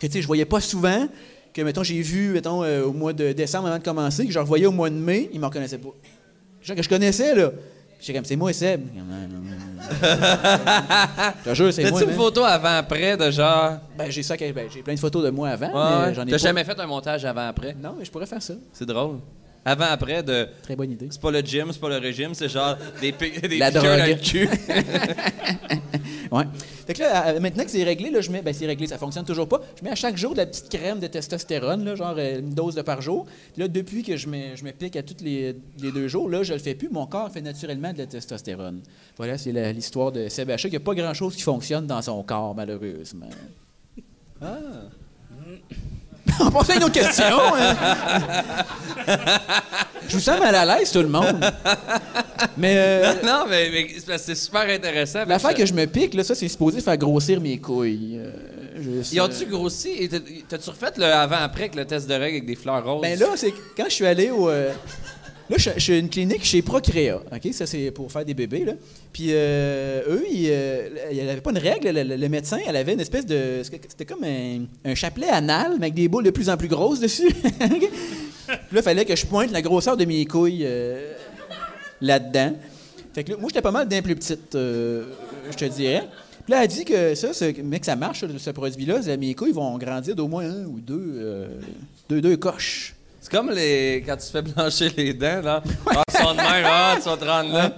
que 0.00 0.08
je 0.20 0.26
voyais 0.26 0.44
pas 0.44 0.60
souvent, 0.60 1.08
que 1.56 1.62
mettons, 1.62 1.82
j'ai 1.82 2.00
vu 2.02 2.28
mettons, 2.30 2.62
euh, 2.62 2.84
au 2.84 2.92
mois 2.92 3.12
de 3.12 3.32
décembre 3.32 3.68
avant 3.68 3.78
de 3.78 3.82
commencer, 3.82 4.26
que 4.26 4.32
je 4.32 4.38
revoyais 4.38 4.66
au 4.66 4.72
mois 4.72 4.90
de 4.90 4.94
mai, 4.94 5.30
ils 5.32 5.40
me 5.40 5.46
reconnaissaient 5.46 5.78
pas. 5.78 5.88
Des 6.60 6.66
gens 6.66 6.74
que 6.74 6.82
je 6.82 6.88
connaissais, 6.88 7.34
là. 7.34 7.50
J'étais 7.98 8.12
comme, 8.18 8.24
c'est 8.26 8.36
moi, 8.36 8.52
Seb. 8.52 8.82
Je 11.44 11.50
te 11.50 11.54
jure, 11.54 11.72
c'est 11.72 11.90
moi. 11.90 12.00
T'as-tu 12.00 12.10
une 12.12 12.16
photo 12.16 12.44
avant-après 12.44 13.16
de 13.16 13.30
genre? 13.30 13.78
Ben, 13.96 14.10
j'ai 14.10 14.22
ça, 14.22 14.36
que- 14.36 14.52
ben, 14.52 14.66
j'ai 14.72 14.82
plein 14.82 14.94
de 14.94 14.98
photos 14.98 15.24
de 15.24 15.30
moi 15.30 15.48
avant, 15.50 15.68
Ouais, 15.68 16.08
mais 16.08 16.14
j'en 16.14 16.22
ai 16.22 16.26
T'as 16.26 16.32
pas. 16.32 16.36
jamais 16.38 16.64
fait 16.64 16.78
un 16.78 16.86
montage 16.86 17.24
avant-après? 17.24 17.74
Non, 17.82 17.94
mais 17.98 18.04
je 18.04 18.10
pourrais 18.10 18.26
faire 18.26 18.42
ça. 18.42 18.54
C'est 18.72 18.84
drôle. 18.86 19.18
Avant-après 19.64 20.22
de. 20.22 20.46
Très 20.62 20.76
bonne 20.76 20.90
idée. 20.92 21.08
C'est 21.10 21.20
pas 21.20 21.30
le 21.30 21.40
gym, 21.40 21.68
c'est 21.72 21.80
pas 21.80 21.88
le 21.88 21.96
régime, 21.98 22.34
c'est 22.34 22.48
genre 22.48 22.76
des, 23.00 23.12
des 23.48 23.58
La 23.58 23.70
piqûres 23.70 23.82
dans 23.82 23.96
drogue. 23.96 24.08
le 24.08 24.14
cul. 24.14 24.48
Ouais. 26.36 26.44
Fait 26.86 26.94
que 26.94 27.00
là, 27.00 27.38
maintenant 27.40 27.64
que 27.64 27.70
c'est 27.70 27.84
réglé, 27.84 28.10
là, 28.10 28.20
je 28.20 28.30
mets, 28.30 28.42
ben 28.42 28.52
c'est 28.52 28.66
réglé, 28.66 28.86
ça 28.86 28.98
fonctionne 28.98 29.24
toujours 29.24 29.48
pas. 29.48 29.60
Je 29.78 29.84
mets 29.84 29.90
à 29.90 29.94
chaque 29.94 30.16
jour 30.16 30.32
de 30.32 30.38
la 30.38 30.46
petite 30.46 30.68
crème 30.68 31.00
de 31.00 31.06
testostérone, 31.06 31.84
là, 31.84 31.94
genre 31.94 32.14
euh, 32.18 32.40
une 32.40 32.50
dose 32.50 32.74
de 32.74 32.82
par 32.82 33.00
jour. 33.00 33.26
Puis 33.52 33.62
là, 33.62 33.68
depuis 33.68 34.02
que 34.02 34.16
je 34.16 34.28
me, 34.28 34.54
je 34.54 34.64
me 34.64 34.72
pique 34.72 34.96
à 34.96 35.02
tous 35.02 35.22
les, 35.22 35.56
les 35.80 35.92
deux 35.92 36.08
jours, 36.08 36.28
là, 36.28 36.42
je 36.42 36.52
le 36.52 36.58
fais 36.58 36.74
plus. 36.74 36.88
Mon 36.88 37.06
corps 37.06 37.30
fait 37.30 37.40
naturellement 37.40 37.92
de 37.92 37.98
la 37.98 38.06
testostérone. 38.06 38.82
Voilà, 39.16 39.38
c'est 39.38 39.52
l'histoire 39.72 40.12
de 40.12 40.28
Seb. 40.28 40.50
Il 40.64 40.70
n'y 40.70 40.76
a 40.76 40.80
pas 40.80 40.94
grand-chose 40.94 41.36
qui 41.36 41.42
fonctionne 41.42 41.86
dans 41.86 42.02
son 42.02 42.22
corps, 42.22 42.54
malheureusement. 42.54 43.30
Ah. 44.40 44.56
On 46.40 46.50
passe 46.50 46.70
à 46.70 46.74
une 46.76 46.84
autre 46.84 46.92
question. 46.92 47.24
hein. 47.54 47.74
je 50.08 50.14
vous 50.14 50.20
sens 50.20 50.38
mal 50.40 50.54
à 50.54 50.64
l'aise, 50.78 50.90
tout 50.92 51.00
le 51.02 51.08
monde. 51.08 51.40
Mais 52.56 52.74
euh, 52.76 53.12
non, 53.24 53.44
mais, 53.48 53.70
mais 53.72 54.18
c'est 54.18 54.34
super 54.34 54.62
intéressant. 54.68 55.24
L'affaire 55.26 55.54
que 55.54 55.64
je 55.66 55.72
me 55.72 55.86
pique, 55.86 56.14
là, 56.14 56.24
ça, 56.24 56.34
c'est 56.34 56.48
supposé 56.48 56.80
faire 56.80 56.96
grossir 56.96 57.40
mes 57.40 57.58
couilles. 57.58 58.18
Euh, 58.20 59.02
Ils 59.12 59.20
ont-tu 59.20 59.44
euh, 59.44 59.48
grossi? 59.50 60.08
T'as-tu 60.48 60.70
refait 60.70 60.92
le 60.96 61.04
avant-après 61.04 61.62
avec 61.62 61.74
le 61.74 61.84
test 61.84 62.08
de 62.08 62.14
règles 62.14 62.36
avec 62.36 62.46
des 62.46 62.56
fleurs 62.56 62.84
roses? 62.84 63.02
Ben 63.02 63.18
là, 63.18 63.26
c'est 63.36 63.52
quand 63.76 63.84
je 63.88 63.94
suis 63.94 64.06
allé 64.06 64.30
au. 64.30 64.48
euh, 64.50 64.72
là, 65.50 65.56
je 65.58 65.80
suis 65.80 65.98
une 65.98 66.08
clinique 66.08 66.44
chez 66.44 66.62
Procréa. 66.62 67.20
OK? 67.32 67.52
Ça, 67.52 67.66
c'est 67.66 67.90
pour 67.90 68.10
faire 68.10 68.24
des 68.24 68.34
bébés, 68.34 68.64
là. 68.64 68.72
Puis 69.12 69.28
euh, 69.30 70.02
eux, 70.08 70.24
ils 70.30 70.48
euh, 70.50 70.88
il 71.10 71.16
n'y 71.16 71.28
avait 71.28 71.40
pas 71.40 71.50
une 71.50 71.58
règle. 71.58 71.90
Le, 71.90 72.28
médecin, 72.28 72.58
elle 72.66 72.76
avait 72.76 72.94
une 72.94 73.00
espèce 73.00 73.26
de. 73.26 73.62
C'était 73.62 74.04
comme 74.04 74.24
un, 74.24 74.94
chapelet 74.94 75.28
anal, 75.28 75.76
mais 75.78 75.86
avec 75.86 75.94
des 75.94 76.08
boules 76.08 76.24
de 76.24 76.30
plus 76.30 76.50
en 76.50 76.56
plus 76.56 76.68
grosses 76.68 77.00
dessus. 77.00 77.30
Puis 78.46 78.74
là, 78.76 78.80
il 78.80 78.82
fallait 78.82 79.04
que 79.04 79.16
je 79.16 79.26
pointe 79.26 79.50
la 79.50 79.62
grosseur 79.62 79.96
de 79.96 80.04
mes 80.04 80.24
couilles 80.24 80.62
euh, 80.64 81.12
là-dedans. 82.00 82.52
Fait 83.12 83.24
que 83.24 83.32
là, 83.32 83.38
moi, 83.38 83.48
j'étais 83.48 83.62
pas 83.62 83.70
mal 83.70 83.88
d'un 83.88 84.02
plus 84.02 84.14
petite, 84.14 84.54
euh, 84.54 85.06
je 85.50 85.56
te 85.56 85.64
dirais. 85.64 86.06
Puis 86.44 86.52
là, 86.52 86.62
elle 86.62 86.68
dit 86.68 86.84
que 86.84 87.14
ça, 87.14 87.28
mais 87.64 87.80
que 87.80 87.86
ça 87.86 87.96
marche, 87.96 88.24
ce 88.38 88.50
produit-là, 88.50 89.16
mes 89.16 89.34
couilles 89.34 89.52
vont 89.52 89.76
grandir 89.78 90.14
d'au 90.14 90.28
moins 90.28 90.44
un 90.44 90.64
ou 90.66 90.80
deux, 90.80 91.14
euh, 91.16 91.48
deux, 92.08 92.20
deux 92.20 92.36
coches. 92.36 92.95
C'est 93.28 93.36
comme 93.36 93.50
les... 93.50 94.04
quand 94.06 94.16
tu 94.16 94.30
fais 94.30 94.40
blanchir 94.42 94.92
les 94.96 95.12
dents, 95.12 95.40
là. 95.42 95.60
Ah, 95.90 96.02
ils 96.08 96.16
sont 96.16 96.30
de 96.32 96.36
même, 96.36 96.64
ah, 96.64 96.94
tu 97.02 97.08
vas 97.08 97.16
te 97.16 97.24
rendre 97.24 97.52
là. 97.52 97.72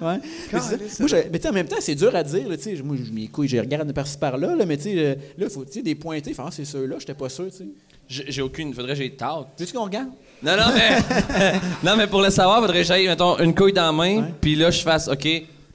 Ouais. 0.00 0.20
Mais 0.52 0.58
ça. 0.58 0.76
Moi, 0.98 1.08
je- 1.08 1.16
mais 1.30 1.38
tu 1.38 1.42
sais, 1.42 1.48
en 1.50 1.52
même 1.52 1.68
temps, 1.68 1.76
c'est 1.78 1.94
dur 1.94 2.14
à 2.16 2.24
dire. 2.24 2.48
là, 2.48 2.56
tu 2.56 2.64
sais. 2.64 2.82
moi, 2.82 2.96
je- 3.00 3.12
mes 3.12 3.28
couilles, 3.28 3.46
je 3.46 3.58
regarde 3.58 3.92
par-ci 3.92 4.18
par-là, 4.18 4.56
là, 4.56 4.66
mais 4.66 4.76
tu 4.76 4.82
sais, 4.84 4.94
euh, 4.98 5.14
là, 5.36 5.46
il 5.46 5.50
faut 5.50 5.64
tu 5.64 5.74
sais, 5.74 5.82
des 5.82 5.94
pointés. 5.94 6.32
Enfin, 6.36 6.48
c'est 6.50 6.64
ceux-là, 6.64 6.96
j'étais 6.98 7.14
pas 7.14 7.28
sûr. 7.28 7.44
tu 7.48 7.58
sais. 7.58 8.24
J'ai 8.28 8.42
aucune. 8.42 8.74
Faudrait 8.74 8.94
que 8.94 8.98
j'ai 8.98 9.10
tarte. 9.14 9.48
Veux-tu 9.56 9.72
qu'on 9.72 9.84
regarde? 9.84 10.08
Non, 10.42 10.56
non, 10.56 10.72
mais. 10.74 10.98
non, 11.84 11.94
mais 11.96 12.08
pour 12.08 12.20
le 12.20 12.30
savoir, 12.30 12.60
faudrait 12.60 12.78
que 12.78 12.84
j'aille, 12.84 13.06
mettons, 13.06 13.38
une 13.38 13.54
couille 13.54 13.72
dans 13.72 13.86
la 13.86 13.92
main, 13.92 14.28
puis 14.40 14.56
là, 14.56 14.72
je 14.72 14.80
fasse, 14.80 15.06
OK. 15.06 15.24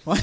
Ouais. 0.05 0.17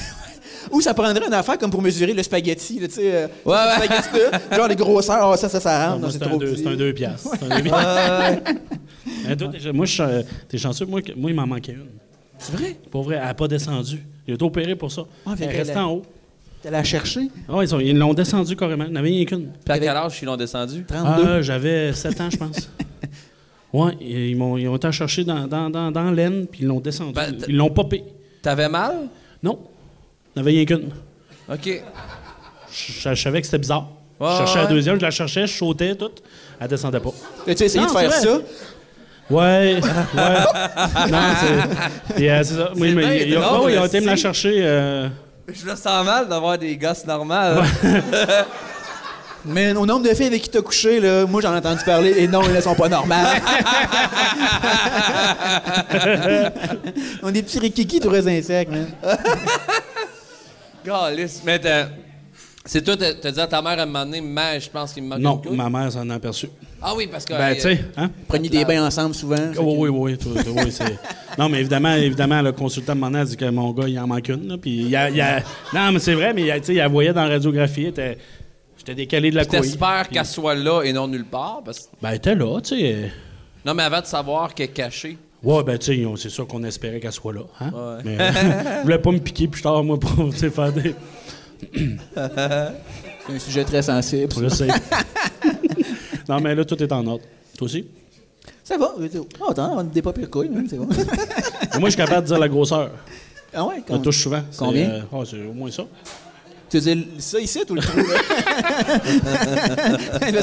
Ou 0.70 0.80
ça 0.80 0.94
prendrait 0.94 1.26
une 1.26 1.32
affaire 1.34 1.58
comme 1.58 1.70
pour 1.70 1.82
mesurer 1.82 2.12
le 2.12 2.22
spaghetti. 2.22 2.78
Tu 2.80 2.90
sais, 2.90 3.14
euh, 3.14 3.26
Ouais, 3.44 3.52
ouais. 3.54 3.86
spaghetti, 3.86 4.54
genre 4.56 4.68
les 4.68 4.76
grosseurs, 4.76 5.30
ah, 5.32 5.36
ça, 5.36 5.48
ça, 5.48 5.60
ça 5.60 5.90
rentre. 5.92 6.10
C'est 6.10 6.22
un, 6.22 6.36
deux- 6.36 6.66
un 6.68 6.74
deux 6.76 6.92
piastres. 6.92 7.30
C'est 7.38 7.50
un 7.52 7.56
deux 7.56 7.62
piastres. 7.62 8.42
Mais 9.26 9.36
toi, 9.36 9.48
t'es- 9.48 9.72
moi, 9.72 9.86
je 9.86 9.92
suis, 9.92 10.02
t'es 10.48 10.58
chanceux. 10.58 10.86
Moi, 10.86 11.00
moi, 11.16 11.30
il 11.30 11.36
m'en 11.36 11.46
manquait 11.46 11.72
une. 11.72 11.86
C'est 12.38 12.54
vrai? 12.56 12.76
Pour 12.90 13.02
vrai, 13.02 13.16
elle 13.16 13.24
n'a 13.26 13.34
pas 13.34 13.48
descendu. 13.48 14.02
Il 14.26 14.32
a 14.32 14.34
été 14.34 14.44
opéré 14.44 14.74
pour 14.76 14.90
ça. 14.90 15.02
Ah, 15.26 15.34
elle 15.40 15.48
restait 15.48 15.76
en 15.76 15.90
haut. 15.92 16.02
T'allais 16.62 16.76
la 16.76 16.84
chercher? 16.84 17.28
Ah, 17.48 17.56
ouais, 17.56 17.64
ils 17.64 17.74
ont- 17.74 17.80
ils 17.80 17.96
l'ont 17.96 18.12
descendu 18.14 18.54
carrément. 18.56 18.84
Il 18.84 18.90
n'y 18.90 18.96
en 18.96 19.00
avait 19.00 19.08
rien 19.08 19.24
qu'une. 19.24 19.46
Puis 19.64 19.72
à 19.74 19.78
quel 19.78 19.88
âge 19.88 20.18
ils 20.20 20.24
l'ont 20.26 20.36
descendu? 20.36 20.84
32. 20.86 21.24
Ah, 21.26 21.42
j'avais 21.42 21.92
7 21.94 22.20
ans, 22.20 22.28
je 22.30 22.36
pense. 22.36 22.68
Et 24.00 24.30
ils, 24.30 24.36
m'ont, 24.36 24.56
ils 24.58 24.66
ont 24.68 24.76
été 24.76 24.90
chercher 24.90 25.22
dans, 25.24 25.46
dans, 25.46 25.70
dans, 25.70 25.90
dans 25.92 26.10
l'aine, 26.10 26.46
puis 26.50 26.62
ils 26.62 26.66
l'ont 26.66 26.80
descendu. 26.80 27.12
Ben, 27.12 27.34
ils 27.48 27.56
l'ont 27.56 27.70
popé. 27.70 28.02
T'avais 28.42 28.68
mal? 28.68 29.08
Non, 29.42 29.58
il 30.40 30.42
n'y 30.42 30.48
en 30.48 30.48
avait 30.48 30.50
rien 30.52 30.64
qu'une. 30.64 30.90
OK. 31.52 31.82
Je, 32.72 33.10
je 33.14 33.20
savais 33.22 33.40
que 33.40 33.46
c'était 33.46 33.58
bizarre. 33.58 33.86
Ouais, 34.18 34.28
je 34.32 34.36
cherchais 34.38 34.54
ouais. 34.56 34.62
la 34.64 34.66
deuxième, 34.70 34.96
je 34.96 35.02
la 35.04 35.10
cherchais, 35.10 35.46
je 35.46 35.56
sautais 35.56 35.94
toute. 35.94 36.22
Elle 36.60 36.68
descendait 36.68 37.00
pas. 37.00 37.10
As-tu 37.48 37.62
essayé 37.64 37.84
Non, 37.84 37.92
de 37.92 37.98
faire 37.98 38.12
ça? 38.12 38.38
Ouais, 39.30 39.76
ouais. 39.76 39.80
non, 41.08 41.18
c'est. 41.40 42.28
euh, 42.30 42.42
c'est 42.44 42.54
ça. 42.54 42.70
Oui, 42.76 42.94
mais 42.94 43.26
ils, 43.28 43.38
ont- 43.38 43.64
ouais, 43.64 43.86
été 43.86 44.00
me 44.00 44.06
la 44.06 44.16
chercher. 44.16 44.54
euh, 44.58 45.08
Je 45.48 45.64
me 45.64 45.74
sens 45.76 46.04
mal 46.04 46.28
d'avoir 46.28 46.58
des 46.58 46.76
gosses 46.76 47.06
normales. 47.06 47.62
Mais 49.44 49.72
au 49.76 49.86
nombre 49.86 50.06
de 50.08 50.14
filles 50.14 50.26
avec 50.26 50.42
qui 50.42 50.50
t'as 50.50 50.60
couché, 50.62 51.00
là, 51.00 51.26
moi 51.26 51.40
j'en 51.40 51.54
ai 51.54 51.58
entendu 51.58 51.82
parler 51.84 52.14
et 52.18 52.28
non, 52.28 52.42
elles 52.42 52.62
sont 52.62 52.74
pas 52.74 52.88
normales. 52.88 53.40
On 57.22 57.30
des 57.30 57.42
petits 57.42 57.58
rikiki 57.58 58.00
tous 58.00 58.10
les 58.10 58.26
insectes, 58.28 58.70
man. 58.70 58.86
Galice. 60.84 61.42
Mais 61.44 61.58
t'as- 61.58 61.88
C'est 62.66 62.82
toi, 62.84 62.94
t'as 62.96 63.14
t'as 63.14 63.30
dit 63.32 63.40
à 63.40 63.46
ta 63.46 63.62
mère 63.62 63.78
à 63.78 63.82
un 63.82 63.86
moment 63.86 64.04
donné, 64.04 64.20
mais 64.20 64.60
je 64.60 64.68
pense 64.68 64.92
qu'il 64.92 65.02
me 65.02 65.08
manque 65.16 65.20
Non, 65.20 65.40
une 65.50 65.56
ma 65.56 65.70
mère 65.70 65.90
s'en 65.90 66.08
a 66.10 66.14
aperçu. 66.16 66.48
Ah 66.82 66.92
oui, 66.94 67.08
parce 67.10 67.24
que. 67.24 67.32
Ben, 67.32 67.52
euh, 67.52 67.54
tu 67.54 67.60
sais, 67.62 67.84
hein? 67.96 68.10
Prenez 68.28 68.48
des 68.50 68.64
bains 68.66 68.86
ensemble 68.86 69.14
souvent. 69.14 69.36
Oh, 69.58 69.74
oui, 69.78 69.88
oui, 69.88 70.18
tout- 70.18 70.34
tout- 70.34 70.54
oui, 70.56 70.70
c'est... 70.70 70.98
Non, 71.38 71.48
mais 71.48 71.60
évidemment, 71.60 71.94
évidemment, 71.94 72.42
le 72.42 72.52
consultant 72.52 72.92
me 72.94 73.00
demandait, 73.00 73.20
elle 73.20 73.26
dit 73.28 73.36
que 73.36 73.48
mon 73.50 73.72
gars, 73.72 73.88
il 73.88 73.98
en 73.98 74.06
manque 74.06 74.28
une, 74.28 74.46
là, 74.48 74.56
puis 74.58 74.70
il 74.76 74.88
y 74.90 74.96
a, 74.96 75.08
il 75.08 75.20
a- 75.20 75.40
Non, 75.72 75.90
mais 75.92 75.98
c'est 76.00 76.14
vrai, 76.14 76.34
mais 76.34 76.42
il 76.42 76.46
y 76.48 76.50
a- 76.50 76.60
tu 76.60 76.66
sais, 76.66 76.72
il 76.74 76.78
la 76.78 76.88
voyait 76.88 77.12
dans 77.14 77.24
la 77.24 77.30
radiographie, 77.30 77.86
était- 77.86 78.18
j'étais 78.76 78.94
décalé 78.94 79.30
de 79.30 79.36
la 79.36 79.44
couille. 79.46 79.60
t'espères 79.62 80.04
puis- 80.08 80.16
qu'elle 80.16 80.26
soit 80.26 80.54
là 80.54 80.82
et 80.82 80.92
non 80.92 81.08
nulle 81.08 81.24
part. 81.24 81.62
Parce... 81.64 81.88
Ben, 82.02 82.10
elle 82.10 82.16
était 82.16 82.34
là, 82.34 82.60
tu 82.60 82.78
sais. 82.78 83.10
Non, 83.64 83.72
mais 83.74 83.84
avant 83.84 84.00
de 84.02 84.06
savoir 84.06 84.52
qu'elle 84.54 84.66
est 84.66 84.72
cachée. 84.72 85.16
Ouais, 85.42 85.62
ben, 85.64 85.78
tu 85.78 85.94
sais, 85.94 86.06
c'est 86.16 86.28
sûr 86.28 86.46
qu'on 86.46 86.62
espérait 86.64 87.00
qu'elle 87.00 87.12
soit 87.12 87.32
là, 87.32 87.40
hein? 87.60 87.70
Ouais. 87.72 88.02
Mais 88.04 88.20
euh, 88.20 88.30
je 88.78 88.82
voulais 88.82 88.98
pas 88.98 89.10
me 89.10 89.18
piquer 89.18 89.48
plus 89.48 89.62
tard, 89.62 89.82
moi, 89.82 89.98
pour, 89.98 90.34
faire 90.34 90.72
des... 90.72 90.94
C'est 93.26 93.34
un 93.34 93.38
sujet 93.38 93.64
très 93.64 93.82
sensible. 93.82 94.32
Je 94.38 94.48
sais. 94.48 94.68
non, 96.28 96.40
mais 96.40 96.54
là, 96.54 96.64
tout 96.64 96.82
est 96.82 96.92
en 96.92 97.06
ordre. 97.06 97.24
Toi 97.56 97.64
aussi? 97.66 97.86
Ça 98.64 98.76
va. 98.76 98.94
Oh, 99.40 99.50
attends, 99.50 99.78
on 99.78 99.82
n'est 99.84 100.02
pas 100.02 100.12
pire 100.12 100.28
couilles, 100.30 100.48
même, 100.48 100.66
c'est 100.68 100.76
bon. 100.76 100.86
Moi, 100.86 100.98
je 101.84 101.88
suis 101.90 101.96
capable 101.96 102.22
de 102.22 102.26
dire 102.28 102.38
la 102.38 102.48
grosseur. 102.48 102.90
ah 103.54 103.64
ouais, 103.66 103.82
On 103.88 103.98
touche 103.98 104.22
souvent. 104.22 104.42
C'est, 104.50 104.58
Combien? 104.58 104.90
euh, 104.90 105.00
oh, 105.12 105.24
c'est 105.24 105.42
au 105.42 105.52
moins 105.52 105.70
ça. 105.70 105.84
Tu 106.70 106.78
veux 106.78 106.94
dire 106.94 107.04
ça 107.18 107.40
ici, 107.40 107.60
tout 107.66 107.74
le 107.74 107.82
trou, 107.82 107.98
là? 107.98 108.04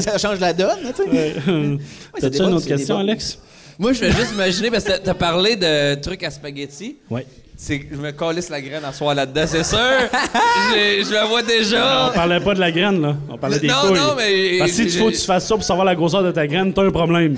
Ça 0.00 0.18
change 0.18 0.40
la 0.40 0.52
donne, 0.52 0.92
tu 0.94 1.04
sais. 1.04 1.10
Ouais. 1.10 1.78
T'as-tu 2.20 2.42
une 2.42 2.54
autre 2.54 2.66
question. 2.66 2.98
Alex? 2.98 3.38
Moi, 3.78 3.92
je 3.92 4.00
vais 4.00 4.10
juste 4.10 4.32
imaginer, 4.32 4.70
parce 4.70 4.84
que 4.84 4.98
t'as- 4.98 5.14
parlé 5.14 5.54
de 5.56 5.94
trucs 6.00 6.22
à 6.24 6.30
spaghetti. 6.30 6.96
Oui. 7.10 7.20
C'est 7.56 7.80
que 7.80 7.94
je 7.94 8.00
me 8.00 8.10
calisse 8.12 8.48
la 8.50 8.60
graine 8.60 8.84
à 8.84 8.92
soir 8.92 9.14
là-dedans, 9.14 9.44
c'est 9.46 9.64
sûr. 9.64 9.78
je, 9.78 11.12
la 11.12 11.24
vois 11.26 11.42
déjà. 11.42 12.08
On 12.10 12.14
parlait 12.14 12.38
pas 12.40 12.54
de 12.54 12.60
la 12.60 12.70
graine, 12.70 13.00
là. 13.02 13.16
On 13.28 13.36
parlait 13.38 13.58
des 13.58 13.66
Non, 13.68 13.74
couilles. 13.82 13.98
non, 13.98 14.14
mais- 14.16 14.58
Parce 14.58 14.70
que 14.70 14.76
si 14.76 14.86
tu 14.86 14.98
faut 14.98 15.06
que 15.10 15.16
tu 15.16 15.24
fasses 15.24 15.46
ça 15.46 15.54
pour 15.56 15.64
savoir 15.64 15.84
la 15.84 15.94
grosseur 15.96 16.22
de 16.22 16.30
ta 16.30 16.46
graine, 16.46 16.72
t'as 16.72 16.82
un 16.84 16.90
problème. 16.90 17.34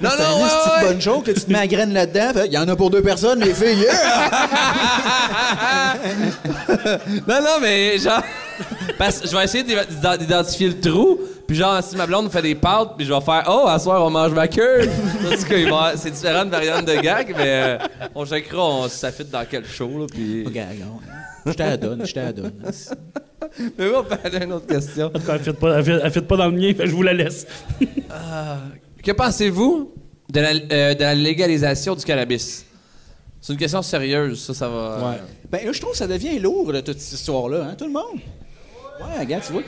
Non, 0.00 0.10
C'est 0.16 0.22
non, 0.22 0.36
une 0.38 0.42
ouais, 0.42 0.48
petite 0.48 0.72
ouais. 0.82 0.88
bonne 0.88 1.00
joke, 1.00 1.26
là, 1.28 1.34
tu 1.34 1.40
te 1.42 1.52
mets 1.52 1.58
la 1.58 1.66
graine 1.66 1.92
là-dedans. 1.92 2.42
Il 2.46 2.52
y 2.52 2.58
en 2.58 2.66
a 2.68 2.74
pour 2.76 2.90
deux 2.90 3.02
personnes, 3.02 3.40
les 3.40 3.54
filles. 3.54 3.78
yeah! 3.82 4.30
non, 7.28 7.40
non, 7.40 7.60
mais 7.60 7.98
genre. 7.98 8.22
Parce 8.98 9.20
que 9.20 9.28
je 9.28 9.36
vais 9.36 9.44
essayer 9.44 9.64
d'ident- 9.64 9.80
d'ident- 9.88 10.16
d'identifier 10.16 10.68
le 10.68 10.80
trou. 10.80 11.18
Puis 11.52 11.58
genre, 11.58 11.82
si 11.84 11.96
ma 11.96 12.06
blonde 12.06 12.24
me 12.24 12.30
fait 12.30 12.40
des 12.40 12.54
pâtes, 12.54 12.92
puis 12.96 13.04
je 13.04 13.12
vais 13.12 13.20
faire 13.20 13.44
Oh, 13.46 13.66
à 13.68 13.78
soir, 13.78 14.02
on 14.02 14.08
mange 14.08 14.32
ma 14.32 14.48
queue. 14.48 14.88
En 15.26 15.36
tout 15.36 15.44
cas, 15.44 15.56
il 15.58 15.68
va- 15.68 15.92
c'est 15.98 16.10
différentes 16.10 16.48
variantes 16.48 16.86
de 16.86 16.94
gag, 16.94 17.34
mais 17.36 17.44
euh, 17.46 17.78
on 18.14 18.24
checkera 18.24 18.64
on 18.64 18.88
s'affite 18.88 19.28
dans 19.30 19.44
quel 19.44 19.66
show. 19.66 19.86
Là, 19.98 20.06
puis... 20.10 20.46
Regarde, 20.46 20.76
je 21.44 21.52
te 21.52 21.62
la 21.62 21.76
donne, 21.76 22.06
je 22.06 22.14
te 22.14 22.18
la 22.20 22.32
donne. 22.32 22.52
Mais 23.78 23.86
on 23.94 24.00
va 24.00 24.16
parler 24.16 24.38
d'une 24.40 24.52
autre 24.54 24.66
question. 24.66 25.08
En 25.08 25.10
tout 25.10 25.18
cas, 25.26 25.34
elle 25.34 25.42
fit 25.42 25.52
pas, 25.52 25.76
elle 25.76 25.84
fit- 25.84 26.00
elle 26.02 26.10
fit 26.10 26.20
pas 26.22 26.36
dans 26.38 26.46
le 26.46 26.52
mien, 26.52 26.72
je 26.78 26.90
vous 26.90 27.02
la 27.02 27.12
laisse. 27.12 27.46
Que 29.04 29.12
pensez-vous 29.12 29.92
de 30.30 30.40
la, 30.40 30.50
euh, 30.72 30.94
de 30.94 31.00
la 31.02 31.14
légalisation 31.14 31.94
du 31.94 32.02
cannabis? 32.02 32.64
C'est 33.42 33.52
une 33.52 33.58
question 33.58 33.82
sérieuse, 33.82 34.40
ça, 34.42 34.54
ça 34.54 34.68
va. 34.70 34.96
Ouais. 35.10 35.16
Ben, 35.50 35.66
là, 35.66 35.72
je 35.72 35.80
trouve 35.82 35.92
que 35.92 35.98
ça 35.98 36.06
devient 36.06 36.38
lourd, 36.38 36.72
là, 36.72 36.80
toute 36.80 36.98
cette 36.98 37.18
histoire-là, 37.20 37.66
hein, 37.70 37.74
tout 37.76 37.84
le 37.84 37.92
monde? 37.92 38.20
Ouais, 39.00 39.18
regarde, 39.20 39.42
tu 39.46 39.52
vois. 39.52 39.62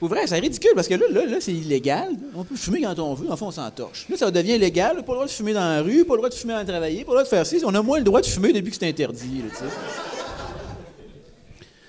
Pour 0.00 0.08
vrai, 0.08 0.26
c'est 0.26 0.38
ridicule 0.38 0.70
parce 0.74 0.88
que 0.88 0.94
là, 0.94 1.04
là, 1.10 1.26
là 1.26 1.36
c'est 1.40 1.52
illégal. 1.52 2.08
On 2.34 2.42
peut 2.42 2.56
fumer 2.56 2.80
quand 2.80 2.98
on 2.98 3.12
veut, 3.12 3.30
en 3.30 3.36
fait, 3.36 3.44
on 3.44 3.50
s'entorche. 3.50 4.08
Là, 4.08 4.16
ça 4.16 4.30
devient 4.30 4.54
illégal. 4.54 4.96
Pas 4.96 5.12
le 5.12 5.12
droit 5.12 5.26
de 5.26 5.30
fumer 5.30 5.52
dans 5.52 5.60
la 5.60 5.82
rue, 5.82 6.06
pas 6.06 6.14
le 6.14 6.18
droit 6.20 6.30
de 6.30 6.34
fumer 6.34 6.54
en 6.54 6.64
travailler, 6.64 7.04
pas 7.04 7.12
le 7.12 7.18
droit 7.18 7.22
de 7.22 7.28
faire 7.28 7.44
ci. 7.44 7.60
On 7.66 7.74
a 7.74 7.82
moins 7.82 7.98
le 7.98 8.04
droit 8.04 8.22
de 8.22 8.26
fumer 8.26 8.52
depuis 8.54 8.70
que 8.70 8.78
c'est 8.78 8.88
interdit, 8.88 9.42
là, 9.42 9.50
tu 9.50 9.56
sais. 9.56 9.64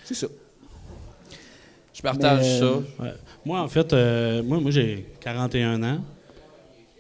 C'est 0.04 0.14
ça. 0.14 0.28
Je 1.94 2.02
partage 2.02 2.40
Mais- 2.40 2.60
ça. 2.60 2.74
Ouais. 3.00 3.14
Moi, 3.46 3.62
en 3.62 3.68
fait, 3.70 3.94
euh, 3.94 4.44
moi, 4.44 4.60
moi 4.60 4.72
j'ai 4.72 5.06
41 5.22 5.82
ans, 5.82 6.04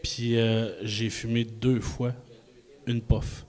puis 0.01 0.39
euh, 0.39 0.69
j'ai 0.81 1.09
fumé 1.09 1.43
deux 1.43 1.81
fois 1.81 2.13
une 2.87 3.01
puff. 3.01 3.45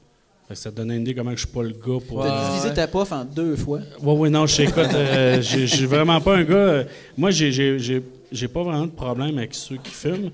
Fait 0.52 0.56
que 0.56 0.60
ça 0.64 0.70
te 0.70 0.76
donne 0.76 0.90
une 0.90 1.00
idée 1.00 1.14
comment 1.14 1.30
je 1.30 1.38
suis 1.38 1.46
pas 1.46 1.62
le 1.62 1.70
gars 1.70 2.04
pour... 2.06 2.22
T'as 2.22 2.44
euh, 2.44 2.48
utilisé 2.48 2.74
ta 2.74 2.86
puff 2.86 3.10
en 3.10 3.24
deux 3.24 3.56
fois. 3.56 3.80
Ouais, 4.02 4.12
ouais, 4.12 4.28
non, 4.28 4.44
je 4.46 4.54
sais, 4.56 4.66
euh, 4.78 5.40
je 5.42 5.64
suis 5.64 5.86
vraiment 5.86 6.20
pas 6.20 6.36
un 6.36 6.44
gars. 6.44 6.54
euh, 6.54 6.84
moi, 7.16 7.30
j'ai- 7.30 7.50
j'ai 7.50 7.78
j'ai- 7.78 8.02
j'ai 8.30 8.48
pas 8.48 8.62
vraiment 8.62 8.84
de 8.86 8.90
problème 8.92 9.38
avec 9.38 9.54
ceux 9.54 9.78
qui 9.78 9.90
fument, 9.92 10.30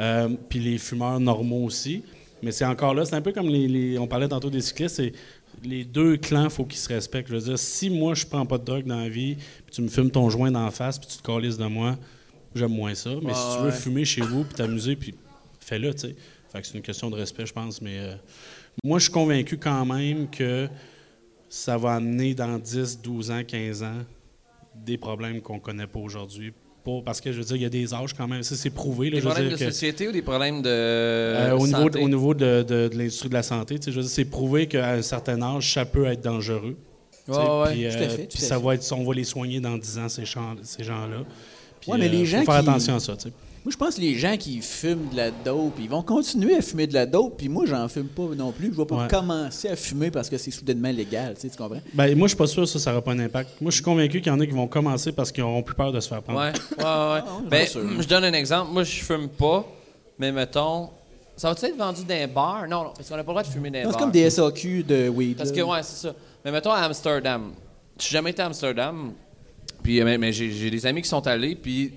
euh, 0.00 0.28
puis 0.48 0.58
les 0.58 0.76
fumeurs 0.76 1.20
normaux 1.20 1.64
aussi. 1.66 2.02
Mais 2.42 2.50
c'est 2.50 2.64
encore 2.64 2.94
là, 2.94 3.04
c'est 3.04 3.14
un 3.14 3.20
peu 3.20 3.30
comme 3.30 3.46
les, 3.48 3.68
les- 3.68 3.96
On 3.98 4.08
parlait 4.08 4.26
tantôt 4.26 4.50
des 4.50 4.60
cyclistes, 4.60 4.96
c'est 4.96 5.12
les 5.62 5.84
deux 5.84 6.16
clans, 6.16 6.50
faut 6.50 6.64
qu'ils 6.64 6.80
se 6.80 6.88
respectent. 6.88 7.28
Je 7.28 7.34
veux 7.36 7.40
dire, 7.42 7.58
si 7.58 7.90
moi, 7.90 8.14
je 8.14 8.26
prends 8.26 8.44
pas 8.46 8.58
de 8.58 8.64
drogue 8.64 8.86
dans 8.86 8.98
la 8.98 9.08
vie, 9.08 9.36
puis 9.36 9.72
tu 9.76 9.82
me 9.82 9.88
fumes 9.88 10.10
ton 10.10 10.28
joint 10.30 10.50
d'en 10.50 10.70
face, 10.72 10.98
puis 10.98 11.06
tu 11.08 11.16
te 11.18 11.22
calisses 11.22 11.58
de 11.58 11.66
moi, 11.66 11.96
j'aime 12.56 12.72
moins 12.72 12.96
ça. 12.96 13.10
Mais 13.22 13.34
si 13.34 13.40
tu 13.54 13.62
veux 13.62 13.66
ouais. 13.68 13.72
fumer 13.72 14.04
chez 14.04 14.22
vous, 14.22 14.42
puis 14.42 14.54
t'amuser, 14.54 14.96
puis 14.96 15.14
fais-le, 15.60 15.94
tu 15.94 16.00
sais. 16.08 16.16
Fait 16.52 16.60
que 16.60 16.66
c'est 16.66 16.74
une 16.76 16.82
question 16.82 17.08
de 17.10 17.14
respect, 17.14 17.46
je 17.46 17.52
pense. 17.52 17.80
Mais 17.80 17.98
euh, 18.00 18.14
moi, 18.84 18.98
je 18.98 19.04
suis 19.04 19.12
convaincu 19.12 19.56
quand 19.58 19.84
même 19.84 20.28
que 20.30 20.68
ça 21.48 21.76
va 21.76 21.94
amener 21.94 22.34
dans 22.34 22.58
10, 22.58 23.00
12 23.02 23.30
ans, 23.30 23.42
15 23.46 23.82
ans 23.82 23.98
des 24.74 24.96
problèmes 24.96 25.40
qu'on 25.40 25.58
connaît 25.58 25.86
pas 25.86 25.98
aujourd'hui. 25.98 26.52
Parce 27.04 27.20
que 27.20 27.30
je 27.30 27.38
veux 27.38 27.44
dire, 27.44 27.56
il 27.56 27.62
y 27.62 27.66
a 27.66 27.68
des 27.68 27.92
âges 27.94 28.14
quand 28.14 28.26
même. 28.26 28.42
Ça, 28.42 28.56
c'est 28.56 28.70
prouvé. 28.70 29.10
Là, 29.10 29.16
Des 29.16 29.20
je 29.20 29.22
veux 29.26 29.30
problèmes 29.30 29.48
dire 29.50 29.58
de 29.58 29.64
que- 29.64 29.70
société 29.70 30.08
ou 30.08 30.12
des 30.12 30.22
problèmes 30.22 30.62
de. 30.62 30.68
euh, 30.68 31.52
au, 31.52 31.66
niveau, 31.66 31.82
santé? 31.82 32.02
au 32.02 32.08
niveau 32.08 32.34
de, 32.34 32.62
de- 32.66 32.88
de 32.88 32.96
l'industrie 32.98 33.28
de 33.28 33.34
la 33.34 33.42
santé, 33.42 33.78
tu 33.78 33.84
sais, 33.84 33.90
je 33.92 33.96
veux 33.96 34.02
dire, 34.02 34.10
c'est 34.10 34.24
prouvé 34.24 34.66
qu'à 34.66 34.92
un 34.94 35.02
certain 35.02 35.40
âge, 35.42 35.72
ça 35.74 35.84
peut 35.84 36.06
être 36.06 36.22
dangereux. 36.22 36.76
Ouais, 37.28 37.36
puis, 37.70 37.92
ça 38.40 38.56
fait. 38.56 38.62
va 38.62 38.74
être, 38.74 38.92
on 38.92 39.04
va 39.04 39.14
les 39.14 39.24
soigner 39.24 39.60
dans 39.60 39.76
10 39.76 39.98
ans, 39.98 40.08
ces, 40.08 40.24
gens- 40.24 40.56
ces 40.62 40.82
gens-là. 40.82 41.18
Puis, 41.80 41.92
Ouais, 41.92 41.98
mais 41.98 42.08
les 42.08 42.22
euh, 42.22 42.24
gens 42.24 42.38
faut 42.40 42.50
faire 42.52 42.62
qui- 42.62 42.68
attention 42.70 42.96
à 42.96 43.00
ça. 43.00 43.16
tu 43.16 43.28
sais. 43.28 43.32
Moi, 43.62 43.70
je 43.72 43.76
pense 43.76 43.96
que 43.96 44.00
les 44.00 44.14
gens 44.14 44.38
qui 44.38 44.62
fument 44.62 45.10
de 45.10 45.16
la 45.16 45.30
dope, 45.30 45.74
ils 45.78 45.88
vont 45.88 46.02
continuer 46.02 46.56
à 46.56 46.62
fumer 46.62 46.86
de 46.86 46.94
la 46.94 47.04
dope, 47.04 47.36
puis 47.36 47.48
moi, 47.50 47.66
j'en 47.66 47.86
fume 47.88 48.06
pas 48.08 48.22
non 48.34 48.52
plus. 48.52 48.72
Je 48.72 48.76
vais 48.78 48.86
pas 48.86 49.02
Ouais. 49.02 49.08
commencer 49.08 49.68
à 49.68 49.76
fumer 49.76 50.10
parce 50.10 50.30
que 50.30 50.38
c'est 50.38 50.50
soudainement 50.50 50.90
légal, 50.90 51.34
tu 51.34 51.42
sais, 51.42 51.50
tu 51.50 51.56
comprends? 51.58 51.80
Ben, 51.92 52.16
moi, 52.16 52.26
je 52.26 52.30
suis 52.30 52.38
pas 52.38 52.46
sûr 52.46 52.62
que 52.62 52.68
ça, 52.68 52.78
ça 52.78 52.90
n'aura 52.90 53.02
pas 53.02 53.12
un 53.12 53.18
impact. 53.18 53.60
Moi, 53.60 53.70
je 53.70 53.74
suis 53.76 53.84
convaincu 53.84 54.20
qu'il 54.22 54.32
y 54.32 54.34
en 54.34 54.40
a 54.40 54.46
qui 54.46 54.52
vont 54.52 54.66
commencer 54.66 55.12
parce 55.12 55.30
qu'ils 55.30 55.42
auront 55.44 55.62
plus 55.62 55.74
peur 55.74 55.92
de 55.92 56.00
se 56.00 56.08
faire 56.08 56.22
prendre. 56.22 56.40
Ouais, 56.40 56.52
ouais, 56.78 56.84
ouais. 57.44 57.48
ben, 57.50 57.66
sûr. 57.66 57.82
je 58.00 58.08
donne 58.08 58.24
un 58.24 58.32
exemple. 58.32 58.72
Moi, 58.72 58.82
je 58.84 59.02
fume 59.02 59.28
pas, 59.28 59.66
mais 60.18 60.32
mettons. 60.32 60.88
Ça 61.36 61.48
va-tu 61.50 61.66
être 61.66 61.76
vendu 61.76 62.04
dans 62.04 62.14
un 62.14 62.26
bar? 62.28 62.66
Non, 62.68 62.84
non, 62.84 62.92
parce 62.96 63.08
qu'on 63.10 63.16
n'a 63.16 63.24
pas 63.24 63.32
le 63.32 63.34
droit 63.34 63.42
de 63.42 63.48
fumer 63.48 63.70
dans 63.70 63.78
un 63.78 63.82
bar. 63.84 63.92
C'est 63.92 63.98
comme 63.98 64.10
des 64.10 64.30
SAQ 64.30 64.84
de 64.84 65.08
weed. 65.10 65.36
Parce 65.36 65.50
là. 65.50 65.56
que, 65.56 65.62
ouais, 65.62 65.82
c'est 65.82 66.06
ça. 66.08 66.14
Mais 66.44 66.50
mettons 66.52 66.70
à 66.72 66.78
Amsterdam. 66.80 67.52
Je 67.98 68.04
suis 68.04 68.12
jamais 68.14 68.30
été 68.30 68.40
à 68.40 68.46
Amsterdam. 68.46 69.12
Puis, 69.82 70.02
mais, 70.02 70.16
mais 70.18 70.32
j'ai 70.32 70.50
j'ai 70.50 70.70
des 70.70 70.84
amis 70.86 71.02
qui 71.02 71.08
sont 71.08 71.26
allés, 71.26 71.54
puis 71.54 71.92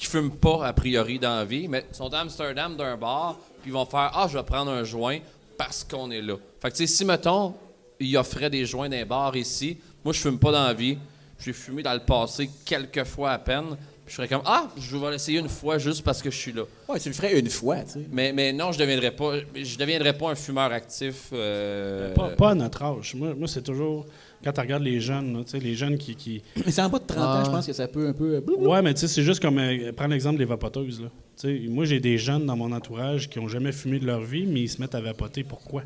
qui 0.00 0.06
fument 0.06 0.30
pas, 0.30 0.66
a 0.66 0.72
priori, 0.72 1.18
dans 1.18 1.36
la 1.36 1.44
vie, 1.44 1.68
mais 1.68 1.84
sont 1.92 2.12
à 2.14 2.20
Amsterdam 2.20 2.74
d'un 2.74 2.96
bar, 2.96 3.36
puis 3.60 3.70
ils 3.70 3.72
vont 3.72 3.84
faire 3.84 4.10
Ah, 4.14 4.26
je 4.30 4.38
vais 4.38 4.44
prendre 4.44 4.70
un 4.70 4.82
joint 4.82 5.18
parce 5.58 5.84
qu'on 5.84 6.10
est 6.10 6.22
là. 6.22 6.36
Fait 6.60 6.70
que, 6.70 6.76
tu 6.76 6.86
sais, 6.86 6.92
si, 6.94 7.04
mettons, 7.04 7.54
ils 7.98 8.16
offraient 8.16 8.48
des 8.48 8.64
joints 8.64 8.88
d'un 8.88 9.04
bar 9.04 9.36
ici, 9.36 9.76
moi, 10.02 10.14
je 10.14 10.20
fume 10.20 10.38
pas 10.38 10.52
dans 10.52 10.64
la 10.64 10.72
vie. 10.72 10.96
J'ai 11.38 11.52
fumé 11.52 11.82
dans 11.82 11.92
le 11.92 12.00
passé 12.00 12.48
quelques 12.64 13.04
fois 13.04 13.32
à 13.32 13.38
peine. 13.38 13.76
Puis 14.06 14.12
je 14.12 14.14
serais 14.16 14.28
comme 14.28 14.42
Ah, 14.46 14.68
je 14.78 14.96
vais 14.96 15.10
l'essayer 15.10 15.38
une 15.38 15.48
fois 15.50 15.76
juste 15.78 16.02
parce 16.02 16.22
que 16.22 16.30
je 16.30 16.36
suis 16.36 16.52
là. 16.52 16.62
Ouais, 16.88 16.98
tu 16.98 17.08
le 17.10 17.14
ferais 17.14 17.38
une 17.38 17.50
fois, 17.50 17.76
tu 17.82 17.92
sais. 17.92 18.06
Mais, 18.10 18.32
mais 18.32 18.52
non, 18.54 18.72
je 18.72 18.78
deviendrais 18.78 19.10
pas, 19.10 19.34
je 19.54 19.76
deviendrais 19.78 20.14
pas 20.16 20.30
un 20.30 20.34
fumeur 20.34 20.72
actif. 20.72 21.28
euh, 21.34 22.14
Pas, 22.14 22.28
pas 22.30 22.50
à 22.50 22.54
notre 22.54 22.82
âge. 22.82 23.14
Moi, 23.14 23.34
moi 23.34 23.46
c'est 23.48 23.62
toujours. 23.62 24.06
Quand 24.42 24.52
tu 24.52 24.60
regardes 24.60 24.82
les 24.82 25.00
jeunes, 25.00 25.34
là, 25.36 25.44
tu 25.44 25.50
sais, 25.50 25.58
les 25.60 25.74
jeunes 25.74 25.98
qui. 25.98 26.14
qui... 26.14 26.42
Mais 26.64 26.72
c'est 26.72 26.80
en 26.80 26.88
bas 26.88 26.98
de 26.98 27.04
30 27.06 27.18
ans, 27.18 27.22
Ah. 27.26 27.42
je 27.44 27.50
pense 27.50 27.66
que 27.66 27.72
ça 27.74 27.86
peut 27.88 28.08
un 28.08 28.12
peu. 28.14 28.34
euh. 28.36 28.40
Ouais, 28.58 28.80
mais 28.80 28.94
tu 28.94 29.00
sais, 29.00 29.08
c'est 29.08 29.22
juste 29.22 29.40
comme. 29.42 29.58
euh, 29.58 29.92
prends 29.92 30.06
l'exemple 30.06 30.38
des 30.38 30.44
vapoteuses. 30.46 31.02
Là. 31.02 31.08
Tu 31.38 31.46
sais, 31.64 31.68
moi, 31.68 31.84
j'ai 31.84 32.00
des 32.00 32.16
jeunes 32.16 32.46
dans 32.46 32.56
mon 32.56 32.72
entourage 32.72 33.28
qui 33.28 33.38
ont 33.38 33.48
jamais 33.48 33.72
fumé 33.72 33.98
de 33.98 34.06
leur 34.06 34.20
vie, 34.22 34.46
mais 34.46 34.62
ils 34.62 34.68
se 34.68 34.80
mettent 34.80 34.94
à 34.94 35.00
vapoter. 35.00 35.44
Pourquoi? 35.44 35.82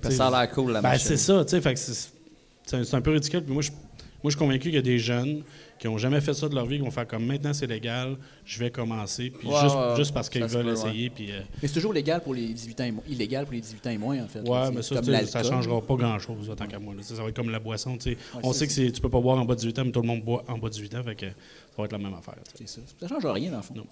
parce 0.00 0.14
ça 0.16 0.26
a 0.28 0.30
l'air 0.42 0.50
cool, 0.52 0.72
la 0.72 0.82
Ben, 0.82 0.90
machine. 0.90 1.06
c'est 1.08 1.16
ça, 1.16 1.44
tu 1.44 1.60
sais. 1.60 1.74
c'est- 1.76 2.76
un, 2.76 2.84
c'est 2.84 2.94
un 2.96 3.00
peu 3.00 3.10
ridicule. 3.12 3.42
Puis 3.42 3.52
moi, 3.52 3.62
je, 3.62 3.70
moi, 3.70 3.78
je 4.24 4.30
suis 4.30 4.38
convaincu 4.38 4.62
qu'il 4.64 4.74
y 4.74 4.78
a 4.78 4.82
des 4.82 4.98
jeunes 4.98 5.42
qui 5.84 5.90
n'ont 5.90 5.98
jamais 5.98 6.22
fait 6.22 6.32
ça 6.32 6.48
de 6.48 6.54
leur 6.54 6.64
vie, 6.64 6.78
qui 6.78 6.82
vont 6.82 6.90
faire 6.90 7.06
comme 7.06 7.26
maintenant 7.26 7.52
c'est 7.52 7.66
légal, 7.66 8.16
je 8.46 8.58
vais 8.58 8.70
commencer. 8.70 9.28
Puis 9.28 9.46
Ouais, 9.46 9.60
juste, 9.60 9.74
ouais, 9.76 9.82
ouais. 9.90 9.96
juste 9.96 10.14
parce 10.14 10.30
qu'ils 10.30 10.42
veulent 10.46 10.64
peut, 10.64 10.72
essayer. 10.72 11.10
Puis, 11.10 11.30
euh, 11.30 11.40
Mais 11.60 11.68
c'est 11.68 11.74
toujours 11.74 11.92
légal 11.92 12.22
pour 12.22 12.32
les 12.32 12.54
18 12.54 12.80
ans 12.80 12.84
et 12.84 12.90
moins. 12.90 13.04
Illégal 13.06 13.44
pour 13.44 13.52
les 13.52 13.60
18 13.60 13.86
ans 13.86 13.90
et 13.90 13.98
moins, 13.98 14.24
en 14.24 14.26
fait. 14.26 14.40
ouais, 14.48 14.70
mais 14.70 14.80
ça, 14.80 14.98
l'alcool. 15.02 15.44
changera 15.44 15.82
pas 15.82 15.94
grand-chose, 15.96 16.50
tant 16.56 16.66
qu'à 16.66 16.78
moi. 16.78 16.94
là. 16.94 17.02
Ça 17.02 17.14
va 17.22 17.28
être 17.28 17.36
comme 17.36 17.50
la 17.50 17.58
boisson. 17.58 17.98
On 18.42 18.52
sait 18.54 18.66
que 18.66 18.90
tu 18.90 18.98
peux 19.02 19.10
pas 19.10 19.20
boire 19.20 19.36
en 19.38 19.44
bas 19.44 19.54
de 19.56 19.60
18 19.60 19.78
ans, 19.80 19.84
mais 19.84 19.92
tout 19.92 20.00
le 20.00 20.06
monde 20.06 20.22
boit 20.24 20.42
en 20.48 20.56
bas 20.56 20.68
de 20.68 20.72
18 20.72 20.94
ans. 20.94 21.02
Fait 21.04 21.16
que 21.16 21.26
ça 21.26 21.34
va 21.76 21.84
être 21.84 21.92
la 21.92 21.98
même 21.98 22.14
affaire. 22.14 22.36
C'est 22.54 22.66
ça. 22.66 22.80
Ça 22.98 23.06
change 23.06 23.26
rien, 23.26 23.50
dans 23.50 23.58
le 23.58 23.62
fond. 23.62 23.74
Non. 23.74 23.86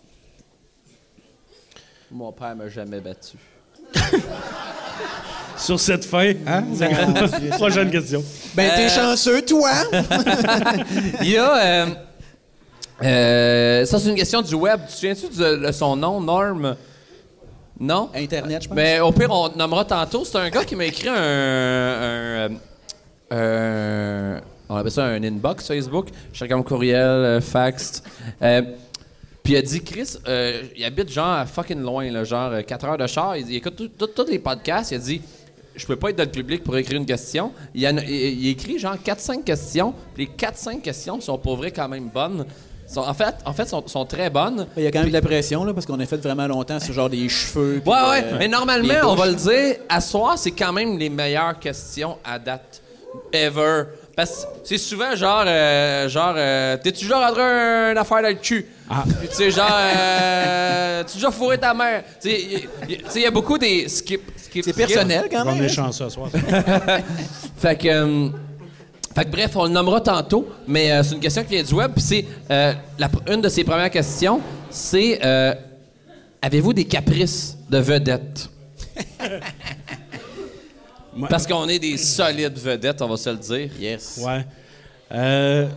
Mon 2.11 2.33
père 2.33 2.57
m'a 2.57 2.69
jamais 2.71 3.01
battu. 3.03 3.37
Sur 5.57 5.79
cette 5.79 6.05
fin, 6.05 6.33
hein? 6.47 6.65
Prochaine 7.53 7.91
question. 7.91 8.23
Ben, 8.55 8.71
t'es 8.75 8.87
Euh, 8.87 8.89
chanceux, 8.89 9.43
toi! 9.43 9.71
Il 11.23 11.29
y 11.31 11.37
a. 11.37 11.57
euh, 11.57 11.87
euh, 13.05 13.85
ça, 13.87 13.99
c'est 14.01 14.09
une 14.09 14.17
question 14.17 14.43
du 14.43 14.55
web. 14.57 14.81
Tu 14.87 14.87
te 14.87 14.93
souviens-tu 14.93 15.39
de, 15.39 15.67
de 15.67 15.73
son 15.73 15.95
nom, 15.97 16.21
Norm? 16.21 16.75
Non? 17.79 18.11
Internet, 18.15 18.63
je 18.65 18.69
pense. 18.69 18.77
Ben, 18.77 19.01
au 19.03 19.13
pire, 19.13 19.29
on 19.31 19.49
te 19.51 19.59
nommera 19.59 19.85
tantôt. 19.85 20.25
C'est 20.25 20.37
un 20.39 20.51
gars 20.51 20.65
qui 20.65 20.75
m'a 20.75 20.85
écrit 20.87 21.09
un. 21.09 22.49
un, 23.31 23.37
un- 23.37 24.41
on 24.69 24.77
appelle 24.77 24.91
ça 24.93 25.05
un 25.05 25.23
inbox 25.23 25.67
Facebook. 25.69 26.09
Chacun 26.33 26.57
mon 26.57 26.63
courriel, 26.63 26.97
euh, 26.99 27.41
fax. 27.41 28.03
Euh, 28.41 28.63
puis 29.43 29.55
il 29.55 29.57
a 29.57 29.63
dit, 29.63 29.83
Chris, 29.83 30.17
euh, 30.29 30.63
il 30.77 30.85
habite 30.85 31.11
genre 31.11 31.27
à 31.27 31.47
fucking 31.47 31.81
loin, 31.81 32.11
là, 32.11 32.25
genre 32.25 32.53
4 32.67 32.85
heures 32.87 32.99
de 32.99 33.07
char. 33.07 33.37
Il, 33.37 33.49
il 33.51 33.57
écoute 33.57 33.75
tous 33.99 34.27
les 34.31 34.39
podcasts. 34.39 34.93
Il 34.93 34.97
a 34.97 34.99
dit, 34.99 35.21
je 35.75 35.87
peux 35.87 35.97
pas 35.97 36.11
être 36.11 36.17
dans 36.17 36.25
le 36.25 36.31
public 36.31 36.63
pour 36.63 36.77
écrire 36.77 36.99
une 36.99 37.07
question. 37.07 37.53
Il, 37.75 37.85
a- 37.87 37.91
il- 37.91 38.11
il 38.11 38.49
écrit 38.49 38.79
genre 38.79 38.97
4-5 38.97 39.43
questions. 39.45 39.95
Puis 40.15 40.27
les 40.27 40.33
4-5 40.47 40.81
questions 40.83 41.21
sont 41.21 41.39
pour 41.39 41.57
vrai 41.57 41.71
quand 41.73 41.89
même 41.89 42.09
bonnes. 42.09 42.45
Sont- 42.87 43.01
en 43.01 43.15
fait, 43.15 43.35
en 43.47 43.53
fait, 43.55 43.67
sont, 43.67 43.83
sont 43.89 44.05
très 44.05 44.29
bonnes. 44.29 44.67
Il 44.77 44.83
y 44.83 44.87
a 44.87 44.91
quand 44.91 45.01
même 45.01 45.09
de 45.09 45.13
la 45.15 45.23
pression, 45.23 45.65
là, 45.65 45.73
parce 45.73 45.87
qu'on 45.87 45.99
a 45.99 46.05
fait 46.07 46.19
vraiment 46.19 46.47
longtemps 46.47 46.79
sur 46.79 46.93
genre 46.93 47.09
des 47.09 47.27
cheveux. 47.29 47.81
Ouais, 47.87 47.93
ouais. 47.93 48.25
euh, 48.25 48.33
mais 48.39 48.39
les 48.45 48.49
normalement, 48.49 48.95
on 49.07 49.15
va 49.15 49.27
le 49.29 49.35
dire, 49.35 49.77
à 49.89 50.01
soir, 50.03 50.37
c'est 50.37 50.51
quand 50.51 50.73
même 50.75 50.99
les 50.99 51.09
meilleures 51.09 51.59
questions 51.59 52.19
à 52.23 52.39
date. 52.39 52.83
Ever. 53.33 53.85
Parce 54.15 54.45
que 54.45 54.49
c'est 54.65 54.79
souvent 54.79 55.15
genre, 55.17 55.45
euh, 55.47 56.09
genre, 56.09 56.35
euh, 56.37 56.77
t'es-tu 56.77 57.05
déjà 57.05 57.27
rentré 57.27 57.41
une 57.43 57.97
affaire 57.99 58.23
dans 58.23 58.29
le 58.29 58.35
cul? 58.35 58.67
Puis 59.21 59.29
tu 59.29 59.35
sais, 59.35 59.51
genre, 59.51 59.71
euh, 59.73 61.03
tu 61.07 61.15
déjà 61.17 61.31
fourré 61.31 61.57
ta 61.59 61.73
mère? 61.73 62.05
Tu 62.21 62.29
sais, 62.31 62.41
il- 63.17 63.21
y 63.23 63.27
a 63.27 63.31
beaucoup 63.31 63.57
des 63.57 63.89
skip. 63.89 64.21
skip 64.37 64.65
C'est 64.65 64.73
skip. 64.73 64.87
personnel 64.87 65.29
quand 65.31 65.43
On 65.43 65.55
même. 65.55 65.63
est 65.63 65.67
hein? 65.67 65.69
chanceux 65.69 66.05
ce 66.11 66.15
soir. 66.15 66.29
Fait 67.57 67.77
que, 67.79 67.89
euh, 67.89 68.29
fait 69.15 69.25
que 69.25 69.31
bref, 69.31 69.53
on 69.57 69.65
le 69.65 69.71
nommera 69.71 70.01
tantôt, 70.03 70.47
mais 70.67 70.93
euh, 70.93 71.03
c'est 71.03 71.15
une 71.15 71.21
question 71.21 71.43
qui 71.45 71.55
vient 71.55 71.63
du 71.63 71.73
web. 71.75 71.93
Puis 71.95 72.03
c'est 72.03 72.25
euh, 72.51 72.75
une 73.29 73.41
de 73.41 73.49
ses 73.49 73.65
premières 73.65 73.91
questions, 73.91 74.41
c'est 74.69 75.21
euh, 75.25 75.55
avez-vous 76.43 76.75
des 76.75 76.85
caprices 76.85 77.57
de 77.71 77.79
vedettes? 77.79 78.51
Moi- 79.21 79.29
Parce 81.29 81.47
qu'on 81.47 81.69
est 81.69 81.79
des 81.79 81.97
solides 81.97 82.59
vedettes, 82.59 83.03
on 83.03 83.09
va 83.09 83.17
se 83.17 83.31
le 83.31 83.37
dire. 83.37 83.71
Yes. 83.79 84.21
Ouais. 84.25 84.45
Euh, 85.13 85.69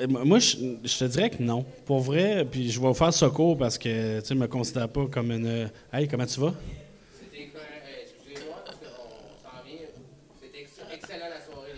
euh, 0.00 0.06
moi, 0.06 0.38
je, 0.38 0.56
je 0.84 0.98
te 0.98 1.04
dirais 1.04 1.30
que 1.30 1.42
non. 1.42 1.64
Pour 1.84 2.00
vrai, 2.00 2.46
puis 2.48 2.70
je 2.70 2.80
vais 2.80 2.86
vous 2.86 2.94
faire 2.94 3.12
secours 3.12 3.56
parce 3.58 3.78
que 3.78 4.20
tu 4.20 4.26
sais, 4.26 4.34
me 4.34 4.46
considère 4.46 4.88
pas 4.88 5.06
comme 5.06 5.32
une. 5.32 5.70
Hey, 5.92 6.06
comment 6.06 6.26
tu 6.26 6.40
vas? 6.40 6.54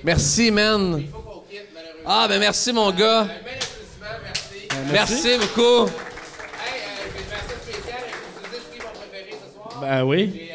Merci, 0.05 0.51
man. 0.51 1.05
Ah, 2.07 2.27
ben 2.29 2.39
merci, 2.39 2.73
mon 2.73 2.91
gars. 2.93 3.29
Merci 4.93 5.37
beaucoup. 5.39 5.91
Ben 9.81 10.03
oui. 10.05 10.48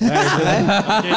Ben, 0.00 0.12
je- 0.12 1.12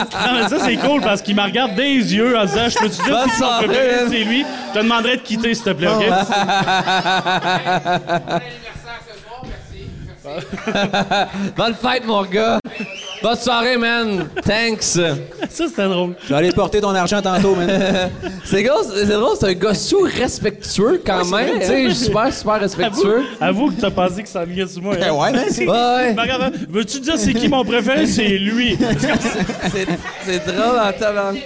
ok. 0.00 0.12
Non, 0.26 0.32
mais 0.34 0.48
ça, 0.48 0.58
c'est 0.64 0.76
cool 0.76 1.00
parce 1.02 1.22
qu'il 1.22 1.36
me 1.36 1.42
regarde 1.42 1.72
les 1.76 2.14
yeux 2.14 2.36
en 2.36 2.44
disant 2.44 2.68
Je 2.68 2.78
peux-tu 2.78 3.02
dire 3.02 3.10
Bonne 3.16 3.30
si 3.30 3.36
soirée, 3.36 3.66
préféré, 3.66 3.96
man. 4.02 4.08
c'est 4.10 4.24
lui? 4.24 4.44
Je 4.68 4.72
te 4.78 4.82
demanderais 4.84 5.16
de 5.18 5.22
quitter, 5.22 5.54
s'il 5.54 5.64
te 5.64 5.70
plaît, 5.70 5.88
OK? 5.88 6.04
Bonne 11.56 11.74
fête, 11.74 12.04
mon 12.06 12.22
gars. 12.24 12.58
Bonne 13.26 13.36
soirée, 13.36 13.76
man. 13.76 14.28
Thanks. 14.44 14.82
Ça, 14.82 15.14
c'était 15.48 15.82
drôle. 15.88 16.14
Je 16.22 16.28
vais 16.28 16.34
aller 16.36 16.50
te 16.50 16.54
porter 16.54 16.80
ton 16.80 16.94
argent 16.94 17.20
tantôt, 17.20 17.56
man. 17.56 17.68
C'est 18.44 18.62
drôle, 18.62 18.84
c'est 18.94 19.06
drôle, 19.06 19.36
c'est 19.40 19.46
un 19.46 19.52
gars 19.54 19.74
sous-respectueux 19.74 21.02
quand 21.04 21.24
même. 21.24 21.58
Tu 21.58 21.66
sais, 21.66 21.90
super, 21.90 22.32
super 22.32 22.52
Avoue, 22.54 22.62
respectueux. 22.62 23.22
avoue 23.40 23.70
que 23.72 23.80
t'as 23.80 23.90
pensé 23.90 24.22
que 24.22 24.28
ça 24.28 24.44
venait 24.44 24.64
sur 24.68 24.80
moi. 24.82 24.94
hein? 24.94 25.10
ouais, 25.10 25.32
man. 25.32 25.44
c'est- 25.50 25.66
Ouais, 25.66 25.72
ouais. 25.72 26.14
Regarde, 26.16 26.52
Veux-tu 26.70 27.00
dire 27.00 27.14
c'est 27.18 27.34
qui 27.34 27.48
mon 27.48 27.64
préféré? 27.64 28.06
C'est 28.06 28.28
lui. 28.28 28.78
C'est, 29.72 29.86
c'est 30.24 30.46
drôle 30.46 30.78
en 30.78 30.92
tabarnak. 30.92 31.42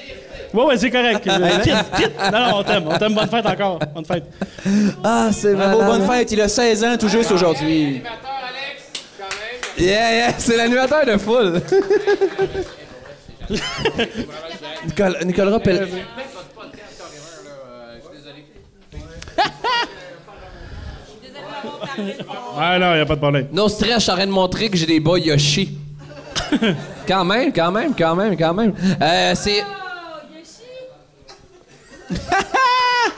Ouais, 0.53 0.65
ouais, 0.65 0.77
c'est 0.77 0.91
correct. 0.91 1.27
Euh, 1.31 1.59
quitte, 1.63 1.75
quitte. 1.97 2.13
Non, 2.31 2.39
non, 2.41 2.57
on 2.59 2.63
t'aime. 2.63 2.85
On 2.87 2.99
t'aime. 2.99 3.15
Bonne 3.15 3.29
fête 3.29 3.47
encore. 3.47 3.79
Bonne 3.95 4.05
fête. 4.05 4.25
Ah, 5.03 5.29
c'est 5.33 5.55
Bravo, 5.55 5.81
malade. 5.81 6.01
bonne 6.01 6.11
fête. 6.11 6.33
Il 6.33 6.41
a 6.43 6.49
16 6.49 6.85
ans 6.85 6.97
tout 6.99 7.09
juste 7.09 7.31
aujourd'hui. 7.33 8.03
Yeah, 9.81 10.13
yeah, 10.13 10.35
c'est 10.39 10.59
l'animateur 10.59 11.07
de 11.07 11.17
foule. 11.17 11.63
Nicolas, 14.85 15.25
Nicolas 15.25 15.51
Rappel. 15.53 15.89
Ah 22.59 22.79
non, 22.79 22.95
y 22.95 23.01
a 23.01 23.07
pas 23.07 23.15
de 23.15 23.21
problème. 23.21 23.49
No 23.53 23.69
stress, 23.71 23.95
je 23.95 23.99
suis 24.01 24.11
en 24.11 24.17
train 24.17 24.27
de 24.27 24.33
montrer 24.33 24.69
que 24.69 24.77
j'ai 24.77 24.85
des 24.87 25.01
boys 25.01 25.19
Yoshi. 25.19 25.79
quand 27.09 27.25
même, 27.25 27.51
quand 27.51 27.73
même, 27.73 27.95
quand 27.97 28.15
même, 28.15 28.37
quand 28.37 28.53
même. 28.53 28.75
Euh, 29.01 29.33
c'est 29.35 29.59
Yoshi! 30.37 30.63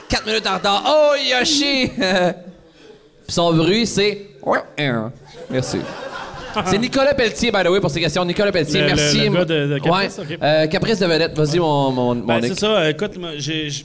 4 0.07 0.25
minutes 0.25 0.47
en 0.47 0.53
retard. 0.53 0.83
Oh, 0.87 1.13
Yoshi! 1.29 1.89
Puis 1.89 2.03
son 3.27 3.53
bruit, 3.53 3.85
c'est. 3.85 4.27
Merci. 5.49 5.79
C'est 6.65 6.77
Nicolas 6.77 7.13
Pelletier, 7.13 7.51
by 7.51 7.63
the 7.63 7.69
way, 7.69 7.79
pour 7.79 7.89
ces 7.89 7.99
questions. 7.99 8.23
Nicolas 8.25 8.51
Pelletier, 8.51 8.81
Le- 8.81 8.87
le- 8.89 8.95
merci. 8.95 9.19
le 9.29 9.33
gars 9.33 9.45
de- 9.45 9.67
de 9.73 9.77
Caprice, 9.79 10.17
Ouais. 10.19 10.35
ok. 10.35 10.37
Euh, 10.41 10.67
Caprice 10.67 10.99
de 10.99 11.05
vedette. 11.05 11.35
Vas-y, 11.37 11.59
mon, 11.59 11.91
mon, 11.91 12.15
mon 12.15 12.25
Ben, 12.25 12.41
c'est 12.41 12.59
ça. 12.59 12.77
euh, 12.77 12.89
Écoute, 12.89 13.11
j'ai. 13.37 13.67
Tu 13.69 13.83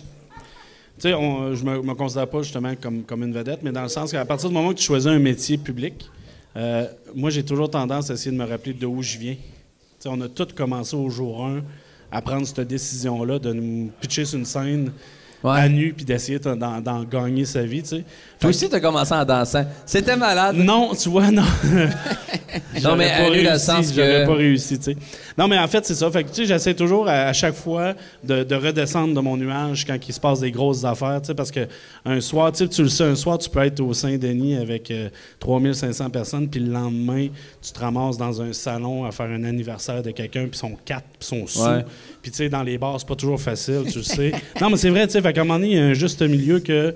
sais, 0.99 1.11
je 1.12 1.64
me, 1.64 1.81
me 1.83 1.95
considère 1.95 2.27
pas 2.29 2.43
justement 2.43 2.73
comme, 2.81 3.03
comme 3.05 3.23
une 3.23 3.33
vedette, 3.33 3.61
mais 3.62 3.71
dans 3.71 3.83
le 3.83 3.89
sens 3.89 4.11
qu'à 4.11 4.25
partir 4.25 4.49
du 4.49 4.55
moment 4.55 4.71
que 4.73 4.79
tu 4.79 4.85
choisis 4.85 5.07
un 5.09 5.19
métier 5.21 5.57
public, 5.57 6.11
euh, 6.57 6.87
moi, 7.14 7.31
j'ai 7.31 7.45
toujours 7.45 7.71
tendance 7.71 8.11
à 8.11 8.14
essayer 8.14 8.33
de 8.33 8.37
me 8.37 8.45
rappeler 8.45 8.73
d'où 8.73 9.01
je 9.03 9.16
viens. 9.16 9.35
Tu 9.35 9.39
sais, 10.01 10.09
on 10.11 10.21
a 10.21 10.29
tous 10.29 10.49
commencé 10.55 10.97
au 10.97 11.09
jour 11.09 11.47
1 11.47 11.61
à 12.11 12.21
prendre 12.21 12.47
cette 12.47 12.66
décision-là 12.66 13.39
de 13.39 13.53
nous 13.53 13.91
pitcher 14.01 14.25
sur 14.25 14.39
une 14.41 14.45
scène 14.45 14.91
Ouais. 15.45 15.53
à 15.61 15.68
nu 15.68 15.93
puis 15.93 16.05
d'essayer 16.05 16.39
d'en, 16.41 17.05
gagner 17.05 17.45
sa 17.45 17.62
vie, 17.62 17.82
tu 17.82 17.89
sais. 17.91 18.05
Toi 18.41 18.51
aussi, 18.51 18.68
t'as 18.68 18.80
commencé 18.80 19.14
en 19.14 19.24
dansant. 19.24 19.64
C'était 19.86 20.16
malade. 20.16 20.57
Non, 20.57 20.93
tu 20.95 21.09
vois, 21.09 21.30
non. 21.30 21.45
Non, 22.82 22.97
mais 22.97 23.11
à 23.11 23.18
pas 23.18 23.22
dans 23.24 23.28
le 23.34 23.49
réussi, 23.49 23.64
sens 23.66 23.93
que- 23.93 24.26
pas 24.26 24.34
réussi, 24.34 24.78
tu 24.78 24.84
sais. 24.84 24.97
Non, 25.36 25.49
mais 25.49 25.59
en 25.59 25.66
fait, 25.68 25.84
c'est 25.84 25.95
ça. 25.95 26.11
Fait 26.11 26.24
que, 26.24 26.28
tu 26.28 26.34
sais, 26.36 26.45
j'essaie 26.47 26.74
toujours 26.74 27.07
à, 27.09 27.12
à 27.26 27.32
chaque 27.32 27.55
fois 27.55 27.95
de, 28.24 28.43
de 28.43 28.55
redescendre 28.55 29.14
de 29.14 29.20
mon 29.20 29.36
nuage 29.36 29.84
quand 29.84 29.97
il 30.09 30.12
se 30.12 30.20
passe 30.20 30.41
des 30.41 30.51
grosses 30.51 30.84
affaires, 30.84 31.20
tu 31.20 31.26
sais, 31.28 31.34
parce 31.34 31.51
que 31.51 31.66
un 32.05 32.20
soir, 32.20 32.51
tu 32.53 32.59
sais, 32.59 32.68
tu 32.68 32.82
le 32.82 32.89
sais, 32.89 33.05
un 33.05 33.14
soir, 33.16 33.39
tu 33.39 33.51
peux 33.51 33.61
être 33.61 33.80
au 33.80 33.93
Saint-Denis 33.93 34.57
avec 34.57 34.91
euh, 34.91 35.09
3500 35.41 36.11
personnes, 36.11 36.49
puis 36.49 36.61
le 36.61 36.72
lendemain, 36.72 37.28
tu 37.61 37.72
te 37.72 37.78
ramasses 37.78 38.16
dans 38.16 38.41
un 38.41 38.53
salon 38.53 39.05
à 39.05 39.11
faire 39.12 39.26
un 39.30 39.45
anniversaire 39.45 40.03
de 40.03 40.11
quelqu'un, 40.11 40.47
puis 40.47 40.59
sont 40.59 40.76
quatre, 40.84 41.05
puis 41.18 41.28
sont 41.28 41.47
sous. 41.47 41.64
Ouais. 41.64 41.84
Puis, 42.29 42.33
tu 42.33 42.45
sais, 42.45 42.51
dans 42.51 42.62
les 42.62 42.76
bars, 42.76 43.01
c'est 43.01 43.09
pas 43.09 43.14
toujours 43.16 43.41
facile, 43.41 43.85
tu 43.91 43.99
le 43.99 44.05
sais. 44.05 44.33
Non, 44.61 44.68
mais 44.68 44.76
c'est 44.76 44.91
vrai, 44.91 45.07
tu 45.07 45.14
sais, 45.14 45.22
fait 45.22 45.33
qu'à 45.33 45.41
un 45.41 45.45
moment 45.45 45.59
donné, 45.59 45.70
il 45.70 45.76
y 45.79 45.81
a 45.81 45.85
un 45.87 45.95
juste 45.95 46.20
milieu 46.20 46.61
que 46.61 46.95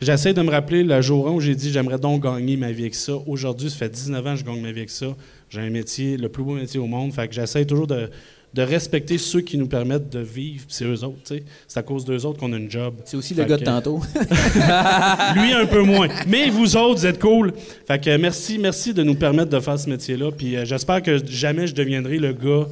j'essaie 0.00 0.34
de 0.34 0.42
me 0.42 0.50
rappeler 0.50 0.82
le 0.82 1.00
jour 1.00 1.32
où 1.32 1.40
j'ai 1.40 1.54
dit 1.54 1.70
j'aimerais 1.70 2.00
donc 2.00 2.24
gagner 2.24 2.56
ma 2.56 2.72
vie 2.72 2.82
avec 2.82 2.96
ça. 2.96 3.12
Aujourd'hui, 3.28 3.70
ça 3.70 3.76
fait 3.76 3.88
19 3.88 4.26
ans 4.26 4.32
que 4.32 4.40
je 4.40 4.44
gagne 4.44 4.60
ma 4.60 4.72
vie 4.72 4.80
avec 4.80 4.90
ça. 4.90 5.06
J'ai 5.50 5.60
un 5.60 5.70
métier, 5.70 6.16
le 6.16 6.28
plus 6.28 6.42
beau 6.42 6.54
métier 6.54 6.80
au 6.80 6.88
monde. 6.88 7.12
Fait 7.12 7.28
que 7.28 7.34
j'essaie 7.34 7.64
toujours 7.64 7.86
de, 7.86 8.10
de 8.54 8.62
respecter 8.62 9.18
ceux 9.18 9.40
qui 9.40 9.56
nous 9.56 9.68
permettent 9.68 10.10
de 10.10 10.18
vivre, 10.18 10.64
c'est 10.66 10.84
eux 10.84 11.04
autres, 11.04 11.22
tu 11.24 11.36
sais. 11.36 11.44
C'est 11.68 11.78
à 11.78 11.84
cause 11.84 12.04
d'eux 12.04 12.26
autres 12.26 12.40
qu'on 12.40 12.52
a 12.52 12.56
une 12.56 12.68
job. 12.68 12.94
C'est 13.04 13.16
aussi 13.16 13.34
Fait 13.34 13.42
le 13.42 13.48
gars 13.50 13.56
de 13.58 13.64
tantôt. 13.64 14.00
Lui, 15.36 15.52
un 15.52 15.66
peu 15.66 15.82
moins. 15.82 16.08
Mais 16.26 16.50
vous 16.50 16.76
autres, 16.76 16.98
vous 16.98 17.06
êtes 17.06 17.20
cool. 17.20 17.52
Fait 17.86 18.02
que 18.02 18.16
merci, 18.16 18.58
merci 18.58 18.92
de 18.92 19.04
nous 19.04 19.14
permettre 19.14 19.50
de 19.50 19.60
faire 19.60 19.78
ce 19.78 19.88
métier-là. 19.88 20.32
Puis 20.32 20.56
euh, 20.56 20.64
j'espère 20.64 21.02
que 21.02 21.24
jamais 21.24 21.68
je 21.68 21.74
deviendrai 21.76 22.18
le 22.18 22.32
gars 22.32 22.66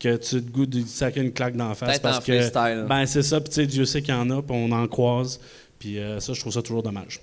que 0.00 0.16
tu 0.16 0.42
te 0.42 0.50
goûtes 0.50 0.70
de 0.70 0.84
sacrer 0.86 1.20
une 1.20 1.32
claque 1.32 1.54
d'en 1.56 1.74
face. 1.74 1.90
Peut-être 1.90 2.02
parce 2.02 2.18
en 2.18 2.22
que. 2.22 2.86
Ben, 2.86 3.06
c'est 3.06 3.22
ça. 3.22 3.40
Puis 3.40 3.50
tu 3.50 3.54
sais, 3.56 3.66
Dieu 3.66 3.84
sait 3.84 4.00
qu'il 4.02 4.14
y 4.14 4.16
en 4.16 4.28
a, 4.30 4.42
puis 4.42 4.56
on 4.56 4.72
en 4.72 4.86
croise. 4.88 5.38
Puis 5.78 5.98
euh, 5.98 6.18
ça, 6.20 6.32
je 6.32 6.40
trouve 6.40 6.52
ça 6.52 6.62
toujours 6.62 6.82
dommage. 6.82 7.20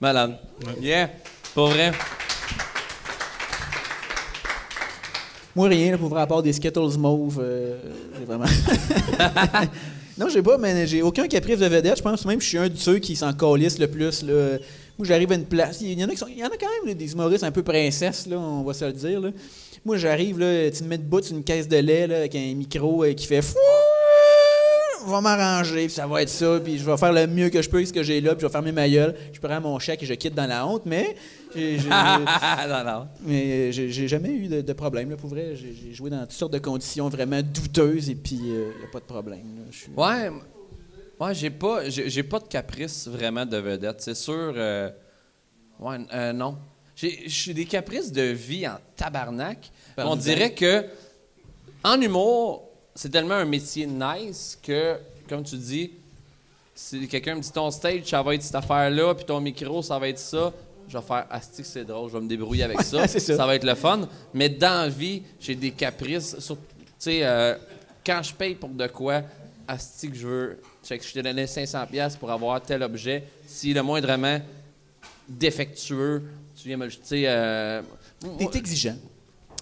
Malade. 0.00 0.38
Yeah. 0.80 1.10
Pour 1.54 1.68
vrai. 1.68 1.92
Moi, 5.54 5.68
rien, 5.68 5.92
là, 5.92 5.98
pour 5.98 6.08
vrai, 6.10 6.20
à 6.20 6.26
part 6.26 6.42
des 6.42 6.52
Skittles 6.52 6.98
mauves. 6.98 7.40
euh, 7.42 7.78
j'ai 8.18 8.24
vraiment. 8.26 8.44
non, 10.18 10.28
j'ai 10.28 10.42
pas, 10.42 10.58
mais 10.58 10.86
j'ai 10.86 11.00
aucun 11.00 11.26
caprice 11.26 11.58
de 11.58 11.66
vedette. 11.66 11.96
Je 11.96 12.02
pense 12.02 12.26
même 12.26 12.36
que 12.38 12.44
je 12.44 12.48
suis 12.48 12.58
un 12.58 12.68
de 12.68 12.76
ceux 12.76 12.98
qui 12.98 13.16
s'en 13.16 13.32
calissent 13.32 13.78
le 13.78 13.88
plus. 13.88 14.22
Là. 14.22 14.58
Moi, 14.98 15.06
j'arrive 15.08 15.32
à 15.32 15.34
une 15.34 15.46
place. 15.46 15.80
Il 15.80 15.98
y 15.98 16.04
en 16.04 16.08
a, 16.08 16.10
qui 16.10 16.18
sont- 16.18 16.26
il 16.28 16.38
y 16.38 16.44
en 16.44 16.48
a 16.48 16.56
quand 16.60 16.68
même 16.68 16.88
là, 16.88 16.94
des 16.94 17.10
humoristes 17.10 17.44
un 17.44 17.50
peu 17.50 17.62
princesses, 17.62 18.26
là, 18.26 18.38
on 18.38 18.62
va 18.64 18.74
se 18.74 18.84
le 18.84 18.92
dire. 18.92 19.18
Là. 19.20 19.30
Moi, 19.86 19.96
j'arrive, 19.98 20.40
là, 20.40 20.68
tu 20.72 20.82
me 20.82 20.88
mets 20.88 20.98
debout 20.98 21.22
sur 21.22 21.36
une 21.36 21.44
caisse 21.44 21.68
de 21.68 21.76
lait 21.76 22.08
là, 22.08 22.16
avec 22.16 22.34
un 22.34 22.54
micro 22.54 23.04
euh, 23.04 23.12
qui 23.12 23.24
fait 23.24 23.40
fou. 23.40 23.54
Je 25.06 25.08
vais 25.12 25.20
m'arranger, 25.20 25.84
puis 25.86 25.90
ça 25.94 26.08
va 26.08 26.22
être 26.22 26.28
ça, 26.28 26.58
puis 26.58 26.76
je 26.78 26.84
vais 26.84 26.96
faire 26.96 27.12
le 27.12 27.28
mieux 27.28 27.48
que 27.50 27.62
je 27.62 27.70
peux 27.70 27.76
avec 27.76 27.86
ce 27.86 27.92
que 27.92 28.02
j'ai 28.02 28.20
là, 28.20 28.34
puis 28.34 28.40
je 28.40 28.46
vais 28.46 28.52
fermer 28.52 28.72
ma 28.72 28.88
gueule, 28.88 29.14
je 29.32 29.38
prends 29.38 29.60
mon 29.60 29.78
chèque 29.78 30.02
et 30.02 30.06
je 30.06 30.14
quitte 30.14 30.34
dans 30.34 30.46
la 30.48 30.66
honte, 30.66 30.82
mais 30.86 31.14
j'ai- 31.54 31.78
j'ai- 31.78 31.88
non, 32.68 32.84
non. 32.84 33.06
mais 33.20 33.70
j'ai 33.70 33.88
j'ai 33.90 34.08
jamais 34.08 34.30
eu 34.30 34.48
de, 34.48 34.60
de 34.62 34.72
problème, 34.72 35.08
là, 35.10 35.16
pour 35.16 35.30
vrai. 35.30 35.54
J'ai 35.54 35.92
joué 35.94 36.10
dans 36.10 36.22
toutes 36.22 36.32
sortes 36.32 36.52
de 36.52 36.58
conditions 36.58 37.08
vraiment 37.08 37.40
douteuses 37.40 38.10
et 38.10 38.16
puis 38.16 38.34
il 38.42 38.52
n'y 38.52 38.56
a 38.84 38.88
pas 38.92 38.98
de 38.98 39.04
problème. 39.04 39.44
là. 39.56 39.62
Ouais, 39.96 40.30
ouais, 41.20 41.34
j'ai 41.34 41.50
pas, 41.50 41.88
j'ai 41.88 42.10
j'ai 42.10 42.24
pas 42.24 42.40
de 42.40 42.48
caprice 42.48 43.06
vraiment 43.06 43.46
de 43.46 43.58
vedette. 43.58 44.00
C'est 44.00 44.16
sûr. 44.16 44.52
euh, 44.56 44.90
ouais, 45.78 45.98
euh, 46.12 46.32
non. 46.32 46.56
J'ai 46.96 47.52
des 47.52 47.66
caprices 47.66 48.10
de 48.10 48.22
vie 48.22 48.66
en 48.66 48.78
tabarnak. 48.96 49.70
On 49.98 50.16
dirait 50.16 50.52
que 50.52 50.86
en 51.84 52.00
humour, 52.00 52.68
c'est 52.94 53.10
tellement 53.10 53.34
un 53.34 53.44
métier 53.44 53.86
nice 53.86 54.58
que 54.62 54.96
comme 55.28 55.44
tu 55.44 55.56
dis, 55.56 55.90
si 56.74 57.06
quelqu'un 57.08 57.34
me 57.36 57.40
dit 57.40 57.52
ton 57.52 57.70
stage, 57.70 58.04
ça 58.04 58.22
va 58.22 58.34
être 58.34 58.42
cette 58.42 58.54
affaire-là, 58.54 59.14
puis 59.14 59.24
ton 59.24 59.40
micro, 59.40 59.82
ça 59.82 59.98
va 59.98 60.08
être 60.08 60.18
ça, 60.18 60.52
je 60.88 60.96
vais 60.96 61.04
faire 61.04 61.26
Asti, 61.30 61.64
c'est 61.64 61.84
drôle, 61.84 62.10
je 62.10 62.16
vais 62.16 62.22
me 62.22 62.28
débrouiller 62.28 62.64
avec 62.64 62.82
ça. 62.82 63.06
Ça. 63.08 63.46
va 63.46 63.54
être 63.54 63.64
le 63.64 63.74
fun. 63.74 64.08
Mais 64.32 64.48
dans 64.48 64.82
la 64.82 64.88
vie, 64.88 65.22
j'ai 65.40 65.54
des 65.54 65.72
caprices. 65.72 66.36
Tu 66.38 66.54
sais, 66.98 67.20
euh, 67.24 67.56
quand 68.04 68.22
je 68.22 68.32
paye 68.34 68.54
pour 68.54 68.68
de 68.68 68.86
quoi, 68.86 69.22
Asti, 69.66 70.10
que 70.10 70.16
je 70.16 70.26
veux? 70.26 70.60
Check, 70.84 71.06
je 71.06 71.12
t'ai 71.12 71.22
donné 71.22 71.46
500$ 71.46 71.88
piastres 71.88 72.18
pour 72.20 72.30
avoir 72.30 72.62
tel 72.62 72.82
objet. 72.82 73.24
Si 73.46 73.72
le 73.74 73.82
moindrement 73.82 74.40
défectueux, 75.28 76.22
tu 76.60 76.68
viens 76.68 76.76
me 76.76 76.84
le. 76.86 76.90
Tu 76.90 76.98
sais, 77.02 77.22
euh, 77.26 77.82
T'es 78.38 78.58
exigeant. 78.58 78.96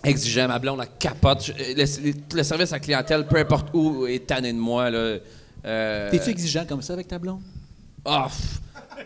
exigeant, 0.04 0.48
ma 0.48 0.58
blonde, 0.58 0.78
la 0.78 0.86
capote. 0.86 1.44
Je- 1.46 1.52
Le, 1.52 2.12
le 2.36 2.42
service 2.42 2.72
à 2.72 2.76
la 2.76 2.80
clientèle, 2.80 3.26
peu 3.26 3.36
importe 3.38 3.68
où, 3.74 4.06
est 4.06 4.26
tanné 4.26 4.52
de 4.52 4.58
moi. 4.58 4.90
Là. 4.90 5.16
Euh, 5.66 6.10
T'es-tu 6.10 6.30
exigeant 6.30 6.64
comme 6.66 6.82
ça 6.82 6.92
avec 6.92 7.08
ta 7.08 7.18
blonde? 7.18 7.40
ah, 8.04 8.26
pff, 8.28 8.60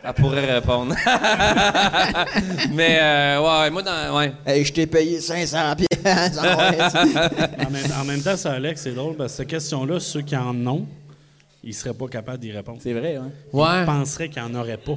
elle 0.04 0.12
pourrait 0.14 0.54
répondre. 0.56 0.94
Mais, 2.72 2.98
euh, 3.00 3.40
ouais, 3.62 3.70
moi, 3.70 3.82
dans. 3.82 4.16
Ouais. 4.16 4.32
Hey, 4.46 4.64
je 4.64 4.72
t'ai 4.72 4.86
payé 4.86 5.20
500 5.20 5.76
pièces. 5.76 5.88
En 6.04 7.70
même, 7.70 7.92
en 8.00 8.04
même 8.04 8.22
temps, 8.22 8.36
ça, 8.36 8.52
Alex, 8.52 8.82
c'est 8.82 8.92
drôle 8.94 9.14
parce 9.16 9.32
que 9.32 9.36
cette 9.38 9.48
question-là, 9.48 10.00
ceux 10.00 10.22
qui 10.22 10.36
en 10.36 10.54
ont, 10.66 10.86
ils 11.62 11.74
seraient 11.74 11.94
pas 11.94 12.06
capables 12.08 12.38
d'y 12.38 12.52
répondre. 12.52 12.78
C'est 12.82 12.92
vrai, 12.92 13.16
hein? 13.16 13.30
Ouais. 13.52 13.80
Ils 13.80 13.86
penseraient 13.86 14.28
qu'il 14.28 14.42
n'y 14.42 14.48
en 14.48 14.54
aurait 14.60 14.76
pas. 14.78 14.96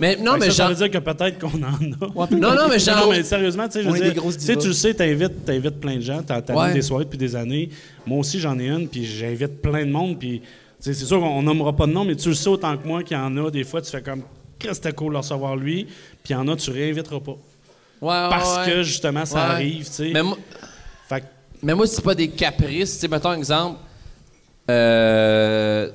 Mais 0.00 0.16
non, 0.16 0.36
mais 0.38 0.46
ça, 0.46 0.52
ça 0.64 0.68
veut 0.68 0.74
dire 0.74 0.90
que 0.90 0.98
peut-être 0.98 1.38
qu'on 1.38 1.62
en 1.62 2.26
a. 2.26 2.30
Non, 2.34 2.54
non, 2.54 2.68
mais 2.68 2.78
genre. 2.78 3.06
Non, 3.06 3.10
mais 3.10 3.22
sérieusement, 3.22 3.66
tu 3.66 3.72
sais, 3.74 3.82
je 3.84 3.88
veux 3.88 3.98
dire, 4.00 4.22
tu 4.22 4.30
sais, 4.40 4.56
tu 4.56 4.66
le 4.68 4.72
sais, 4.72 4.94
t'invites, 4.94 5.44
t'invites 5.44 5.80
plein 5.80 5.96
de 5.96 6.00
gens, 6.00 6.22
t'as 6.22 6.40
Ouais. 6.54 6.72
des 6.72 6.82
soirées 6.82 7.04
depuis 7.04 7.18
des 7.18 7.36
années. 7.36 7.68
Moi 8.06 8.18
aussi, 8.18 8.40
j'en 8.40 8.58
ai 8.58 8.68
une, 8.68 8.88
puis 8.88 9.04
j'invite 9.04 9.62
plein 9.62 9.84
de 9.86 9.90
monde, 9.90 10.18
puis 10.18 10.42
c'est 10.80 10.94
sûr 10.94 11.20
qu'on 11.20 11.42
nommera 11.42 11.74
pas 11.74 11.86
de 11.86 11.92
nom, 11.92 12.04
mais 12.04 12.16
tu 12.16 12.28
le 12.30 12.34
sais 12.34 12.48
autant 12.48 12.76
que 12.76 12.86
moi 12.86 13.02
qu'il 13.02 13.16
y 13.16 13.20
en 13.20 13.36
a. 13.44 13.50
Des 13.50 13.64
fois, 13.64 13.80
tu 13.80 13.90
fais 13.90 14.02
comme, 14.02 14.22
qu'est-ce 14.58 14.70
que 14.70 14.76
c'était 14.76 14.92
cool 14.92 15.12
de 15.12 15.18
recevoir 15.18 15.54
lui, 15.56 15.84
puis 15.84 16.30
il 16.30 16.32
y 16.32 16.36
en 16.36 16.48
a, 16.48 16.56
tu 16.56 16.70
réinviteras 16.70 17.20
pas. 17.20 17.32
Ouais, 17.32 18.08
ouais, 18.08 18.28
Parce 18.28 18.66
que, 18.66 18.82
justement, 18.82 19.24
ça 19.24 19.42
arrive, 19.44 19.86
tu 19.86 19.92
sais. 19.92 20.10
Mais 20.12 20.22
moi, 20.22 20.36
Fait 21.08 21.20
que, 21.20 21.26
mais 21.62 21.74
moi 21.74 21.86
c'est 21.86 22.02
pas 22.02 22.14
des 22.14 22.28
caprices. 22.28 22.94
Tu 22.94 22.98
sais, 23.00 23.08
mettons 23.08 23.30
un 23.30 23.38
exemple. 23.38 23.78
Euh, 24.70 25.90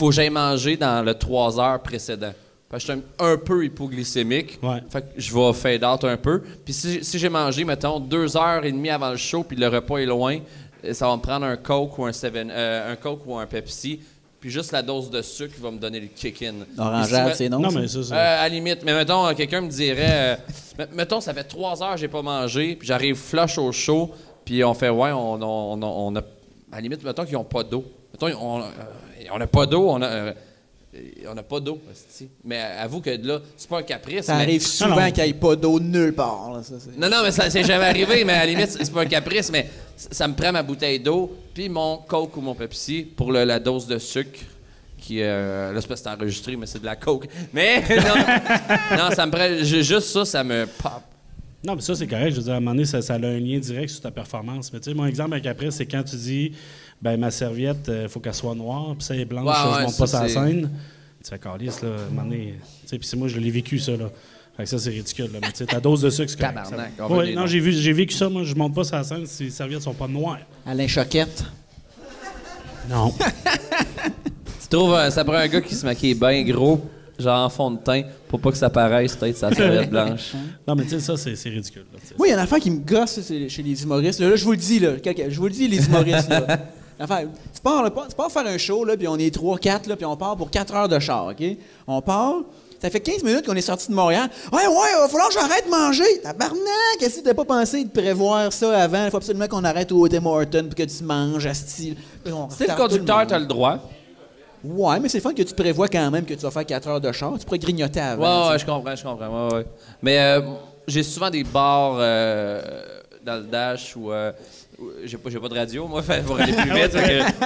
faut 0.00 0.08
que 0.08 0.14
j'aille 0.14 0.30
manger 0.30 0.76
dans 0.76 1.04
le 1.04 1.14
3 1.14 1.60
heures 1.60 1.80
précédent. 1.80 2.32
Parce 2.68 2.84
que 2.84 2.92
je 2.92 2.98
suis 2.98 3.02
un, 3.18 3.26
un 3.32 3.36
peu 3.36 3.64
hypoglycémique. 3.64 4.58
Ouais. 4.62 4.78
Fait 4.90 5.02
que 5.02 5.06
je 5.20 5.34
vais 5.34 5.52
fade 5.52 5.84
out 5.84 6.04
un 6.04 6.16
peu. 6.16 6.42
Puis 6.64 6.72
si, 6.72 7.04
si 7.04 7.18
j'ai 7.18 7.28
mangé, 7.28 7.64
mettons, 7.64 7.98
deux 8.00 8.36
heures 8.36 8.64
et 8.64 8.72
demie 8.72 8.90
avant 8.90 9.10
le 9.10 9.16
show, 9.16 9.42
puis 9.42 9.56
le 9.56 9.68
repas 9.68 9.98
est 9.98 10.06
loin, 10.06 10.38
euh, 10.84 10.92
ça 10.94 11.06
va 11.08 11.16
me 11.16 11.20
prendre 11.20 11.46
un 11.46 11.56
Coke 11.56 11.98
ou 11.98 12.04
un, 12.06 12.12
Seven, 12.12 12.50
euh, 12.52 12.92
un 12.92 12.96
Coke 12.96 13.22
ou 13.26 13.36
un 13.36 13.46
Pepsi. 13.46 14.00
Puis 14.40 14.50
juste 14.50 14.72
la 14.72 14.80
dose 14.82 15.10
de 15.10 15.20
sucre 15.20 15.54
qui 15.56 15.60
va 15.60 15.70
me 15.70 15.78
donner 15.78 16.00
le 16.00 16.06
kick-in. 16.06 16.54
Orangeade, 16.78 17.30
si- 17.32 17.36
c'est 17.36 17.48
non? 17.50 17.58
non, 17.58 17.70
ça? 17.70 17.80
mais 17.80 17.88
ça, 17.88 18.02
c'est. 18.02 18.12
euh, 18.14 18.16
à 18.16 18.42
la 18.44 18.48
limite. 18.48 18.82
Mais 18.84 18.94
mettons, 18.94 19.34
quelqu'un 19.34 19.60
me 19.60 19.68
dirait, 19.68 20.06
euh, 20.08 20.36
met- 20.78 20.88
mettons, 20.94 21.20
ça 21.20 21.34
fait 21.34 21.44
trois 21.44 21.82
heures 21.82 21.94
que 21.94 22.00
j'ai 22.00 22.08
pas 22.08 22.22
mangé, 22.22 22.76
puis 22.76 22.88
j'arrive 22.88 23.16
flush 23.16 23.58
au 23.58 23.70
show, 23.72 24.10
puis 24.44 24.64
on 24.64 24.72
fait, 24.72 24.88
ouais, 24.88 25.10
on, 25.12 25.34
on, 25.42 25.74
on, 25.74 25.82
on 25.82 26.16
a. 26.16 26.20
À 26.20 26.76
la 26.76 26.80
limite, 26.80 27.02
mettons 27.04 27.24
qu'ils 27.24 27.34
n'ont 27.34 27.44
pas 27.44 27.64
d'eau. 27.64 27.84
Mettons, 28.12 28.34
on 28.40 28.60
euh, 28.60 28.64
on 29.32 29.38
n'a 29.38 29.46
pas 29.46 29.66
d'eau, 29.66 29.88
on 29.90 30.02
a. 30.02 30.06
euh, 30.06 30.32
on 31.28 31.34
n'a 31.34 31.44
pas 31.44 31.60
d'eau, 31.60 31.80
mais 32.44 32.58
avoue 32.60 33.00
que 33.00 33.10
là, 33.10 33.38
c'est 33.56 33.68
pas 33.68 33.78
un 33.78 33.82
caprice. 33.84 34.24
Ça 34.24 34.34
mais- 34.34 34.42
arrive 34.42 34.66
souvent 34.66 35.08
qu'il 35.12 35.22
n'y 35.22 35.30
ait 35.30 35.34
pas 35.34 35.54
d'eau 35.54 35.78
nulle 35.78 36.12
part. 36.14 36.52
là, 36.52 36.62
ça, 36.64 36.74
c'est- 36.80 36.98
Non, 36.98 37.08
non, 37.08 37.22
mais 37.22 37.30
ça 37.30 37.48
c'est 37.48 37.62
jamais 37.62 37.84
arrivé, 37.84 38.24
mais 38.24 38.32
à 38.32 38.38
la 38.44 38.46
limite, 38.46 38.70
c'est 38.70 38.92
pas 38.92 39.02
un 39.02 39.06
caprice, 39.06 39.52
mais 39.52 39.70
ça, 39.96 40.26
me 40.26 40.34
prend 40.34 40.50
ma 40.50 40.64
bouteille 40.64 40.98
d'eau, 40.98 41.32
puis 41.54 41.68
mon 41.68 41.98
Coke 41.98 42.36
ou 42.36 42.40
mon 42.40 42.54
Pepsi 42.56 43.02
pour 43.04 43.30
le- 43.30 43.44
la 43.44 43.60
dose 43.60 43.86
de 43.86 43.98
sucre. 43.98 44.40
Qui, 44.98 45.22
euh, 45.22 45.72
là, 45.72 45.80
c'est 45.80 46.06
enregistré, 46.08 46.56
mais 46.56 46.66
c'est 46.66 46.78
de 46.80 46.84
la 46.84 46.94
coke. 46.94 47.26
Mais, 47.54 47.80
non, 47.88 48.98
non, 48.98 49.10
ça 49.14 49.24
me 49.24 49.30
prend. 49.32 49.48
ju- 49.64 49.82
Juste 49.82 50.08
ça, 50.08 50.26
ça 50.26 50.44
me 50.44 50.66
pop. 50.66 51.00
Non, 51.64 51.74
mais 51.74 51.80
ça, 51.80 51.94
c'est 51.94 52.06
correct. 52.06 52.32
Je 52.32 52.36
veux 52.36 52.42
dire, 52.42 52.52
à 52.52 52.56
un 52.56 52.60
moment 52.60 52.72
donné, 52.72 52.84
ça, 52.84 53.00
ça 53.00 53.14
a 53.14 53.16
un 53.16 53.38
lien 53.40 53.58
direct 53.58 53.88
sur 53.88 54.02
ta 54.02 54.10
performance. 54.10 54.70
Mais 54.72 54.78
tu 54.78 54.90
sais, 54.90 54.94
mon 54.94 55.06
exemple 55.06 55.32
avec 55.32 55.46
après, 55.46 55.70
c'est 55.70 55.86
quand 55.86 56.02
tu 56.02 56.16
dis, 56.16 56.52
ben 57.02 57.16
ma 57.18 57.30
serviette, 57.30 57.90
il 58.02 58.08
faut 58.08 58.20
qu'elle 58.20 58.34
soit 58.34 58.54
noire, 58.54 58.94
puis 58.96 59.04
ça 59.04 59.14
est 59.16 59.24
blanche, 59.24 59.46
Ouais, 59.46 59.54
je 59.72 59.76
ouais, 59.78 59.82
monte 59.84 59.96
pas 59.98 60.06
c'est- 60.06 60.28
scène. 60.28 60.70
Tu 61.22 61.28
fais 61.30 61.38
calice, 61.38 61.82
là, 61.82 61.88
à 61.88 61.92
un 61.92 62.08
moment 62.10 62.22
donné. 62.22 62.54
Tu 62.82 62.88
sais, 62.88 62.98
puis 62.98 63.06
c'est 63.06 63.16
moi, 63.16 63.28
je 63.28 63.38
l'ai 63.38 63.50
vécu, 63.50 63.78
ça, 63.78 63.92
là. 63.92 64.10
Fait 64.56 64.64
que 64.64 64.68
ça, 64.70 64.78
c'est 64.78 64.90
ridicule, 64.90 65.30
là. 65.32 65.38
Mais 65.42 65.48
tu 65.52 65.56
sais, 65.58 65.66
ta 65.66 65.78
dose 65.80 66.00
de 66.02 66.08
sucre, 66.10 66.30
c'est. 66.30 66.36
Tabarnak, 66.38 66.92
Ça- 66.96 67.06
Ouais, 67.08 67.34
non, 67.34 67.46
j'ai, 67.46 67.60
vu, 67.60 67.72
j'ai 67.72 67.92
vécu 67.92 68.14
ça, 68.14 68.28
moi. 68.28 68.42
Je 68.44 68.54
monte 68.54 68.74
pas 68.74 68.82
la 68.92 69.04
scène 69.04 69.26
si 69.26 69.44
les 69.44 69.50
serviettes 69.50 69.82
sont 69.82 69.92
pas 69.94 70.08
noires. 70.08 70.38
Alain 70.66 70.86
Choquette. 70.88 71.44
Non. 72.88 73.12
Tu 74.62 74.76
trouves, 74.76 74.94
euh, 74.94 75.10
ça 75.10 75.24
prend 75.24 75.34
un 75.34 75.48
gars 75.48 75.60
qui 75.60 75.74
se 75.74 75.84
maquille 75.84 76.14
bien 76.14 76.42
gros, 76.44 76.80
genre 77.18 77.44
en 77.44 77.48
fond 77.50 77.72
de 77.72 77.78
teint, 77.78 78.02
pour 78.28 78.40
pas 78.40 78.52
que 78.52 78.56
ça 78.56 78.70
paraisse, 78.70 79.16
peut-être, 79.16 79.36
sa 79.36 79.52
serviette 79.52 79.90
blanche. 79.90 80.32
non, 80.66 80.74
mais 80.76 80.84
tu 80.84 80.90
sais, 80.90 81.00
ça, 81.00 81.16
c'est, 81.16 81.34
c'est 81.34 81.48
ridicule, 81.50 81.84
là. 81.92 81.98
Moi, 82.16 82.28
il 82.28 82.30
y 82.30 82.32
a 82.32 82.36
une 82.36 82.42
affaire 82.42 82.60
qui 82.60 82.70
me 82.70 82.78
gosse 82.78 83.20
chez 83.26 83.62
les 83.62 83.82
humoristes. 83.82 84.20
Là, 84.20 84.36
je 84.36 84.44
vous 84.44 84.52
le 84.52 84.56
dis, 84.56 84.78
là, 84.78 84.90
je 85.28 85.36
vous 85.38 85.46
le 85.46 85.52
dis, 85.52 85.66
les 85.68 85.84
humoristes. 85.86 86.28
Là. 86.30 86.46
Pars, 87.62 87.82
là, 87.82 87.90
tu 88.08 88.14
pars 88.16 88.30
faire 88.30 88.46
un 88.46 88.58
show, 88.58 88.84
là, 88.84 88.96
puis 88.96 89.08
on 89.08 89.16
est 89.16 89.34
3-4, 89.34 89.88
là, 89.88 89.96
puis 89.96 90.04
on 90.04 90.16
part 90.16 90.36
pour 90.36 90.50
4 90.50 90.74
heures 90.74 90.88
de 90.88 90.98
char, 90.98 91.26
OK? 91.28 91.42
On 91.86 92.00
part, 92.02 92.36
ça 92.80 92.88
fait 92.90 93.00
15 93.00 93.22
minutes 93.22 93.46
qu'on 93.46 93.54
est 93.56 93.60
sorti 93.62 93.88
de 93.88 93.94
Montréal. 93.94 94.28
Ouais, 94.52 94.66
ouais, 94.66 94.88
il 94.96 95.00
va 95.00 95.08
falloir 95.08 95.28
que 95.28 95.34
j'arrête 95.34 95.64
de 95.66 95.70
manger. 95.70 96.20
Tabarnak, 96.22 97.02
est-ce 97.02 97.20
que 97.20 97.24
t'as 97.24 97.34
pas 97.34 97.44
pensé 97.44 97.84
de 97.84 97.90
prévoir 97.90 98.52
ça 98.52 98.82
avant? 98.82 99.04
Il 99.04 99.10
faut 99.10 99.16
absolument 99.18 99.48
qu'on 99.48 99.64
arrête 99.64 99.92
au 99.92 100.08
Tim 100.08 100.24
Horton 100.24 100.64
pour 100.66 100.74
que 100.74 100.82
tu 100.82 101.04
manges. 101.04 101.48
Puis 101.48 101.96
on 102.32 102.48
Si 102.50 102.66
le 102.66 102.74
conducteur, 102.76 103.26
t'as 103.26 103.38
le 103.38 103.46
droit. 103.46 103.78
Ouais, 104.62 105.00
mais 105.00 105.08
c'est 105.08 105.20
fun 105.20 105.32
que 105.32 105.42
tu 105.42 105.54
prévois 105.54 105.88
quand 105.88 106.10
même 106.10 106.24
que 106.26 106.34
tu 106.34 106.40
vas 106.40 106.50
faire 106.50 106.66
4 106.66 106.88
heures 106.88 107.00
de 107.00 107.12
char. 107.12 107.32
Tu 107.38 107.44
pourrais 107.46 107.58
grignoter 107.58 107.98
Ouais, 108.00 108.06
avant. 108.06 108.48
ouais, 108.50 108.56
tu 108.56 108.60
je 108.60 108.66
comprends, 108.66 108.94
je 108.96 109.02
comprends. 109.02 109.48
Ouais, 109.48 109.54
ouais. 109.54 109.66
Mais 110.02 110.18
euh, 110.18 110.40
j'ai 110.86 111.02
souvent 111.02 111.30
des 111.30 111.44
bars 111.44 111.96
euh, 111.98 112.60
dans 113.24 113.36
le 113.36 113.44
Dash 113.44 113.96
où. 113.96 114.12
euh, 114.12 114.32
j'ai 115.04 115.16
pas, 115.18 115.30
j'ai 115.30 115.38
pas 115.38 115.48
de 115.48 115.54
radio, 115.54 115.86
moi, 115.86 116.02
fait, 116.04 116.24
pour 116.24 116.40
aller 116.40 116.52
plus 116.52 116.70
vite. 116.72 116.92
que 116.92 116.98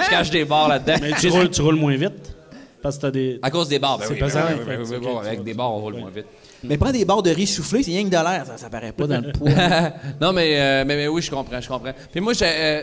je 0.03 0.09
cache 0.09 0.29
des 0.29 0.45
bars 0.45 0.67
là-dedans. 0.67 0.95
Mais 1.01 1.11
tu 1.19 1.29
roules, 1.29 1.49
tu 1.49 1.61
roules 1.61 1.75
moins 1.75 1.95
vite 1.95 2.35
parce 2.81 2.97
que 2.97 3.01
t'as 3.01 3.11
des. 3.11 3.39
À 3.41 3.49
cause 3.49 3.67
des 3.67 3.79
bars, 3.79 3.97
ben 3.97 4.05
C'est 4.07 4.13
oui, 4.13 4.19
pesant, 4.19 4.41
ben 4.41 4.57
oui, 4.59 4.65
ben 4.65 4.75
que 4.75 4.81
oui, 4.81 4.87
c'est 4.89 4.99
bon, 4.99 5.17
avec 5.17 5.43
des 5.43 5.53
bars, 5.55 5.71
on 5.71 5.79
roule 5.79 5.95
moins 5.95 6.11
vite. 6.11 6.27
Mais 6.63 6.77
prends 6.77 6.91
des 6.91 7.03
barres 7.03 7.23
de 7.23 7.31
riz 7.31 7.47
soufflé, 7.47 7.81
c'est 7.83 7.91
rien 7.91 8.03
que 8.03 8.09
de 8.09 8.13
l'air, 8.13 8.45
ça, 8.45 8.57
ça 8.57 8.69
paraît 8.69 8.91
pas 8.91 9.07
dans 9.07 9.23
le 9.25 9.31
poids. 9.31 9.49
non, 10.21 10.33
mais, 10.33 10.59
euh, 10.59 10.83
mais, 10.85 10.95
mais 10.95 11.07
oui, 11.07 11.21
je 11.21 11.31
comprends, 11.31 11.59
je 11.59 11.67
comprends. 11.67 11.93
Puis 12.11 12.21
moi, 12.21 12.33
j'ai. 12.33 12.45
euh, 12.45 12.81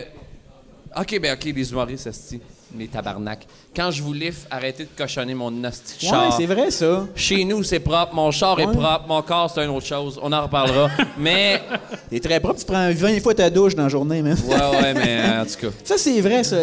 ok, 0.97 1.19
ben 1.21 1.33
ok, 1.33 1.45
les 1.55 1.71
humoristes, 1.71 2.07
esti, 2.07 2.41
les 2.77 2.87
tabarnak. 2.87 3.45
Quand 3.75 3.91
je 3.91 4.01
vous 4.01 4.13
lift, 4.13 4.47
arrêtez 4.49 4.83
de 4.83 4.89
cochonner 4.97 5.33
mon 5.33 5.51
de 5.51 5.63
Ouais, 5.63 5.71
char. 5.99 6.33
c'est 6.35 6.45
vrai 6.45 6.71
ça. 6.71 7.05
Chez 7.15 7.43
nous, 7.45 7.63
c'est 7.63 7.79
propre. 7.79 8.13
Mon 8.13 8.31
char 8.31 8.59
est 8.59 8.65
propre. 8.71 9.05
Mon 9.07 9.21
corps, 9.21 9.51
c'est 9.53 9.63
une 9.63 9.71
autre 9.71 9.85
chose. 9.85 10.19
On 10.21 10.31
en 10.31 10.41
reparlera. 10.43 10.89
mais. 11.17 11.61
T'es 12.09 12.19
très 12.19 12.39
propre, 12.39 12.59
tu 12.59 12.65
prends 12.65 12.91
20 12.91 13.21
fois 13.21 13.33
ta 13.33 13.49
douche 13.49 13.75
dans 13.75 13.83
la 13.83 13.89
journée, 13.89 14.21
man. 14.21 14.37
Ouais, 14.47 14.55
ouais, 14.55 14.93
mais 14.93 15.19
euh, 15.19 15.41
en 15.41 15.45
tout 15.45 15.55
cas. 15.61 15.67
Ça, 15.83 15.95
c'est 15.97 16.19
vrai, 16.21 16.43
ça. 16.43 16.57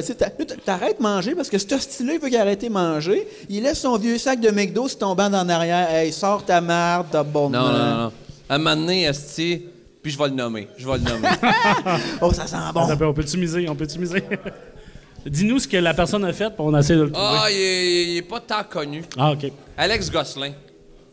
T'arrêtes 0.64 0.98
de 0.98 1.02
manger 1.02 1.34
parce 1.34 1.48
que 1.48 1.58
ce 1.58 1.78
style-là, 1.78 2.14
il 2.14 2.20
veut 2.20 2.28
qu'il 2.28 2.36
arrête 2.38 2.60
de 2.62 2.68
manger. 2.68 3.26
Il 3.48 3.62
laisse 3.62 3.80
son 3.80 3.96
vieux 3.96 4.18
sac 4.18 4.40
de 4.40 4.50
McDo 4.50 4.88
se 4.88 4.96
tombant 4.96 5.32
en 5.32 5.48
arrière. 5.48 5.90
Hey, 5.90 6.12
sors 6.12 6.44
ta 6.44 6.60
marde, 6.60 7.06
ta 7.10 7.22
bonne. 7.22 7.52
Non, 7.52 7.60
non, 7.62 7.72
non, 7.72 7.96
non. 8.04 8.12
À 8.48 8.54
un 8.54 8.58
moment 8.58 8.76
donné, 8.76 9.04
esti, 9.04 9.62
puis 10.02 10.10
je 10.12 10.18
vais 10.18 10.28
le 10.28 10.34
nommer. 10.34 10.68
Je 10.76 10.86
vais 10.86 10.98
le 10.98 11.04
nommer. 11.04 11.28
Oh, 12.20 12.32
ça 12.32 12.46
sent 12.46 12.56
bon. 12.74 12.88
On 13.00 13.12
peut-tu 13.14 13.36
miser? 13.38 13.68
On 13.68 13.74
peut-tu 13.74 13.98
miser? 13.98 14.22
Dis-nous 15.26 15.58
ce 15.58 15.68
que 15.68 15.76
la 15.76 15.92
personne 15.94 16.24
a 16.24 16.32
fait, 16.32 16.46
puis 16.50 16.56
on 16.60 16.76
essaie 16.78 16.96
de 16.96 17.02
le 17.02 17.12
trouver. 17.12 17.28
Ah, 17.30 17.50
il, 17.50 17.56
est- 17.56 18.04
il 18.12 18.16
est 18.18 18.22
pas 18.22 18.40
tant 18.40 18.64
connu. 18.64 19.04
Ah, 19.18 19.32
OK. 19.32 19.52
Alex 19.76 20.10
Gosselin. 20.10 20.52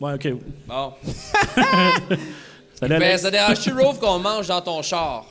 Ouais, 0.00 0.14
OK. 0.14 0.28
Bon. 0.66 0.92
Salut, 2.80 2.94
Ben, 2.98 3.02
Alex. 3.02 3.22
ça 3.22 3.30
dérange-tu, 3.30 3.72
Rove, 3.72 3.98
qu'on 3.98 4.18
mange 4.18 4.46
dans 4.46 4.60
ton 4.60 4.82
char? 4.82 5.26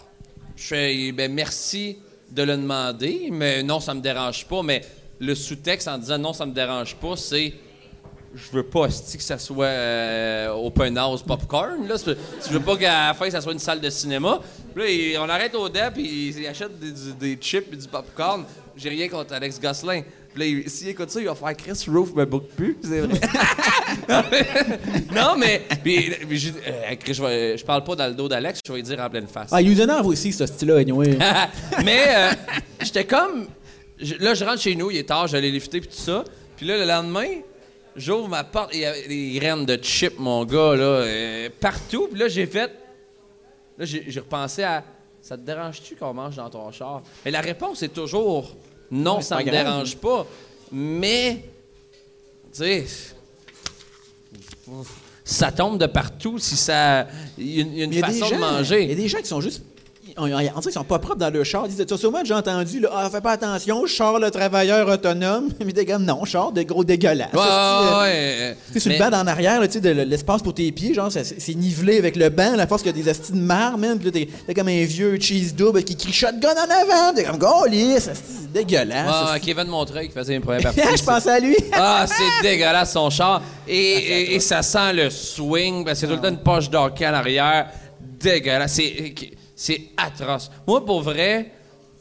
Je 0.55 0.67
fais, 0.67 1.11
ben, 1.11 1.32
merci 1.34 1.97
de 2.32 2.43
le 2.43 2.57
demander, 2.57 3.30
mais 3.32 3.63
non, 3.63 3.80
ça 3.80 3.93
me 3.93 4.01
dérange 4.01 4.45
pas. 4.45 4.61
Mais 4.63 4.82
le 5.19 5.34
sous-texte 5.34 5.88
en 5.88 5.97
disant 5.97 6.17
non, 6.17 6.34
ça 6.34 6.45
me 6.45 6.51
dérange 6.53 6.95
pas, 6.95 7.15
c'est. 7.15 7.53
Je 8.36 8.51
veux 8.51 8.63
pas 8.63 8.88
que 8.88 8.91
ça 9.23 9.38
soit 9.39 9.65
euh, 9.65 10.49
open 10.49 10.95
house 10.97 11.23
popcorn. 11.23 11.88
Là. 11.88 11.95
Je 12.05 12.51
veux 12.53 12.59
pas 12.59 12.75
qu'à 12.75 13.07
la 13.07 13.13
fin, 13.13 13.30
ça 13.32 13.39
soit 13.41 13.53
une 13.53 13.57
salle 13.59 13.80
de 13.80 13.89
cinéma. 13.89 14.39
Puis 14.75 14.84
Là, 14.84 14.89
il- 14.89 15.17
on 15.17 15.30
arrête 15.30 15.55
au 15.55 15.69
DEP, 15.69 15.93
puis 15.93 16.34
il 16.38 16.45
achète 16.45 16.78
des, 16.78 16.91
des 17.13 17.41
chips 17.41 17.71
et 17.71 17.78
du 17.78 17.88
popcorn. 17.88 18.43
J'ai 18.78 18.89
rien 18.89 19.07
contre 19.09 19.34
Alex 19.34 19.59
Gosselin. 19.59 20.03
Puis 20.34 20.39
là, 20.39 20.45
il- 20.45 20.69
s'il 20.69 20.88
écoute 20.89 21.09
ça, 21.09 21.19
il 21.19 21.25
va 21.28 21.34
faire 21.36 21.55
Chris 21.57 21.86
Roof 21.88 22.13
me 22.13 22.25
book 22.25 22.45
plus, 22.55 22.78
c'est 22.84 22.99
vrai. 23.01 23.19
non, 25.15 25.36
mais. 25.38 25.63
Puis, 25.84 26.11
dit, 26.30 26.53
euh, 26.67 26.95
Chris, 26.99 27.13
je, 27.15 27.21
vais- 27.23 27.57
je 27.57 27.65
parle 27.65 27.84
pas 27.84 27.95
dans 27.95 28.07
le 28.07 28.13
dos 28.13 28.28
d'Alex, 28.28 28.59
je 28.65 28.71
vais 28.71 28.78
lui 28.80 28.84
dire 28.84 28.99
en 28.99 29.09
pleine 29.09 29.28
face. 29.28 29.49
Ah, 29.51 29.61
il 29.61 29.71
nous 29.71 29.82
énerve 29.82 30.05
aussi, 30.07 30.32
ce 30.32 30.45
style-là, 30.45 30.78
anyway. 30.78 31.17
mais 31.86 32.03
euh, 32.09 32.32
j'étais 32.82 33.05
comme. 33.05 33.47
je- 33.99 34.15
là, 34.15 34.34
je 34.34 34.45
rentre 34.45 34.61
chez 34.61 34.75
nous, 34.75 34.91
il 34.91 34.97
est 34.97 35.07
tard, 35.07 35.28
j'allais 35.28 35.49
lifter 35.49 35.80
puis 35.80 35.89
tout 35.89 35.95
ça. 36.01 36.23
Puis 36.55 36.65
là, 36.65 36.78
le 36.78 36.86
lendemain, 36.86 37.28
j'ouvre 37.95 38.28
ma 38.28 38.43
porte 38.43 38.73
et 38.73 38.78
il 38.78 38.82
y 38.82 38.86
avait 38.86 39.07
des 39.07 39.32
graines 39.39 39.65
de 39.65 39.80
chip, 39.82 40.19
mon 40.19 40.45
gars, 40.45 40.75
là, 40.75 40.84
euh, 40.84 41.49
partout. 41.59 42.07
Puis 42.11 42.19
là, 42.19 42.28
j'ai 42.28 42.45
fait. 42.45 42.71
Là, 43.78 43.86
j'ai 43.86 44.19
repensé 44.19 44.63
à. 44.63 44.84
Ça 45.28 45.36
te 45.36 45.41
dérange-tu 45.41 45.97
qu'on 45.97 46.13
mange 46.13 46.38
dans 46.38 46.49
ton 46.49 46.71
char? 46.71 47.01
Et 47.25 47.32
la 47.32 47.41
réponse 47.41 47.84
est 47.84 47.89
toujours 47.89 48.55
non, 48.89 49.17
Ouais, 49.17 49.21
ça 49.21 49.36
me 49.38 49.43
grave. 49.43 49.65
dérange 49.65 49.97
pas. 49.97 50.25
Mais, 50.71 51.43
tu 52.53 52.59
sais, 52.59 52.86
ça 55.25 55.51
tombe 55.51 55.78
de 55.78 55.86
partout 55.86 56.39
si 56.39 56.55
ça. 56.55 57.07
Il 57.38 57.45
y 57.75 57.82
a 57.82 57.84
une, 57.84 57.91
y 57.93 58.01
a 58.01 58.05
façon 58.07 58.19
de 58.19 58.30
gens- 58.30 58.36
Il 58.38 58.39
y 58.39 58.43
a 58.43 58.51
manger. 58.51 58.95
des 58.95 59.07
gens 59.09 59.17
qui 59.19 59.25
sont 59.28 59.41
juste. 59.41 59.63
On, 60.20 60.24
on 60.24 60.28
dirait 60.39 60.51
qu'ils 60.61 60.72
sont 60.72 60.84
pas 60.84 60.99
propres 60.99 61.20
dans 61.20 61.30
le 61.32 61.43
char. 61.43 61.63
Ils 61.68 61.76
disent, 61.76 61.86
T'as 61.88 61.97
sûrement 61.97 62.22
déjà 62.22 62.38
entendu, 62.38 62.80
là, 62.80 62.89
ah, 62.93 63.09
fais 63.11 63.22
pas 63.22 63.32
attention, 63.34 63.86
char 63.86 64.20
le 64.20 64.32
travailleur 64.32 64.88
autonome. 64.89 65.49
Mais 65.65 65.72
t'es 65.72 65.86
comme, 65.86 66.03
non, 66.05 66.26
char 66.26 66.51
de 66.51 66.63
gros 66.63 66.84
dégueulasse. 66.84 67.34
Ouais, 67.34 67.39
c'est, 67.41 67.49
euh, 67.49 67.99
ouais, 67.99 68.03
ouais. 68.49 68.57
Tu 68.68 68.74
sais, 68.74 68.80
sur 68.80 68.91
Mais- 68.91 68.97
le 68.99 69.09
banc 69.11 69.18
en 69.18 69.28
arrière, 69.28 69.59
là, 69.61 69.68
tu 69.68 69.74
sais, 69.74 69.80
de 69.82 69.89
l'espace 69.89 70.41
pour 70.41 70.53
tes 70.53 70.72
pieds, 70.72 70.93
genre, 70.93 71.11
c'est 71.11 71.24
c'est 71.39 71.53
nivelé 71.53 71.97
avec 71.97 72.15
le 72.15 72.30
banc, 72.30 72.55
la 72.55 72.68
force 72.68 72.82
qu'il 72.84 72.95
y 72.95 72.99
a 72.99 73.03
des 73.03 73.09
astis 73.09 73.32
de 73.32 73.38
marre, 73.38 73.78
man. 73.78 73.97
Puis 73.99 74.05
là, 74.11 74.11
t'es- 74.47 74.53
comme 74.53 74.68
un 74.70 74.84
vieux 74.86 75.18
cheese 75.20 75.53
double 75.55 75.84
qui 75.84 75.95
crie 75.95 76.11
shotgun 76.13 76.49
en 76.49 76.70
avant. 76.82 77.13
T'es 77.15 77.24
comme, 77.24 77.38
golis, 77.38 77.99
ça, 77.99 78.11
c'est 78.15 78.51
dégueulasse. 78.51 79.07
Ouais, 79.07 79.28
ouais, 79.28 79.34
ça, 79.34 79.39
Kevin 79.39 79.65
Montreuil 79.68 80.07
qui 80.07 80.13
faisait 80.13 80.36
une 80.36 80.41
première 80.41 80.61
partie. 80.63 80.80
c'est- 80.82 80.97
Je 80.97 81.03
pensais 81.03 81.30
à 81.30 81.39
lui. 81.39 81.55
Ah, 81.74 82.05
c'est 82.07 82.41
dégueulasse 82.49 82.91
son 82.93 83.09
char. 83.09 83.41
Et, 83.68 83.76
et, 83.76 84.36
et 84.36 84.39
ça 84.39 84.61
sent 84.61 84.93
le 84.93 85.09
swing 85.09 85.86
parce 85.86 86.01
y 86.01 86.05
a 86.05 86.07
tout 86.07 86.15
le 86.15 86.22
temps 86.22 86.30
une 86.30 86.38
poche 86.38 86.70
d'hockey 86.70 87.05
en 87.07 87.13
arrière. 87.13 87.68
Dégueulasse. 88.20 88.74
C'est, 88.74 89.13
c'est 89.58 89.89
atroce. 89.97 90.51
Moi, 90.68 90.86
pour 90.86 91.01
vrai, 91.01 91.51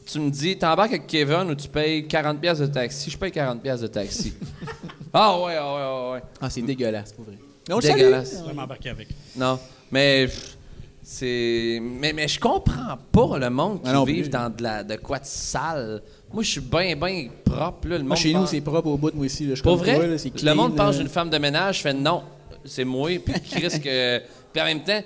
tu 0.05 0.19
me 0.19 0.29
dis, 0.29 0.55
t'embarques 0.57 0.91
avec 0.91 1.07
Kevin 1.07 1.49
ou 1.49 1.55
tu 1.55 1.67
payes 1.67 2.03
40$ 2.03 2.37
piastres 2.37 2.67
de 2.67 2.71
taxi. 2.71 3.09
Je 3.09 3.17
paye 3.17 3.31
40$ 3.31 3.59
piastres 3.59 3.81
de 3.87 3.87
taxi. 3.87 4.33
ah 5.13 5.39
ouais, 5.41 5.55
ah 5.59 5.73
ouais, 5.73 5.81
ah 5.81 6.11
ouais. 6.13 6.21
Ah, 6.39 6.49
c'est 6.51 6.61
dégueulasse, 6.61 7.11
pour 7.11 7.25
vrai. 7.25 7.37
On 7.69 7.77
le 7.77 7.81
salue. 7.81 7.97
Dégueulasse. 7.97 8.41
Je 8.43 8.47
vais 8.47 8.53
m'embarquer 8.53 8.89
avec. 8.91 9.07
Non, 9.35 9.59
mais 9.91 10.27
pff, 10.27 10.55
c'est 11.01 11.79
mais, 11.81 12.13
mais 12.13 12.27
je 12.27 12.39
comprends 12.39 12.97
pas 13.11 13.39
le 13.39 13.49
monde 13.49 13.81
qui 13.81 13.89
Ah 13.89 13.93
non 13.93 14.03
vit 14.03 14.21
plus. 14.21 14.29
dans 14.29 14.55
de 14.55 14.61
la 14.61 14.83
de 14.83 14.95
quoi 14.95 15.17
de 15.17 15.25
sale. 15.25 16.03
Moi, 16.31 16.43
je 16.43 16.51
suis 16.51 16.61
bien 16.61 16.95
bien 16.95 17.29
propre 17.43 17.87
là, 17.87 17.97
le 17.97 18.03
Moi, 18.03 18.09
monde 18.09 18.17
chez 18.17 18.33
nous, 18.33 18.45
c'est 18.45 18.61
propre 18.61 18.89
au 18.89 18.97
bout 18.97 19.09
de 19.09 19.15
moi 19.15 19.25
aussi. 19.25 19.47
Là. 19.47 19.55
Je 19.55 19.63
Pour 19.63 19.77
vrai, 19.77 19.95
toi, 19.95 20.07
là, 20.07 20.17
c'est 20.17 20.43
le 20.43 20.53
monde 20.53 20.75
pense 20.75 20.97
d'une 20.97 21.09
femme 21.09 21.31
de 21.31 21.37
ménage, 21.39 21.77
je 21.77 21.81
fais 21.81 21.93
non, 21.93 22.21
c'est 22.65 22.85
moi, 22.85 23.09
puis 23.17 23.33
Chris 23.49 23.79
que 23.81 24.19
puis 24.53 24.61
en 24.61 24.65
même 24.65 24.83
temps, 24.83 25.01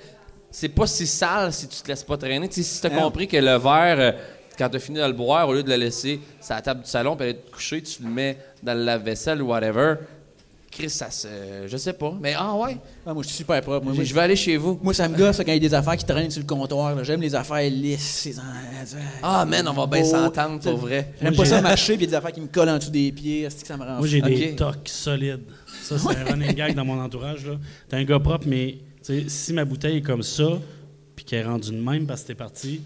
c'est 0.51 0.69
pas 0.69 0.85
si 0.87 1.07
sale 1.07 1.51
si 1.53 1.67
tu 1.67 1.81
te 1.81 1.87
laisses 1.87 2.03
pas 2.03 2.17
traîner. 2.17 2.47
Tu 2.49 2.61
si 2.63 2.81
t'as 2.81 2.89
Non. 2.89 3.03
compris 3.03 3.27
que 3.27 3.37
le 3.37 3.57
verre 3.57 3.99
euh, 3.99 4.11
quand 4.57 4.69
t'as 4.69 4.79
fini 4.79 4.99
de 4.99 5.05
le 5.05 5.13
boire, 5.13 5.47
au 5.49 5.53
lieu 5.53 5.63
de 5.63 5.69
le 5.69 5.77
laisser 5.77 6.19
sur 6.41 6.53
la 6.55 6.61
table 6.61 6.81
du 6.83 6.89
salon 6.89 7.15
puis 7.15 7.25
aller 7.29 7.37
te 7.37 7.51
coucher, 7.51 7.81
tu 7.81 8.03
le 8.03 8.09
mets 8.09 8.37
dans 8.61 8.73
le 8.73 8.83
lave-vaisselle 8.83 9.41
ou 9.41 9.47
whatever. 9.47 9.95
Chris, 10.69 10.89
ça 10.89 11.11
se. 11.11 11.27
Je 11.67 11.75
sais 11.75 11.91
pas. 11.91 12.13
Mais 12.21 12.33
ah 12.37 12.55
ouais, 12.55 12.77
Ah, 13.05 13.13
moi, 13.13 13.23
je 13.23 13.27
suis 13.27 13.37
super 13.37 13.61
propre. 13.61 13.83
Moi, 13.83 13.91
je 13.91 13.97
moi, 13.97 14.05
je 14.05 14.13
vais 14.13 14.21
aller 14.21 14.35
chez 14.37 14.55
vous. 14.55 14.79
Moi, 14.81 14.93
ça 14.93 15.09
me 15.09 15.17
gosse 15.17 15.35
quand 15.37 15.43
il 15.47 15.53
y 15.55 15.57
a 15.57 15.59
des 15.59 15.73
affaires 15.73 15.97
qui 15.97 16.05
traînent 16.05 16.31
sur 16.31 16.39
le 16.41 16.47
comptoir. 16.47 17.03
J'aime 17.03 17.19
les 17.19 17.35
affaires 17.35 17.69
lisses. 17.69 18.29
Ah, 19.21 19.43
man, 19.45 19.67
on 19.67 19.73
va 19.73 19.85
bien 19.85 20.03
s'entendre 20.05 20.61
pour 20.61 20.77
vrai. 20.77 21.13
J'aime 21.21 21.35
pas 21.35 21.43
ça 21.43 21.61
marcher, 21.61 21.95
puis 21.97 22.05
il 22.05 22.05
y 22.05 22.07
a 22.07 22.11
des 22.11 22.15
affaires 22.15 22.31
qui 22.31 22.39
me 22.39 22.47
collent 22.47 22.69
en 22.69 22.77
dessous 22.77 22.89
des 22.89 23.11
pieds. 23.11 23.41
Est-ce 23.41 23.61
que 23.61 23.67
ça 23.67 23.75
me 23.75 23.83
rend 23.83 23.97
Moi, 23.97 24.07
j'ai 24.07 24.21
des 24.21 24.55
tocs 24.55 24.87
solides. 24.87 25.41
Ça, 25.83 25.97
c'est 25.97 26.15
un 26.17 26.23
running 26.23 26.53
gag 26.53 26.73
dans 26.73 26.85
mon 26.85 27.01
entourage. 27.01 27.45
là. 27.45 27.55
T'es 27.89 27.97
un 27.97 28.03
gars 28.05 28.19
propre, 28.19 28.45
mais 28.47 28.77
si 29.01 29.53
ma 29.53 29.65
bouteille 29.65 29.97
est 29.97 30.01
comme 30.01 30.23
ça, 30.23 30.59
puis 31.15 31.25
qu'elle 31.25 31.39
est 31.41 31.49
rendue 31.49 31.71
de 31.71 31.77
même 31.81 32.05
parce 32.05 32.21
que 32.23 32.27
t'es 32.27 32.35
parti, 32.35 32.81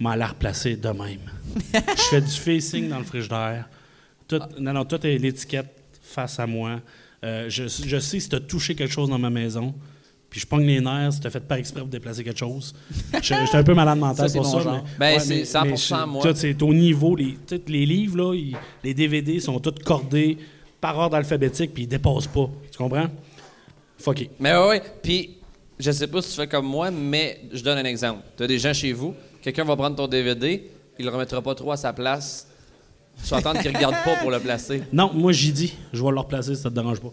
m'en 0.00 0.14
la 0.14 0.28
replacer 0.28 0.76
de 0.76 0.88
même. 0.88 1.20
Je 1.74 2.02
fais 2.10 2.20
du 2.20 2.30
facing 2.30 2.88
dans 2.88 2.98
le 2.98 3.04
frigidaire. 3.04 3.68
Tout, 4.26 4.40
non, 4.58 4.72
non, 4.72 4.84
tout 4.84 5.04
est 5.06 5.18
l'étiquette 5.18 5.74
face 6.02 6.38
à 6.38 6.46
moi. 6.46 6.80
Euh, 7.24 7.46
je, 7.48 7.64
je 7.66 7.98
sais 7.98 8.20
si 8.20 8.28
t'as 8.28 8.38
touché 8.40 8.74
quelque 8.76 8.92
chose 8.92 9.08
dans 9.08 9.18
ma 9.18 9.30
maison, 9.30 9.74
puis 10.30 10.38
je 10.40 10.46
pogne 10.46 10.66
les 10.66 10.80
nerfs 10.80 11.14
si 11.14 11.20
t'as 11.20 11.30
fait 11.30 11.40
par 11.40 11.58
exprès 11.58 11.80
pour 11.80 11.88
déplacer 11.88 12.22
quelque 12.22 12.38
chose. 12.38 12.74
Suis 13.22 13.34
un 13.34 13.64
peu 13.64 13.74
malade 13.74 13.98
mental 13.98 14.30
pour 14.30 14.46
ça. 14.46 14.60
genre. 14.60 14.84
mais- 15.00 15.16
Ben, 15.16 15.20
c'est 15.20 15.42
100% 15.44 15.76
je- 16.04 16.06
moi. 16.06 16.22
tout, 16.22 16.36
c'est 16.36 16.62
au 16.62 16.72
niveau. 16.74 17.16
Les, 17.16 17.36
les 17.66 17.86
livres, 17.86 18.16
là, 18.18 18.34
ils- 18.34 18.56
les 18.84 18.94
DVD 18.94 19.40
sont 19.40 19.58
tous 19.58 19.82
cordés 19.84 20.38
par 20.80 20.96
ordre 20.98 21.16
alphabétique, 21.16 21.72
puis 21.74 21.84
ils 21.84 21.88
dépassent 21.88 22.28
pas. 22.28 22.48
Tu 22.70 22.78
comprends? 22.78 23.08
Fucké. 23.98 24.30
Mais 24.38 24.52
ouais, 24.52 24.68
ouais. 24.68 24.82
Puis, 25.02 25.37
je 25.78 25.90
sais 25.90 26.06
pas 26.06 26.20
si 26.22 26.30
tu 26.30 26.36
fais 26.36 26.46
comme 26.46 26.66
moi, 26.66 26.90
mais 26.90 27.40
je 27.52 27.62
donne 27.62 27.78
un 27.78 27.84
exemple. 27.84 28.22
Tu 28.36 28.42
as 28.42 28.46
des 28.46 28.58
gens 28.58 28.72
chez 28.74 28.92
vous, 28.92 29.14
quelqu'un 29.42 29.64
va 29.64 29.76
prendre 29.76 29.96
ton 29.96 30.06
DVD, 30.08 30.68
il 30.98 31.04
le 31.04 31.10
remettra 31.10 31.40
pas 31.42 31.54
trop 31.54 31.72
à 31.72 31.76
sa 31.76 31.92
place. 31.92 32.46
Tu 33.22 33.30
vas 33.30 33.38
attendre 33.38 33.60
qu'il 33.60 33.74
regarde 33.76 33.96
pas 34.04 34.16
pour 34.16 34.30
le 34.30 34.38
placer. 34.38 34.82
Non, 34.92 35.10
moi, 35.12 35.32
j'y 35.32 35.52
dis. 35.52 35.74
Je 35.92 36.02
vais 36.04 36.10
le 36.10 36.18
replacer 36.20 36.54
si 36.54 36.62
ça 36.62 36.70
te 36.70 36.74
dérange 36.74 37.00
pas. 37.00 37.10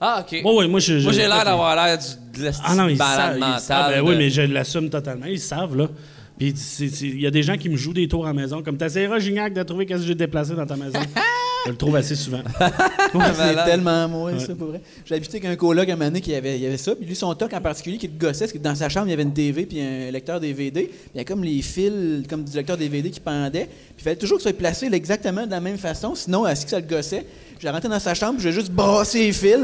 Ah, 0.00 0.24
OK. 0.26 0.40
Ouais, 0.44 0.66
moi, 0.68 0.80
j'ai 0.80 0.98
l'air 1.00 1.44
d'avoir 1.44 1.74
l'air 1.76 1.98
du- 1.98 2.38
de 2.40 2.44
la 2.46 2.50
Ah 2.64 2.74
non, 2.74 2.88
ils 2.88 2.96
savent. 2.98 3.38
Ben 3.38 4.02
de- 4.02 4.08
oui, 4.08 4.16
mais 4.16 4.30
je 4.30 4.42
l'assume 4.42 4.90
totalement. 4.90 5.26
Ils 5.26 5.38
savent, 5.40 5.76
là. 5.76 5.88
Puis 6.38 6.48
il 7.00 7.20
y 7.20 7.26
a 7.26 7.30
des 7.30 7.42
gens 7.42 7.56
qui 7.56 7.68
me 7.68 7.76
jouent 7.76 7.92
des 7.92 8.08
tours 8.08 8.24
à 8.26 8.28
la 8.30 8.34
maison, 8.34 8.62
comme 8.62 8.76
t'essaieras, 8.76 9.18
Gignac, 9.20 9.54
de 9.54 9.62
trouver 9.62 9.86
qu'est-ce 9.86 10.00
que 10.00 10.06
j'ai 10.08 10.14
déplacé 10.16 10.54
dans 10.54 10.66
ta 10.66 10.76
maison. 10.76 10.98
je 11.64 11.70
le 11.70 11.76
trouve 11.76 11.96
assez 11.96 12.14
souvent. 12.14 12.42
C'est 13.12 13.64
tellement 13.64 14.08
moi, 14.08 14.38
ça, 14.38 14.54
pour 14.54 14.68
vrai. 14.68 14.80
J'ai 15.04 15.14
habité 15.14 15.38
avec 15.38 15.50
un 15.50 15.56
coloc 15.56 15.88
moment 15.88 16.04
donné 16.04 16.20
qui 16.20 16.34
avait, 16.34 16.58
il 16.58 16.66
avait 16.66 16.76
ça. 16.76 16.94
Puis 16.94 17.06
lui, 17.06 17.14
son 17.14 17.34
toc 17.34 17.52
en 17.52 17.60
particulier 17.60 17.96
qui 17.96 18.08
le 18.08 18.18
gossait, 18.18 18.40
parce 18.40 18.52
que 18.52 18.58
dans 18.58 18.74
sa 18.74 18.88
chambre, 18.88 19.06
il 19.06 19.10
y 19.10 19.12
avait 19.14 19.22
une 19.22 19.32
TV 19.32 19.66
puis 19.66 19.80
un 19.80 20.10
lecteur 20.10 20.40
DVD. 20.40 20.84
Puis 20.84 21.10
il 21.14 21.18
y 21.18 21.20
a 21.20 21.24
comme 21.24 21.42
les 21.42 21.62
fils, 21.62 22.26
comme 22.28 22.44
du 22.44 22.56
lecteur 22.56 22.76
DVD 22.76 23.10
qui 23.10 23.20
pendaient. 23.20 23.66
Puis 23.66 23.96
il 23.98 24.02
fallait 24.02 24.16
toujours 24.16 24.38
que 24.38 24.42
ça 24.42 24.50
soit 24.50 24.58
placé 24.58 24.86
exactement 24.92 25.46
de 25.46 25.50
la 25.50 25.60
même 25.60 25.78
façon. 25.78 26.14
Sinon, 26.14 26.44
à 26.44 26.54
ce 26.54 26.64
que 26.64 26.70
ça 26.70 26.80
le 26.80 26.86
gossait, 26.86 27.24
je 27.60 27.68
rentrais 27.68 27.88
dans 27.88 27.98
sa 28.00 28.14
chambre, 28.14 28.38
je 28.40 28.50
juste 28.50 28.70
brasser 28.70 29.26
les 29.26 29.32
fils. 29.32 29.58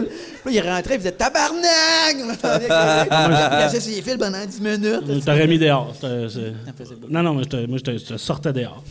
Puis 0.45 0.55
là, 0.55 0.62
il 0.64 0.68
rentrait, 0.70 0.95
il 0.95 0.99
faisait 1.01 1.12
tabarnak! 1.12 2.16
Il 2.16 2.36
plaçait 2.36 3.80
ses 3.80 4.03
fils 4.03 4.16
pendant 4.16 4.45
10 4.45 4.61
minutes. 4.61 5.03
Je 5.09 5.18
t'aurais 5.24 5.47
mis 5.47 5.59
dehors. 5.59 5.95
Non, 7.09 7.22
non, 7.22 7.34
mais 7.34 7.45
je 7.45 7.49
te- 7.49 7.66
moi, 7.66 7.78
je 7.78 7.91
te, 7.97 8.16
sortais 8.16 8.53
dehors. 8.53 8.82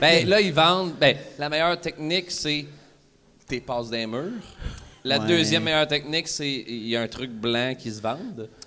Ben, 0.00 0.26
là, 0.28 0.40
ils 0.40 0.52
vendent. 0.52 0.92
Ben, 1.00 1.16
la 1.38 1.48
meilleure 1.48 1.80
technique, 1.80 2.30
c'est 2.30 2.64
tes 3.46 3.60
passes 3.60 3.90
des 3.90 4.06
murs. 4.06 4.30
La 5.02 5.18
Ouais. 5.18 5.26
deuxième 5.28 5.62
meilleure 5.64 5.88
technique, 5.88 6.28
c'est 6.28 6.50
il 6.50 6.88
y 6.88 6.96
a 6.96 7.00
un 7.02 7.08
truc 7.08 7.30
blanc 7.30 7.74
qui 7.78 7.90
se 7.90 8.00
vend. 8.02 8.18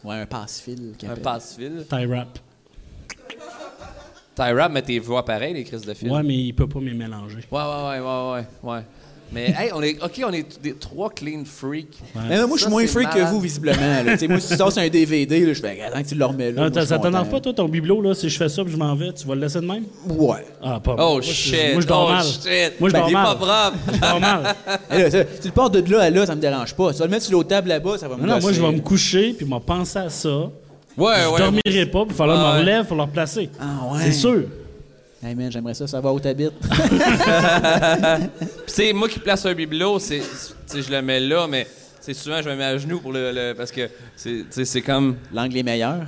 Ouais, 0.03 0.15
un 0.15 0.25
passe-fil. 0.25 0.93
Un 1.07 1.15
passe-fil. 1.15 1.85
Tie 1.89 2.05
wrap. 2.05 2.39
Tie 4.35 4.51
wrap, 4.51 4.71
mais 4.71 4.81
t'es 4.81 4.97
voix 4.97 5.23
pareil, 5.23 5.53
les 5.53 5.63
crises 5.63 5.85
de 5.85 5.93
fil. 5.93 6.09
Ouais, 6.11 6.23
mais 6.23 6.35
il 6.35 6.53
peut 6.53 6.67
pas 6.67 6.79
me 6.79 6.91
mélanger. 6.91 7.37
Ouais, 7.51 7.61
ouais, 7.61 7.99
ouais, 7.99 7.99
ouais, 7.99 8.31
ouais, 8.63 8.71
ouais. 8.71 8.81
Mais, 9.33 9.47
hey, 9.57 9.71
on 9.73 9.81
est, 9.81 9.97
OK, 10.03 10.21
on 10.27 10.31
est 10.31 10.61
des, 10.61 10.73
trois 10.73 11.09
clean 11.09 11.43
freaks. 11.45 11.97
Mais 12.29 12.45
moi, 12.45 12.55
je 12.57 12.61
suis 12.63 12.69
moins 12.71 12.85
freak 12.85 13.09
que 13.09 13.29
vous, 13.31 13.39
visiblement. 13.39 14.03
là. 14.05 14.13
Tu 14.13 14.19
sais, 14.19 14.27
moi, 14.27 14.39
si 14.39 14.49
tu 14.49 14.55
sors 14.55 14.77
un 14.77 14.87
DVD, 14.89 15.45
là, 15.45 15.53
je 15.53 15.59
fais, 15.61 15.81
attends 15.81 16.01
que 16.03 16.07
tu 16.07 16.15
le 16.15 16.25
remets 16.25 16.51
là. 16.51 16.61
Non, 16.63 16.69
Moi, 16.71 16.81
je 16.81 16.85
ça 16.85 16.99
t'énerve 16.99 17.29
pas, 17.29 17.39
toi, 17.39 17.53
ton 17.53 17.67
bibelot, 17.67 18.01
là, 18.01 18.13
si 18.13 18.29
je 18.29 18.37
fais 18.37 18.49
ça 18.49 18.63
puis 18.63 18.71
je 18.73 18.77
m'en 18.77 18.93
vais, 18.95 19.11
tu 19.13 19.25
vas 19.27 19.35
le 19.35 19.41
laisser 19.41 19.59
de 19.59 19.65
même? 19.65 19.83
Ouais. 20.07 20.45
Ah, 20.61 20.79
pas 20.79 20.95
Oh 20.99 21.13
moi, 21.13 21.21
je- 21.21 21.31
shit! 21.31 21.73
Moi, 21.73 21.81
je 21.81 21.87
dors 21.87 22.05
oh 22.07 22.11
mal. 22.11 22.23
shit! 22.25 22.79
Moi, 22.79 22.89
je 22.89 22.93
Ben, 22.93 22.99
dors 22.99 23.09
il 23.09 23.11
est 23.11 23.13
mal. 23.13 23.25
pas 23.25 23.35
propre! 23.35 23.77
Je 23.93 23.99
dors 23.99 24.19
mal. 24.19 24.55
Et 24.91 24.97
là, 25.01 25.11
ça, 25.11 25.23
tu 25.25 25.47
le 25.47 25.51
portes 25.53 25.73
de 25.77 25.91
là 25.91 26.01
à 26.03 26.09
là, 26.09 26.25
ça 26.25 26.35
me 26.35 26.41
dérange 26.41 26.75
pas. 26.75 26.91
Tu 26.93 26.99
vas 26.99 27.05
le 27.05 27.11
mettre 27.11 27.23
sur 27.23 27.33
l'autre 27.33 27.49
table 27.49 27.69
là-bas, 27.69 27.97
ça 27.97 28.07
va 28.07 28.15
me 28.17 28.21
Non, 28.21 28.35
non, 28.35 28.39
moi, 28.41 28.51
je 28.51 28.61
vais 28.61 28.71
me 28.71 28.79
coucher 28.81 29.33
puis 29.33 29.45
je 29.49 29.53
vais 29.53 29.59
penser 29.59 29.99
à 29.99 30.09
ça. 30.09 30.29
Ouais, 30.95 31.13
je 31.25 31.29
ouais. 31.31 31.39
dormirai 31.39 31.85
pas, 31.87 32.05
puis 32.05 32.09
il 32.09 32.11
va 32.11 32.13
falloir 32.15 32.37
que 32.37 32.43
je 32.43 32.47
Ouais. 32.49 32.53
me 32.53 32.59
relève 32.59 32.85
pour 32.85 32.95
le 32.97 33.01
replacer. 33.03 33.49
Ah 33.59 33.91
ouais. 33.93 33.99
C'est 34.05 34.11
sûr. 34.11 34.43
Hey 35.25 35.35
man, 35.35 35.49
j'aimerais 35.49 35.73
ça 35.73 35.87
savoir 35.87 36.13
où 36.13 36.19
t'habites. 36.19 36.51
Puis, 36.59 36.73
c'est 38.67 38.91
moi 38.91 39.07
qui 39.07 39.19
place 39.19 39.45
un 39.45 39.53
bibelot, 39.53 39.97
c'est, 39.99 40.21
je 40.73 40.91
le 40.91 41.01
mets 41.01 41.21
là, 41.21 41.47
mais 41.47 41.65
c'est 42.01 42.13
souvent 42.13 42.41
je 42.41 42.49
me 42.49 42.55
mets 42.55 42.65
à 42.65 42.77
genoux 42.77 42.99
pour 42.99 43.13
le, 43.13 43.31
le- 43.31 43.53
parce 43.55 43.71
que 43.71 43.89
c'est, 44.17 44.43
c'est 44.65 44.81
comme, 44.81 45.15
L'angle 45.33 45.57
est 45.57 45.63
meilleur. 45.63 46.01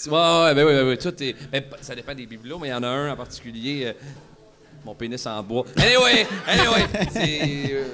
tu 0.00 0.08
vois, 0.08 0.44
ouais, 0.44 0.54
ben 0.54 0.64
oui, 0.64 0.72
ben 0.74 0.86
oui, 0.88 0.96
tout 0.98 1.22
est, 1.22 1.34
ben, 1.50 1.64
ça 1.80 1.96
dépend 1.96 2.14
des 2.14 2.24
bibelots, 2.26 2.60
mais 2.60 2.68
il 2.68 2.70
y 2.70 2.74
en 2.74 2.84
a 2.84 2.88
un 2.88 3.10
en 3.12 3.16
particulier, 3.16 3.86
euh, 3.86 3.92
mon 4.84 4.94
pénis 4.94 5.26
en 5.26 5.42
bois. 5.42 5.64
Anyway, 5.78 6.24
anyway, 6.46 6.86
c'est, 7.12 7.72
euh, 7.72 7.84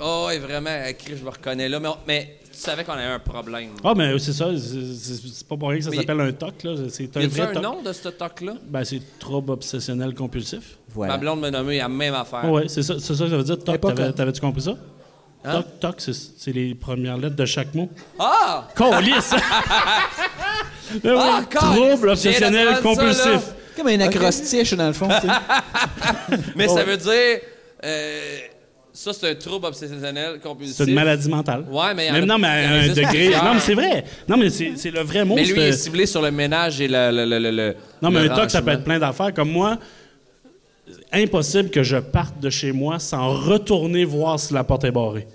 oh 0.00 0.24
ouais, 0.28 0.38
vraiment, 0.38 0.70
euh, 0.70 0.92
je 1.06 1.22
me 1.22 1.28
reconnais 1.28 1.68
là, 1.68 1.80
mais, 2.06 2.38
savais 2.60 2.84
qu'on 2.84 2.92
avait 2.92 3.04
un 3.04 3.18
problème. 3.18 3.70
Ah, 3.84 3.92
mais 3.96 4.18
c'est 4.18 4.32
ça. 4.32 4.46
C'est 4.56 5.46
pas 5.46 5.56
pour 5.56 5.68
rien 5.70 5.78
que 5.78 5.84
ça 5.84 5.92
s'appelle 5.92 6.20
un 6.20 6.32
TOC, 6.32 6.62
là. 6.64 6.74
C'est 6.88 7.04
Y 7.04 7.18
un 7.24 7.28
vrai 7.28 7.40
un 7.42 7.52
TOC. 7.52 7.62
nom 7.62 7.82
de 7.82 7.92
ce 7.92 8.08
toc-là? 8.08 8.54
Ben, 8.66 8.84
c'est 8.84 9.00
trouble 9.18 9.52
obsessionnel 9.52 10.14
compulsif. 10.14 10.76
Voilà. 10.94 11.14
Ma 11.14 11.18
blonde 11.18 11.40
me 11.40 11.50
nommait 11.50 11.78
la 11.78 11.88
même 11.88 12.14
affaire. 12.14 12.50
Ouais, 12.50 12.68
c'est 12.68 12.82
ça, 12.82 12.94
ça 12.98 13.08
que 13.08 13.14
ça 13.14 13.24
veut 13.26 13.42
dire 13.44 13.58
TOC. 13.58 13.80
con. 13.80 13.92
T'avais-tu 14.12 14.40
compris 14.40 14.62
ça? 14.62 14.74
Hein? 15.44 15.52
TOC, 15.80 15.80
TOC, 15.80 16.00
c'est- 16.00 16.52
les 16.52 16.74
premières 16.74 17.16
lettres 17.16 17.36
de 17.36 17.44
chaque 17.46 17.72
mot. 17.74 17.88
Ah! 18.18 18.66
Colisse! 18.74 19.34
Ben 21.04 21.12
oui, 21.14 21.20
Ah, 21.22 21.42
trouble 21.50 22.08
obsessionnel 22.08 22.68
ça, 22.76 22.80
compulsif. 22.82 23.40
Comme 23.76 23.88
un 23.88 24.00
acrostiche, 24.00 24.72
dans 24.72 24.86
le 24.86 24.92
fond. 24.94 25.06
tu 25.20 25.26
sais. 25.28 26.38
Mais 26.56 26.66
ça 26.66 26.82
veut 26.82 26.96
dire. 26.96 27.40
euh, 27.84 28.38
ça, 28.98 29.12
c'est 29.12 29.30
un 29.30 29.34
trouble 29.36 29.66
obsessionnel 29.66 30.40
compulsif. 30.40 30.74
C'est 30.76 30.86
une 30.86 30.94
maladie 30.94 31.28
mentale. 31.28 31.64
Ouais, 31.70 31.94
mais 31.94 32.10
Même 32.10 32.24
a- 32.24 32.26
non, 32.26 32.38
mais 32.38 32.48
à 32.48 32.72
un 32.80 32.88
degré. 32.88 33.30
Non, 33.30 33.54
mais 33.54 33.60
c'est 33.60 33.74
vrai. 33.74 34.04
Non, 34.28 34.36
mais 34.36 34.50
c'est 34.50 34.90
le 34.90 35.02
vrai 35.02 35.24
mot. 35.24 35.36
Mais 35.36 35.44
lui, 35.44 35.52
il 35.52 35.58
est 35.58 35.72
ciblé 35.72 36.04
sur 36.04 36.20
le 36.20 36.32
ménage 36.32 36.80
et 36.80 36.88
le. 36.88 37.12
le, 37.12 37.38
le, 37.38 37.50
le- 37.52 37.76
Non, 38.02 38.10
mais 38.10 38.28
un 38.28 38.34
TOC, 38.34 38.50
ça 38.50 38.60
peut 38.60 38.72
être 38.72 38.82
plein 38.82 38.98
d'affaires. 38.98 39.32
Comme 39.32 39.50
moi, 39.52 39.78
impossible 41.12 41.70
que 41.70 41.82
je 41.84 41.96
parte 41.98 42.40
de 42.40 42.50
chez 42.50 42.72
moi 42.72 42.98
sans 42.98 43.28
retourner 43.28 44.04
voir 44.04 44.40
si 44.40 44.52
la 44.52 44.64
porte 44.64 44.82
est 44.84 44.90
barrée. 44.90 45.28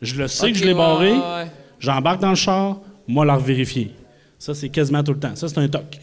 Je 0.00 0.14
le 0.14 0.28
sais 0.28 0.52
que 0.52 0.58
je 0.58 0.64
l'ai 0.64 0.72
ouais, 0.72 0.78
barrée, 0.78 1.12
ouais, 1.12 1.46
j'embarque 1.80 2.20
dans 2.20 2.30
le 2.30 2.36
char, 2.36 2.78
moi 3.08 3.24
la 3.24 3.36
vérifier. 3.36 3.92
Ça, 4.38 4.54
c'est 4.54 4.68
quasiment 4.68 5.02
tout 5.02 5.12
le 5.12 5.18
temps. 5.20 5.34
Ça, 5.34 5.48
c'est 5.48 5.58
un 5.58 5.68
TOC. 5.68 5.98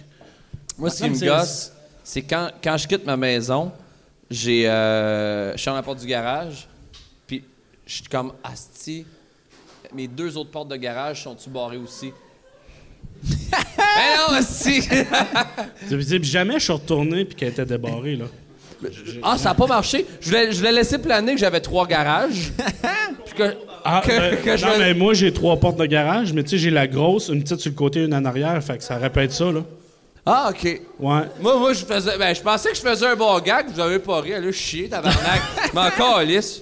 Moi, 0.77 0.89
ce 0.89 1.03
qui 1.03 1.09
Non, 1.09 1.15
me 1.15 1.25
gosse, 1.39 1.71
c'est 2.03 2.21
quand, 2.23 2.49
quand 2.63 2.75
je 2.77 2.87
quitte 2.87 3.05
ma 3.05 3.15
maison, 3.17 3.71
j'ai, 4.29 4.67
euh, 4.69 5.53
je 5.53 5.57
suis 5.57 5.69
à 5.69 5.73
la 5.73 5.81
porte 5.83 5.99
du 5.99 6.07
garage, 6.07 6.67
je 7.89 7.95
suis 7.95 8.03
comme 8.03 8.33
asti. 8.43 9.03
Mes 9.95 10.07
deux 10.07 10.37
autres 10.37 10.51
portes 10.51 10.67
de 10.69 10.75
garage 10.75 11.23
sont-tu 11.23 11.49
barrées 11.49 11.77
aussi? 11.77 12.13
ben 13.23 13.57
non, 14.29 14.35
asti! 14.35 14.81
Jamais 16.21 16.59
je 16.59 16.63
suis 16.65 16.73
retourné 16.73 17.25
puis 17.25 17.35
qu'elle 17.35 17.49
était 17.49 17.65
débarrée, 17.65 18.15
là. 18.15 18.25
ah, 19.23 19.39
ça 19.39 19.49
a 19.49 19.53
pas 19.55 19.65
marché. 19.65 20.05
Je 20.21 20.55
voulais 20.55 20.71
laisser 20.71 20.99
planer 20.99 21.33
que 21.33 21.39
j'avais 21.39 21.61
trois 21.61 21.87
garages. 21.87 22.51
puis 23.25 23.33
que, 23.35 23.55
Ah, 23.83 24.03
que- 24.05 24.09
ben, 24.09 24.37
que 24.37 24.61
non, 24.61 24.77
mais 24.77 24.93
moi, 24.93 25.15
j'ai 25.15 25.33
trois 25.33 25.57
portes 25.57 25.77
de 25.77 25.87
garage, 25.87 26.31
mais 26.31 26.43
tu 26.43 26.51
sais, 26.51 26.57
j'ai 26.59 26.69
la 26.69 26.85
grosse, 26.85 27.29
une 27.29 27.41
petite 27.41 27.59
sur 27.59 27.71
le 27.71 27.75
côté, 27.75 28.03
une 28.03 28.13
en 28.13 28.23
arrière, 28.23 28.63
fait 28.63 28.77
que 28.77 28.83
ça 28.83 28.97
répète 28.97 29.31
ça, 29.31 29.51
là. 29.51 29.61
Ah, 30.27 30.51
OK. 30.51 30.63
Ouais. 30.63 31.21
Moi, 31.41 31.57
moi, 31.57 31.73
je 31.73 31.83
faisais. 31.83 32.19
Ben, 32.19 32.35
je 32.35 32.41
pensais 32.41 32.69
que 32.69 32.75
je 32.77 32.81
faisais 32.81 33.07
un 33.07 33.15
bon 33.15 33.39
gag, 33.39 33.65
vous 33.73 33.79
avez 33.79 33.97
pas 33.97 34.21
ri, 34.21 34.35
allez 34.35 34.53
chier, 34.53 34.87
tabarnak. 34.87 35.41
Mais 35.73 35.81
encore 35.81 36.21
lisse. 36.21 36.61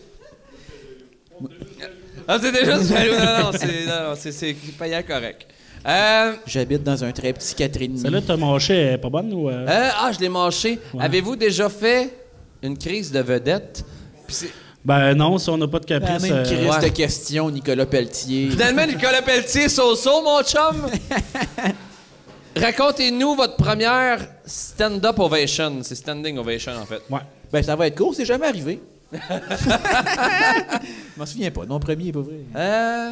Ah, 2.27 2.37
c'était 2.41 2.65
juste. 2.65 2.89
Non, 2.91 3.43
non, 3.43 3.51
c'est. 3.53 3.85
Non, 3.85 4.09
non, 4.09 4.15
c'est, 4.17 4.31
c'est 4.31 4.53
payant 4.77 5.01
correct. 5.07 5.47
Euh, 5.87 6.33
J'habite 6.45 6.83
dans 6.83 7.01
un 7.03 7.11
très 7.11 7.31
petit 7.31 7.55
4,5. 7.55 7.97
Celle-là, 8.01 8.21
t'as 8.25 8.35
mâché, 8.35 8.73
elle 8.75 8.93
est 8.95 8.97
pas 8.97 9.09
bonne 9.09 9.31
ou. 9.33 9.49
euh? 9.49 9.65
euh, 9.67 9.89
ah, 9.97 10.11
je 10.13 10.19
l'ai 10.19 10.27
mâché. 10.29 10.79
Avez-vous 10.99 11.35
déjà 11.35 11.69
fait 11.69 12.13
une 12.61 12.77
crise 12.77 13.11
de 13.11 13.19
vedette? 13.21 13.85
C'est- 14.27 14.49
Ben 14.83 15.13
non, 15.13 15.37
si 15.37 15.49
on 15.49 15.57
n'a 15.57 15.67
pas 15.67 15.79
de 15.79 15.85
caprice. 15.85 16.23
même 16.23 16.33
euh, 16.33 16.43
crise 16.43 16.69
ouais. 16.69 16.89
de 16.89 16.93
questions, 16.93 17.49
Nicolas 17.49 17.85
Pelletier. 17.85 18.49
Finalement, 18.49 18.85
Nicolas 18.85 19.21
Pelletier, 19.21 19.69
so-so, 19.69 20.21
mon 20.23 20.41
chum. 20.43 20.87
Racontez-nous 22.57 23.35
votre 23.35 23.55
première 23.55 24.19
stand-up 24.45 25.19
ovation. 25.19 25.79
C'est 25.83 25.95
standing 25.95 26.37
ovation, 26.37 26.73
en 26.81 26.85
fait. 26.85 27.01
Ouais. 27.09 27.21
Ben, 27.51 27.63
ça 27.63 27.75
va 27.75 27.87
être 27.87 27.97
court, 27.97 28.13
c'est 28.15 28.25
jamais 28.25 28.47
arrivé. 28.47 28.81
Je 29.53 31.19
m'en 31.19 31.25
souviens 31.25 31.51
pas. 31.51 31.65
Non, 31.65 31.79
premier, 31.79 32.11
pas 32.11 32.19
vrai. 32.21 32.39
Euh, 32.55 33.11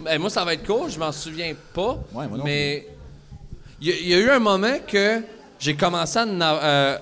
ben, 0.00 0.18
moi, 0.20 0.30
ça 0.30 0.44
va 0.44 0.54
être 0.54 0.64
court, 0.66 0.88
je 0.88 0.98
m'en 0.98 1.12
souviens 1.12 1.54
pas. 1.74 1.98
Ouais, 2.12 2.26
moi 2.28 2.38
non 2.38 2.44
mais 2.44 2.86
il 3.80 3.88
y, 3.88 3.92
a- 3.92 3.96
il 3.96 4.08
y 4.08 4.14
a 4.14 4.18
eu 4.18 4.30
un 4.30 4.38
moment 4.38 4.78
que 4.86 5.22
j'ai 5.58 5.74
commencé 5.76 6.18
à. 6.18 6.24
euh, 6.24 6.98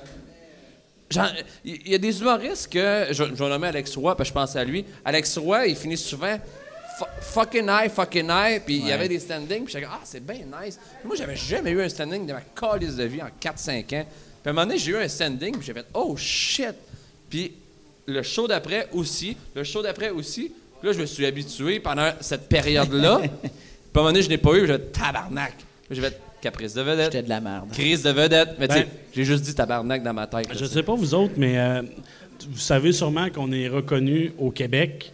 Il 1.64 1.88
y 1.88 1.94
a 1.94 1.98
des 1.98 2.20
humoristes 2.20 2.72
que. 2.72 3.06
Je, 3.10 3.14
je 3.14 3.22
vais 3.34 3.48
nommer 3.48 3.68
Alex 3.68 3.96
Roy, 3.96 4.16
parce 4.16 4.28
que 4.28 4.34
je 4.34 4.40
pense 4.40 4.56
à 4.56 4.64
lui. 4.64 4.84
Alex 5.04 5.38
Roy, 5.38 5.68
il 5.68 5.76
finit 5.76 5.96
souvent. 5.96 6.36
fu- 6.98 7.04
Fucking 7.20 7.68
high, 7.68 7.90
fucking 7.90 8.28
high, 8.30 8.60
puis 8.64 8.78
il 8.78 8.86
y 8.86 8.92
avait 8.92 9.08
des 9.08 9.18
standings, 9.20 9.64
puis 9.64 9.72
j'étais 9.74 9.86
ah, 9.88 10.00
c'est 10.04 10.24
bien 10.24 10.40
nice. 10.62 10.78
Moi, 11.04 11.14
j'avais 11.16 11.36
jamais 11.36 11.70
eu 11.70 11.82
un 11.82 11.88
standing 11.88 12.26
de 12.26 12.32
ma 12.32 12.40
calice 12.40 12.96
de 12.96 13.04
vie 13.04 13.20
en 13.22 13.28
4-5 13.40 13.80
ans. 13.80 13.84
Puis 13.86 14.00
à 14.46 14.48
un 14.48 14.52
moment 14.52 14.66
donné, 14.66 14.78
j'ai 14.78 14.92
eu 14.92 14.96
un 14.96 15.08
standing, 15.08 15.52
puis 15.56 15.66
j'ai 15.66 15.74
fait, 15.74 15.86
oh 15.94 16.16
shit! 16.16 16.74
Puis 17.28 17.52
le 18.06 18.22
show 18.22 18.46
d'après 18.48 18.88
aussi, 18.92 19.36
le 19.54 19.64
show 19.64 19.82
d'après 19.82 20.10
aussi. 20.10 20.52
Puis 20.80 20.88
là, 20.88 20.92
je 20.92 21.00
me 21.00 21.06
suis 21.06 21.24
habitué 21.26 21.80
pendant 21.80 22.10
cette 22.20 22.48
période-là. 22.48 23.18
puis 23.22 23.28
à 23.28 23.48
un 23.48 23.50
moment 23.94 24.08
donné, 24.12 24.22
je 24.22 24.28
n'ai 24.28 24.38
pas 24.38 24.54
eu, 24.54 24.60
j'ai 24.66 24.74
fait 24.74 24.92
tabarnak. 24.92 25.54
J'ai 25.90 26.00
fait 26.02 26.20
caprice 26.40 26.74
de 26.74 26.82
vedette, 26.82 27.12
J'étais 27.12 27.22
de 27.22 27.28
la 27.28 27.40
merde. 27.40 27.70
crise 27.72 28.02
de 28.02 28.10
vedette. 28.10 28.50
Mais 28.58 28.68
tu 28.68 28.74
sais, 28.74 28.80
Ben- 28.82 28.88
j'ai 29.14 29.24
juste 29.24 29.42
dit 29.44 29.54
tabarnak 29.54 30.02
dans 30.02 30.12
ma 30.12 30.26
tête. 30.26 30.48
là, 30.48 30.54
Je 30.54 30.64
sais. 30.66 30.74
sais 30.74 30.82
pas 30.82 30.94
vous 30.94 31.14
autres, 31.14 31.32
mais 31.36 31.58
euh, 31.58 31.82
vous 32.50 32.58
savez 32.58 32.92
sûrement 32.92 33.30
qu'on 33.30 33.50
est 33.52 33.68
reconnu 33.68 34.32
au 34.38 34.50
Québec 34.50 35.10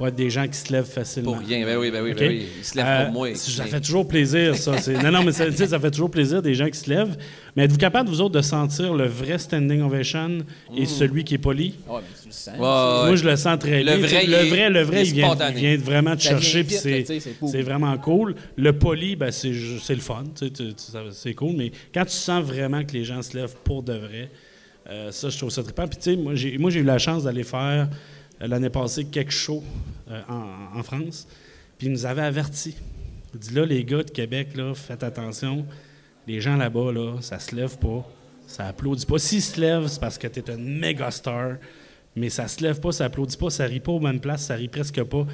pour 0.00 0.08
être 0.08 0.14
des 0.16 0.30
gens 0.30 0.48
qui 0.48 0.56
se 0.56 0.72
lèvent 0.72 0.86
facilement. 0.86 1.34
Pour 1.34 1.42
rien, 1.46 1.62
ben 1.66 1.76
oui, 1.76 1.90
ben 1.90 2.02
oui, 2.02 2.14
ben 2.14 2.26
oui. 2.30 2.46
Il 2.56 2.64
se 2.64 2.74
lève 2.74 2.86
Euh, 2.88 3.04
pour 3.04 3.12
moi. 3.12 3.34
Ça 3.34 3.64
fait 3.66 3.82
toujours 3.82 4.08
plaisir, 4.08 4.56
ça. 4.56 4.72
Non, 5.04 5.10
non, 5.12 5.22
mais 5.22 5.32
ça, 5.32 5.52
ça 5.52 5.78
fait 5.78 5.90
toujours 5.90 6.10
plaisir 6.10 6.40
des 6.40 6.54
gens 6.54 6.70
qui 6.70 6.78
se 6.78 6.88
lèvent. 6.88 7.18
Mais 7.54 7.64
êtes-vous 7.64 7.76
capable, 7.76 8.08
vous 8.08 8.22
autres, 8.22 8.34
de 8.34 8.40
sentir 8.40 8.94
le 8.94 9.04
vrai 9.06 9.36
standing 9.36 9.82
ovation 9.82 10.38
et 10.74 10.86
celui 10.86 11.22
qui 11.22 11.34
est 11.34 11.38
poli? 11.38 11.74
Ouais, 11.86 11.98
mais 12.00 12.16
tu 12.22 12.28
le 12.28 12.32
sens. 12.32 12.54
Ouais, 12.54 12.60
ouais, 12.62 13.06
Moi, 13.08 13.16
je 13.16 13.24
le 13.28 13.36
sens 13.36 13.58
très 13.58 13.80
Le 13.82 13.84
bien. 13.84 13.96
vrai, 13.98 14.08
sais, 14.08 14.24
il 14.24 14.30
le 14.30 14.36
vrai, 14.48 14.70
le 14.70 14.82
vrai, 14.84 15.02
il 15.06 15.12
vient, 15.12 15.26
spontané. 15.26 15.60
il 15.60 15.66
vient 15.66 15.76
vraiment 15.76 16.16
te 16.16 16.22
chercher, 16.22 16.64
puis 16.64 16.76
c'est 16.76 17.60
vraiment 17.62 17.98
cool. 17.98 18.36
Le 18.56 18.72
poli, 18.72 19.16
ben, 19.16 19.30
c'est 19.30 19.50
le 19.50 20.00
fun, 20.00 20.24
c'est 21.12 21.34
cool. 21.34 21.56
Mais 21.58 21.72
quand 21.92 22.06
tu 22.06 22.12
sens 22.16 22.42
vraiment 22.42 22.82
que 22.84 22.92
les 22.94 23.04
gens 23.04 23.20
se 23.20 23.36
lèvent 23.36 23.56
pour 23.64 23.82
de 23.82 23.92
vrai, 23.92 24.30
euh, 24.88 25.12
ça, 25.12 25.28
je 25.28 25.36
trouve 25.36 25.50
ça 25.50 25.62
trippant. 25.62 25.86
Puis, 25.86 25.98
tu 25.98 26.04
sais, 26.14 26.16
moi, 26.16 26.34
j'ai 26.34 26.80
eu 26.80 26.84
la 26.84 26.96
chance 26.96 27.24
d'aller 27.24 27.42
faire 27.44 27.86
euh, 27.90 27.94
l'année 28.40 28.70
passée 28.70 29.04
quelques 29.04 29.30
shows 29.30 29.62
euh, 30.10 30.20
en, 30.28 30.78
en 30.78 30.82
France. 30.82 31.26
Puis, 31.78 31.86
ils 31.86 31.92
nous 31.92 32.06
avaient 32.06 32.22
avertis. 32.22 32.76
Il 33.34 33.40
dit 33.40 33.54
là, 33.54 33.64
les 33.64 33.84
gars 33.84 34.02
de 34.02 34.10
Québec, 34.10 34.56
là, 34.56 34.74
faites 34.74 35.02
attention. 35.02 35.64
Les 36.26 36.40
gens 36.40 36.56
là-bas, 36.56 36.92
là, 36.92 37.16
ça 37.20 37.38
se 37.38 37.54
lève 37.54 37.78
pas. 37.78 38.06
Ça 38.46 38.66
applaudit 38.66 39.06
pas. 39.06 39.18
S'ils 39.18 39.42
se 39.42 39.60
lèvent, 39.60 39.86
c'est 39.86 40.00
parce 40.00 40.18
que 40.18 40.26
tu 40.26 40.40
es 40.40 40.52
une 40.52 40.78
méga 40.78 41.10
star. 41.10 41.56
Mais 42.16 42.28
ça 42.28 42.48
se 42.48 42.60
lève 42.62 42.80
pas, 42.80 42.92
ça 42.92 43.04
applaudit 43.04 43.36
pas, 43.36 43.50
ça 43.50 43.64
rit 43.64 43.80
pas 43.80 43.92
aux 43.92 44.00
mêmes 44.00 44.20
places, 44.20 44.46
ça 44.46 44.54
rit 44.54 44.68
presque 44.68 45.02
pas. 45.04 45.26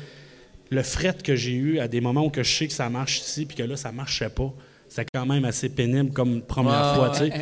Le 0.71 0.83
fret 0.83 1.17
que 1.25 1.35
j'ai 1.35 1.55
eu 1.55 1.79
à 1.79 1.89
des 1.89 2.01
moments 2.01 2.27
où 2.27 2.31
que 2.31 2.43
je 2.43 2.53
sais 2.53 2.67
que 2.67 2.73
ça 2.73 2.91
marche 2.91 3.21
ici, 3.21 3.47
puis 3.47 3.57
que 3.57 3.63
là, 3.63 3.77
ça 3.77 3.93
marchait 3.93 4.29
pas, 4.29 4.53
c'est 4.89 5.07
quand 5.13 5.25
même 5.25 5.45
assez 5.45 5.69
pénible 5.69 6.13
comme 6.13 6.43
première 6.43 6.93
Ouais, 6.93 6.97
fois, 6.97 7.11
tu 7.11 7.19
sais. 7.19 7.33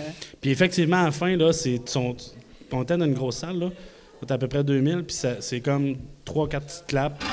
Puis 0.41 0.51
effectivement, 0.51 0.99
à 1.03 1.05
la 1.07 1.11
fin, 1.11 1.37
là, 1.37 1.53
c'est, 1.53 1.81
son, 1.89 2.17
on 2.71 2.83
était 2.83 2.97
dans 2.97 3.07
une 3.07 3.15
grosse 3.15 3.39
salle, 3.39 3.59
là, 3.59 3.71
à 4.31 4.39
peu 4.39 4.49
près 4.49 4.65
2000, 4.65 5.05
puis 5.05 5.17
c'est 5.41 5.61
comme 5.61 5.97
3-4 6.27 6.49
petites 6.61 6.85
claps, 6.87 7.25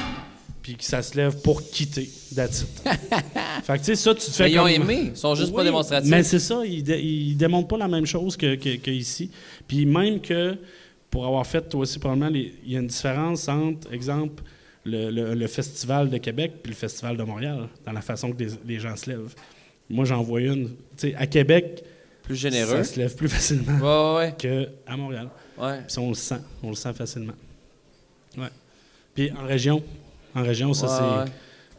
puis 0.62 0.76
que 0.76 0.84
ça 0.84 1.02
se 1.02 1.16
lève 1.18 1.42
pour 1.42 1.62
quitter, 1.64 2.04
it. 2.04 2.38
fait 3.64 3.74
que, 3.74 3.78
tu 3.80 3.84
sais, 3.86 3.96
ça, 3.96 4.14
tu 4.14 4.26
te 4.26 4.32
fais 4.32 4.44
Mais 4.46 4.52
ils 4.52 4.60
ont 4.60 4.68
aimé, 4.68 5.10
ils 5.12 5.18
sont 5.18 5.34
juste 5.36 5.54
pas 5.54 5.64
démonstratifs. 5.64 6.10
Mais 6.10 6.24
c'est 6.24 6.40
ça, 6.40 6.62
ils, 6.66 6.84
dé- 6.84 7.00
ils 7.02 7.36
démontrent 7.36 7.68
pas 7.70 7.78
la 7.78 7.88
même 7.88 8.06
chose 8.06 8.38
que, 8.38 8.56
que- 8.56 8.78
que 8.78 8.92
ici. 8.92 9.32
Puis 9.68 9.86
même 9.86 10.20
que, 10.22 10.56
pour 11.10 11.26
avoir 11.26 11.46
fait 11.48 11.62
toi 11.68 11.82
aussi 11.82 11.98
probablement, 12.00 12.30
il 12.34 12.52
y 12.72 12.76
a 12.76 12.80
une 12.80 12.88
différence 12.88 13.48
entre, 13.50 13.92
exemple, 13.94 14.44
le, 14.86 15.10
le- 15.12 15.34
le 15.34 15.48
festival 15.48 16.10
de 16.10 16.18
Québec 16.18 16.54
puis 16.64 16.72
le 16.72 16.76
festival 16.78 17.18
de 17.18 17.24
Montréal, 17.24 17.68
dans 17.86 17.92
la 17.92 18.02
façon 18.02 18.32
que 18.32 18.44
les, 18.44 18.50
les 18.68 18.80
gens 18.80 18.96
se 18.96 19.10
lèvent. 19.10 19.34
Moi, 19.90 20.06
j'en 20.06 20.22
vois 20.22 20.42
une. 20.42 20.68
Tu 20.96 21.10
sais, 21.10 21.16
à 21.16 21.26
Québec, 21.28 21.84
Plus 22.24 22.36
généreux. 22.36 22.78
ça 22.78 22.84
se 22.84 23.00
lève 23.00 23.14
plus 23.16 23.28
facilement 23.30 24.16
Ouais, 24.18 24.26
ouais, 24.28 24.36
qu'à 24.38 24.96
Montréal. 24.96 25.28
Ouais. 25.62 25.82
Puis 25.88 26.00
on 26.00 26.10
le 26.10 26.16
sent. 26.16 26.40
On 26.64 26.70
le 26.70 26.76
sent 26.76 26.94
facilement. 26.94 27.34
Ouais. 28.38 28.50
Puis 29.16 29.32
en 29.32 29.44
région, 29.46 29.84
en 30.36 30.44
région, 30.44 30.74
ça, 30.74 30.88
Ouais, 30.88 31.26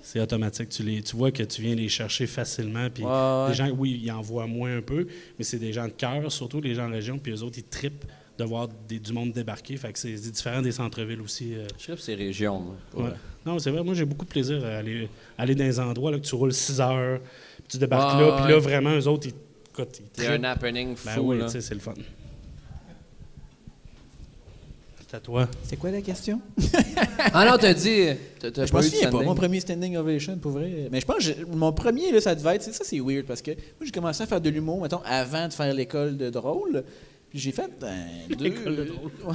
c'est... 0.03 0.19
ouais. 0.19 0.23
Automatique. 0.25 0.69
Tu, 0.69 0.83
les, 0.83 1.03
tu 1.03 1.17
vois 1.17 1.31
que 1.31 1.43
tu 1.43 1.63
viens 1.63 1.75
les 1.75 1.89
chercher 1.89 2.27
facilement. 2.27 2.89
Puis 2.91 3.05
Ouais, 3.05 3.11
ouais. 3.11 3.49
des 3.49 3.55
gens, 3.55 3.69
oui, 3.71 4.01
ils 4.03 4.11
en 4.13 4.21
voient 4.21 4.47
moins 4.47 4.77
un 4.79 4.83
peu, 4.83 5.07
mais 5.39 5.45
c'est 5.45 5.59
des 5.59 5.73
gens 5.73 5.85
de 5.87 5.93
cœur, 5.93 6.31
surtout 6.31 6.61
les 6.61 6.75
gens 6.75 6.87
en 6.89 6.91
région. 6.93 7.19
Puis 7.19 7.33
eux 7.33 7.43
autres, 7.43 7.59
ils 7.59 7.65
trippent 7.65 8.05
de 8.39 8.45
voir 8.45 8.69
des- 8.89 8.99
du 8.99 9.13
monde 9.13 9.33
débarquer. 9.33 9.77
Fait 9.77 9.93
que 9.93 9.99
c'est 9.99 10.15
différent 10.15 10.61
des 10.63 10.73
centres-villes 10.73 11.21
aussi. 11.21 11.55
euh. 11.55 11.67
Je 11.79 11.85
sais 11.85 11.93
que 11.93 12.01
c'est 12.01 12.15
région. 12.15 12.61
moi. 12.95 13.13
Non, 13.47 13.59
c'est 13.59 13.71
vrai. 13.71 13.83
Moi, 13.83 13.95
j'ai 13.95 14.05
beaucoup 14.05 14.25
de 14.25 14.31
plaisir 14.31 14.65
à 14.65 14.79
aller, 14.79 15.09
aller 15.39 15.55
dans 15.55 15.65
des 15.65 15.81
endroits 15.81 16.11
là, 16.11 16.19
que 16.19 16.25
tu 16.25 16.35
roules 16.35 16.53
6 16.53 16.81
heures, 16.81 17.21
puis 17.21 17.65
tu 17.69 17.79
débarques 17.79 18.19
Ouais, 18.19 18.27
là, 18.27 18.43
puis 18.43 18.53
là, 18.53 18.59
vraiment, 18.59 18.91
eux 18.97 19.07
autres, 19.09 19.27
ils, 19.29 19.35
écoute, 19.71 20.01
ils 20.01 20.07
C'est 20.23 20.29
un 20.29 20.45
happening 20.45 20.95
Ben 21.05 21.11
fou, 21.13 21.33
oui, 21.33 21.41
c'est 21.49 21.75
le 21.75 21.81
fun. 21.81 21.95
C'est 25.13 25.19
à 25.19 25.21
toi. 25.21 25.47
C'est 25.65 25.77
quoi 25.77 25.91
la 25.91 26.01
question? 26.01 26.41
Ah 27.35 27.45
non, 27.45 27.59
t'as 27.61 27.75
dit... 27.75 28.07
t'as- 28.41 28.51
t'as 28.51 28.65
Je 28.65 28.73
de 28.73 28.81
souviens 28.81 29.11
pas, 29.11 29.23
mon 29.23 29.35
premier 29.35 29.61
standing 29.61 29.95
ovation, 29.99 30.39
pour 30.39 30.53
vrai. 30.53 30.89
Mais 30.91 31.01
je 31.03 31.05
pense 31.05 31.19
que 31.29 31.45
mon 31.55 31.71
premier, 31.71 32.11
là, 32.13 32.19
ça 32.23 32.35
devait 32.35 32.55
être. 32.57 32.63
Ça, 32.63 32.83
c'est 32.83 32.99
weird 32.99 33.27
parce 33.27 33.43
que 33.43 33.51
moi, 33.51 33.61
j'ai 33.85 33.91
commencé 33.91 34.23
à 34.23 34.27
faire 34.27 34.41
de 34.41 34.49
l'humour, 34.49 34.81
mettons, 34.81 35.03
avant 35.05 35.49
de 35.49 35.53
faire 35.53 35.75
l'école 35.75 36.17
de 36.17 36.31
drôle. 36.31 36.83
Puis 37.29 37.39
j'ai 37.41 37.53
fait 37.53 37.69
un, 37.83 38.35
deux. 38.39 38.55
Ouais, 39.27 39.35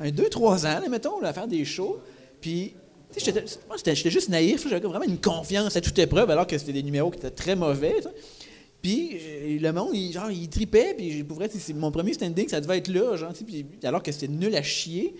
un, 0.00 0.06
un 0.06 0.10
deux, 0.10 0.30
trois 0.30 0.64
ans, 0.64 0.80
là, 0.80 0.88
mettons, 0.88 1.20
là, 1.20 1.28
à 1.28 1.32
faire 1.34 1.46
des 1.46 1.66
shows. 1.66 2.00
Puis. 2.40 2.72
tu 3.12 3.20
sais, 3.20 3.26
J'étais 3.26 3.44
moi, 3.68 3.76
j'étais- 3.76 3.94
j'étais 3.94 4.10
juste 4.10 4.30
naïf, 4.30 4.66
j'avais 4.66 4.80
vraiment 4.88 5.04
une 5.04 5.20
confiance 5.20 5.76
à 5.76 5.80
toute 5.82 5.98
épreuve, 5.98 6.30
alors 6.30 6.46
que 6.46 6.56
c'était 6.56 6.72
des 6.72 6.82
numéros 6.82 7.10
qui 7.10 7.18
étaient 7.18 7.28
très 7.30 7.54
mauvais. 7.54 7.96
Puis 8.82 9.10
euh, 9.14 9.58
le 9.60 9.72
monde, 9.72 9.90
il, 9.94 10.10
genre, 10.12 10.30
il 10.30 10.48
tripait, 10.48 10.94
puis 10.96 11.22
pour 11.24 11.36
vrai, 11.36 11.48
c'est- 11.52 11.58
c'est 11.58 11.74
mon 11.74 11.90
premier 11.90 12.12
standing, 12.14 12.48
ça 12.48 12.60
devait 12.60 12.78
être 12.78 12.88
là, 12.88 13.16
genre, 13.16 13.32
tu 13.32 13.40
sais, 13.40 13.44
puis- 13.44 13.66
alors 13.84 14.02
que 14.02 14.10
c'était 14.10 14.28
nul 14.28 14.54
à 14.56 14.62
chier. 14.62 15.14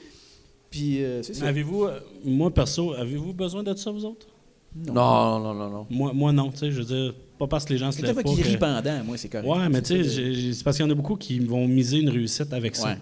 Puis 0.71 1.03
euh, 1.03 1.23
c'est 1.23 1.35
ça. 1.35 1.47
Avez-vous, 1.47 1.85
euh, 1.85 1.99
moi 2.25 2.51
perso, 2.53 2.93
avez-vous 2.95 3.33
besoin 3.33 3.63
de 3.63 3.75
ça, 3.75 3.91
vous 3.91 4.05
autres? 4.05 4.27
Non, 4.75 5.41
non, 5.41 5.53
non, 5.53 5.69
non. 5.69 5.87
Moi, 5.91 6.13
moi 6.13 6.33
non, 6.33 6.51
tu 6.51 6.59
sais, 6.59 6.71
je 6.71 6.79
veux 6.81 6.85
dire, 6.85 7.15
pas 7.39 7.49
parce 7.49 7.65
que 7.65 7.73
les 7.73 7.79
gens 7.79 7.91
se 7.91 7.99
C'est 8.01 8.07
lèvent 8.07 8.15
pas. 8.15 8.23
qui 8.23 8.37
que- 8.37 8.47
rit 8.47 8.57
pendant, 8.57 9.05
moi, 9.05 9.17
c'est 9.17 9.29
correct. 9.29 9.49
Ouais, 9.49 9.69
mais 9.69 9.83
tu 9.83 10.05
sais, 10.05 10.09
C'est 10.09 10.53
c'est 10.53 10.63
parce 10.65 10.77
qu'il 10.77 10.87
y 10.87 10.89
en 10.89 10.93
a 10.93 10.95
beaucoup 10.95 11.17
qui 11.17 11.41
vont 11.41 11.67
miser 11.67 11.99
une 11.99 12.09
réussite 12.09 12.53
avec 12.53 12.77
ça. 12.77 12.89
Ouais. 12.91 12.95
Tu 12.95 13.01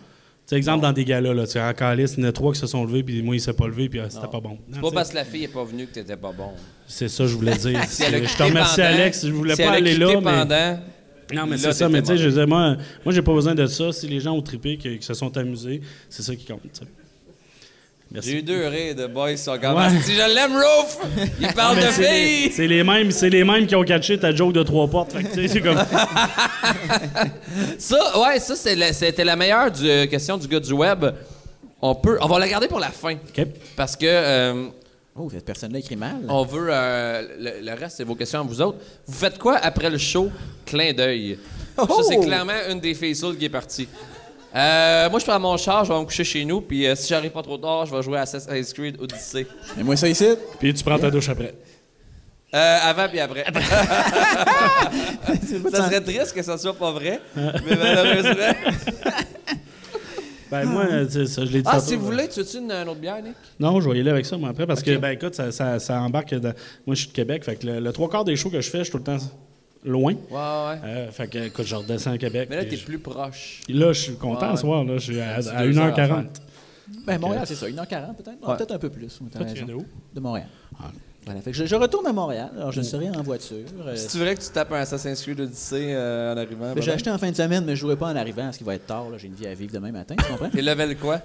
sais, 0.48 0.56
exemple, 0.56 0.82
dans 0.82 0.92
des 0.92 1.04
galas, 1.04 1.34
là, 1.34 1.46
tu 1.46 1.52
sais, 1.52 1.62
en 1.62 1.72
calice, 1.74 2.14
il 2.16 2.24
y 2.24 2.26
en 2.26 2.28
a 2.30 2.32
trois 2.32 2.52
qui 2.52 2.58
se 2.58 2.66
sont 2.66 2.84
levés, 2.84 3.02
puis 3.02 3.22
moi, 3.22 3.36
il 3.36 3.40
s'est 3.40 3.52
pas 3.52 3.66
levé, 3.66 3.88
puis 3.88 4.00
ah, 4.00 4.08
c'était 4.08 4.28
pas 4.28 4.40
bon. 4.40 4.58
C'est 4.72 4.80
pas 4.80 4.90
parce 4.90 5.10
que 5.10 5.16
la 5.16 5.24
fille 5.24 5.44
est 5.44 5.48
pas 5.48 5.64
venue 5.64 5.86
que 5.86 5.94
t'étais 5.94 6.16
pas 6.16 6.32
bon. 6.32 6.52
C'est 6.86 7.08
ça, 7.08 7.26
je 7.26 7.34
voulais 7.34 7.56
dire. 7.56 7.80
Si 7.88 8.02
elle 8.02 8.14
a 8.14 8.24
je 8.24 8.36
te 8.36 8.42
remercie, 8.42 8.76
pendant- 8.76 8.88
Alex. 8.88 9.26
Je 9.26 9.32
voulais 9.32 9.54
si 9.54 9.62
pas 9.62 9.68
elle 9.68 9.74
a 9.74 9.76
aller 9.76 9.98
là, 9.98 10.06
mais. 10.06 10.22
pendant, 10.22 10.78
Non, 11.34 11.46
mais 11.46 11.58
c'est 11.58 11.72
ça, 11.72 11.88
mais 11.88 12.00
tu 12.00 12.08
sais, 12.08 12.18
je 12.18 12.28
dire, 12.28 12.48
moi, 12.48 12.76
moi 13.04 13.14
j'ai 13.14 13.22
pas 13.22 13.34
besoin 13.34 13.54
de 13.54 13.66
ça. 13.66 13.92
Si 13.92 14.08
les 14.08 14.20
gens 14.20 14.32
ont 14.32 14.42
trippé, 14.42 14.78
qu'ils 14.78 15.02
se 15.02 15.14
sont 15.14 15.36
amusés, 15.36 15.82
c'est 16.08 16.22
ça 16.22 16.34
qui 16.34 16.46
compte. 16.46 16.82
J'ai 18.22 18.38
eu 18.38 18.42
deux 18.42 18.66
rires 18.68 18.94
de 18.94 19.06
boys 19.06 19.34
comme 19.60 19.76
Ouais. 19.76 19.90
Si 20.02 20.14
je 20.14 20.34
l'aime, 20.34 20.54
Roof! 20.54 20.98
Il 21.40 21.48
parle 21.52 21.76
Mais 21.76 21.86
de 21.86 21.90
c'est 21.90 22.00
les- 22.00 22.08
filles! 22.38 22.52
C'est 22.52 22.66
les 22.66 22.82
mêmes, 22.82 23.10
c'est 23.10 23.28
les 23.28 23.44
mêmes 23.44 23.66
qui 23.66 23.76
ont 23.76 23.84
catché 23.84 24.18
ta 24.18 24.34
joke 24.34 24.54
de 24.54 24.62
trois 24.62 24.88
portes. 24.88 25.12
Fait 25.12 25.24
que, 25.24 25.34
tu 25.34 25.42
sais, 25.46 25.48
c'est 25.48 25.60
comme. 25.60 25.76
Ça, 27.78 28.18
ouais, 28.20 28.38
ça, 28.40 28.74
la- 28.74 28.92
c'était 28.92 29.24
la 29.24 29.36
meilleure 29.36 29.70
du- 29.70 29.88
euh, 29.88 30.06
question 30.06 30.36
du 30.38 30.48
gars 30.48 30.60
du 30.60 30.72
web. 30.72 31.04
On 31.80 31.94
peut, 31.94 32.18
on 32.20 32.26
va 32.26 32.38
la 32.38 32.48
garder 32.48 32.68
pour 32.68 32.80
la 32.80 32.88
fin. 32.90 33.14
OK. 33.14 33.46
Parce 33.76 33.96
que 33.96 34.06
euh, 34.06 34.66
Oh, 35.14 35.28
cette 35.32 35.44
personne-là 35.44 35.80
écrit 35.80 35.96
mal. 35.96 36.16
on 36.28 36.44
veut. 36.44 36.68
euh, 36.70 37.22
le, 37.38 37.64
le 37.66 37.72
reste, 37.74 37.96
c'est 37.98 38.04
vos 38.04 38.14
questions 38.14 38.40
à 38.40 38.42
vous 38.42 38.60
autres. 38.60 38.78
Vous 39.06 39.14
faites 39.18 39.38
quoi 39.38 39.56
après 39.56 39.90
le 39.90 39.98
show? 39.98 40.30
Clin 40.64 40.92
d'œil? 40.92 41.38
Ça, 41.76 41.86
c'est 42.08 42.16
Oh! 42.16 42.22
clairement 42.22 42.52
une 42.70 42.80
des 42.80 42.94
filles 42.94 43.16
qui 43.38 43.44
est 43.44 43.48
partie. 43.48 43.88
Euh, 44.54 45.10
moi, 45.10 45.18
je 45.20 45.24
prends 45.26 45.38
mon 45.38 45.56
char, 45.56 45.84
je 45.84 45.92
vais 45.92 45.98
me 45.98 46.04
coucher 46.04 46.24
chez 46.24 46.44
nous, 46.44 46.60
puis 46.60 46.86
euh, 46.86 46.94
si 46.94 47.08
j'arrive 47.08 47.30
pas 47.30 47.42
trop 47.42 47.58
tard, 47.58 47.86
je 47.86 47.94
vais 47.94 48.02
jouer 48.02 48.18
à 48.18 48.22
Assassin's 48.22 48.72
Creed 48.72 48.96
Odyssey. 49.00 49.46
Et 49.78 49.82
moi, 49.82 49.94
ça 49.96 50.08
ici? 50.08 50.26
Puis 50.58 50.72
tu 50.72 50.82
prends 50.82 50.98
ta 50.98 51.10
douche 51.10 51.28
après. 51.28 51.54
Euh, 52.54 52.78
avant 52.82 53.08
puis 53.08 53.20
après. 53.20 53.44
ça 55.70 55.84
serait 55.84 56.00
triste 56.00 56.32
que 56.34 56.42
ça 56.42 56.56
soit 56.56 56.72
pas 56.72 56.92
vrai, 56.92 57.20
mais 57.36 57.76
malheureusement. 57.76 58.32
Ben, 60.50 60.64
moi, 60.64 60.86
ça, 61.10 61.44
je 61.44 61.52
l'ai 61.52 61.60
dit 61.60 61.62
Ah, 61.66 61.72
tantôt, 61.72 61.84
si 61.84 61.96
vous 61.96 62.06
voulez, 62.06 62.26
tu 62.26 62.40
veux-tu 62.40 62.56
une, 62.56 62.72
une 62.72 62.88
autre 62.88 63.00
bière, 63.00 63.22
Nick? 63.22 63.34
Non, 63.60 63.82
je 63.82 63.90
vais 63.90 63.98
y 63.98 64.00
aller 64.00 64.08
avec 64.08 64.24
ça, 64.24 64.38
moi, 64.38 64.48
après, 64.48 64.66
parce 64.66 64.82
que, 64.82 64.96
ben, 64.96 65.10
écoute, 65.10 65.34
ça, 65.34 65.52
ça, 65.52 65.78
ça 65.78 66.00
embarque 66.00 66.34
dans... 66.36 66.54
Moi, 66.86 66.94
je 66.94 67.00
suis 67.00 67.08
de 67.08 67.12
Québec, 67.12 67.44
fait 67.44 67.56
que 67.56 67.66
le, 67.66 67.80
le 67.80 67.92
trois 67.92 68.08
quarts 68.08 68.24
des 68.24 68.34
shows 68.34 68.48
que 68.48 68.62
je 68.62 68.70
fais, 68.70 68.78
je 68.78 68.84
suis 68.84 68.92
tout 68.92 68.96
le 68.96 69.04
temps 69.04 69.18
loin. 69.84 70.12
Ouais, 70.14 70.18
ouais. 70.30 70.80
Euh, 70.84 71.10
fait 71.10 71.28
que, 71.28 71.38
écoute, 71.46 71.66
je 71.66 71.74
redescends 71.74 72.12
à 72.12 72.18
Québec. 72.18 72.48
Mais 72.50 72.56
là, 72.56 72.64
t'es 72.64 72.76
je- 72.76 72.84
plus 72.84 72.98
proche. 72.98 73.60
Là, 73.68 73.92
je 73.92 74.00
suis 74.00 74.14
content 74.16 74.50
Ouais, 74.50 74.56
ce 74.56 74.60
soir, 74.62 74.84
là. 74.84 74.94
Je 74.98 75.12
suis 75.12 75.20
à, 75.20 75.36
petit 75.36 75.48
à 75.48 75.62
deux 75.64 75.78
heures 75.78 75.84
à 75.86 75.90
1h40. 75.90 76.06
faire. 76.08 76.24
Ben, 77.06 77.18
Montréal, 77.20 77.42
c'est 77.46 77.54
ça. 77.54 77.66
1h40 77.68 78.16
peut-être? 78.16 78.48
Ouais. 78.48 78.56
Peut-être 78.56 78.72
un 78.72 78.78
peu 78.78 78.88
plus. 78.90 79.18
Toi, 79.32 79.44
tu 79.46 79.54
viens 79.54 79.64
de 79.66 79.74
où? 79.74 79.84
De 80.14 80.20
Montréal. 80.20 80.48
Ah. 80.78 80.84
Voilà, 81.26 81.42
fait 81.42 81.50
que 81.50 81.56
je, 81.58 81.66
je 81.66 81.74
retourne 81.74 82.06
à 82.06 82.12
Montréal. 82.12 82.48
Alors, 82.56 82.72
je 82.72 82.80
serai 82.80 83.10
en 83.10 83.22
voiture. 83.22 83.58
Euh, 83.86 83.94
Si 83.94 84.08
tu 84.08 84.16
voudrais 84.16 84.34
que 84.34 84.40
tu 84.40 84.48
tapes 84.48 84.72
un 84.72 84.76
Assassin's 84.80 85.20
Creed 85.20 85.38
Odyssey 85.38 85.88
euh, 85.94 86.32
en 86.32 86.36
arrivant. 86.38 86.72
ben, 86.74 86.82
j'ai 86.82 86.92
acheté 86.92 87.10
en 87.10 87.18
fin 87.18 87.30
de 87.30 87.36
semaine, 87.36 87.64
mais 87.66 87.76
je 87.76 87.80
jouerai 87.82 87.96
pas 87.96 88.06
en 88.06 88.16
arrivant 88.16 88.44
parce 88.44 88.56
qu'il 88.56 88.64
va 88.66 88.74
être 88.76 88.86
tard. 88.86 89.04
J'ai 89.18 89.26
une 89.26 89.34
vie 89.34 89.46
à 89.46 89.52
vivre 89.52 89.72
demain 89.74 89.92
matin, 89.92 90.14
tu 90.16 90.24
comprends? 90.24 90.48
T'es 90.52 90.62
level 90.62 90.96
quoi? 90.96 91.20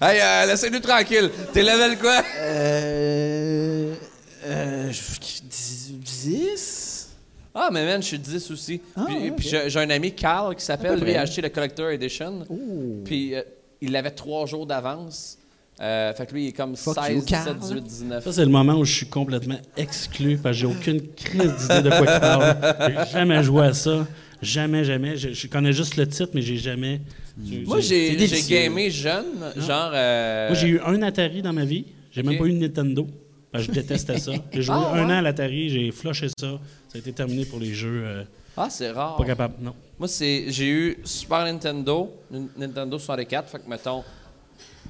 Hey, 0.00 0.20
euh, 0.22 0.46
laissez-nous 0.46 0.80
tranquille. 0.80 1.30
T'es 1.52 1.62
level 1.62 1.98
quoi? 1.98 2.22
euh. 2.40 3.94
Euh. 4.46 4.90
je- 4.92 5.42
10? 5.92 6.85
Ah, 7.58 7.70
mais 7.72 7.84
man, 7.86 8.02
je 8.02 8.06
suis 8.08 8.18
10 8.18 8.50
aussi. 8.50 8.80
Ah, 8.96 9.06
puis 9.36 9.48
j'ai 9.48 9.70
j'ai 9.70 9.78
un 9.80 9.88
ami, 9.88 10.12
Carl, 10.12 10.54
qui 10.54 10.62
s'appelle, 10.64 11.00
lui, 11.00 11.14
a 11.14 11.22
acheté 11.22 11.40
le 11.40 11.48
Collector 11.48 11.88
Edition. 11.88 12.44
Puis 13.04 13.34
euh, 13.34 13.40
il 13.80 13.96
avait 13.96 14.10
trois 14.10 14.44
jours 14.46 14.66
d'avance. 14.66 15.38
Euh, 15.80 16.12
fait 16.14 16.26
que 16.26 16.32
lui, 16.32 16.44
il 16.44 16.48
est 16.48 16.52
comme 16.52 16.74
Fuck 16.76 16.94
16, 17.02 17.14
you, 17.14 17.20
17, 17.22 17.28
Carl. 17.44 17.58
18, 17.58 17.80
19. 17.84 18.24
Ça, 18.24 18.32
c'est 18.32 18.44
le 18.44 18.50
moment 18.50 18.74
où 18.74 18.84
je 18.84 18.92
suis 18.94 19.06
complètement 19.06 19.58
exclu 19.76 20.38
parce 20.38 20.54
que 20.56 20.60
j'ai 20.60 20.66
aucune 20.66 21.00
crise 21.14 21.52
d'idée 21.56 21.82
de 21.82 21.88
quoi 21.90 22.00
il 22.00 22.20
parle. 22.20 22.56
J'ai 23.06 23.12
jamais 23.12 23.42
joué 23.42 23.66
à 23.66 23.72
ça. 23.74 24.06
Jamais, 24.42 24.84
jamais. 24.84 25.16
Je, 25.16 25.32
je 25.32 25.46
connais 25.46 25.72
juste 25.72 25.96
le 25.96 26.06
titre, 26.06 26.30
mais 26.34 26.42
j'ai 26.42 26.56
jamais. 26.58 27.00
j'ai- 27.42 27.64
Moi, 27.64 27.80
j'ai- 27.80 28.16
gamé 28.48 28.90
jeune, 28.90 29.24
genre. 29.56 29.90
euh, 29.94 30.48
Moi, 30.48 30.56
j'ai 30.56 30.68
eu 30.68 30.80
un 30.80 31.00
Atari 31.02 31.40
dans 31.42 31.52
ma 31.54 31.64
vie. 31.64 31.86
J'ai 32.10 32.22
même 32.22 32.34
Ok. 32.34 32.40
pas 32.40 32.46
eu 32.46 32.50
une 32.50 32.60
Nintendo. 32.60 33.06
Que 33.52 33.58
je 33.60 33.70
détestais 33.70 34.18
ça. 34.18 34.32
J'ai 34.52 34.62
joué 34.62 34.74
Ah, 34.78 34.90
un 34.92 34.98
ouais? 35.06 35.12
an 35.14 35.18
à 35.18 35.22
l'Atari, 35.22 35.70
j'ai 35.70 35.90
flushé 35.92 36.28
ça. 36.28 36.58
Ça 36.88 36.96
a 36.96 36.98
été 36.98 37.12
terminé 37.12 37.44
pour 37.46 37.58
les 37.58 37.72
jeux. 37.74 38.02
euh, 38.04 38.24
Ah, 38.56 38.68
c'est 38.70 38.90
rare. 38.90 39.16
pas 39.16 39.24
capable, 39.24 39.54
non. 39.60 39.74
Moi, 39.98 40.08
c'est 40.08 40.44
j'ai 40.48 40.68
eu 40.68 40.98
Super 41.04 41.44
Nintendo, 41.44 42.12
Nintendo 42.56 42.98
64, 42.98 43.48
fait 43.48 43.58
que 43.60 43.68
mettons 43.68 44.04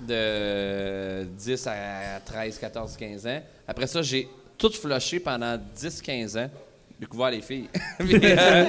de 0.07 1.25
10 1.25 1.67
à 1.69 2.21
13, 2.25 2.59
14, 2.59 2.97
15 2.97 3.27
ans. 3.27 3.43
Après 3.67 3.87
ça, 3.87 4.03
j'ai 4.03 4.29
tout 4.59 4.71
flushé 4.71 5.21
pendant 5.21 5.59
10, 5.75 6.03
15 6.03 6.37
ans. 6.37 6.51
Découvert 6.99 7.31
les 7.31 7.43
filles. 7.43 7.69
Puis, 7.99 8.19
euh, 8.23 8.65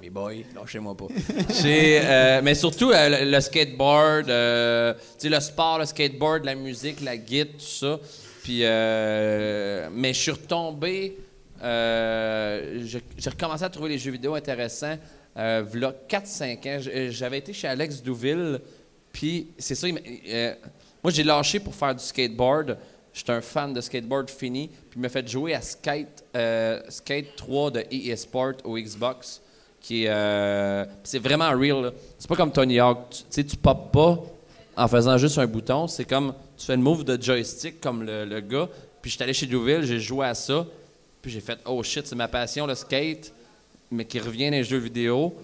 mes 0.00 0.08
boys, 0.10 0.32
lâchez-moi 0.54 0.96
pas. 0.96 1.06
Euh, 1.64 2.40
mais 2.42 2.54
surtout 2.54 2.90
euh, 2.90 3.24
le, 3.30 3.40
skateboard, 3.40 4.26
tu 4.26 4.32
sais, 5.18 5.28
le 5.28 5.40
sport, 5.40 5.78
le 5.78 5.84
skateboard, 5.86 6.44
la 6.44 6.54
musique, 6.54 7.00
la 7.02 7.16
guitare, 7.16 7.52
tout 7.58 7.64
ça. 7.64 7.98
Puis, 8.42 8.60
euh, 8.62 9.88
mais 9.92 10.12
je 10.12 10.18
suis 10.20 10.30
retombé. 10.32 11.16
euh, 11.62 12.84
j'ai 13.16 13.30
recommencé 13.30 13.64
à 13.64 13.68
trouver 13.70 13.90
les 13.90 13.98
jeux 13.98 14.10
vidéo 14.10 14.34
intéressants. 14.34 14.96
Euh, 15.36 15.62
v'là 15.66 15.94
4-5 16.08 16.66
ans, 16.68 16.80
J- 16.80 17.10
j'avais 17.12 17.38
été 17.38 17.52
chez 17.52 17.66
Alex 17.68 18.02
Douville, 18.02 18.60
puis 19.12 19.48
c'est 19.58 19.74
ça, 19.74 19.86
euh, 19.86 20.54
moi 21.02 21.10
j'ai 21.10 21.22
lâché 21.22 21.58
pour 21.60 21.74
faire 21.74 21.94
du 21.94 22.04
skateboard. 22.04 22.76
J'étais 23.14 23.32
un 23.32 23.40
fan 23.40 23.72
de 23.72 23.80
skateboard 23.80 24.28
fini, 24.28 24.68
puis 24.68 24.96
il 24.98 25.00
m'a 25.02 25.08
fait 25.08 25.26
jouer 25.26 25.54
à 25.54 25.60
Skate, 25.62 26.24
euh, 26.36 26.80
Skate 26.88 27.36
3 27.36 27.70
de 27.70 27.84
EA 27.90 28.16
Sport 28.16 28.54
au 28.64 28.76
Xbox, 28.76 29.40
qui 29.80 30.04
est, 30.04 30.08
euh, 30.10 30.84
c'est 31.04 31.18
vraiment 31.18 31.50
real. 31.58 31.92
C'est 32.18 32.28
pas 32.28 32.36
comme 32.36 32.52
Tony 32.52 32.78
Hawk, 32.80 32.98
tu 33.10 33.18
tu 33.18 33.24
sais, 33.30 33.44
tu 33.44 33.56
popes 33.56 33.90
pas 33.92 34.18
en 34.76 34.88
faisant 34.88 35.16
juste 35.16 35.38
un 35.38 35.46
bouton, 35.46 35.86
c'est 35.86 36.04
comme 36.06 36.34
tu 36.62 36.66
fais 36.66 36.76
le 36.76 36.82
move 36.82 37.02
de 37.02 37.20
joystick 37.20 37.80
comme 37.80 38.04
le, 38.04 38.24
le 38.24 38.40
gars. 38.40 38.68
Puis 39.00 39.10
j'étais 39.10 39.24
allé 39.24 39.32
chez 39.32 39.46
Douville, 39.46 39.82
j'ai 39.82 39.98
joué 39.98 40.24
à 40.26 40.32
ça, 40.34 40.64
puis 41.20 41.32
j'ai 41.32 41.40
fait 41.40 41.58
oh 41.66 41.82
shit, 41.82 42.06
c'est 42.06 42.14
ma 42.14 42.28
passion 42.28 42.68
le 42.68 42.76
skate 42.76 43.32
mais 43.90 44.04
qui 44.04 44.20
revient 44.20 44.46
dans 44.46 44.52
les 44.56 44.62
jeux 44.64 44.78
vidéo. 44.78 45.34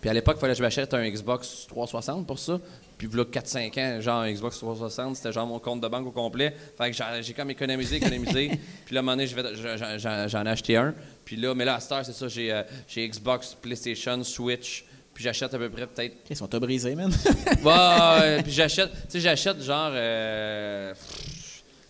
Puis 0.00 0.08
à 0.08 0.14
l'époque, 0.14 0.36
il 0.38 0.40
fallait 0.40 0.52
que 0.52 0.58
je 0.58 0.62
m'achète 0.62 0.94
un 0.94 1.10
Xbox 1.10 1.66
360 1.68 2.26
pour 2.28 2.38
ça. 2.38 2.60
Puis 2.96 3.08
là, 3.12 3.24
4-5 3.24 3.80
ans, 3.80 4.00
genre 4.00 4.20
un 4.20 4.32
Xbox 4.32 4.58
360, 4.58 5.16
c'était 5.16 5.32
genre 5.32 5.48
mon 5.48 5.58
compte 5.58 5.80
de 5.80 5.88
banque 5.88 6.06
au 6.06 6.10
complet. 6.12 6.54
Fait 6.78 6.92
que 6.92 7.22
j'ai 7.22 7.32
comme 7.34 7.50
économisé, 7.50 7.96
économisé. 7.96 8.50
puis 8.86 8.94
là, 8.94 9.00
à 9.00 9.02
un 9.02 9.02
moment 9.02 9.16
donné, 9.16 9.26
j'en- 9.26 10.44
ai 10.46 10.48
acheté 10.48 10.76
un. 10.76 10.94
Puis 11.24 11.36
là, 11.36 11.54
mais 11.56 11.64
là, 11.64 11.74
à 11.74 11.80
cette 11.80 11.92
heure, 11.92 12.06
c'est 12.06 12.12
ça, 12.14 12.28
j'ai 12.28 12.52
euh, 12.52 12.62
j'ai 12.86 13.06
Xbox, 13.08 13.56
PlayStation, 13.60 14.22
Switch. 14.22 14.84
Puis 15.20 15.24
j'achète 15.26 15.52
à 15.52 15.58
peu 15.58 15.68
près 15.68 15.86
peut-être 15.86 16.16
Ils 16.30 16.34
sont 16.34 16.46
tout 16.48 16.58
brisés, 16.58 16.94
man. 16.94 17.12
Ouais, 17.62 18.42
puis 18.42 18.52
j'achète, 18.52 18.90
tu 18.90 18.98
sais, 19.10 19.20
j'achète 19.20 19.62
genre 19.62 19.90
euh, 19.92 20.94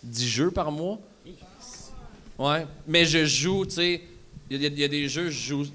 10 0.03 0.29
jeux 0.29 0.51
par 0.51 0.73
mois. 0.73 0.99
Ouais, 2.37 2.67
mais 2.89 3.05
je 3.05 3.25
joue, 3.25 3.67
tu 3.67 3.75
sais, 3.77 4.01
il 4.51 4.61
y, 4.61 4.81
y 4.81 4.83
a 4.83 4.89
des 4.89 5.09
jeux, 5.09 5.31
je 5.31 5.49
joue 5.49 5.67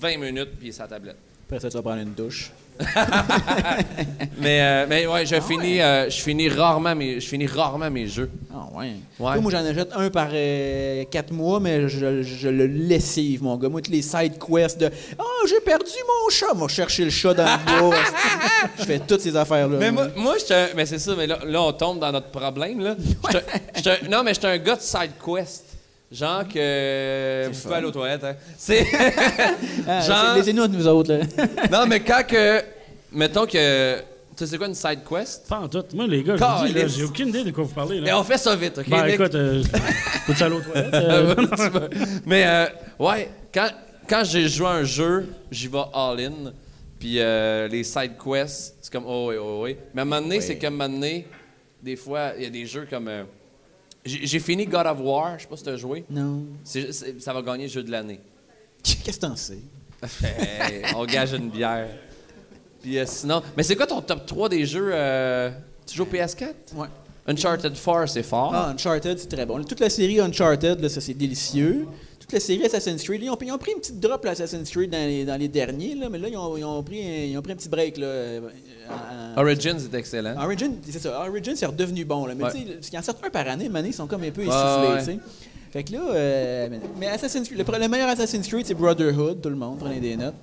20 0.00 0.16
minutes 0.18 0.50
puis 0.60 0.72
c'est 0.72 0.82
à 0.82 0.84
la 0.84 0.90
tablette. 0.90 1.16
Après 1.48 1.58
ça, 1.58 1.68
tu 1.68 1.76
vas 1.76 1.82
prendre 1.82 2.02
une 2.02 2.14
douche. 2.14 2.52
Mais, 4.38 4.60
euh, 4.60 4.86
mais 4.88 5.06
ouais, 5.06 5.24
je 5.26 5.40
finis, 5.40 5.80
euh, 5.80 6.10
je 6.10 6.20
finis 6.20 6.48
rarement 6.48 6.94
mes, 6.94 7.20
je 7.20 7.26
finis 7.26 7.46
rarement 7.46 7.90
mes 7.90 8.06
jeux. 8.06 8.30
Ah, 8.54 8.66
ouais. 8.78 8.92
Ouais. 9.18 9.40
Moi, 9.40 9.50
j'en 9.50 9.64
achète 9.64 9.90
un 9.94 10.10
par 10.10 10.28
euh, 10.32 11.04
quatre 11.10 11.32
mois, 11.32 11.58
mais 11.58 11.88
je, 11.88 12.22
je 12.22 12.48
le 12.48 12.66
lessive, 12.66 13.42
mon 13.42 13.56
gars. 13.56 13.68
Moi, 13.68 13.80
tous 13.80 13.90
les 13.90 14.02
side 14.02 14.34
quests 14.38 14.78
de 14.80 14.90
Ah, 15.18 15.22
j'ai 15.48 15.60
perdu 15.60 15.90
mon 16.06 16.30
chat. 16.30 16.52
Moi, 16.54 16.68
chercher 16.68 17.04
le 17.04 17.10
chat 17.10 17.34
dans 17.34 17.44
le 17.46 17.80
bois. 17.80 17.96
je 18.78 18.84
fais 18.84 18.98
toutes 19.00 19.20
ces 19.22 19.34
affaires-là. 19.36 19.78
Mais 19.78 19.90
moi, 19.90 20.08
moi 20.16 20.34
un- 20.50 20.66
mais 20.76 20.86
c'est 20.86 20.98
ça, 20.98 21.14
mais 21.16 21.26
là, 21.26 21.38
là, 21.44 21.62
on 21.62 21.72
tombe 21.72 21.98
dans 21.98 22.12
notre 22.12 22.30
problème 22.30 22.80
là. 22.80 22.94
Non, 24.10 24.22
mais 24.22 24.34
j'étais 24.34 24.46
un 24.48 24.58
gars 24.58 24.76
de 24.76 24.80
side 24.82 25.12
quest. 25.24 25.64
Genre 26.12 26.46
que 26.46 27.48
vous 27.48 27.54
fun. 27.54 27.60
pouvez 27.62 27.74
aller 27.74 27.86
aux 27.86 27.90
toilettes. 27.90 28.24
Hein. 28.24 28.36
C'est 28.56 28.86
Ah, 29.88 30.00
genre- 30.00 30.36
Laissez-nous 30.36 30.66
nous 30.68 30.86
autres. 30.86 31.12
Là. 31.12 31.24
non, 31.70 31.86
mais 31.86 32.00
quand 32.00 32.22
que 32.26 32.62
mettons 33.12 33.44
que 33.46 33.96
tu 33.98 34.04
sais 34.36 34.46
c'est 34.46 34.58
quoi 34.58 34.66
une 34.68 34.74
side 34.74 35.00
quest? 35.08 35.48
Pas 35.48 35.58
en 35.60 35.68
tout. 35.68 35.82
Moi, 35.94 36.06
les 36.06 36.22
gars, 36.22 36.36
je 36.36 36.44
vous 36.44 36.66
dis, 36.68 36.74
là, 36.78 36.86
j'ai 36.88 37.04
aucune 37.04 37.28
idée 37.28 37.42
de 37.44 37.50
quoi 37.50 37.64
vous 37.64 37.74
parlez. 37.74 37.96
Et 37.96 38.00
Là. 38.02 38.20
on 38.20 38.22
fait 38.22 38.38
ça 38.38 38.54
vite, 38.54 38.78
OK? 38.78 38.88
Ben, 38.88 39.04
Nick? 39.06 39.14
écoute, 39.14 39.34
euh, 39.34 39.62
peux-tu 40.26 40.42
aller 40.42 40.54
aux 40.56 40.60
toilettes? 40.60 40.90
Ah, 40.92 40.96
Euh, 40.96 41.34
tu 41.34 41.70
vas- 41.70 41.88
mais 42.26 42.44
euh, 42.46 42.66
ouais, 42.98 43.30
quand, 43.52 43.68
quand 44.08 44.22
j'ai 44.24 44.46
joué 44.48 44.66
à 44.66 44.70
un 44.72 44.84
jeu, 44.84 45.26
j'y 45.50 45.68
vais 45.68 45.78
all-in. 45.92 46.52
Puis 47.00 47.18
euh, 47.18 47.66
les 47.68 47.82
side 47.82 48.12
quests, 48.22 48.76
c'est 48.80 48.92
comme 48.92 49.04
oh 49.06 49.30
oui, 49.30 49.36
oh 49.40 49.60
oui. 49.64 49.76
Mais 49.94 50.00
à 50.00 50.02
un 50.02 50.04
moment 50.04 50.22
donné, 50.22 50.40
c'est 50.40 50.56
comme 50.58 50.80
à 50.80 50.84
un 50.84 50.88
moment 50.88 51.00
donné, 51.00 51.26
des 51.82 51.96
fois, 51.96 52.32
il 52.36 52.44
y 52.44 52.46
a 52.46 52.50
des 52.50 52.64
jeux 52.66 52.86
comme. 52.88 53.10
J'ai 54.06 54.40
fini 54.40 54.66
God 54.66 54.86
of 54.86 54.98
War, 55.00 55.36
je 55.36 55.42
sais 55.42 55.48
pas 55.48 55.56
si 55.56 55.64
tu 55.64 55.70
as 55.70 55.76
joué. 55.76 56.04
Non. 56.08 56.44
Ça 56.64 57.32
va 57.32 57.42
gagner 57.42 57.68
jeu 57.68 57.82
de 57.82 57.90
l'année. 57.90 58.20
Qu'est-ce 58.82 59.18
que 59.18 59.26
t'en 59.26 59.36
sais? 59.36 59.58
Hey, 60.22 60.82
on 60.94 61.04
gage 61.04 61.32
une 61.32 61.50
bière. 61.50 61.88
Puis 62.80 62.98
euh, 62.98 63.04
sinon. 63.06 63.42
Mais 63.56 63.62
c'est 63.62 63.74
quoi 63.74 63.86
ton 63.86 64.00
top 64.00 64.26
3 64.26 64.48
des 64.48 64.64
jeux 64.66 64.90
euh, 64.92 65.50
Tu 65.86 65.96
joues 65.96 66.04
au 66.04 66.06
PS4 66.06 66.52
Ouais. 66.74 66.86
Uncharted 67.26 67.72
4, 67.72 68.08
c'est 68.08 68.22
fort. 68.22 68.52
Ah, 68.54 68.68
Uncharted, 68.70 69.18
c'est 69.18 69.28
très 69.28 69.44
bon. 69.44 69.62
Toute 69.64 69.80
la 69.80 69.90
série 69.90 70.20
Uncharted, 70.20 70.80
là, 70.80 70.88
ça, 70.88 71.00
c'est 71.00 71.14
délicieux. 71.14 71.86
Toute 72.26 72.32
la 72.32 72.40
série 72.40 72.64
Assassin's 72.64 73.02
Creed, 73.04 73.22
ils 73.22 73.30
ont, 73.30 73.38
ils 73.40 73.52
ont 73.52 73.58
pris 73.58 73.70
une 73.70 73.78
petite 73.78 74.00
drop, 74.00 74.24
là, 74.24 74.32
Assassin's 74.32 74.68
Creed, 74.68 74.90
dans 74.90 74.98
les, 74.98 75.24
dans 75.24 75.36
les 75.38 75.46
derniers, 75.46 75.94
là, 75.94 76.08
mais 76.10 76.18
là, 76.18 76.28
ils 76.28 76.36
ont, 76.36 76.56
ils 76.56 76.64
ont 76.64 76.82
pris, 76.82 77.00
un, 77.00 77.24
ils 77.24 77.38
ont 77.38 77.42
pris 77.42 77.52
un 77.52 77.56
petit 77.56 77.68
break. 77.68 77.98
Là, 77.98 78.06
euh, 78.06 78.40
en- 79.36 79.40
Origins 79.42 79.76
est 79.78 79.96
excellent. 79.96 80.34
Origin, 80.42 80.72
c'est 80.90 80.98
ça. 80.98 81.20
Origin, 81.28 81.54
c'est 81.54 81.66
redevenu 81.66 82.04
bon. 82.04 82.26
Là. 82.26 82.34
Mais 82.34 82.44
Ouais. 82.44 82.50
tu 82.52 82.66
sais, 82.80 82.98
en 82.98 83.02
sortent 83.02 83.24
un 83.24 83.30
par 83.30 83.46
année, 83.46 83.68
mais 83.68 83.80
ils 83.84 83.94
sont 83.94 84.08
comme 84.08 84.24
un 84.24 84.30
peu 84.32 84.42
essoufflés. 84.42 84.88
ouais. 84.94 84.98
tu 84.98 85.04
sais. 85.04 85.18
Fait 85.72 85.84
que 85.84 85.92
là, 85.92 86.00
euh, 86.14 86.68
mais, 86.98 87.06
Assassin's 87.08 87.48
Creed, 87.48 87.64
le, 87.64 87.88
meilleur 87.88 88.08
Assassin's 88.08 88.46
Creed, 88.48 88.66
c'est 88.66 88.74
Brotherhood, 88.74 89.40
tout 89.40 89.48
le 89.50 89.56
monde, 89.56 89.78
prenez 89.78 90.00
des 90.00 90.16
notes. 90.16 90.34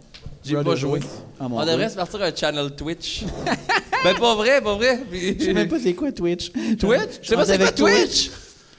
J'ai 0.45 0.55
pas 0.63 0.75
joué. 0.75 0.99
Ah, 1.39 1.47
On 1.51 1.65
devrait 1.65 1.89
se 1.89 1.95
partir 1.95 2.21
un 2.21 2.33
channel 2.33 2.71
Twitch. 2.75 3.23
Ben, 4.03 4.15
pas 4.17 4.35
vrai, 4.35 4.61
pas 4.61 4.75
vrai. 4.75 4.99
Je 5.13 5.45
sais 5.45 5.53
même 5.53 5.69
pas 5.69 5.79
c'est 5.79 5.93
quoi 5.93 6.11
Twitch. 6.11 6.51
Twitch? 6.51 7.19
Je 7.21 7.27
sais 7.29 7.35
pas 7.37 7.45
c'est 7.45 7.57
quoi. 7.57 7.71
Twitch? 7.71 8.31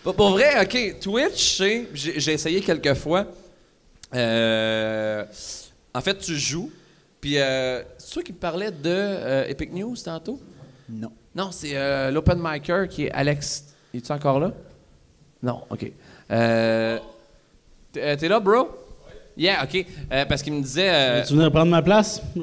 Pour, 0.04 0.14
pour 0.14 0.30
vrai, 0.32 0.62
OK, 0.62 1.00
Twitch. 1.00 1.62
J'ai 1.94 2.32
essayé 2.32 2.60
quelques 2.60 2.92
fois. 2.94 3.26
Euh, 4.14 5.24
en 5.94 6.00
fait, 6.02 6.18
tu 6.18 6.36
joues, 6.36 6.70
puis 7.20 7.38
euh, 7.38 7.82
c'est 7.96 8.12
toi 8.12 8.22
qui 8.22 8.32
me 8.32 8.38
parlais 8.38 8.70
de 8.70 8.90
euh, 8.90 9.48
Epic 9.48 9.72
News 9.72 9.96
tantôt? 9.96 10.38
Non. 10.88 11.10
Non, 11.34 11.50
c'est 11.50 11.74
euh, 11.74 12.10
l'open 12.10 12.38
micer 12.38 12.86
qui 12.88 13.06
est 13.06 13.10
Alex. 13.12 13.64
Es-tu 13.94 14.12
encore 14.12 14.38
là? 14.38 14.52
Non, 15.42 15.62
OK. 15.70 15.90
Euh, 16.30 16.98
t'es 17.92 18.28
là, 18.28 18.38
bro? 18.38 18.68
Yeah, 19.36 19.64
OK. 19.64 19.84
Euh, 20.12 20.24
parce 20.26 20.42
qu'il 20.42 20.52
me 20.52 20.62
disait... 20.62 20.88
euh, 20.92 21.24
Tu 21.26 21.34
venais 21.34 21.50
prendre 21.50 21.70
ma 21.70 21.82
place? 21.82 22.22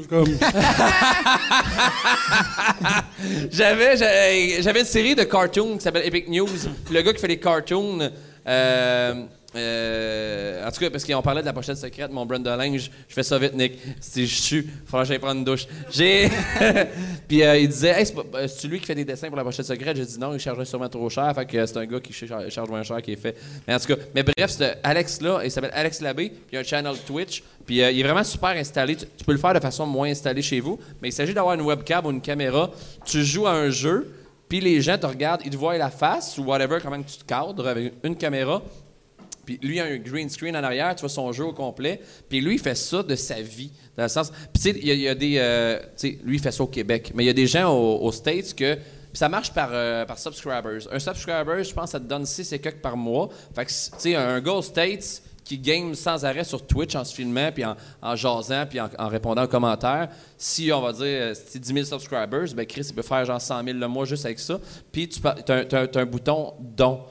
J'avais 3.52 3.98
j'avais 3.98 4.62
j'avais 4.62 4.80
une 4.82 4.86
série 4.86 5.16
de 5.16 5.24
cartoons 5.24 5.78
qui 5.78 5.82
s'appelle 5.84 6.06
Epic 6.06 6.28
News. 6.28 6.48
Le 6.92 7.02
gars 7.02 7.14
qui 7.14 7.20
fait 7.20 7.28
les 7.28 7.40
cartoons. 7.40 8.10
euh, 8.48 9.24
euh, 9.54 10.66
en 10.66 10.72
tout 10.72 10.80
cas, 10.80 10.90
parce 10.90 11.04
qu'on 11.04 11.22
parlait 11.22 11.42
de 11.42 11.46
la 11.46 11.54
pochette 11.54 11.78
secrète, 11.78 12.10
mon 12.12 12.26
brand 12.26 12.42
de 12.42 12.50
linge, 12.50 12.90
je 13.08 13.14
fais 13.14 13.24
ça 13.24 13.38
vite, 13.38 13.54
Nick. 13.54 13.74
Si 14.00 14.26
je 14.26 14.42
suis, 14.42 14.58
il 14.60 14.70
faudra 14.86 15.06
que 15.06 15.18
prendre 15.18 15.40
une 15.40 15.44
douche. 15.46 15.68
J'ai. 15.92 16.30
Puis 17.28 17.44
euh, 17.44 17.58
il 17.58 17.68
disait, 17.68 18.00
hey, 18.00 18.06
c'est, 18.06 18.16
euh, 18.18 18.70
lui 18.70 18.80
qui 18.80 18.86
fait 18.86 18.96
des 18.96 19.04
dessins 19.06 19.28
pour 19.28 19.38
la 19.38 19.44
pochette 19.44 19.66
secrète? 19.66 19.98
J'ai 19.98 20.06
dit 20.06 20.20
non, 20.20 20.34
il 20.34 20.40
chargerait 20.40 20.66
sûrement 20.66 20.88
trop 20.90 21.10
cher. 21.10 21.34
Fait 21.36 21.46
que 21.46 21.66
c'est 21.66 21.78
un 21.78 21.86
gars 21.86 22.00
qui 22.00 22.14
char- 22.14 22.50
charge 22.50 22.70
moins 22.70 22.84
cher 22.84 23.02
qui 23.02 23.12
est 23.12 23.18
fait. 23.18 23.36
Mais 23.68 23.76
en 23.76 23.80
tout 23.80 23.88
cas, 23.88 23.96
mais 24.16 24.24
bref, 24.24 24.52
c'est 24.52 24.78
Alex 24.84 25.20
là, 25.22 25.42
il 25.44 25.52
s'appelle 25.52 25.72
Alex 25.74 26.02
Labbé, 26.02 26.30
puis 26.30 26.40
il 26.54 26.58
a 26.58 26.60
un 26.62 26.64
channel 26.64 26.96
Twitch. 27.06 27.44
Puis 27.66 27.76
il 27.78 27.82
est 28.00 28.04
vraiment 28.04 28.24
super 28.24 28.50
installé. 28.52 28.96
Tu, 28.96 29.06
tu 29.18 29.26
peux 29.26 29.34
le 29.34 29.38
faire 29.38 29.54
de 29.54 29.60
façon 29.60 29.86
moins 29.86 30.10
installée 30.10 30.42
chez 30.42 30.60
vous, 30.62 30.80
mais 31.02 31.10
il 31.10 31.14
s'agit 31.14 31.34
d'avoir 31.34 31.56
une 31.56 31.62
webcam 31.62 32.06
ou 32.06 32.12
une 32.12 32.22
caméra. 32.22 32.72
Tu 33.06 33.24
joues 33.24 33.48
à 33.48 33.52
un 33.52 33.70
jeu, 33.70 34.14
puis 34.48 34.60
les 34.62 34.82
gens 34.82 34.98
te 34.98 35.06
regardent, 35.06 35.42
ils 35.46 35.52
te 35.52 35.58
voient 35.58 35.78
la 35.78 35.90
face 35.90 36.38
ou 36.38 36.44
whatever, 36.44 36.80
comment 36.82 37.02
tu 37.02 37.18
te 37.18 37.26
cadres 37.26 37.68
avec 37.68 37.94
une 38.04 38.16
caméra. 38.16 38.62
Puis 39.46 39.60
lui, 39.62 39.80
a 39.80 39.86
un 39.86 39.98
green 39.98 40.30
screen 40.30 40.56
en 40.56 40.64
arrière, 40.64 40.96
tu 40.96 41.02
vois 41.02 41.10
son 41.10 41.32
jeu 41.32 41.46
au 41.46 41.54
complet. 41.54 42.02
Puis 42.30 42.42
lui, 42.42 42.56
il 42.56 42.60
fait 42.60 42.76
ça 42.76 43.04
de 43.04 43.16
sa 43.16 43.42
vie. 43.42 43.72
Dans 43.98 44.04
le 44.04 44.10
sens. 44.10 44.30
Puis 44.32 44.50
tu 44.56 44.62
sais, 44.62 44.80
il 44.82 44.88
y, 45.00 45.08
a- 45.08 45.16
des. 45.16 45.36
euh, 45.38 45.80
tu 45.80 45.86
sais, 45.96 46.20
lui, 46.24 46.38
il 46.38 46.42
fait 46.42 46.52
ça 46.52 46.64
au 46.64 46.68
Québec. 46.68 47.12
Mais 47.16 47.24
il 47.24 47.28
y 47.28 47.32
a 47.32 47.34
des 47.34 47.48
gens 47.48 47.70
au- 47.74 48.00
aux 48.06 48.12
States 48.12 48.54
que. 48.56 48.76
Puis 48.76 49.18
ça 49.18 49.28
marche 49.28 49.52
par, 49.54 49.70
euh, 49.74 50.06
par 50.06 50.18
subscribers. 50.18 50.88
Un 50.90 51.00
subscriber, 51.00 51.64
je 51.66 51.74
pense, 51.74 51.92
ça 51.92 52.00
te 52.00 52.06
donne 52.06 52.26
6 52.26 52.54
et 52.54 52.60
par 52.60 52.96
mois. 52.96 53.28
Fait 53.54 53.66
que, 53.66 53.70
tu 53.70 53.76
sais, 53.98 54.16
un 54.16 54.40
gars 54.40 54.54
aux 54.54 54.62
States 54.62 55.22
qui 55.44 55.58
game 55.58 55.94
sans 55.96 56.24
arrêt 56.24 56.46
sur 56.46 56.66
Twitch 56.66 56.96
en 56.96 57.04
se 57.04 57.14
filmant, 57.14 57.52
puis 57.52 57.66
en, 57.66 57.76
en 58.02 58.16
jasant, 58.16 58.66
puis 58.70 58.80
en, 58.80 58.88
en 58.98 59.08
répondant 59.10 59.44
aux 59.44 59.48
commentaires. 59.50 60.08
Si, 60.38 60.72
on 60.72 60.80
va 60.80 60.94
dire, 60.94 61.04
euh, 61.06 61.34
si 61.34 61.60
10 61.60 61.74
000 61.74 61.86
subscribers, 61.86 62.54
ben 62.56 62.66
Chris, 62.66 62.86
il 62.90 62.96
peut 62.96 63.02
faire 63.02 63.26
genre 63.26 63.42
100 63.42 63.66
000 63.66 63.78
le 63.78 63.88
mois 63.90 64.06
juste 64.06 64.24
avec 64.26 64.40
ça. 64.40 64.60
Puis 64.94 65.10
tu 65.10 65.20
as, 65.28 65.88
un 65.96 66.06
bouton 66.06 66.54
don. 66.60 67.02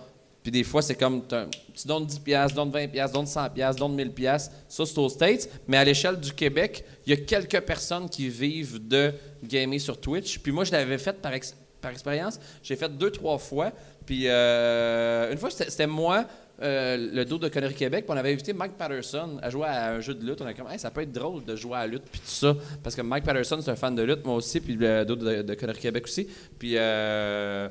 Puis 0.43 0.51
des 0.51 0.65
fois, 0.65 0.81
c'est 0.81 0.95
comme, 0.95 1.23
tu 1.27 1.87
donnes 1.87 2.07
10 2.07 2.19
piastres, 2.21 2.57
donnes 2.57 2.71
20 2.71 2.89
piastres, 2.89 3.15
donnes 3.17 3.27
100 3.27 3.51
piastres, 3.51 3.81
donnes 3.81 3.95
1000 3.95 4.11
piastres. 4.13 4.55
Ça, 4.69 4.87
c'est 4.87 4.99
aux 4.99 5.09
States. 5.09 5.49
Mais 5.69 5.77
à 5.77 5.85
l'échelle 5.85 6.19
du 6.19 6.33
Québec, 6.33 6.83
il 7.07 7.11
y 7.11 7.13
a 7.13 7.17
quelques 7.25 7.61
personnes 7.61 8.09
qui 8.09 8.29
vivent 8.29 8.87
de 8.89 9.13
gamer 9.45 9.79
sur 9.79 10.01
Twitch. 10.01 10.39
Puis 10.39 10.51
moi, 10.51 10.65
je 10.65 10.73
l'avais 10.73 10.97
fait 10.99 11.13
par, 11.21 11.35
ex- 11.35 11.55
par 11.81 11.91
expérience. 11.91 12.41
J'ai 12.63 12.77
fait 12.77 12.89
deux, 12.97 13.11
trois 13.11 13.37
fois. 13.39 13.71
Puis 14.07 14.25
euh, 14.29 15.31
une 15.31 15.37
fois, 15.39 15.51
c'était 15.51 15.69
c'était 15.71 15.87
moi, 15.87 16.25
euh, 16.63 16.97
le 17.13 17.25
dos 17.25 17.39
de 17.39 17.49
Connery 17.49 17.75
Québec, 17.75 18.05
puis 18.07 18.15
on 18.15 18.19
avait 18.19 18.33
invité 18.33 18.53
Mike 18.53 18.73
Patterson 18.79 19.39
à 19.43 19.51
jouer 19.51 19.67
à 19.67 19.93
un 19.93 20.01
jeu 20.01 20.15
de 20.15 20.25
lutte. 20.27 20.41
On 20.43 20.47
a 20.47 20.55
comme, 20.55 20.69
Hey, 20.71 20.79
ça 20.79 20.91
peut 20.91 21.03
être 21.03 21.13
drôle 21.13 21.45
de 21.45 21.55
jouer 21.55 21.77
à 21.77 21.81
la 21.81 21.87
lutte, 21.87 22.05
puis 22.11 22.19
tout 22.21 22.27
ça. 22.27 22.57
Parce 22.83 22.97
que 22.97 23.03
Mike 23.03 23.25
Patterson, 23.25 23.59
c'est 23.63 23.71
un 23.71 23.77
fan 23.77 23.95
de 23.95 24.03
lutte, 24.03 24.25
moi 24.25 24.37
aussi, 24.37 24.59
puis 24.61 24.75
le 24.75 25.05
dos 25.05 25.17
de, 25.17 25.43
de 25.43 25.55
Connery 25.55 25.79
Québec 25.79 26.05
aussi. 26.05 26.27
Puis 26.59 26.73
euh, 26.77 27.69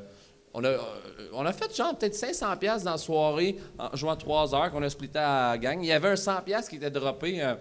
on, 0.54 0.64
a, 0.64 0.68
euh, 0.68 0.78
on 1.34 1.45
a 1.45 1.54
fait 1.54 1.76
genre 1.76 1.97
peut-être 1.97 2.16
500$ 2.16 2.58
piastres 2.58 2.86
dans 2.86 2.91
la 2.91 2.97
soirée 2.97 3.58
en 3.78 3.95
jouant 3.95 4.16
3 4.16 4.56
heures 4.56 4.72
qu'on 4.72 4.84
a 4.84 4.89
splitté 4.89 5.20
à 5.20 5.52
la 5.52 5.58
gang. 5.58 5.80
Il 5.82 5.88
y 5.88 5.91
avait 5.91 6.10
un 6.10 6.16
100$ 6.16 6.43
piastres 6.43 6.70
qui 6.70 6.78
était 6.78 6.91
droppé. 6.91 7.43
euh, 7.43 7.56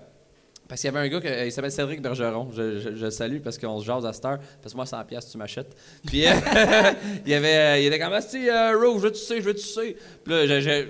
parce 0.69 0.83
qu'il 0.83 0.93
y 0.93 0.97
avait 0.97 1.07
un 1.07 1.09
gars 1.09 1.21
qui 1.21 1.47
il 1.47 1.51
s'appelle 1.51 1.73
Cédric 1.73 2.03
Bergeron. 2.03 2.51
Je, 2.53 2.91
le 2.91 3.11
salue 3.11 3.41
parce 3.41 3.57
qu'on 3.57 3.81
se 3.81 3.87
jase 3.87 4.05
à 4.05 4.13
cette 4.13 4.25
heure. 4.27 4.39
Parce 4.61 4.75
que 4.75 4.77
moi, 4.77 4.85
100 4.85 5.03
pièces 5.05 5.31
tu 5.31 5.39
m'achètes. 5.39 5.75
Puis 6.07 6.27
euh, 6.27 6.31
il 7.27 7.33
avait, 7.33 7.57
euh, 7.57 7.79
il 7.79 7.87
était 7.87 7.99
comme, 7.99 8.21
si 8.21 8.51
euh, 8.51 8.79
Ro, 8.79 8.99
je 8.99 9.05
veux 9.05 9.13
tu 9.13 9.19
sais, 9.19 9.41
je 9.41 9.47
veux 9.47 9.55
tu 9.55 9.63
sais. 9.63 9.97
Puis 10.23 10.47
là, 10.47 10.61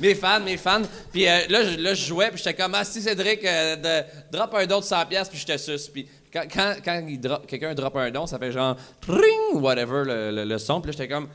mes 0.00 0.14
fans, 0.14 0.40
mes 0.40 0.56
fans. 0.56 0.82
Puis 1.12 1.26
euh, 1.28 1.40
là, 1.48 1.94
je, 1.94 2.06
jouais, 2.06 2.28
puis 2.28 2.38
j'étais 2.38 2.54
comme, 2.54 2.74
ah, 2.74 2.84
si 2.84 3.00
Cédric, 3.00 3.44
euh, 3.44 3.76
de, 3.76 4.36
drop 4.36 4.54
un 4.54 4.66
de 4.66 4.80
100 4.80 5.06
pièces 5.06 5.28
puis 5.28 5.38
je 5.38 5.46
te 5.46 5.56
suce. 5.56 5.88
Puis 5.88 6.08
quand, 6.52 6.74
quelqu'un 7.46 7.74
drop 7.74 7.96
un 7.96 8.10
don, 8.10 8.26
ça 8.26 8.38
fait 8.38 8.52
genre, 8.52 8.76
ring, 9.06 9.62
whatever, 9.62 10.02
le, 10.04 10.30
le- 10.30 10.44
le 10.44 10.58
son. 10.58 10.80
Puis 10.80 10.90
là, 10.92 10.96
j'étais 10.98 11.12
comme, 11.12 11.28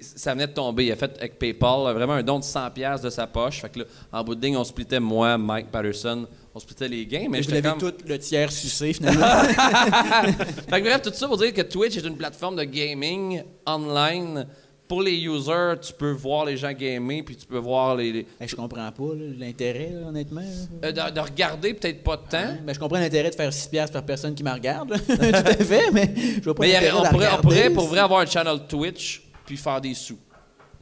ça 0.00 0.34
venait 0.34 0.46
de 0.46 0.52
tomber. 0.52 0.86
Il 0.86 0.92
a 0.92 0.96
fait 0.96 1.16
avec 1.18 1.38
PayPal 1.38 1.94
vraiment 1.94 2.12
un 2.14 2.22
don 2.22 2.38
de 2.38 2.44
100$ 2.44 2.72
piastres 2.72 3.04
de 3.04 3.10
sa 3.10 3.26
poche. 3.26 3.60
Fait 3.62 3.70
que 3.70 3.78
là, 3.80 3.84
en 4.12 4.22
bout 4.22 4.34
de 4.34 4.42
ligne, 4.44 4.56
on 4.56 4.64
splittait 4.64 5.00
moi, 5.00 5.38
Mike 5.38 5.70
Patterson, 5.70 6.26
on 6.54 6.58
splittait 6.58 6.88
les 6.88 7.06
gains. 7.06 7.26
Mais 7.30 7.40
l'avez 7.40 7.62
comme. 7.62 7.78
tout 7.78 7.92
le 8.06 8.18
tiers 8.18 8.52
sucé, 8.52 8.92
finalement. 8.92 9.26
Fait 10.68 10.80
que 10.82 10.88
bref, 10.88 11.02
tout 11.02 11.12
ça 11.14 11.26
pour 11.26 11.38
dire 11.38 11.54
que 11.54 11.62
Twitch 11.62 11.96
est 11.96 12.06
une 12.06 12.16
plateforme 12.16 12.56
de 12.56 12.64
gaming 12.64 13.42
online. 13.66 14.46
Pour 14.90 15.02
les 15.02 15.16
users, 15.20 15.74
tu 15.80 15.92
peux 15.92 16.10
voir 16.10 16.44
les 16.44 16.56
gens 16.56 16.72
gamer, 16.72 17.22
puis 17.24 17.36
tu 17.36 17.46
peux 17.46 17.58
voir 17.58 17.94
les. 17.94 18.10
les- 18.12 18.26
Hey, 18.40 18.48
je 18.48 18.56
comprends 18.56 18.90
pas 18.90 19.04
l'intérêt, 19.38 19.92
honnêtement. 20.04 20.42
euh, 20.84 20.90
de, 20.90 21.14
de 21.14 21.20
regarder 21.20 21.74
peut-être 21.74 22.02
pas 22.02 22.16
de 22.16 22.22
temps. 22.28 22.56
Ben, 22.66 22.74
je 22.74 22.78
comprends 22.80 22.98
l'intérêt 22.98 23.30
de 23.30 23.36
faire 23.36 23.52
6 23.52 23.68
piastres 23.68 23.92
par 23.92 24.04
personne 24.04 24.34
qui 24.34 24.42
me 24.42 24.50
regarde. 24.50 24.92
Tout 25.06 25.12
à 25.22 25.54
fait, 25.64 25.92
mais 25.92 26.12
je 26.38 26.40
vois 26.42 26.54
pas 26.56 26.64
l'intérêt 26.72 26.90
on, 26.98 27.02
pourrait, 27.12 27.26
on 27.38 27.40
pourrait 27.40 27.70
pour 27.70 27.86
vrai 27.86 28.00
avoir 28.00 28.20
un 28.20 28.26
channel 28.26 28.58
Twitch, 28.68 29.22
puis 29.46 29.56
faire 29.56 29.80
des 29.80 29.94
sous. 29.94 30.18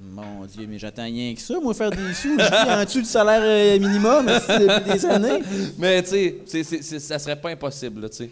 Mon 0.00 0.44
Dieu, 0.46 0.64
mais 0.66 0.78
j'attends 0.78 1.02
rien 1.04 1.34
que 1.34 1.40
ça, 1.40 1.58
moi, 1.60 1.74
faire 1.74 1.90
des 1.90 2.14
sous. 2.14 2.38
Je 2.38 2.44
vis 2.44 2.70
en 2.80 2.84
dessous 2.84 3.00
du 3.00 3.04
salaire 3.04 3.42
euh, 3.42 3.78
minimum 3.78 4.24
depuis 4.48 4.92
des 4.92 5.04
années. 5.04 5.40
Mais 5.76 6.02
tu 6.02 6.34
sais, 6.46 6.62
ça 7.00 7.18
serait 7.18 7.36
pas 7.38 7.50
impossible, 7.50 8.08
tu 8.08 8.16
sais. 8.16 8.30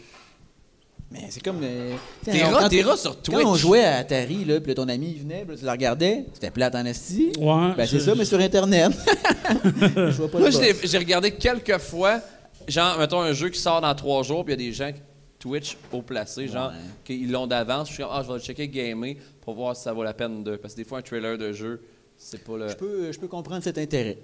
Mais 1.10 1.26
c'est 1.30 1.42
comme. 1.42 1.60
euh, 1.62 1.94
tu 2.24 2.30
T'es 2.32 2.42
rat- 2.82 2.96
sur 2.96 3.20
Twitch. 3.22 3.38
Quand 3.38 3.50
on 3.52 3.54
jouait 3.54 3.84
à 3.84 3.96
Atari, 3.98 4.44
là, 4.44 4.60
puis 4.60 4.74
ton 4.74 4.88
ami 4.88 5.12
il 5.16 5.20
venait, 5.22 5.42
puis 5.44 5.52
là, 5.52 5.58
tu 5.58 5.64
le 5.64 5.70
regardais, 5.70 6.24
c'était 6.34 6.50
plate 6.50 6.74
en 6.74 6.84
esti. 6.84 7.32
Ouais, 7.38 7.74
Ben, 7.76 7.86
c'est 7.86 8.00
ça, 8.00 8.14
mais 8.16 8.24
sur 8.24 8.40
Internet. 8.40 8.90
je 9.62 10.10
vois 10.16 10.28
pas 10.28 10.38
Moi, 10.40 10.50
j'ai 10.50 10.98
regardé 10.98 11.30
quelques 11.30 11.78
fois, 11.78 12.20
genre, 12.66 12.98
mettons, 12.98 13.20
un 13.20 13.32
jeu 13.32 13.50
qui 13.50 13.60
sort 13.60 13.80
dans 13.80 13.94
trois 13.94 14.22
jours, 14.24 14.44
puis 14.44 14.54
il 14.54 14.60
y 14.60 14.66
a 14.66 14.68
des 14.68 14.72
gens 14.74 14.90
Twitch 15.38 15.76
au 15.92 16.02
placé, 16.02 16.48
genre, 16.48 16.70
Ouais. 16.70 16.74
qu'ils 17.04 17.30
l'ont 17.30 17.46
d'avance. 17.46 17.88
Je 17.88 17.94
suis 17.94 18.02
comme, 18.02 18.12
ah, 18.12 18.22
je 18.24 18.28
vais 18.28 18.34
le 18.38 18.40
checker 18.40 18.66
gamer 18.68 19.14
pour 19.42 19.54
voir 19.54 19.76
si 19.76 19.82
ça 19.84 19.92
vaut 19.92 20.02
la 20.02 20.14
peine 20.14 20.42
de. 20.42 20.56
Parce 20.56 20.74
que 20.74 20.78
des 20.80 20.84
fois, 20.84 20.98
un 20.98 21.02
trailer 21.02 21.38
de 21.38 21.52
jeu, 21.52 21.82
c'est 22.16 22.42
pas 22.42 22.56
le. 22.56 22.68
Je 22.68 22.74
peux, 22.74 23.12
je 23.12 23.18
peux 23.20 23.28
comprendre 23.28 23.62
cet 23.62 23.78
intérêt. 23.78 24.18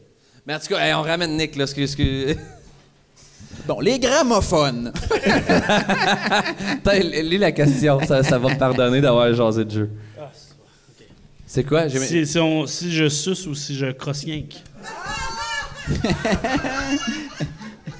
Mais 0.47 0.55
en 0.55 0.59
tout 0.59 0.67
cas, 0.67 0.85
hey, 0.85 0.95
on 0.95 1.03
ramène 1.03 1.37
Nick, 1.37 1.55
là, 1.55 1.67
ce 1.69 1.75
que. 1.77 2.35
Bon, 3.67 3.79
les 3.81 3.99
gramophones. 3.99 4.93
Attends, 5.27 6.93
lis 7.03 7.39
la 7.39 7.53
question, 7.53 8.01
ça, 8.07 8.23
ça 8.23 8.39
va 8.39 8.49
me 8.51 8.59
pardonner 8.59 9.01
d'avoir 9.01 9.33
jasé 9.35 9.65
de 9.65 9.71
jeu. 9.71 9.91
C'est 11.47 11.65
quoi? 11.65 11.87
J'ai- 11.87 11.99
Si, 12.01 12.27
si 12.27 12.39
on- 12.39 12.67
si 12.67 12.91
je 12.93 13.09
suce 13.09 13.47
ou 13.47 13.55
si 13.55 13.77
je 13.77 13.87
crosse 13.93 14.25
rien 14.25 14.43
que. 14.43 14.57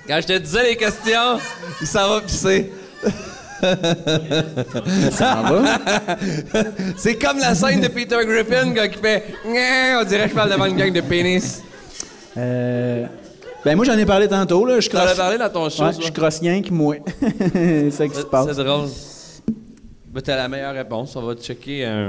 Quand 0.09 0.21
je 0.21 0.27
te 0.27 0.39
disais 0.39 0.71
les 0.71 0.77
questions, 0.77 1.39
il 1.81 1.87
s'en 1.87 2.09
va 2.09 2.21
pisser. 2.23 2.73
Ça 5.13 5.39
en 5.39 5.43
va? 5.45 5.79
C'est 6.97 7.15
comme 7.17 7.39
la 7.39 7.55
scène 7.55 7.81
de 7.81 7.89
Peter 7.89 8.17
Griffin, 8.27 8.73
qui 8.89 8.99
fait. 8.99 9.25
On 9.45 10.05
dirait 10.05 10.25
que 10.25 10.31
je 10.31 10.35
parle 10.35 10.51
devant 10.51 10.65
une 10.67 10.77
gang 10.77 10.93
de 10.93 11.01
pénis. 11.01 11.63
Euh, 12.37 13.07
ben, 13.65 13.77
moi, 13.77 13.85
j'en 13.85 13.97
ai 13.97 14.05
parlé 14.07 14.29
tantôt, 14.29 14.65
là. 14.67 14.81
Je 14.81 14.89
T'en 14.91 14.99
as 14.99 15.15
parlé 15.15 15.39
dans 15.39 15.49
ton 15.51 15.69
show, 15.69 15.85
Ouais, 15.85 15.93
je 16.01 16.11
crosse 16.11 16.41
rien 16.41 16.61
que 16.63 16.71
moi. 16.73 16.97
c'est 17.53 17.91
ça 17.91 18.09
qui 18.09 18.15
se 18.15 18.23
passe. 18.23 18.49
C'est 18.55 18.65
drôle. 18.65 18.89
Ben, 20.09 20.21
t'as 20.21 20.37
la 20.37 20.49
meilleure 20.49 20.75
réponse. 20.75 21.15
On 21.17 21.23
va 21.23 21.35
checker 21.35 21.85
un. 21.85 22.09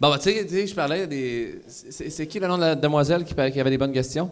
Bon, 0.00 0.10
ben, 0.10 0.18
tu 0.18 0.32
sais, 0.32 0.44
tu 0.46 0.54
sais, 0.54 0.66
je 0.66 0.74
parlais 0.74 1.06
des. 1.06 1.60
C'est 1.68 2.10
c'est 2.10 2.26
qui 2.26 2.38
le 2.40 2.48
nom 2.48 2.56
de 2.56 2.62
la 2.62 2.74
demoiselle 2.74 3.24
qui, 3.24 3.34
qui 3.34 3.60
avait 3.60 3.70
des 3.70 3.78
bonnes 3.78 3.92
questions? 3.92 4.30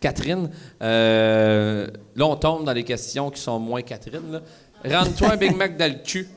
Catherine. 0.00 0.50
Euh, 0.82 1.86
là, 2.14 2.26
on 2.26 2.36
tombe 2.36 2.64
dans 2.64 2.72
les 2.72 2.84
questions 2.84 3.30
qui 3.30 3.40
sont 3.40 3.58
moins 3.58 3.82
Catherine. 3.82 4.30
là. 4.30 4.40
Rentre-toi 4.84 5.32
un 5.32 5.36
Big 5.36 5.56
Mac 5.56 5.76
dans 5.76 5.90
le 5.92 5.98
cul. 6.04 6.28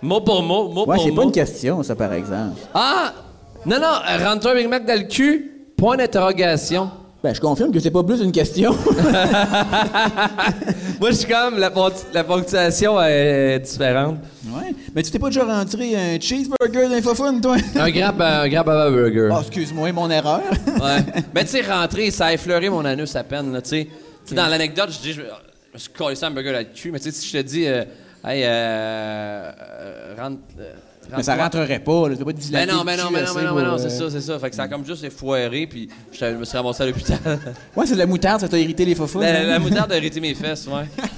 Mot 0.00 0.20
pour 0.20 0.42
mot, 0.42 0.68
mot 0.68 0.86
Ouais, 0.86 0.96
pour 0.96 1.04
c'est 1.04 1.10
mot. 1.10 1.16
pas 1.16 1.22
une 1.24 1.32
question, 1.32 1.82
ça, 1.82 1.94
par 1.94 2.12
exemple. 2.12 2.58
Ah! 2.74 3.12
Non, 3.64 3.78
non, 3.78 3.86
euh, 4.08 4.18
rentre-toi 4.28 4.52
un 4.52 4.54
Big 4.56 4.68
Mac 4.68 4.84
dans 4.86 4.98
le 5.00 5.06
cul, 5.06 5.50
point 5.76 5.96
d'interrogation. 5.96 6.90
Ben, 7.22 7.32
je 7.32 7.40
confirme 7.40 7.70
que 7.70 7.78
c'est 7.78 7.92
pas 7.92 8.02
plus 8.02 8.20
une 8.20 8.32
question. 8.32 8.72
Moi, 11.00 11.10
je 11.10 11.16
suis 11.16 11.28
comme, 11.28 11.56
la, 11.58 11.70
la 12.12 12.24
ponctuation 12.24 13.00
est 13.00 13.60
différente. 13.60 14.16
ouais. 14.46 14.74
Mais 14.92 15.04
tu 15.04 15.12
t'es 15.12 15.20
pas 15.20 15.28
déjà 15.28 15.44
rentré 15.44 15.94
un 15.94 16.18
cheeseburger 16.20 16.88
d'infophone, 16.88 17.40
toi? 17.40 17.56
Un 17.76 17.90
grab, 17.90 18.20
un 18.20 18.48
grab 18.48 18.68
à 18.68 18.90
burger. 18.90 19.28
Oh, 19.32 19.38
excuse-moi, 19.40 19.92
mon 19.92 20.10
erreur. 20.10 20.40
Ouais. 20.66 20.98
Mais 21.34 21.44
tu 21.44 21.50
sais, 21.50 21.60
rentrer, 21.62 22.10
ça 22.10 22.26
a 22.26 22.32
effleuré 22.32 22.68
mon 22.68 22.84
anus 22.84 23.14
à 23.14 23.22
peine, 23.22 23.52
là, 23.52 23.62
tu 23.62 23.68
sais. 23.70 23.84
Tu 23.84 24.30
sais. 24.30 24.34
Dans 24.34 24.48
l'anecdote, 24.48 24.90
je 24.90 24.98
dis, 25.00 25.12
je- 25.12 25.20
je 25.22 25.74
me 25.74 25.78
suis 25.78 25.90
collé 25.92 26.16
ça 26.16 26.26
un 26.26 26.30
burger 26.32 26.50
là 26.52 26.64
cul. 26.64 26.90
Mais 26.90 26.98
tu 26.98 27.04
sais, 27.12 27.12
si 27.12 27.28
je 27.28 27.38
te 27.38 27.42
dis, 27.42 27.66
euh, 27.68 27.84
hey, 28.24 28.42
euh, 28.44 28.48
euh, 29.70 30.14
rentre. 30.20 30.38
Mais 31.16 31.22
ça 31.22 31.36
rentrerait 31.36 31.78
pas, 31.80 32.08
là. 32.08 32.16
Pas 32.16 32.24
Ben 32.24 32.68
non, 32.68 32.80
le 32.80 32.84
ben 32.84 32.96
non, 32.96 33.08
cul 33.08 33.14
ben 33.14 33.24
non, 33.24 33.34
ben 33.34 33.44
non, 33.44 33.54
ben 33.54 33.62
non, 33.64 33.70
pour, 33.70 33.80
c'est 33.80 33.86
euh, 33.86 34.08
ça, 34.08 34.10
c'est 34.10 34.20
ça. 34.20 34.38
Fait 34.38 34.50
que 34.50 34.56
ça 34.56 34.62
a 34.62 34.68
comme 34.68 34.86
juste 34.86 35.04
effoiré, 35.04 35.66
puis 35.66 35.88
je 36.12 36.24
me 36.26 36.44
suis 36.44 36.56
ramassé 36.56 36.82
à 36.82 36.86
l'hôpital. 36.86 37.18
Ouais, 37.76 37.86
c'est 37.86 37.94
de 37.94 37.98
la 37.98 38.06
moutarde, 38.06 38.40
ça 38.40 38.48
t'a 38.48 38.58
irrité 38.58 38.84
les 38.84 38.94
faux 38.94 39.06
la, 39.20 39.42
la 39.44 39.58
moutarde 39.58 39.92
a 39.92 39.96
irrité 39.98 40.20
mes 40.20 40.34
fesses, 40.34 40.66
ouais. 40.66 40.84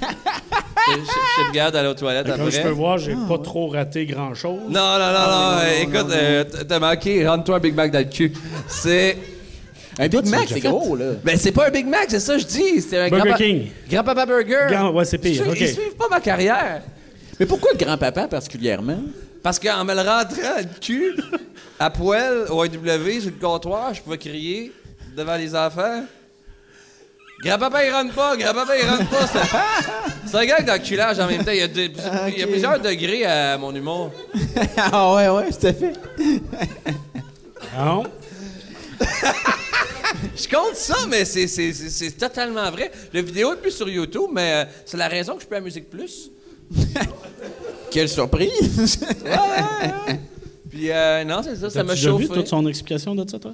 Je 0.86 0.92
suis 1.00 1.50
de 1.50 1.54
garde 1.54 1.72
d'aller 1.72 1.88
aux 1.88 1.94
toilettes 1.94 2.26
Comme 2.26 2.50
je 2.50 2.56
peux 2.56 2.58
après. 2.58 2.70
voir, 2.72 2.98
j'ai 2.98 3.14
pas 3.28 3.38
trop 3.38 3.68
raté 3.68 4.04
grand-chose. 4.04 4.60
Non, 4.68 4.98
non, 4.98 4.98
non, 4.98 5.12
non, 5.30 5.58
euh, 5.62 5.80
écoute, 5.82 6.10
euh, 6.10 6.44
t'as 6.68 6.78
manqué, 6.78 7.26
rentre-toi 7.26 7.56
un 7.56 7.60
Big 7.60 7.74
Mac 7.74 7.90
dans 7.90 8.00
le 8.00 8.04
cul. 8.04 8.32
C'est. 8.68 9.16
Un 9.98 10.08
Big 10.08 10.26
Mac, 10.26 10.46
c'est 10.48 10.60
gros, 10.60 10.96
là. 10.96 11.12
Ben, 11.24 11.38
c'est 11.38 11.52
pas 11.52 11.68
un 11.68 11.70
Big 11.70 11.86
Mac, 11.86 12.06
c'est 12.08 12.20
ça, 12.20 12.34
que 12.34 12.40
je 12.40 12.46
dis. 12.46 12.80
C'est 12.82 12.98
un 12.98 13.08
Burger 13.08 13.28
grand 13.28 13.36
King. 13.38 13.66
Grand-papa 13.90 14.26
Burger. 14.26 14.66
Grand- 14.70 14.90
ouais, 14.92 15.04
c'est 15.04 15.18
pire. 15.18 15.42
Ils 15.58 15.68
suivent 15.68 15.96
pas 15.96 16.08
ma 16.10 16.20
carrière. 16.20 16.82
Mais 17.40 17.46
pourquoi 17.46 17.70
le 17.72 17.84
grand-papa 17.84 18.28
particulièrement? 18.28 18.98
Parce 19.44 19.58
qu'en 19.60 19.84
me 19.84 19.94
le 19.94 20.00
rentrant 20.00 20.56
le 20.58 20.80
cul, 20.80 21.14
à 21.78 21.90
poil, 21.90 22.46
au 22.50 22.62
AW, 22.62 23.20
sur 23.20 23.30
le 23.30 23.38
comptoir, 23.40 23.92
je 23.94 24.00
pouvais 24.02 24.18
crier 24.18 24.72
devant 25.16 25.36
les 25.36 25.54
enfants. 25.54 26.04
Grand-papa, 27.44 27.84
il 27.84 27.92
rentre 27.92 28.14
pas, 28.14 28.36
grand-papa, 28.38 28.72
il 28.78 28.88
rentre 28.88 29.10
pas. 29.10 29.26
C'est- 29.26 30.28
C'est 30.30 30.36
un 30.38 30.46
gag 30.46 30.64
d'enculage 30.64 31.20
en 31.20 31.26
même 31.26 31.44
temps. 31.44 31.50
Il 31.50 31.58
y, 31.58 31.62
a 31.62 31.68
de- 31.68 31.90
il 32.30 32.38
y 32.38 32.42
a 32.42 32.46
plusieurs 32.46 32.80
degrés 32.80 33.24
à 33.26 33.58
mon 33.58 33.74
humour. 33.74 34.10
ah 34.78 35.14
ouais, 35.14 35.28
ouais, 35.28 35.50
tout 35.50 35.66
à 35.66 35.72
fait. 35.74 35.92
Non? 37.76 38.04
Je 40.36 40.48
compte 40.48 40.74
ça, 40.76 40.96
mais 41.08 41.24
c'est- 41.26 42.16
totalement 42.18 42.70
vrai. 42.70 42.90
La 43.12 43.20
vidéo 43.20 43.52
est 43.52 43.56
plus 43.56 43.72
sur 43.72 43.88
YouTube, 43.90 44.30
mais 44.32 44.52
euh, 44.54 44.64
c'est 44.86 44.96
la 44.96 45.08
raison 45.08 45.36
que 45.36 45.42
je 45.42 45.46
peux 45.46 45.56
à 45.56 45.60
Musique 45.60 45.90
Plus. 45.90 46.30
Quelle 47.90 48.08
surprise! 48.08 49.00
Puis 50.70 50.90
euh, 50.90 51.24
non, 51.24 51.40
c'est 51.42 51.56
ça, 51.56 51.70
ça 51.70 51.84
m'a 51.84 51.94
déjà 51.94 52.10
vu 52.12 52.24
chauffé. 52.24 52.40
toute 52.40 52.48
son 52.48 52.66
explication 52.66 53.14
de 53.14 53.28
ça, 53.28 53.38
toi? 53.38 53.52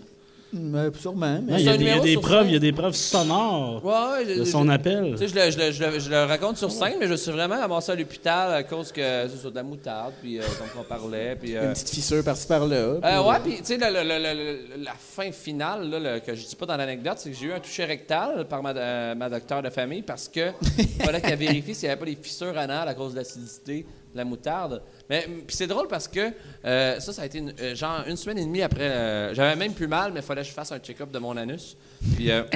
Euh, 0.53 0.91
sûrement, 0.99 1.41
mais... 1.47 1.53
Ouais, 1.55 1.61
Il 1.61 1.67
y 1.67 1.69
a 1.69 1.77
des, 1.77 1.85
il 1.85 1.87
y 1.87 1.91
a 1.91 1.95
numéro 1.95 2.05
des 2.05 2.13
sur 2.13 2.21
preuves, 2.23 2.39
scène. 2.41 2.49
il 2.49 2.53
y 2.55 2.57
a 2.57 2.59
des 2.59 2.73
preuves 2.73 2.95
sonores 2.95 3.85
Ouais, 3.85 3.93
ouais, 3.93 4.35
je- 4.35 4.41
de 4.41 4.45
son 4.45 4.69
appel. 4.69 5.13
Tu 5.13 5.19
sais, 5.19 5.29
je 5.29 5.35
le, 5.35 5.51
je, 5.51 5.59
le, 5.59 5.71
je, 5.73 5.85
le, 5.85 5.99
je 6.01 6.11
le 6.11 6.25
raconte 6.25 6.57
sur 6.57 6.71
scène, 6.73 6.95
mais 6.99 7.07
je 7.07 7.15
suis 7.15 7.31
vraiment 7.31 7.59
ramassé 7.61 7.93
à 7.93 7.95
l'hôpital 7.95 8.53
à 8.53 8.63
cause 8.65 8.91
que 8.91 9.01
c'est 9.29 9.37
sur 9.39 9.51
de 9.51 9.57
la 9.57 9.63
moutarde, 9.63 10.13
puis 10.21 10.39
euh, 10.39 10.43
comme 10.59 10.81
on 10.81 10.85
parlait, 10.85 11.37
puis... 11.41 11.57
euh, 11.57 11.67
Une 11.69 11.73
petite 11.73 11.91
fissure 11.91 12.25
par-ci 12.25 12.47
par-là. 12.49 12.95
puis, 13.01 13.11
euh, 13.11 13.23
ouais, 13.23 13.37
puis 13.45 13.57
tu 13.59 13.65
sais, 13.65 13.79
la 13.79 14.93
fin 14.99 15.31
finale, 15.33 15.89
là, 15.89 15.99
le- 16.15 16.21
que 16.21 16.35
je 16.35 16.45
dis 16.47 16.57
pas 16.57 16.67
dans 16.67 16.77
l'anecdote, 16.77 17.15
c'est 17.19 17.31
que 17.31 17.37
j'ai 17.37 17.47
eu 17.47 17.53
un 17.53 17.61
toucher 17.61 17.85
rectal 17.85 18.47
par 18.49 18.63
ma, 18.63 18.71
euh, 18.71 19.15
ma 19.15 19.29
docteur 19.29 19.63
de 19.63 19.71
famille 19.71 20.03
parce 20.03 20.29
que 20.29 20.51
il 20.79 20.87
fallait 21.05 21.21
qu'elle 21.21 21.39
vérifie 21.39 21.75
s'il 21.75 21.89
n'y 21.89 21.93
avait 21.93 22.01
pas 22.01 22.07
des 22.07 22.19
fissures 22.21 22.57
anales 22.59 22.89
à 22.89 22.95
cause 22.95 23.13
de 23.13 23.19
l'acidité 23.19 23.87
la 24.15 24.25
moutarde. 24.25 24.83
Mais 25.09 25.27
c'est 25.49 25.67
drôle 25.67 25.89
parce 25.89 26.09
que 26.09 26.31
euh, 26.65 26.99
ça, 27.01 27.13
ça 27.13 27.23
a 27.23 27.27
été 27.27 27.39
une- 27.39 27.55
euh, 27.61 27.75
genre 27.75 28.03
une 28.07 28.17
semaine 28.17 28.39
et 28.39 28.45
demie 28.45 28.63
après. 28.63 28.83
euh, 28.91 29.35
J'avais 29.35 29.57
même 29.57 29.73
plus 29.75 29.87
mal, 29.89 30.13
mais 30.13 30.21
il 30.21 30.27
fallait 30.27 30.43
que 30.43 30.49
je 30.49 30.53
fasse 30.53 30.73
un 30.73 30.79
check-up 30.79 31.11
de 31.11 31.19
mon 31.19 31.37
anus. 31.37 31.77
Puis 32.17 32.29
elle 32.29 32.47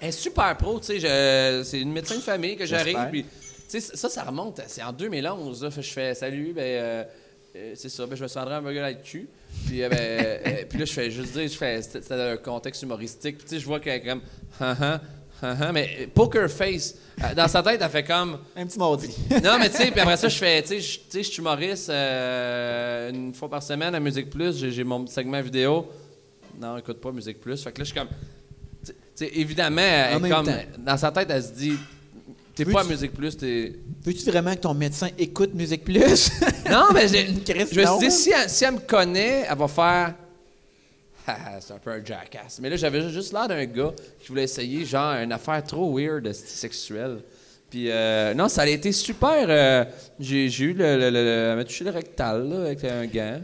est 0.00 0.12
super 0.12 0.56
pro, 0.56 0.80
tu 0.80 1.00
sais. 1.00 1.62
C'est 1.64 1.80
une 1.80 1.92
médecin 1.92 2.16
de 2.16 2.20
famille 2.20 2.56
que 2.56 2.66
j'arrive. 2.66 2.98
Puis 3.10 3.24
tu 3.24 3.80
sais, 3.80 3.96
ça, 3.96 4.08
ça 4.08 4.22
remonte. 4.24 4.60
C'est 4.66 4.82
en 4.82 4.92
2011. 4.92 5.62
Là, 5.62 5.70
Fait 5.70 5.82
je 5.82 5.92
fais 5.92 6.14
salut, 6.14 6.52
ben. 6.54 7.06
c'est 7.74 7.88
ça, 7.88 8.06
ben, 8.06 8.16
je 8.16 8.22
me 8.22 8.28
suis 8.28 8.38
rendu 8.38 8.52
un 8.52 8.62
burger 8.62 8.80
avec 8.80 8.98
le 8.98 9.02
cul. 9.04 9.28
Puis, 9.66 9.80
ben, 9.88 10.66
puis 10.68 10.78
là, 10.78 10.84
je 10.84 10.92
fais 10.92 11.10
juste 11.10 11.32
dire, 11.32 11.48
je 11.48 11.56
fais, 11.56 11.82
c'était 11.82 12.14
un 12.14 12.36
contexte 12.36 12.82
humoristique. 12.82 13.36
Puis, 13.38 13.44
tu 13.46 13.54
sais, 13.54 13.60
je 13.60 13.66
vois 13.66 13.78
qu'elle 13.80 14.00
est 14.00 14.04
comme, 14.04 14.22
ah, 15.42 15.56
ah, 15.60 15.72
mais 15.72 16.08
poker 16.14 16.48
face. 16.50 16.94
Euh, 17.22 17.34
Dans 17.34 17.48
sa 17.48 17.62
tête, 17.62 17.80
elle 17.82 17.90
fait 17.90 18.04
comme, 18.04 18.38
Un 18.56 18.66
petit 18.66 18.78
mardi. 18.78 19.08
non, 19.42 19.58
mais 19.58 19.68
tu 19.70 19.76
sais, 19.76 19.90
puis 19.90 20.00
après 20.00 20.16
ça, 20.16 20.28
je 20.28 20.36
fais, 20.38 20.62
tu 20.62 20.80
sais, 20.80 20.80
je- 20.80 21.22
suis 21.22 21.38
humoriste 21.40 21.90
euh, 21.90 23.10
une 23.10 23.34
fois 23.34 23.48
par 23.48 23.62
semaine 23.62 23.94
à 23.94 24.00
Musique 24.00 24.30
Plus. 24.30 24.56
J'ai 24.70 24.84
mon 24.84 25.06
segment 25.06 25.40
vidéo. 25.40 25.86
Non, 26.60 26.76
écoute 26.76 27.00
pas 27.00 27.12
Musique 27.12 27.40
Plus. 27.40 27.62
Fait 27.62 27.72
que 27.72 27.78
là, 27.78 27.84
je 27.84 27.90
suis 27.90 27.98
comme, 27.98 28.08
tu 28.86 28.92
sais, 29.14 29.30
évidemment, 29.34 29.80
elle 29.80 30.20
comme, 30.30 30.46
temps. 30.46 30.52
dans 30.78 30.96
sa 30.96 31.10
tête, 31.10 31.28
elle 31.30 31.42
se 31.42 31.52
dit, 31.52 31.72
t'es 32.54 32.64
pas 32.64 32.80
à 32.82 32.84
Musique 32.84 33.12
Plus, 33.12 33.36
t'es. 33.36 33.72
Veux-tu 34.04 34.24
vraiment 34.30 34.54
que 34.54 34.60
ton 34.60 34.74
médecin 34.74 35.08
écoute 35.18 35.54
Musique 35.54 35.84
Plus? 35.84 36.30
Non, 36.70 36.88
mais 36.92 37.08
j'ai- 37.12 37.26
je 37.26 37.80
me 37.80 37.86
suis 37.86 37.98
dit, 37.98 38.10
si 38.10 38.30
elle, 38.30 38.48
si 38.48 38.64
elle 38.64 38.74
me 38.74 38.78
connaît, 38.80 39.46
elle 39.50 39.56
va 39.58 39.68
faire. 39.68 40.14
C'est 41.60 41.72
un 41.74 41.78
peu 41.78 41.90
un 41.90 42.04
jackass. 42.04 42.58
Mais 42.60 42.70
là, 42.70 42.76
j'avais 42.76 43.08
juste 43.10 43.32
l'air 43.32 43.46
d'un 43.48 43.64
gars 43.64 43.92
qui 44.20 44.28
voulait 44.28 44.44
essayer, 44.44 44.84
genre, 44.84 45.14
une 45.14 45.32
affaire 45.32 45.62
trop 45.64 45.96
weird, 45.96 46.26
euh, 46.26 46.32
sexuelle. 46.32 47.18
Puis, 47.68 47.86
euh, 47.90 48.34
non, 48.34 48.48
ça 48.48 48.62
a 48.62 48.66
été 48.66 48.90
super. 48.92 49.46
euh, 49.48 49.84
j'ai 50.18 50.46
eu 50.46 50.72
le. 50.72 50.96
le, 50.98 51.10
le- 51.10 51.10
le- 51.10 51.50
elle 51.52 51.56
m'a 51.56 51.64
touché 51.64 51.84
le 51.84 51.90
rectal, 51.90 52.48
là, 52.48 52.60
avec 52.66 52.82
un 52.84 53.06
gant. 53.06 53.40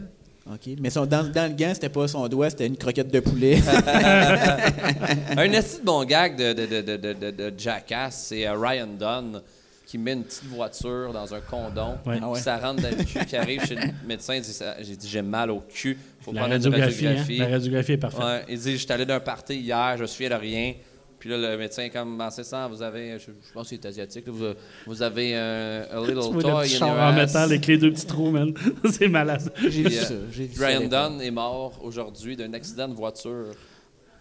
OK. 0.51 0.75
Mais 0.79 0.89
son, 0.89 1.05
dans, 1.05 1.23
dans 1.29 1.49
le 1.49 1.55
gant, 1.55 1.71
c'était 1.73 1.89
pas 1.89 2.07
son 2.07 2.27
doigt, 2.27 2.49
c'était 2.49 2.67
une 2.67 2.77
croquette 2.77 3.11
de 3.11 3.19
poulet. 3.19 3.57
un 5.37 5.47
de 5.47 5.83
bon 5.83 6.03
gag 6.05 6.35
de, 6.37 6.53
de, 6.53 6.65
de, 6.65 6.81
de, 6.81 6.97
de, 6.97 7.13
de- 7.13 7.31
de 7.31 7.53
jackass, 7.57 8.27
c'est 8.29 8.47
euh, 8.47 8.53
Ryan 8.57 8.87
Dunn 8.87 9.41
qui 9.87 9.97
met 9.97 10.11
une 10.13 10.23
petite 10.25 10.43
voiture 10.45 11.13
dans 11.13 11.33
un 11.33 11.39
condom, 11.39 11.91
Ouais. 12.05 12.15
puis 12.15 12.19
Ah 12.21 12.29
ouais. 12.29 12.39
ça 12.41 12.57
rentre 12.57 12.83
dans 12.83 12.89
le 12.89 13.03
cul, 13.05 13.25
qui 13.25 13.35
arrive 13.37 13.65
chez 13.65 13.75
le 13.75 13.81
médecin, 14.05 14.35
il 14.35 14.41
dit, 14.41 14.55
j'ai 14.81 14.95
dit 14.97 15.07
j'ai 15.07 15.21
mal 15.21 15.49
au 15.49 15.61
cul, 15.61 15.97
faut 16.19 16.33
La 16.33 16.41
prendre 16.41 16.55
une 16.55 16.61
radiographie, 16.61 17.07
hein? 17.07 17.09
radiographie. 17.11 17.37
La 17.37 17.47
radiographie 17.47 17.91
est 17.93 17.97
parfaite. 17.97 18.19
Ouais, 18.23 18.43
il 18.49 18.59
dit 18.59 18.77
j'étais 18.77 18.93
allé 18.93 19.05
d'un 19.05 19.21
party 19.21 19.55
hier, 19.55 19.93
je 19.95 20.01
me 20.01 20.07
souviens 20.07 20.29
de 20.29 20.35
rien. 20.35 20.73
Puis 21.19 21.29
là, 21.31 21.37
le 21.37 21.57
médecin 21.57 21.89
comme, 21.89 22.15
ben, 22.17 22.29
c'est 22.29 22.43
ça, 22.43 22.67
vous 22.67 22.81
avez, 22.83 23.17
je, 23.17 23.31
je 23.31 23.51
pense 23.53 23.69
qu'il 23.69 23.79
est 23.79 23.85
asiatique, 23.87 24.27
là, 24.27 24.33
vous, 24.35 24.45
vous 24.85 25.01
avez 25.01 25.35
un 25.35 25.81
a 25.89 25.99
little 26.05 26.31
Tu 26.31 26.37
toy 26.43 26.51
in 26.51 26.63
your 26.65 26.65
char 26.67 26.89
en 26.89 27.07
ass. 27.07 27.15
métal 27.15 27.43
avec 27.43 27.65
les 27.65 27.77
deux 27.79 27.91
petits 27.91 28.05
trous, 28.05 28.29
man. 28.29 28.53
c'est 28.91 29.07
malade. 29.07 29.51
J'ai 29.61 29.83
vu 29.83 29.87
euh, 29.87 29.89
ça. 30.03 30.13
J'ai 30.31 30.45
vu 30.45 30.55
ça. 30.55 30.67
Ryan. 30.67 30.87
Dunn 30.87 31.21
est 31.21 31.31
mort 31.31 31.79
aujourd'hui 31.81 32.35
d'un 32.35 32.53
accident 32.53 32.87
de 32.89 32.93
voiture. 32.93 33.47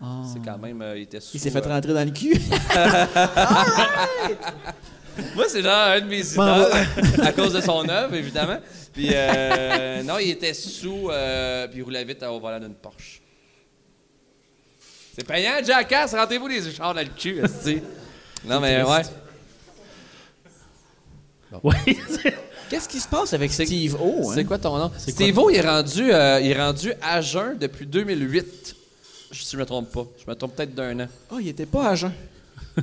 Ah. 0.01 0.23
C'est 0.33 0.43
quand 0.43 0.59
même, 0.59 0.81
euh, 0.81 0.97
il 0.97 1.03
était 1.03 1.21
sous. 1.21 1.37
Il 1.37 1.41
s'est 1.41 1.51
fait 1.51 1.67
euh, 1.67 1.69
rentrer 1.69 1.93
dans 1.93 2.05
le 2.05 2.11
cul. 2.12 2.35
Moi, 5.35 5.45
c'est 5.49 5.62
genre 5.62 5.89
un 5.89 6.01
de 6.01 6.07
mes 6.07 6.21
idoles, 6.33 7.23
à 7.23 7.33
cause 7.33 7.53
de 7.53 7.61
son 7.61 7.89
œuvre, 7.89 8.14
évidemment. 8.14 8.59
Puis, 8.93 9.09
euh, 9.12 10.03
non, 10.03 10.19
il 10.19 10.31
était 10.31 10.55
sous, 10.55 11.11
euh, 11.11 11.67
puis 11.69 11.79
il 11.79 11.83
roulait 11.83 12.05
vite 12.05 12.23
au 12.23 12.39
volant 12.41 12.59
d'une 12.61 12.75
Porsche. 12.75 13.21
C'est 15.14 15.27
payant, 15.27 15.53
Jackass, 15.64 16.14
rentrez-vous 16.14 16.49
les 16.49 16.71
chars 16.73 16.93
dans 16.95 17.01
le 17.01 17.07
cul, 17.09 17.41
esti. 17.43 17.81
Non, 18.45 18.61
mais 18.61 18.83
ouais. 18.83 19.03
Oui, 21.62 21.75
c'est- 22.09 22.35
Qu'est-ce 22.69 22.89
qui 22.89 22.99
se 22.99 23.07
passe 23.09 23.33
avec 23.33 23.53
C'est- 23.53 23.64
Steve 23.64 23.95
O? 24.01 24.33
C'est 24.35 24.41
Hein? 24.41 24.45
quoi 24.45 24.59
ton 24.59 24.77
nom? 24.77 24.91
Steve-O, 24.99 25.51
il 25.51 25.57
est 25.57 25.61
rendu, 25.61 26.12
euh, 26.12 26.41
il 26.43 26.51
est 26.51 26.61
rendu 26.61 26.93
à 27.01 27.21
jeun 27.21 27.57
depuis 27.57 27.87
2008. 27.87 28.75
Je- 29.31 29.43
Si 29.43 29.53
je 29.53 29.57
me 29.57 29.64
trompe 29.64 29.91
pas. 29.93 30.05
Je 30.19 30.29
me 30.29 30.35
trompe 30.35 30.57
peut-être 30.57 30.75
d'un 30.75 30.99
an. 31.01 31.07
Oh, 31.31 31.37
il 31.41 31.47
était 31.49 31.64
pas 31.67 31.91
à 31.91 31.95
jeun. 31.95 32.12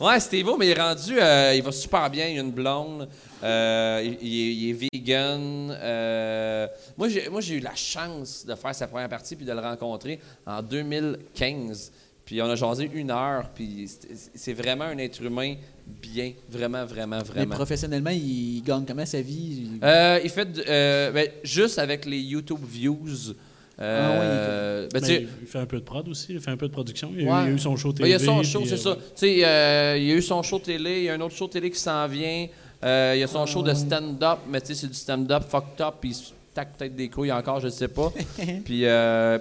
Ouais, 0.00 0.18
Steve-O, 0.18 0.56
mais 0.56 0.68
il 0.68 0.70
est 0.70 0.80
rendu, 0.80 1.20
euh, 1.20 1.52
il 1.54 1.62
va 1.62 1.70
super 1.72 2.08
bien, 2.08 2.26
il 2.26 2.38
a 2.38 2.40
une 2.40 2.50
blonde, 2.52 3.06
euh, 3.42 4.00
il, 4.02 4.26
il 4.26 4.40
est, 4.40 4.54
il 4.54 4.70
est 4.70 4.88
vegan. 4.94 5.76
euh, 5.78 6.66
moi, 6.96 7.10
j'ai, 7.10 7.28
moi, 7.28 7.42
j'ai 7.42 7.56
eu 7.56 7.60
la 7.60 7.74
chance 7.74 8.46
de 8.46 8.54
faire 8.54 8.74
sa 8.74 8.86
première 8.86 9.10
partie 9.10 9.36
puis 9.36 9.44
de 9.44 9.52
le 9.52 9.60
rencontrer 9.60 10.18
en 10.46 10.62
2015. 10.62 11.92
Puis 12.24 12.40
on 12.40 12.46
a 12.46 12.54
jasé 12.54 12.90
une 12.94 13.10
heure, 13.10 13.50
puis 13.54 13.90
c'est, 14.34 14.54
vraiment 14.54 14.84
un 14.84 14.96
être 14.96 15.20
humain 15.20 15.56
bien, 15.86 16.32
vraiment, 16.48 16.86
vraiment, 16.86 17.18
Mais 17.18 17.24
vraiment. 17.24 17.54
professionnellement, 17.56 18.10
il 18.10 18.62
gagne 18.62 18.86
comment 18.86 19.04
sa 19.04 19.20
vie? 19.20 19.68
Il 19.82 20.30
fait 20.30 21.12
ben, 21.12 21.28
juste 21.42 21.78
avec 21.78 22.06
les 22.06 22.20
YouTube 22.20 22.60
views. 22.66 23.34
Euh, 23.80 24.88
ben, 24.92 25.00
Mais 25.02 25.26
il 25.42 25.46
fait 25.46 25.58
un 25.58 25.66
peu 25.66 25.78
de 25.78 25.84
prod 25.84 26.06
aussi, 26.08 26.26
il 26.34 26.40
fait 26.40 26.50
un 26.50 26.56
peu 26.56 26.68
de 26.68 26.72
production. 26.72 27.10
Il 27.16 27.24
y 27.24 27.28
a, 27.28 27.32
Ouais. 27.32 27.40
eu- 27.42 27.44
il 27.44 27.48
y 27.48 27.52
a 27.52 27.54
eu 27.54 27.58
son 27.58 27.76
show 27.76 27.88
Ben, 27.92 27.94
télé. 27.96 28.08
il 28.08 28.12
y 28.12 28.14
a 28.14 28.18
son 28.18 28.42
show, 28.42 28.60
puis, 28.60 28.68
c'est 28.68 28.74
euh, 28.74 28.94
ça. 28.94 28.96
Euh, 29.24 29.96
il 29.98 30.04
y 30.04 30.12
a 30.12 30.14
eu 30.14 30.22
son 30.22 30.42
show 30.42 30.58
télé, 30.58 30.98
il 30.98 31.04
y 31.04 31.08
a 31.08 31.14
un 31.14 31.20
autre 31.20 31.34
show 31.34 31.48
télé 31.48 31.70
qui 31.70 31.78
s'en 31.78 32.06
vient. 32.06 32.46
Il 32.82 33.18
y 33.18 33.22
a 33.22 33.26
son 33.26 33.46
show 33.46 33.62
de 33.62 33.74
stand-up, 33.74 34.38
mais 34.48 34.60
tu 34.60 34.68
sais, 34.68 34.74
c'est 34.74 34.86
du 34.88 34.94
stand-up 34.94 35.44
fucked 35.48 35.80
up, 35.80 35.94
puis 36.00 36.10
il 36.10 36.14
se 36.14 36.30
tac 36.54 36.76
peut-être 36.76 36.94
des 36.96 37.08
couilles 37.08 37.32
encore, 37.32 37.60
je 37.60 37.68
sais 37.68 37.88
pas. 37.88 38.12
puis, 38.64 38.84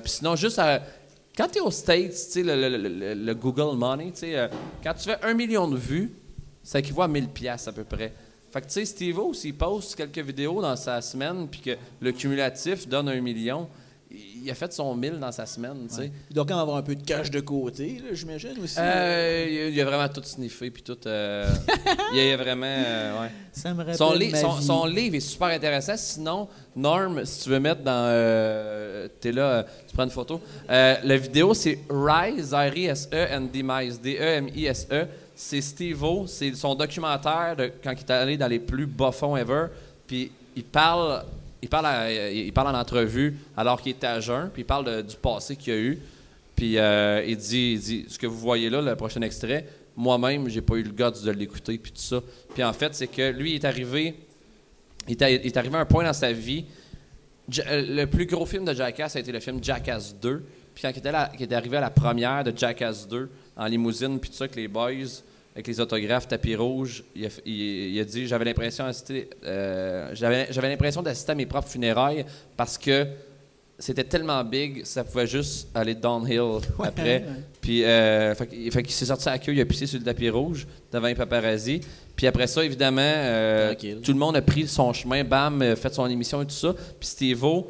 sinon, 0.06 0.36
juste 0.36 0.60
à- 0.60 0.82
quand 1.38 1.48
tu 1.48 1.60
es 1.60 1.62
aux 1.62 1.72
States, 1.72 2.12
tu 2.12 2.18
sais, 2.18 2.44
le, 2.44 2.56
le- 2.56 2.78
le- 2.78 2.90
le- 2.90 3.14
le 3.14 3.34
Google 3.36 3.78
Money, 3.78 4.12
tu 4.12 4.20
sais, 4.22 4.50
quand 4.84 4.94
tu 4.94 5.04
fais 5.10 5.18
un 5.24 5.34
million 5.34 5.68
de 5.68 5.78
vues, 5.78 6.12
ça 6.64 6.80
équivaut 6.80 7.02
à 7.02 7.08
1000 7.08 7.30
pièces 7.30 7.68
à 7.68 7.72
peu 7.72 7.84
près. 7.86 8.12
Fait 8.52 8.62
que 8.62 8.66
tu 8.66 8.74
sais, 8.74 8.86
Steve-O, 8.86 9.34
s'il 9.34 9.54
poste 9.54 9.96
quelques 9.96 10.26
vidéos 10.26 10.62
dans 10.62 10.76
sa 10.76 11.02
semaine, 11.02 11.48
puis 11.50 11.62
que 11.62 11.72
le 12.02 12.12
cumulatif 12.12 12.88
donne 12.88 13.08
un 13.08 13.22
million, 13.22 13.68
il 14.12 14.50
a 14.50 14.56
fait 14.56 14.74
son 14.74 14.96
1000 14.96 15.20
dans 15.20 15.32
sa 15.32 15.46
semaine, 15.46 15.86
tu 15.88 15.96
sais. 15.96 16.12
Il 16.30 16.34
doit 16.36 16.44
quand 16.46 16.56
même 16.56 16.64
avoir 16.64 16.78
un 16.78 16.82
peu 16.82 16.96
de 16.96 17.04
cash 17.04 17.30
de 17.30 17.40
côté, 17.42 18.02
j'imagine 18.14 18.56
aussi. 18.64 18.78
Euh, 18.80 19.70
il 19.72 19.80
a- 19.80 19.86
vraiment 19.86 20.08
tout 20.10 20.24
sniffé, 20.24 20.72
puis 20.72 20.82
tout. 20.82 20.98
euh, 21.06 21.48
il 22.14 22.20
a 22.34 22.38
vraiment. 22.38 22.66
euh, 22.66 23.22
ouais. 23.22 23.30
ça 23.52 23.72
me 23.74 23.78
rappelle 23.80 23.96
Son, 23.96 24.14
li- 24.14 24.32
ma 24.32 24.38
son, 24.40 24.52
vie. 24.54 24.66
son 24.66 24.86
livre 24.86 25.16
est 25.16 25.20
super 25.20 25.50
intéressant. 25.50 25.96
Sinon, 25.96 26.48
Norm, 26.76 27.24
si 27.26 27.44
tu 27.44 27.50
veux 27.50 27.60
mettre 27.60 27.82
dans. 27.84 29.10
T'es 29.20 29.32
là, 29.32 29.66
tu 29.88 29.94
prends 29.94 30.06
une 30.06 30.10
photo. 30.10 30.42
La 30.68 31.18
vidéo, 31.18 31.54
c'est 31.54 31.78
Rise, 31.90 32.54
R-I-S-E, 32.54 33.28
and 33.36 33.48
Demise, 33.54 34.00
D-E-M-I-S-E. 34.02 35.06
c'est 35.36 35.62
Steve-O, 35.62 36.26
c'est 36.28 36.54
son 36.56 36.74
documentaire 36.76 37.56
de 37.58 37.72
quand 37.84 37.92
il 37.92 38.00
est 38.00 38.12
allé 38.12 38.38
dans 38.38 38.48
les 38.48 38.60
plus 38.60 38.86
bas 38.88 39.12
fonds 39.12 39.38
ever. 39.38 39.68
Puis 40.08 40.32
il 40.56 40.64
parle, 40.64 41.24
il 41.62 41.70
parle, 41.70 41.86
à- 41.88 42.32
il 42.32 42.52
parle 42.54 42.76
en 42.76 42.80
entrevue 42.80 43.36
alors 43.58 43.82
qu'il 43.82 43.92
était 43.92 44.08
à 44.08 44.20
jeun, 44.20 44.50
puis 44.52 44.62
il 44.62 44.66
parle 44.66 45.04
du 45.04 45.16
passé 45.16 45.56
qu'il 45.56 45.74
a 45.74 45.78
eu. 45.78 46.00
Puis 46.56 46.78
euh, 46.78 47.24
il, 47.26 47.38
dit, 47.38 47.72
il 47.74 47.80
dit 47.80 48.06
ce 48.10 48.18
que 48.20 48.28
vous 48.28 48.38
voyez 48.38 48.70
là, 48.70 48.82
le 48.82 48.96
prochain 48.96 49.22
extrait, 49.22 49.66
moi-même, 49.96 50.48
j'ai 50.50 50.62
pas 50.62 50.76
eu 50.76 50.84
le 50.84 50.92
guts 50.92 51.24
de 51.26 51.32
l'écouter, 51.32 51.78
puis 51.78 51.92
tout 51.92 52.02
ça. 52.02 52.22
Puis 52.54 52.64
en 52.64 52.74
fait, 52.74 52.94
c'est 52.96 53.08
que 53.08 53.32
lui, 53.32 53.52
il 53.52 53.56
est 53.56 53.66
arrivé, 53.66 54.16
il 55.08 55.22
est, 55.22 55.46
est 55.46 55.58
arrivé 55.58 55.76
à 55.78 55.80
un 55.82 55.86
point 55.86 56.04
dans 56.04 56.14
sa 56.14 56.32
vie. 56.32 56.66
Euh, 57.68 57.86
le 58.04 58.06
plus 58.06 58.26
gros 58.26 58.46
film 58.46 58.64
de 58.66 58.74
Jackass 58.74 59.16
a 59.16 59.20
été 59.20 59.32
le 59.32 59.40
film 59.40 59.64
Jackass 59.64 60.16
2. 60.22 60.44
Puis 60.76 60.82
quand 60.84 60.92
il 60.92 60.98
était, 61.00 61.44
est 61.44 61.54
arrivé 61.54 61.78
à 61.78 61.82
la 61.82 61.90
première 61.90 62.44
de 62.44 62.54
Jackass 62.56 63.08
2, 63.08 63.30
en 63.58 63.66
limousine, 63.66 64.20
puis 64.20 64.30
tout 64.30 64.36
ça, 64.38 64.46
avec 64.46 64.56
les 64.56 64.68
boys, 64.68 64.92
avec 65.56 65.68
les 65.68 65.80
autographes, 65.80 66.28
tapis 66.28 66.56
rouge, 66.56 67.04
il 67.16 67.26
a, 67.26 67.30
il- 67.46 67.96
il 67.98 68.06
dit 68.06 68.28
J'avais 68.28 68.46
l'impression 68.46 68.86
d'assister- 68.86 69.30
euh, 69.44 70.10
j'avais 70.14 70.48
j'avais 70.52 70.70
l'impression 70.70 71.02
d'assister 71.02 71.32
à 71.32 71.36
mes 71.36 71.46
propres 71.46 71.68
funérailles 71.68 72.26
parce 72.56 72.78
que 72.78 73.06
c'était 73.82 74.04
tellement 74.04 74.44
big, 74.44 74.84
ça 74.86 75.04
pouvait 75.06 75.26
juste 75.28 75.70
aller 75.74 75.96
downhill 75.96 76.60
après. 76.84 77.24
Puis, 77.62 77.84
euh, 77.86 78.36
fait, 78.36 78.48
qu'il 78.48 78.92
s'est 78.92 79.06
sorti 79.06 79.30
à 79.30 79.34
la 79.34 79.40
queue, 79.40 79.54
il 79.54 79.62
a 79.62 79.66
pissé 79.66 79.86
sur 79.86 80.00
le 80.00 80.04
tapis 80.06 80.30
rouge 80.30 80.68
devant 80.92 81.08
les 81.08 81.16
paparazzi. 81.16 81.80
Puis 82.16 82.28
après 82.28 82.48
ça, 82.48 82.64
évidemment, 82.66 83.00
euh, 83.02 83.72
tout 84.02 84.12
le 84.12 84.18
monde 84.20 84.36
a 84.36 84.42
pris 84.42 84.68
son 84.68 84.92
chemin, 84.92 85.24
bam, 85.24 85.76
fait 85.78 85.94
son 85.94 86.08
émission 86.08 86.42
et 86.42 86.46
tout 86.46 86.52
ça. 86.52 86.74
Puis 87.00 87.08
Steve-O, 87.08 87.70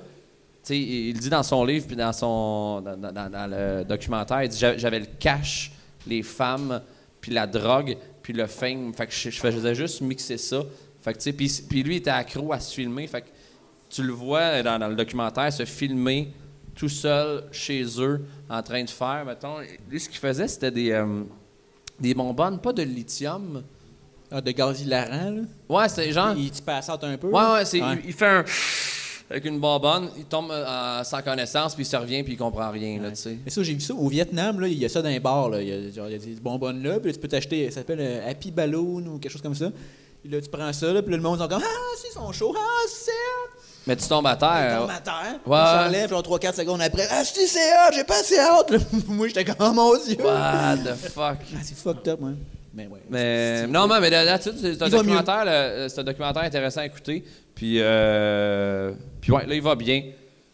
tu 0.64 0.70
sais, 0.70 0.78
il 0.80 1.10
il 1.10 1.20
dit 1.20 1.30
dans 1.30 1.44
son 1.44 1.64
livre 1.64 1.86
puis 1.86 1.96
dans 1.96 2.12
son 2.14 2.82
dans, 2.82 2.98
dans- 2.98 3.12
dans- 3.12 3.30
dans 3.30 3.48
le 3.48 3.84
documentaire, 3.86 4.42
il 4.44 4.50
dit 4.50 4.58
J'a- 4.58 4.78
j'avais 4.78 5.00
le 5.02 5.08
cash, 5.20 5.72
les 6.08 6.24
femmes, 6.24 6.82
puis 7.30 7.36
la 7.36 7.46
drogue, 7.46 7.96
puis 8.24 8.34
le 8.34 8.48
fame. 8.48 8.92
Fait 8.96 9.06
que 9.06 9.14
je, 9.14 9.30
je 9.30 9.40
faisais 9.40 9.76
juste 9.76 10.02
mixer 10.02 10.38
ça. 10.38 10.64
Fait 11.00 11.14
que 11.14 11.20
tu 11.20 11.26
sais, 11.26 11.34
puis, 11.34 11.48
puis 11.70 11.84
lui 11.84 11.96
il 11.96 11.98
était 11.98 12.10
accro 12.10 12.52
à 12.52 12.60
se 12.60 12.74
filmer. 12.74 13.06
Fait 13.06 13.22
que 13.22 13.28
tu 13.88 14.02
le 14.02 14.12
vois 14.14 14.64
dans, 14.64 14.80
dans 14.80 14.88
le 14.88 14.96
documentaire 14.96 15.54
se 15.54 15.64
filmer 15.64 16.34
tout 16.76 16.90
seul 16.90 17.44
chez 17.52 17.86
eux 18.00 18.26
en 18.50 18.64
train 18.64 18.84
de 18.84 18.90
faire, 18.90 19.26
mettons, 19.26 19.58
lui 19.90 20.00
ce 20.00 20.10
qu'il 20.10 20.18
faisait 20.18 20.48
c'était 20.48 20.72
des 20.72 20.92
euh, 20.92 21.24
des 22.00 22.16
bonbonnes, 22.16 22.60
pas 22.60 22.74
de 22.74 22.82
lithium. 22.82 23.64
Ah, 24.32 24.42
de 24.42 24.52
gaz 24.52 24.82
hilarant, 24.82 25.32
là? 25.32 25.42
Ouais, 25.68 25.90
c'est 25.90 26.12
genre 26.12 26.36
Il 26.38 26.52
passes 26.64 26.88
un 26.90 27.18
peu. 27.18 27.28
Ouais, 27.30 27.52
ouais, 27.52 27.66
c'est, 27.66 27.80
Il, 27.80 28.02
il 28.06 28.14
fait 28.14 28.28
un 28.28 28.44
avec 29.30 29.46
une 29.46 29.60
bonbonne, 29.60 30.10
il 30.18 30.26
tombe 30.26 30.50
euh, 30.52 31.04
sans 31.04 31.22
connaissance, 31.22 31.76
puis 31.76 31.84
il 31.84 31.88
se 31.88 31.96
revient, 31.96 32.24
puis 32.24 32.34
il 32.34 32.38
comprend 32.38 32.72
rien, 32.72 33.00
là, 33.02 33.12
tu. 33.12 33.40
Mais 33.46 33.52
ça, 33.52 33.62
j'ai 33.62 33.74
vu 33.74 33.82
ça 33.82 33.94
au 33.94 34.08
Vietnam, 34.08 34.60
là, 34.60 34.68
il 34.68 34.78
y 34.80 34.86
a 34.86 34.90
ça 34.90 35.02
dans 35.02 35.10
les 35.10 35.20
bars. 35.20 35.50
Là. 35.50 35.62
Il, 35.62 35.68
y 35.68 35.72
a, 35.72 35.92
genre, 35.92 36.08
il 36.08 36.14
y 36.14 36.16
a 36.16 36.18
des 36.18 36.42
bonbonnes 36.42 36.82
là, 36.82 37.00
puis 37.00 37.10
là, 37.10 37.14
tu 37.14 37.20
peux 37.20 37.28
t'acheter, 37.28 37.70
ça 37.70 37.82
s'appelle 37.82 38.00
euh, 38.02 38.30
Happy 38.30 38.50
Balloon 38.52 39.06
ou 39.06 39.20
quelque 39.20 39.32
chose 39.32 39.42
comme 39.42 39.56
ça. 39.56 39.68
Puis 40.22 40.32
là, 40.32 40.42
tu 40.42 40.50
prends 40.50 40.74
ça, 40.74 40.92
là, 40.92 41.02
puis 41.02 41.12
là, 41.12 41.18
le 41.18 41.24
monde 41.24 41.40
sont 41.40 41.48
comme 41.48 41.62
Ah, 41.64 41.96
c'est 42.02 42.12
son 42.14 42.32
show, 42.32 42.54
ah, 42.58 42.88
c'est 42.90 43.12
hot! 43.12 43.62
Mais 43.88 43.96
tu 43.96 44.08
tombes 44.08 44.28
à 44.28 44.36
terre. 44.36 44.82
tombe 44.82 44.90
à 44.90 45.00
terre, 45.00 45.40
Ouais. 45.46 45.58
il 45.58 45.84
s'enlève, 45.86 46.10
genre 46.10 46.22
3-4 46.24 46.56
secondes 46.56 46.82
après, 46.82 47.08
ah, 47.12 47.24
c'est 47.24 47.46
c'est 47.48 47.72
hot, 47.74 47.94
j'ai 47.94 48.04
pas 48.04 48.20
assez 48.20 48.38
hâte! 48.40 48.74
Moi, 49.08 49.28
j'étais 49.28 49.46
comme, 49.46 49.56
oh 49.60 49.72
mon 49.74 49.94
dieu! 50.04 50.18
What 50.24 50.78
the 50.78 50.96
fuck? 50.96 51.38
Ah, 51.54 51.60
c'est 51.64 51.78
fucked 51.78 52.08
up, 52.08 52.20
moi. 52.20 52.32
Mais 52.80 52.88
ouais. 52.88 53.00
Mais 53.10 53.68
non, 53.68 53.88
mais, 53.88 54.00
mais 54.00 54.10
là-dessus, 54.10 54.52
c'est 54.62 54.82
un 54.82 54.88
documentaire, 54.90 55.44
là, 55.44 55.90
c'est 55.90 56.00
un 56.00 56.04
documentaire 56.06 56.44
intéressant 56.44 56.80
à 56.82 56.86
écouter. 56.86 57.24
Puis, 57.54 57.76
euh, 57.80 58.94
puis 59.20 59.34
ouais, 59.34 59.46
là, 59.46 59.54
il 59.54 59.62
va 59.62 59.76
bien. 59.76 60.02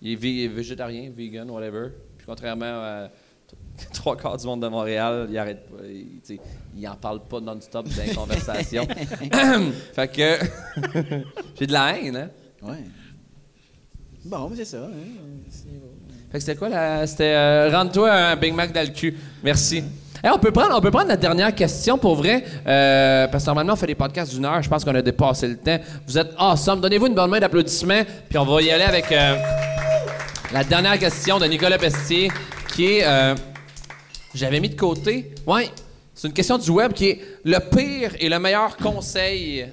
Il 0.02 0.14
est 0.14 0.16
vé- 0.16 0.50
végétarien, 0.50 1.12
vegan, 1.16 1.50
whatever. 1.52 1.90
Puis 2.18 2.26
contrairement 2.26 2.66
à 2.66 3.10
trois 3.94 4.18
quarts 4.18 4.38
du 4.38 4.46
monde 4.48 4.64
de 4.64 4.68
Montréal, 4.68 5.28
il 5.30 5.38
arrête 5.38 5.68
pas. 5.68 5.84
Il, 6.76 6.88
en 6.88 6.96
parle 6.96 7.22
pas 7.28 7.40
non-stop 7.40 7.88
dans 7.88 8.04
les 8.04 8.14
conversations. 8.16 8.88
fait 9.94 10.08
que 10.12 10.40
j'ai 11.60 11.68
de 11.68 11.74
la 11.74 11.98
haine, 12.00 12.16
hein? 12.18 12.30
Ouais. 12.64 12.84
Bon, 14.26 14.50
mais 14.50 14.56
c'est 14.58 14.66
ça. 14.66 14.78
Hein. 14.86 14.90
Fait 16.32 16.40
que 16.40 16.40
c'était 16.40 16.56
quoi 16.56 16.70
la. 16.70 17.06
C'était. 17.06 17.36
euh, 17.36 17.70
Rends-toi 17.72 18.12
un 18.12 18.36
Big 18.36 18.54
Mac 18.56 18.74
dans 18.74 18.82
le 18.82 18.92
cul. 18.94 19.16
Merci. 19.44 19.84
On, 20.34 20.40
peut 20.40 20.52
prendre, 20.52 20.76
on 20.76 20.82
peut 20.82 20.92
prendre 20.92 21.08
la 21.10 21.18
dernière 21.18 21.54
question 21.54 21.98
pour 21.98 22.16
vrai. 22.16 22.44
euh, 22.68 23.28
parce 23.28 23.44
que 23.44 23.50
normalement, 23.50 23.74
on 23.74 23.76
fait 23.76 23.88
des 23.88 23.96
podcasts 23.96 24.34
d'une 24.34 24.46
heure. 24.46 24.62
Je 24.62 24.70
pense 24.70 24.84
qu'on 24.84 24.96
a 24.96 25.02
dépassé 25.02 25.48
le 25.48 25.58
temps. 25.58 25.78
Vous 26.08 26.18
êtes 26.18 26.32
awesome. 26.38 26.82
Donnez-vous 26.82 27.08
une 27.08 27.14
bonne 27.16 27.30
main 27.30 27.40
d'applaudissements. 27.40 28.04
Puis 28.30 28.38
on 28.38 28.46
va 28.46 28.62
y 28.62 28.72
aller 28.72 28.84
avec 28.84 29.12
euh, 29.12 29.36
la 30.52 30.64
dernière 30.64 30.98
question 30.98 31.38
de 31.40 31.46
Nicolas 31.46 31.78
Pestier 31.78 32.32
qui 32.74 32.86
est. 32.98 33.04
euh, 33.06 33.36
J'avais 34.34 34.60
mis 34.60 34.70
de 34.70 34.76
côté. 34.80 35.32
Ouais. 35.46 35.70
C'est 36.14 36.28
une 36.28 36.34
question 36.34 36.58
du 36.58 36.70
web 36.72 36.94
qui 36.94 37.10
est 37.10 37.22
le 37.44 37.60
pire 37.60 38.12
et 38.20 38.28
le 38.30 38.40
meilleur 38.40 38.76
conseil. 38.78 39.68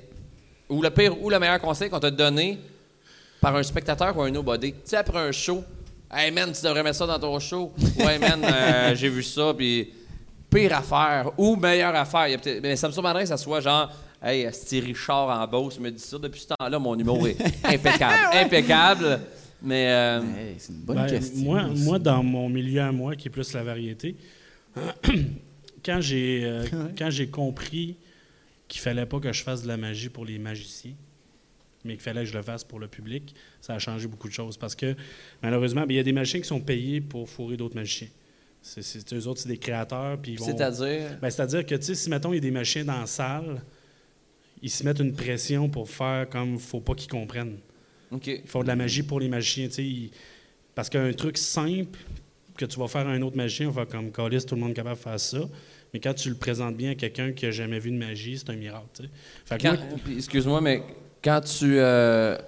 Ou 0.69 0.83
le 0.83 0.91
pire 0.91 1.15
ou 1.23 1.31
le 1.31 1.39
meilleur 1.39 1.61
conseil 1.61 1.89
qu'on 1.89 2.01
t'a 2.01 2.11
donné 2.11 2.59
par 3.41 3.57
un 3.57 3.63
spectateur 3.63 4.17
ou 4.17 4.23
un 4.23 4.31
nobody. 4.31 4.73
Tu 4.73 4.79
sais, 4.85 4.97
après 4.97 5.19
un 5.19 5.33
show, 5.33 5.63
hey 6.15 6.31
man, 6.31 6.53
tu 6.53 6.63
devrais 6.63 6.83
mettre 6.83 6.97
ça 6.97 7.07
dans 7.07 7.19
ton 7.19 7.39
show. 7.41 7.73
Ouais 7.99 8.19
man, 8.19 8.41
j'ai 8.95 9.09
vu 9.09 9.23
ça, 9.23 9.53
puis 9.57 9.93
pire 10.53 10.75
affaire 10.75 11.31
ou 11.39 11.57
meilleure 11.57 11.95
affaire. 11.95 12.29
Il 12.29 12.33
y 12.33 12.35
a 12.35 12.39
peut-être- 12.39 12.63
mais 12.63 12.77
ça 12.77 12.89
me 12.89 12.93
surprendrait 12.93 13.23
que 13.23 13.29
ça 13.29 13.37
soit 13.37 13.61
genre, 13.61 13.91
hey, 14.23 14.45
Asti 14.47 14.81
Richard 14.81 15.29
en 15.29 15.47
Beauce 15.47 15.79
me 15.81 15.91
dit 15.91 16.03
ça. 16.03 16.19
Depuis 16.19 16.41
ce 16.41 16.49
temps-là, 16.49 16.79
mon 16.79 16.99
humour 16.99 17.27
est 17.29 17.37
impeccable. 17.65 18.37
impeccable. 18.37 19.21
Mais 19.63 19.87
euh, 19.91 20.21
Hey, 20.21 20.55
c'est 20.59 20.73
une 20.73 20.81
bonne 20.81 20.97
Ben, 20.97 21.07
question. 21.07 21.43
Moi, 21.45 21.63
moi, 21.77 21.99
dans 21.99 22.23
mon 22.23 22.49
milieu 22.49 22.81
à 22.83 22.91
moi, 22.93 23.15
qui 23.17 23.29
est 23.29 23.31
plus 23.31 23.53
la 23.53 23.63
variété, 23.63 24.17
quand 25.85 26.01
j'ai 26.01 26.43
euh, 26.45 26.65
quand 26.99 27.11
j'ai 27.11 27.29
compris 27.29 27.97
qu'il 28.69 28.81
fallait 28.81 29.07
pas 29.07 29.21
que 29.21 29.33
je 29.33 29.43
fasse 29.43 29.63
de 29.63 29.69
la 29.69 29.77
magie 29.77 30.09
pour 30.09 30.25
les 30.25 30.39
magiciens, 30.39 30.95
mais 31.85 31.95
qu'il 31.95 32.03
fallait 32.03 32.21
que 32.25 32.31
je 32.31 32.37
le 32.37 32.43
fasse 32.43 32.65
pour 32.65 32.79
le 32.79 32.89
public, 32.89 33.35
ça 33.61 33.75
a 33.75 33.79
changé 33.79 34.07
beaucoup 34.09 34.29
de 34.29 34.33
choses. 34.33 34.57
Parce 34.57 34.75
que, 34.75 34.95
malheureusement, 35.43 35.83
ben, 35.83 35.91
il 35.91 35.97
y 35.97 36.01
a 36.01 36.03
des 36.05 36.13
magiciens 36.13 36.41
qui 36.41 36.47
sont 36.47 36.61
payés 36.61 37.01
pour 37.01 37.29
fourrer 37.29 37.57
d'autres 37.57 37.75
magiciens. 37.77 38.09
C'est, 38.63 39.13
eux 39.13 39.27
autres, 39.27 39.41
c'est 39.41 39.49
des 39.49 39.59
créateurs. 39.59 40.17
Puis 40.19 40.33
ils 40.33 40.39
vont- 40.39 40.47
c'est-à-dire? 40.47 41.19
ben, 41.21 41.29
C'est-à-dire 41.31 41.67
que, 41.67 41.75
tu 41.75 41.83
sais, 41.83 41.95
si, 41.95 42.09
mettons, 42.09 42.33
il 42.33 42.37
y 42.37 42.39
a 42.39 42.41
des 42.41 42.51
machins 42.53 42.85
dans 42.85 43.01
la 43.01 43.07
salle, 43.07 43.61
ils 44.63 44.71
se 44.71 44.85
mettent 44.85 45.01
une 45.01 45.13
pression 45.15 45.69
pour 45.69 45.91
faire 45.91 46.29
comme 46.29 46.59
faut 46.59 46.81
pas 46.81 46.95
qu'ils 46.95 47.11
comprennent. 47.11 47.59
OK. 48.13 48.27
Ils 48.29 48.43
font 48.47 48.63
de 48.63 48.69
la 48.69 48.77
magie 48.77 49.03
pour 49.03 49.19
les 49.21 49.29
magiciens, 49.29 49.67
tu 49.67 49.75
sais. 49.75 49.85
ils- 49.85 50.11
Parce 50.75 50.89
qu'un 50.89 51.13
truc 51.13 51.37
simple 51.39 51.99
que 52.57 52.65
tu 52.65 52.79
vas 52.79 52.87
faire 52.89 53.07
à 53.07 53.11
un 53.11 53.21
autre 53.23 53.37
magicien, 53.37 53.69
on 53.69 53.73
va 53.73 53.85
comme 53.85 54.13
Calis, 54.13 54.45
tout 54.47 54.55
le 54.55 54.61
monde 54.61 54.71
est 54.71 54.75
capable 54.75 54.97
de 54.97 55.03
faire 55.03 55.19
ça. 55.21 55.41
Mais 55.93 56.01
quand 56.01 56.15
tu 56.15 56.29
le 56.31 56.37
présentes 56.37 56.77
bien 56.77 56.93
à 56.93 56.95
quelqu'un 56.95 57.33
qui 57.33 57.45
a 57.47 57.51
jamais 57.51 57.79
vu 57.79 57.91
de 57.91 57.97
magie, 57.97 58.39
c'est 58.39 58.49
un 58.51 58.57
miracle, 58.57 59.03
excuse-moi, 60.17 60.61
mais 60.61 60.83
quand 61.23 61.41
tu 61.43 61.79
euh, 61.79 62.39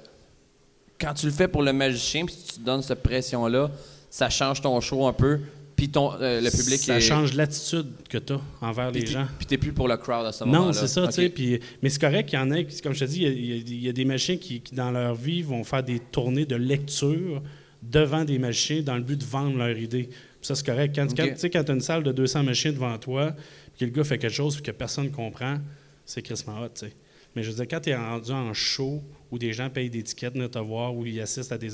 quand 0.98 1.12
tu 1.14 1.26
le 1.26 1.32
fais 1.32 1.48
pour 1.48 1.62
le 1.62 1.72
magicien, 1.72 2.24
puis 2.24 2.34
tu 2.34 2.54
te 2.54 2.60
donnes 2.60 2.80
cette 2.82 3.02
pression-là, 3.02 3.70
ça 4.10 4.30
change 4.30 4.62
ton 4.62 4.80
show 4.80 5.06
un 5.06 5.12
peu, 5.12 5.40
puis 5.76 5.88
ton 5.88 6.12
euh, 6.20 6.40
le 6.40 6.50
public 6.50 6.78
ça 6.78 6.96
est- 6.98 7.00
change 7.00 7.34
l'attitude 7.34 7.86
que 8.08 8.18
tu 8.18 8.32
as 8.34 8.40
envers 8.60 8.90
les 8.90 9.06
gens. 9.06 9.26
Puis 9.38 9.46
t'es 9.46 9.58
plus 9.58 9.72
pour 9.72 9.88
le 9.88 9.96
crowd 9.96 10.26
à 10.26 10.32
ce 10.32 10.44
moment-là. 10.44 10.66
Non, 10.66 10.72
c'est 10.72 10.86
ça, 10.88 11.06
tu 11.08 11.12
sais. 11.14 11.28
puis- 11.28 11.58
Mais 11.82 11.88
c'est 11.88 12.00
correct 12.00 12.28
qu'il 12.28 12.38
y 12.38 12.42
en 12.42 12.50
ait, 12.50 12.64
qui- 12.66 12.80
comme 12.80 12.92
je 12.94 13.00
te 13.00 13.04
dis, 13.10 13.22
il 13.22 13.46
y 13.46 13.52
a- 13.52 13.56
y, 13.56 13.88
y 13.88 13.92
des 13.92 14.04
magiciens 14.04 14.36
qui, 14.36 14.60
qui, 14.60 14.74
dans 14.74 14.90
leur 14.90 15.14
vie, 15.14 15.42
vont 15.42 15.64
faire 15.64 15.82
des 15.82 15.98
tournées 16.00 16.46
de 16.46 16.56
lecture 16.56 17.42
devant 17.82 18.24
des 18.24 18.38
magiciens 18.38 18.82
dans 18.82 18.96
le 18.96 19.02
but 19.02 19.18
de 19.20 19.24
vendre 19.24 19.58
leur 19.58 19.76
idée. 19.76 20.08
Ça, 20.40 20.54
c'est 20.54 20.64
correct. 20.66 20.94
Quand, 20.94 21.04
OK. 21.10 21.16
quand- 21.16 21.24
tu 21.28 21.38
sais, 21.38 21.50
quand 21.50 21.64
tu 21.64 21.70
as 21.70 21.74
une 21.74 21.80
salle 21.80 22.02
de 22.02 22.12
200 22.12 22.42
magiciens 22.42 22.72
devant 22.72 22.96
toi, 22.98 23.32
puis 23.76 23.80
que 23.80 23.84
le 23.86 23.90
gars 23.90 24.04
fait 24.04 24.18
quelque 24.18 24.32
chose 24.32 24.60
que 24.60 24.70
personne 24.70 25.04
ne 25.06 25.10
comprend, 25.10 25.58
c'est 26.06 26.22
crissement 26.22 26.60
hot, 26.62 26.68
tu 26.74 26.86
sais. 26.86 26.92
Mais 27.34 27.42
je 27.42 27.50
veux 27.50 27.56
dire, 27.56 27.66
quand 27.68 27.80
tu 27.80 27.90
es 27.90 27.96
rendu 27.96 28.30
en 28.30 28.54
show 28.54 29.02
où 29.30 29.38
des 29.38 29.52
gens 29.52 29.68
payent 29.68 29.90
des 29.90 30.02
tickets 30.04 30.34
de 30.34 30.46
te 30.46 30.58
voir, 30.58 30.94
où 30.94 31.04
ils 31.04 31.20
assistent 31.20 31.50
à 31.50 31.58
des. 31.58 31.70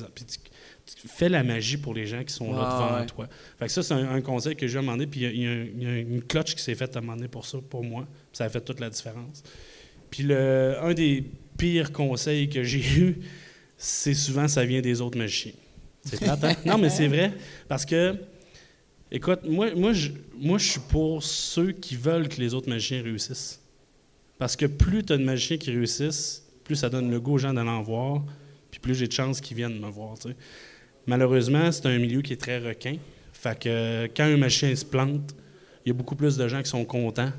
Fais 1.06 1.28
la 1.28 1.42
magie 1.42 1.76
pour 1.76 1.94
les 1.94 2.06
gens 2.06 2.22
qui 2.24 2.32
sont 2.34 2.52
là 2.52 2.68
Ah, 2.68 2.78
devant 2.88 3.00
ouais. 3.00 3.06
toi. 3.06 3.28
Fait 3.58 3.66
que 3.66 3.72
ça, 3.72 3.82
c'est 3.82 3.94
un, 3.94 4.10
un 4.14 4.20
conseil 4.20 4.56
que 4.56 4.66
j'ai 4.66 4.80
donné, 4.82 5.06
puis 5.06 5.20
il 5.20 5.22
y 5.42 5.46
a- 5.46 5.62
y, 5.64 5.66
y 5.98 6.00
une 6.00 6.22
cloche 6.22 6.54
qui 6.54 6.62
s'est 6.62 6.74
faite 6.74 6.96
à 6.96 7.00
donné 7.00 7.28
pour 7.28 7.46
ça, 7.46 7.58
pour 7.68 7.84
moi. 7.84 8.06
Ça 8.32 8.44
a 8.44 8.48
fait 8.48 8.60
toute 8.60 8.80
la 8.80 8.90
différence. 8.90 9.42
Puis 10.10 10.22
le, 10.24 10.76
un 10.82 10.92
des 10.94 11.24
pires 11.56 11.92
conseils 11.92 12.48
que 12.48 12.62
j'ai 12.62 12.80
eu, 12.98 13.18
c'est 13.76 14.14
souvent 14.14 14.48
ça 14.48 14.64
vient 14.64 14.80
des 14.80 15.00
autres 15.00 15.18
magiciens. 15.18 15.52
C'est 16.04 16.18
plate, 16.18 16.42
hein? 16.44 16.54
Non, 16.64 16.78
mais 16.78 16.88
c'est 16.90 17.08
vrai. 17.08 17.32
Parce 17.68 17.84
que, 17.84 18.16
écoute, 19.10 19.40
moi, 19.44 19.74
moi, 19.74 19.92
je, 19.92 20.10
moi, 20.38 20.58
je 20.58 20.70
suis 20.72 20.80
pour 20.80 21.22
ceux 21.22 21.72
qui 21.72 21.94
veulent 21.96 22.28
que 22.28 22.40
les 22.40 22.54
autres 22.54 22.68
magiciens 22.68 23.02
réussissent. 23.02 23.60
Parce 24.38 24.56
que 24.56 24.64
plus 24.66 25.04
tu 25.04 25.12
as 25.12 25.18
de 25.18 25.24
magiciens 25.24 25.58
qui 25.58 25.70
réussissent, 25.70 26.42
plus 26.64 26.76
ça 26.76 26.88
donne 26.88 27.10
le 27.10 27.20
goût 27.20 27.34
aux 27.34 27.38
gens 27.38 27.52
d'aller 27.52 27.68
en 27.68 27.82
voir, 27.82 28.24
puis 28.70 28.80
plus 28.80 28.94
j'ai 28.94 29.06
de 29.06 29.12
chances 29.12 29.40
qu'ils 29.42 29.56
viennent 29.58 29.78
me 29.78 29.88
voir. 29.90 30.14
Malheureusement, 31.10 31.72
c'est 31.72 31.86
un 31.86 31.98
milieu 31.98 32.22
qui 32.22 32.34
est 32.34 32.40
très 32.40 32.58
requin. 32.60 32.94
Fait 33.32 33.58
que 33.58 34.06
quand 34.16 34.22
un 34.22 34.36
magicien 34.36 34.72
se 34.76 34.84
plante, 34.84 35.34
il 35.84 35.88
y 35.88 35.90
a 35.90 35.92
beaucoup 35.92 36.14
plus 36.14 36.36
de 36.36 36.46
gens 36.46 36.62
qui 36.62 36.70
sont 36.70 36.84
contents 36.84 37.32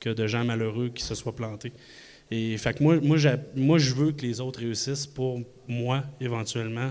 que 0.00 0.10
de 0.10 0.26
gens 0.26 0.44
malheureux 0.44 0.88
qui 0.88 1.04
se 1.04 1.14
soient 1.14 1.36
plantés. 1.36 1.72
Et 2.32 2.56
fait 2.58 2.74
que 2.76 2.82
moi, 2.82 2.96
moi, 3.00 3.16
moi, 3.54 3.78
je 3.78 3.94
veux 3.94 4.10
que 4.10 4.22
les 4.22 4.40
autres 4.40 4.58
réussissent 4.58 5.06
pour 5.06 5.40
moi, 5.68 6.02
éventuellement, 6.20 6.90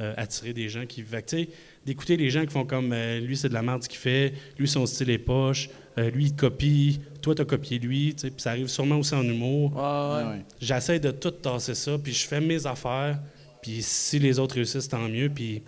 euh, 0.00 0.14
attirer 0.16 0.52
des 0.52 0.68
gens 0.68 0.86
qui. 0.86 1.02
Fait 1.02 1.20
que, 1.20 1.30
tu 1.30 1.36
sais, 1.38 1.48
d'écouter 1.84 2.16
les 2.16 2.30
gens 2.30 2.42
qui 2.46 2.52
font 2.52 2.64
comme 2.64 2.92
euh, 2.92 3.18
lui, 3.18 3.36
c'est 3.36 3.48
de 3.48 3.54
la 3.54 3.62
merde 3.62 3.82
ce 3.82 3.88
qu'il 3.88 3.98
fait, 3.98 4.34
lui, 4.60 4.68
son 4.68 4.86
style 4.86 5.10
est 5.10 5.18
poche, 5.18 5.68
euh, 5.98 6.10
lui, 6.10 6.26
il 6.26 6.32
te 6.32 6.42
copie, 6.42 7.00
toi, 7.20 7.34
t'as 7.34 7.44
copié 7.44 7.80
lui, 7.80 8.14
tu 8.14 8.20
sais, 8.20 8.30
puis 8.30 8.40
ça 8.40 8.50
arrive 8.50 8.68
sûrement 8.68 8.98
aussi 8.98 9.16
en 9.16 9.24
humour. 9.24 9.74
Ouais, 9.74 9.82
ouais. 9.82 10.30
Ouais. 10.30 10.44
J'essaie 10.60 11.00
de 11.00 11.10
tout 11.10 11.32
tasser 11.32 11.74
ça, 11.74 11.98
puis 11.98 12.12
je 12.12 12.24
fais 12.24 12.40
mes 12.40 12.64
affaires, 12.68 13.18
puis 13.60 13.82
si 13.82 14.20
les 14.20 14.38
autres 14.38 14.54
réussissent, 14.54 14.88
tant 14.88 15.08
mieux, 15.08 15.28
puis 15.28 15.62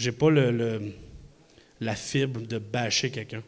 j'ai 0.00 0.12
pas 0.12 0.30
le, 0.30 0.50
le- 0.50 0.80
la 1.80 1.94
fibre 1.94 2.40
de 2.40 2.58
bâcher 2.58 3.10
quelqu'un. 3.10 3.42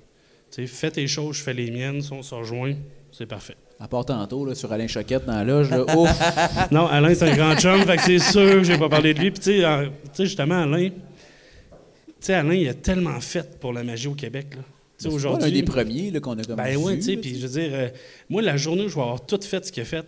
Fais 0.67 0.91
tes 0.91 1.07
choses, 1.07 1.37
je 1.37 1.43
fais 1.43 1.55
les 1.55 1.71
miennes, 1.71 2.03
si 2.03 2.13
on 2.13 2.23
se 2.23 2.35
rejoint, 2.35 2.75
c'est 3.11 3.27
parfait. 3.27 3.57
À 3.81 3.89
part 3.89 4.05
tantôt, 4.05 4.45
là, 4.45 4.55
sur 4.55 4.71
Alain 4.73 4.87
Choquette 4.87 5.25
dans 5.25 5.35
la 5.35 5.45
loge, 5.45 5.71
là, 5.71 5.85
ouf! 5.97 6.11
Non, 6.71 6.87
Alain, 6.87 7.15
c'est 7.15 7.29
un 7.31 7.35
grand 7.37 7.57
chum, 7.57 7.81
fait 7.85 7.97
que 7.97 8.03
c'est 8.03 8.19
sûr 8.19 8.53
que 8.53 8.63
j'ai 8.65 8.79
pas 8.79 8.89
parlé 8.89 9.13
de 9.15 9.19
lui. 9.21 9.31
Puis, 9.31 9.41
tu 9.41 9.61
sais, 9.61 9.91
justement, 10.25 10.63
Alain, 10.63 10.91
tu 10.91 10.95
sais, 12.21 12.35
Alain, 12.35 12.55
il 12.55 12.69
a 12.69 12.75
tellement 12.75 13.19
fait 13.21 13.59
pour 13.59 13.73
la 13.73 13.83
magie 13.83 14.09
au 14.09 14.15
Québec, 14.15 14.55
là. 14.57 14.63
C'est 14.99 15.09
un 15.27 15.51
des 15.51 15.65
premiers 15.65 16.13
qu'on 16.21 16.39
a 16.39 16.45
comme 16.45 16.55
Ben 16.57 16.77
oui, 16.77 16.97
tu 16.97 17.03
sais, 17.03 17.17
puis 17.17 17.37
je 17.41 17.47
veux 17.47 17.61
dire, 17.61 17.71
euh, 17.73 17.89
moi, 18.29 18.41
la 18.41 18.57
journée 18.57 18.85
où 18.85 18.89
je 18.89 18.95
vais 18.95 19.01
avoir 19.01 19.27
tout 19.27 19.41
fait 19.43 19.65
ce 19.67 19.73
qu'il 19.73 19.83
a 19.83 19.87
fait, 19.87 20.05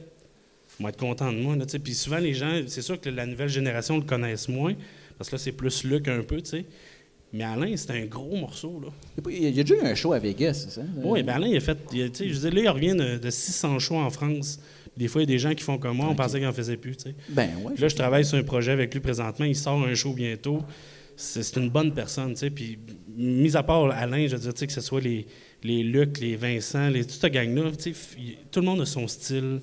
je 0.79 0.85
vais 0.85 0.91
être 0.91 0.97
content 0.99 1.33
de 1.33 1.39
moi. 1.39 1.57
Puis 1.83 1.95
souvent, 1.95 2.19
les 2.19 2.33
gens, 2.35 2.61
c'est 2.69 2.83
sûr 2.83 3.01
que 3.01 3.09
la 3.11 3.27
nouvelle 3.27 3.49
génération 3.49 3.97
le 3.97 4.05
connaissent 4.05 4.49
moins, 4.49 4.75
parce 5.19 5.31
que 5.31 5.37
là, 5.37 5.39
c'est 5.39 5.53
plus 5.53 5.85
Luc 5.85 6.09
un 6.09 6.23
peu, 6.23 6.41
tu 6.41 6.51
sais. 6.51 6.65
Mais 7.33 7.43
Alain, 7.43 7.77
c'est 7.77 7.91
un 7.91 8.05
gros 8.07 8.37
morceau, 8.37 8.81
là. 8.81 8.89
Il 9.29 9.43
y 9.55 9.61
a 9.61 9.65
déjà 9.65 9.75
eu 9.83 9.87
un 9.87 9.95
show 9.97 10.13
à 10.13 10.21
Vegas, 10.21 10.55
c'est 10.55 10.71
ça? 10.71 10.83
Oui, 11.03 11.23
ben 11.25 11.35
Alain, 11.35 11.49
il 11.49 11.57
a 11.57 11.61
fait. 11.61 11.77
il 11.93 12.03
a- 12.03 12.09
tu 12.09 12.15
sais, 12.19 12.29
je 12.29 12.39
dire, 12.39 12.55
là, 12.55 12.61
il 12.61 12.69
revient 12.69 12.95
de, 12.95 13.19
de 13.19 13.31
600 13.31 13.79
shows 13.81 13.97
en 13.97 14.11
France. 14.11 14.61
Des 14.97 15.09
fois, 15.09 15.23
il 15.23 15.29
y 15.29 15.33
a 15.33 15.35
des 15.35 15.39
gens 15.41 15.53
qui 15.53 15.65
font 15.65 15.77
comme 15.77 15.97
moi, 15.97 16.07
on 16.09 16.15
pensait 16.15 16.39
qu'il 16.39 16.47
en 16.47 16.53
faisait 16.53 16.77
plus, 16.77 16.97
tu 16.97 17.09
sais. 17.11 17.15
Ben 17.31 17.51
ouais. 17.65 17.75
Là, 17.77 17.89
je 17.89 17.97
travaille 17.97 18.25
sur 18.25 18.39
un 18.39 18.45
projet 18.45 18.71
avec 18.71 18.95
lui 18.95 19.01
présentement. 19.01 19.45
Il 19.47 19.57
sort 19.57 19.83
un 19.85 19.95
show 19.95 20.13
bientôt. 20.13 20.63
C'est 21.17 21.57
une 21.57 21.71
bonne 21.71 21.93
personne, 21.93 22.35
tu 22.35 22.39
sais. 22.41 22.51
Puis, 22.51 22.79
mis 23.17 23.57
à 23.57 23.65
part 23.65 23.91
Alain, 23.91 24.27
je 24.29 24.37
veux 24.37 24.43
dire, 24.43 24.55
tu 24.55 24.61
sais, 24.61 24.67
que 24.69 24.73
ce 24.73 24.81
soit 24.81 25.01
les, 25.01 25.27
les 25.65 25.83
Luc, 25.83 26.21
les 26.21 26.37
Vincent, 26.37 26.89
les, 26.89 27.03
toute 27.03 27.11
cette 27.21 27.33
gang-là, 27.33 27.71
tout 28.53 28.61
le 28.61 28.67
monde 28.67 28.81
a 28.81 28.87
son 28.87 29.09
style. 29.09 29.61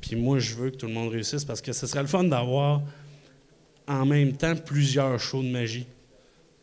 Puis 0.00 0.14
moi, 0.16 0.38
je 0.38 0.54
veux 0.54 0.70
que 0.70 0.76
tout 0.76 0.86
le 0.86 0.92
monde 0.92 1.10
réussisse 1.10 1.44
parce 1.44 1.60
que 1.60 1.72
ce 1.72 1.86
serait 1.88 2.02
le 2.02 2.08
fun 2.08 2.22
d'avoir 2.24 2.82
en 3.92 4.06
même 4.06 4.32
temps 4.34 4.54
plusieurs 4.56 5.18
shows 5.20 5.42
de 5.42 5.48
magie, 5.48 5.86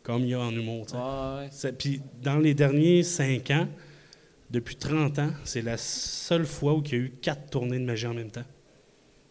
comme 0.02 0.22
il 0.24 0.30
y 0.30 0.34
a 0.34 0.40
en 0.40 0.50
humour. 0.52 0.86
Ouais, 0.94 1.72
Puis 1.78 2.00
dans 2.22 2.38
les 2.38 2.54
derniers 2.54 3.02
cinq 3.02 3.50
ans, 3.50 3.68
depuis 4.50 4.76
30 4.76 5.18
ans, 5.20 5.30
c'est 5.44 5.62
la 5.62 5.76
seule 5.76 6.44
fois 6.46 6.74
où 6.74 6.82
il 6.86 6.90
y 6.92 6.94
a 6.94 6.98
eu 6.98 7.12
quatre 7.22 7.50
tournées 7.50 7.78
de 7.78 7.84
magie 7.84 8.06
en 8.06 8.14
même 8.14 8.30
temps. 8.30 8.44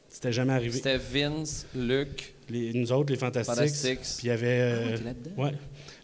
C'était 0.07 0.31
jamais 0.31 0.53
arrivé. 0.53 0.77
C'était 0.77 0.97
Vince, 0.97 1.65
Luc, 1.75 2.33
Les- 2.49 2.73
nous 2.73 2.91
autres, 2.91 3.11
les. 3.13 3.17
Fantastics. 3.19 3.99
Puis 3.99 4.23
il 4.23 4.27
y 4.27 4.31
avait. 4.31 4.47
euh, 4.61 4.97
Ah, 5.37 5.41
ouais. 5.41 5.51
Tu 5.51 5.57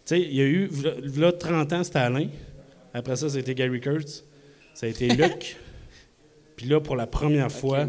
sais, 0.04 0.20
il 0.20 0.34
y 0.34 0.40
a 0.40 0.44
eu. 0.44 0.66
v'là 0.68 1.32
30 1.32 1.72
ans, 1.72 1.82
c'était 1.82 1.98
Alain. 1.98 2.28
Après 2.94 3.16
ça, 3.16 3.28
c'était 3.28 3.54
Gary 3.54 3.80
Kurtz. 3.80 4.22
Ça 4.74 4.86
a 4.86 4.88
été 4.90 5.08
Luc. 5.16 5.56
Puis 6.56 6.66
là, 6.66 6.80
pour 6.80 6.96
la 6.96 7.06
première 7.06 7.52
fois, 7.52 7.86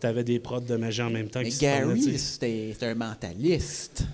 tu 0.00 0.06
avais 0.06 0.24
des 0.24 0.40
prods 0.40 0.60
de 0.60 0.76
magie 0.76 1.02
en 1.02 1.10
même 1.10 1.28
temps. 1.28 1.40
Mais 1.42 1.50
qui 1.50 1.60
Gary, 1.60 2.18
c'était 2.18 2.74
un 2.82 2.94
mentaliste. 2.94 4.04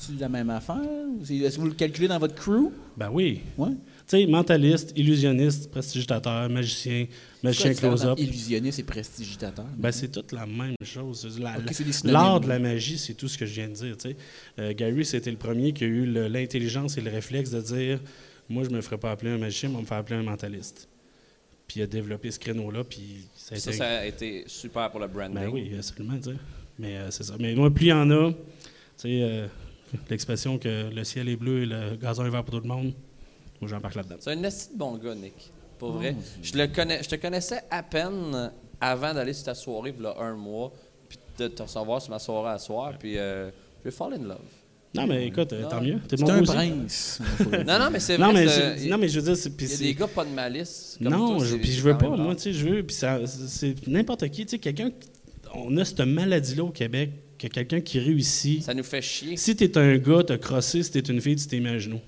C'est 0.00 0.20
la 0.20 0.28
même 0.28 0.48
affaire? 0.48 0.80
Est-ce 1.20 1.56
que 1.56 1.60
vous 1.60 1.66
le 1.66 1.74
calculez 1.74 2.08
dans 2.08 2.18
votre 2.18 2.34
crew? 2.34 2.72
Ben 2.96 3.10
oui. 3.12 3.40
Ouais. 3.58 3.70
Tu 4.08 4.16
sais, 4.16 4.26
mentaliste, 4.26 4.92
illusionniste, 4.96 5.70
prestidigitateur, 5.70 6.48
magicien, 6.48 7.06
magicien 7.42 7.74
close-up. 7.74 8.18
Illusionniste 8.18 8.78
et 8.78 8.82
prestidigitateur? 8.84 9.66
Ben, 9.76 9.92
c'est 9.92 10.08
toute 10.08 10.32
la 10.32 10.46
même 10.46 10.74
chose. 10.82 11.38
La-. 11.38 11.58
L'art 12.04 12.40
de 12.40 12.48
la 12.48 12.58
magie, 12.58 12.96
c'est 12.96 13.12
tout 13.12 13.28
ce 13.28 13.36
que 13.36 13.44
je 13.44 13.52
viens 13.52 13.68
de 13.68 13.74
dire. 13.74 13.96
Euh, 14.58 14.72
Gary, 14.74 15.04
c'était 15.04 15.30
le 15.30 15.36
premier 15.36 15.72
qui 15.72 15.84
a 15.84 15.88
eu 15.88 16.06
l'intelligence 16.06 16.96
et 16.96 17.02
le 17.02 17.10
réflexe 17.10 17.50
de 17.50 17.60
dire 17.60 18.00
Moi, 18.48 18.64
je 18.64 18.70
me 18.70 18.80
ferai 18.80 18.96
pas 18.96 19.10
appeler 19.10 19.32
un 19.32 19.38
magicien, 19.38 19.68
mais 19.68 19.76
on 19.76 19.80
me 19.82 19.86
faire 19.86 19.98
appeler 19.98 20.16
un 20.16 20.22
mentaliste. 20.22 20.88
Puis 21.68 21.80
il 21.80 21.82
a 21.82 21.86
développé 21.86 22.30
ce 22.30 22.38
créneau-là, 22.38 22.82
puis 22.82 23.26
ça 23.36 23.54
a 23.54 23.58
Ça, 23.58 23.70
été. 23.70 23.78
ça 23.78 23.98
a 23.98 24.04
été 24.06 24.44
super 24.46 24.90
pour 24.90 25.00
le 25.00 25.06
branding. 25.06 25.34
Ben 25.34 25.48
oui, 25.48 25.70
absolument. 25.76 26.14
Mais 26.78 26.96
euh, 26.96 27.10
c'est 27.10 27.24
ça. 27.24 27.34
Mais 27.38 27.54
moi, 27.54 27.70
plus 27.70 27.86
il 27.86 27.88
y 27.90 27.92
en 27.92 28.10
a, 28.10 28.30
tu 28.32 28.36
sais, 28.96 29.22
euh, 29.22 29.46
l'expression 30.08 30.58
que 30.58 30.88
le 30.90 31.04
ciel 31.04 31.28
est 31.28 31.36
bleu 31.36 31.62
et 31.62 31.66
le 31.66 31.96
gazon 31.96 32.24
est 32.24 32.30
vert 32.30 32.42
pour 32.42 32.54
tout 32.54 32.62
le 32.62 32.68
monde, 32.68 32.94
moi, 33.60 33.68
j'embarque 33.68 33.96
là-dedans. 33.96 34.16
C'est 34.18 34.32
un 34.32 34.42
esti 34.44 34.72
de 34.72 34.78
bon 34.78 34.96
gars, 34.96 35.14
Nick. 35.14 35.52
Pour 35.78 35.92
vrai. 35.92 36.16
Je, 36.42 36.56
le 36.56 36.66
connais, 36.68 37.02
je 37.02 37.08
te 37.08 37.16
connaissais 37.16 37.60
à 37.70 37.82
peine 37.82 38.50
avant 38.80 39.12
d'aller 39.14 39.32
sur 39.32 39.44
ta 39.44 39.54
soirée, 39.54 39.94
il 39.96 40.02
y 40.02 40.06
a 40.06 40.16
un 40.18 40.34
mois, 40.34 40.72
puis 41.08 41.18
de 41.38 41.48
te 41.48 41.62
recevoir 41.62 42.00
sur 42.00 42.10
ma 42.10 42.18
soirée 42.18 42.50
à 42.50 42.58
soir, 42.58 42.94
puis 42.98 43.18
euh, 43.18 43.50
je 43.80 43.84
vais 43.84 43.90
fall 43.90 44.14
in 44.14 44.22
love. 44.24 44.38
Non, 44.94 45.06
mais 45.06 45.26
écoute, 45.26 45.52
euh, 45.52 45.62
Non. 45.62 45.68
tant 45.68 45.82
mieux. 45.82 45.98
T'es 46.08 46.22
un 46.30 46.40
aussi. 46.42 46.52
prince. 46.52 47.20
Non, 47.66 47.78
non, 47.78 47.90
mais 47.92 48.00
c'est 48.00 48.16
vrai. 48.16 48.26
Non, 48.26 48.32
mais, 48.32 48.48
c'est- 48.48 48.78
je- 48.84 48.88
non, 48.88 48.98
mais 48.98 49.08
je 49.08 49.20
veux 49.20 49.26
dire, 49.26 49.36
c'est. 49.36 49.50
puis 49.50 49.66
il 49.66 49.70
y 49.70 49.74
a 49.74 49.76
c'est- 49.76 49.84
des 49.84 49.94
gars 49.94 50.06
pas 50.06 50.24
de 50.24 50.30
malice. 50.30 50.96
Comme 51.02 51.12
non, 51.12 51.36
toi, 51.36 51.44
je, 51.44 51.50
c'est- 51.52 51.58
puis 51.58 51.70
je 51.70 51.74
c'est 51.76 51.80
veux 51.82 51.92
quand 51.92 51.98
pas, 51.98 52.08
même 52.10 52.16
moi, 52.18 52.26
rare. 52.28 52.36
tu 52.36 52.42
sais, 52.44 52.52
je 52.54 52.66
veux, 52.68 52.82
puis 52.82 52.96
ça- 52.96 53.20
c'est 53.26 53.74
n'importe 53.86 54.26
qui, 54.30 54.46
tu 54.46 54.52
sais, 54.52 54.58
quelqu'un, 54.58 54.90
on 55.54 55.76
a 55.76 55.84
cette 55.84 56.00
maladie-là 56.00 56.64
au 56.64 56.70
Québec, 56.70 57.10
que 57.38 57.46
quelqu'un 57.48 57.80
qui 57.80 57.98
réussit, 58.00 58.62
Ça 58.64 58.72
nous 58.74 58.82
fait 58.82 59.02
chier. 59.02 59.36
si 59.36 59.54
t'es 59.54 59.76
un 59.78 59.96
gars, 59.98 60.22
t'as 60.26 60.38
crossé, 60.38 60.82
si 60.82 60.90
t'es 60.90 61.00
une 61.00 61.20
fille, 61.20 61.36
tu 61.36 61.46
t'es 61.46 61.60
mis 61.60 61.68
à 61.68 61.78
genoux. 61.78 62.00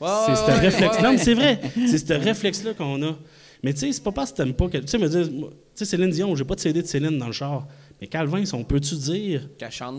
Ouais, 0.00 0.08
c'est 0.24 0.30
ouais, 0.30 0.36
ce 0.36 0.42
ouais, 0.46 0.54
réflexe. 0.58 0.96
ouais, 0.96 1.02
Non, 1.02 1.10
mais 1.10 1.16
ouais. 1.18 1.24
c'est 1.24 1.34
vrai, 1.34 1.60
c'est 1.88 1.98
ce 1.98 2.12
réflexe-là 2.14 2.74
qu'on 2.74 3.02
a. 3.02 3.18
Mais 3.62 3.74
tu 3.74 3.80
sais, 3.80 3.92
c'est 3.92 4.02
pas 4.02 4.12
parce 4.12 4.30
que 4.32 4.38
t'aimes 4.38 4.54
pas, 4.54 4.68
que- 4.68 4.78
tu 4.78 4.86
sais, 4.88 4.96
me 4.96 5.06
dire, 5.08 5.28
moi, 5.32 5.50
tu 5.50 5.56
sais, 5.74 5.84
Céline 5.84 6.10
Dion, 6.10 6.34
j'ai 6.34 6.44
pas 6.44 6.54
de 6.54 6.60
CD 6.60 6.80
de 6.80 6.86
Céline 6.86 7.18
dans 7.18 7.26
le 7.26 7.32
char, 7.32 7.66
mais 8.00 8.06
Calvin, 8.06 8.42
on 8.52 8.64
peut-tu 8.64 8.94
dire 8.96 9.48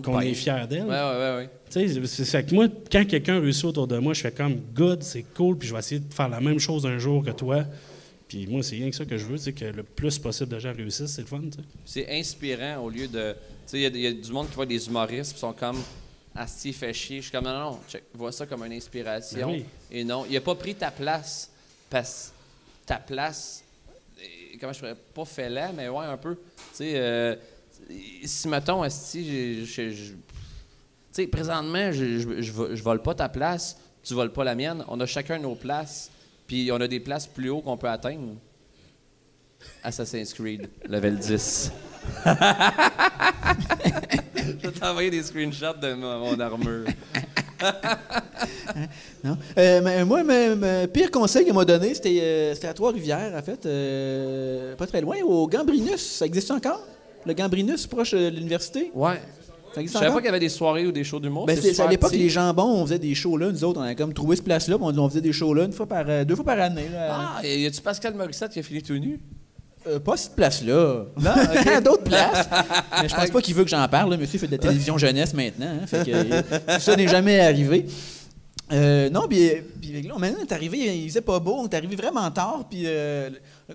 qu'on 0.04 0.20
est 0.22 0.34
fier 0.34 0.68
d'elle? 0.68 0.84
Ouais, 0.84 0.90
ouais, 0.90 0.96
ouais, 1.18 1.36
ouais. 1.38 1.50
Tu 1.70 2.06
sais, 2.08 2.26
c'est 2.26 2.46
que 2.46 2.54
moi, 2.56 2.68
quand 2.92 3.06
quelqu'un 3.08 3.40
réussit 3.40 3.66
autour 3.66 3.88
de 3.88 3.98
moi, 3.98 4.14
je 4.14 4.22
fais 4.22 4.32
comme 4.32 4.56
good, 4.74 5.04
c'est 5.04 5.24
cool, 5.36 5.58
puis 5.58 5.68
je 5.68 5.74
vais 5.74 5.80
essayer 5.80 6.02
de 6.02 6.14
faire 6.14 6.30
la 6.30 6.42
même 6.42 6.60
chose 6.60 6.86
un 6.86 6.98
jour 6.98 7.24
que 7.24 7.32
toi. 7.32 7.64
Puis 8.28 8.48
moi, 8.48 8.64
c'est 8.64 8.76
rien 8.76 8.90
que 8.90 8.96
ça 8.96 9.06
que 9.06 9.18
je 9.18 9.26
veux, 9.26 9.38
c'est 9.38 9.54
que 9.54 9.66
le 9.66 9.84
plus 9.84 10.18
possible 10.18 10.50
de 10.54 10.60
gens 10.60 10.74
réussissent, 10.74 11.12
c'est 11.12 11.22
le 11.22 11.28
fun, 11.28 11.42
tu 11.42 11.52
sais. 11.58 11.64
C'est 11.86 12.20
inspirant 12.20 12.78
au 12.84 12.90
lieu 12.90 13.08
de. 13.08 13.34
Tu 13.34 13.38
sais, 13.68 13.78
il 13.80 13.82
y 13.82 13.86
a- 13.86 13.90
il 13.90 14.00
y, 14.02 14.08
a 14.08 14.12
du 14.14 14.32
monde 14.32 14.48
qui 14.50 14.56
voit 14.56 14.66
des 14.66 14.88
humoristes 14.88 15.34
qui 15.34 15.40
sont 15.40 15.54
comme. 15.54 15.78
Asti 16.34 16.70
il 16.70 16.74
fait 16.74 16.94
chier. 16.94 17.18
Je 17.18 17.24
suis 17.24 17.32
comme 17.32 17.44
non, 17.44 17.60
non, 17.72 17.80
check, 17.90 18.04
vois 18.14 18.32
ça 18.32 18.46
comme 18.46 18.64
une 18.66 18.72
inspiration. 18.72 19.48
Ben 19.50 19.54
oui. 19.54 19.66
Et 19.92 20.06
non, 20.06 20.26
il 20.30 20.38
a 20.38 20.42
pas 20.42 20.56
pris 20.56 20.74
ta 20.76 20.90
place 20.90 21.52
parce 21.90 22.32
ta 22.86 22.96
place. 22.96 23.66
euh, 24.18 24.24
Comment 24.60 24.72
je 24.72 24.80
pourrais 24.80 24.96
pas 24.96 25.50
là, 25.50 25.72
mais 25.76 25.90
ouais, 25.90 26.06
un 26.06 26.16
peu. 26.16 26.36
Tu 26.36 26.42
sais, 26.74 26.92
euh, 26.96 27.36
si 28.26 28.48
mettons, 28.48 28.84
je- 28.84 29.64
je- 29.66 29.92
tu 29.92 30.16
sais, 31.12 31.28
présentement, 31.28 31.92
je, 31.92 32.20
je, 32.20 32.42
je, 32.42 32.52
vo- 32.52 32.74
je 32.76 32.82
vole 32.84 33.02
pas 33.02 33.14
ta 33.14 33.28
place, 33.30 33.78
tu 34.04 34.14
voles 34.14 34.32
pas 34.32 34.44
la 34.44 34.56
mienne. 34.56 34.84
On 34.88 35.00
a 35.00 35.06
chacun 35.06 35.38
nos 35.40 35.56
places, 35.56 36.10
puis 36.48 36.72
on 36.72 36.80
a 36.82 36.88
des 36.88 37.00
places 37.00 37.28
plus 37.28 37.50
haut 37.50 37.62
qu'on 37.62 37.78
peut 37.78 37.90
atteindre. 37.90 38.36
Assassin's 39.84 40.34
Creed, 40.34 40.70
level 40.88 41.18
10. 41.18 41.72
Je 44.36 44.68
vais 44.68 44.72
t'envoyer 44.72 45.10
des 45.12 45.22
screenshots 45.24 45.78
de 45.82 45.94
mon, 45.94 46.20
mon 46.20 46.40
armure. 46.40 46.86
Non. 49.24 49.38
Euh, 49.56 49.82
mais 49.84 50.04
moi, 50.04 50.24
le 50.24 50.88
pire 50.88 51.12
conseil 51.12 51.46
qu'il 51.46 51.54
m'a 51.54 51.64
donné, 51.64 51.94
c'était 51.94 52.20
euh, 52.20 52.56
c'était 52.56 52.68
à 52.70 52.74
Trois-Rivières, 52.74 53.36
en 53.38 53.42
fait, 53.44 53.64
euh, 53.68 54.76
pas 54.76 54.88
très 54.88 55.00
loin, 55.02 55.18
au 55.24 55.48
Gambrinus. 55.48 56.02
Ça 56.02 56.26
existe 56.26 56.50
encore? 56.50 56.82
Le 57.26 57.34
Gambrinus, 57.34 57.88
proche 57.88 58.14
de 58.14 58.30
l'université? 58.30 58.92
Ouais. 58.94 59.22
Je 59.78 59.88
savais 59.88 60.08
pas 60.08 60.16
qu'il 60.18 60.26
y 60.26 60.30
avait 60.30 60.40
des 60.40 60.50
soirées 60.50 60.86
ou 60.86 60.92
des 60.92 61.04
shows 61.06 61.20
d'humour. 61.20 61.46
Ben, 61.46 61.58
c'est 61.62 61.80
à 61.80 61.88
l'époque, 61.88 62.12
les 62.12 62.30
jambons, 62.30 62.64
on 62.82 62.84
faisait 62.86 63.00
des 63.00 63.16
shows 63.16 63.38
là. 63.38 63.52
Nous 63.52 63.64
autres, 63.64 63.80
on 63.80 63.84
a 63.84 63.96
comme 63.96 64.14
trouvé 64.14 64.36
ce 64.36 64.42
place-là, 64.42 64.76
on, 64.82 64.98
on 64.98 65.10
faisait 65.10 65.22
des 65.22 65.32
shows 65.32 65.54
là 65.54 65.64
une 65.64 65.72
fois 65.72 65.86
par, 65.86 66.04
euh, 66.10 66.26
deux 66.26 66.36
fois 66.36 66.44
par 66.44 66.60
année. 66.60 66.90
Là. 66.92 67.38
Ah, 67.38 67.48
y 67.48 67.66
a-tu 67.66 67.80
Pascal 67.82 68.14
Morissette 68.16 68.52
qui 68.52 68.60
a 68.60 68.64
fini 68.64 68.82
tout 68.82 68.98
nu? 68.98 69.20
Euh, 69.88 70.00
pas 70.00 70.18
cette 70.18 70.36
place-là. 70.36 71.06
Non, 71.18 71.32
d'autres 71.84 72.04
places. 72.04 72.50
Mais 73.02 73.08
je 73.10 73.16
pense 73.16 73.30
pas 73.30 73.42
qu'il 73.42 73.56
veut 73.56 73.64
que 73.64 73.70
j'en 73.70 73.88
parle. 73.88 74.12
là. 74.12 74.18
Monsieur 74.18 74.38
fait 74.40 74.48
de 74.48 74.52
la 74.52 74.58
télévision 74.62 74.98
jeunesse 74.98 75.34
maintenant. 75.34 75.66
hein, 75.82 75.88
fait 75.88 76.06
que, 76.06 76.12
euh, 76.12 76.80
ça 76.80 76.96
n'est 76.96 77.08
jamais 77.08 77.40
arrivé. 77.40 77.86
Euh, 78.74 79.10
non, 79.10 79.22
puis, 79.30 79.50
là, 79.50 80.16
maintenant, 80.18 80.40
on 80.40 80.44
est 80.44 80.52
arrivé, 80.52 80.78
il 80.98 81.08
faisait 81.10 81.22
pas 81.22 81.40
beau, 81.40 81.56
on 81.60 81.68
est 81.68 81.74
arrivé 81.74 81.96
vraiment 81.96 82.30
tard, 82.32 82.66
puis 82.70 82.86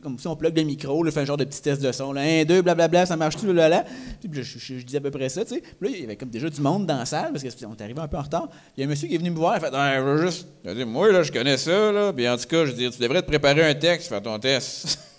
comme 0.03 0.19
si 0.19 0.27
on 0.27 0.37
plug 0.37 0.57
le 0.57 0.63
micro, 0.65 1.03
là, 1.03 1.11
fait 1.11 1.21
un 1.21 1.25
genre 1.25 1.37
de 1.37 1.45
petit 1.45 1.61
test 1.63 1.81
de 1.83 1.91
son, 1.93 2.13
là, 2.13 2.21
un, 2.23 2.45
deux, 2.45 2.63
blablabla, 2.63 3.07
ça 3.07 3.17
marche-tu, 3.17 3.53
là, 3.53 3.69
là, 3.69 3.85
Puis 4.21 4.31
je, 4.33 4.43
je- 4.43 4.79
je 4.79 4.85
disais 4.85 4.99
à 4.99 5.01
peu 5.01 5.11
près 5.11 5.29
ça, 5.29 5.45
tu 5.45 5.55
sais. 5.55 5.61
Puis 5.81 5.89
là, 5.91 5.97
il 5.97 6.01
y 6.03 6.05
avait 6.05 6.17
comme 6.17 6.29
déjà 6.31 6.49
du 6.51 6.61
monde 6.61 6.87
dans 6.87 6.99
la 6.99 7.05
salle, 7.07 7.33
parce 7.33 7.43
qu'on 7.45 7.75
est 7.75 7.81
arrivé 7.83 8.01
un 8.01 8.09
peu 8.09 8.17
en 8.17 8.23
retard. 8.23 8.49
Il 8.77 8.81
y 8.81 8.85
a 8.85 8.87
un 8.87 8.91
monsieur 8.91 9.09
qui 9.09 9.15
est 9.15 9.19
venu 9.19 9.31
me 9.31 9.37
voir, 9.37 9.55
il 9.55 9.57
a 9.57 9.61
fait 9.61 9.75
Ah, 9.77 9.97
je 9.99 10.03
veux 10.03 10.27
juste. 10.27 10.47
Il 10.65 10.71
a 10.71 10.75
dit, 10.75 10.85
moi, 10.85 11.11
là, 11.13 11.23
je 11.23 11.33
connais 11.33 11.57
ça, 11.57 11.93
là, 11.93 12.13
puis 12.13 12.29
en 12.29 12.37
tout 12.37 12.47
cas, 12.47 12.65
je 12.67 12.73
dis, 12.73 12.91
tu 12.91 13.01
devrais 13.01 13.23
te 13.23 13.27
préparer 13.27 13.63
un 13.69 13.75
texte, 13.75 14.09
faire 14.09 14.23
ton 14.23 14.39
test. 14.39 14.99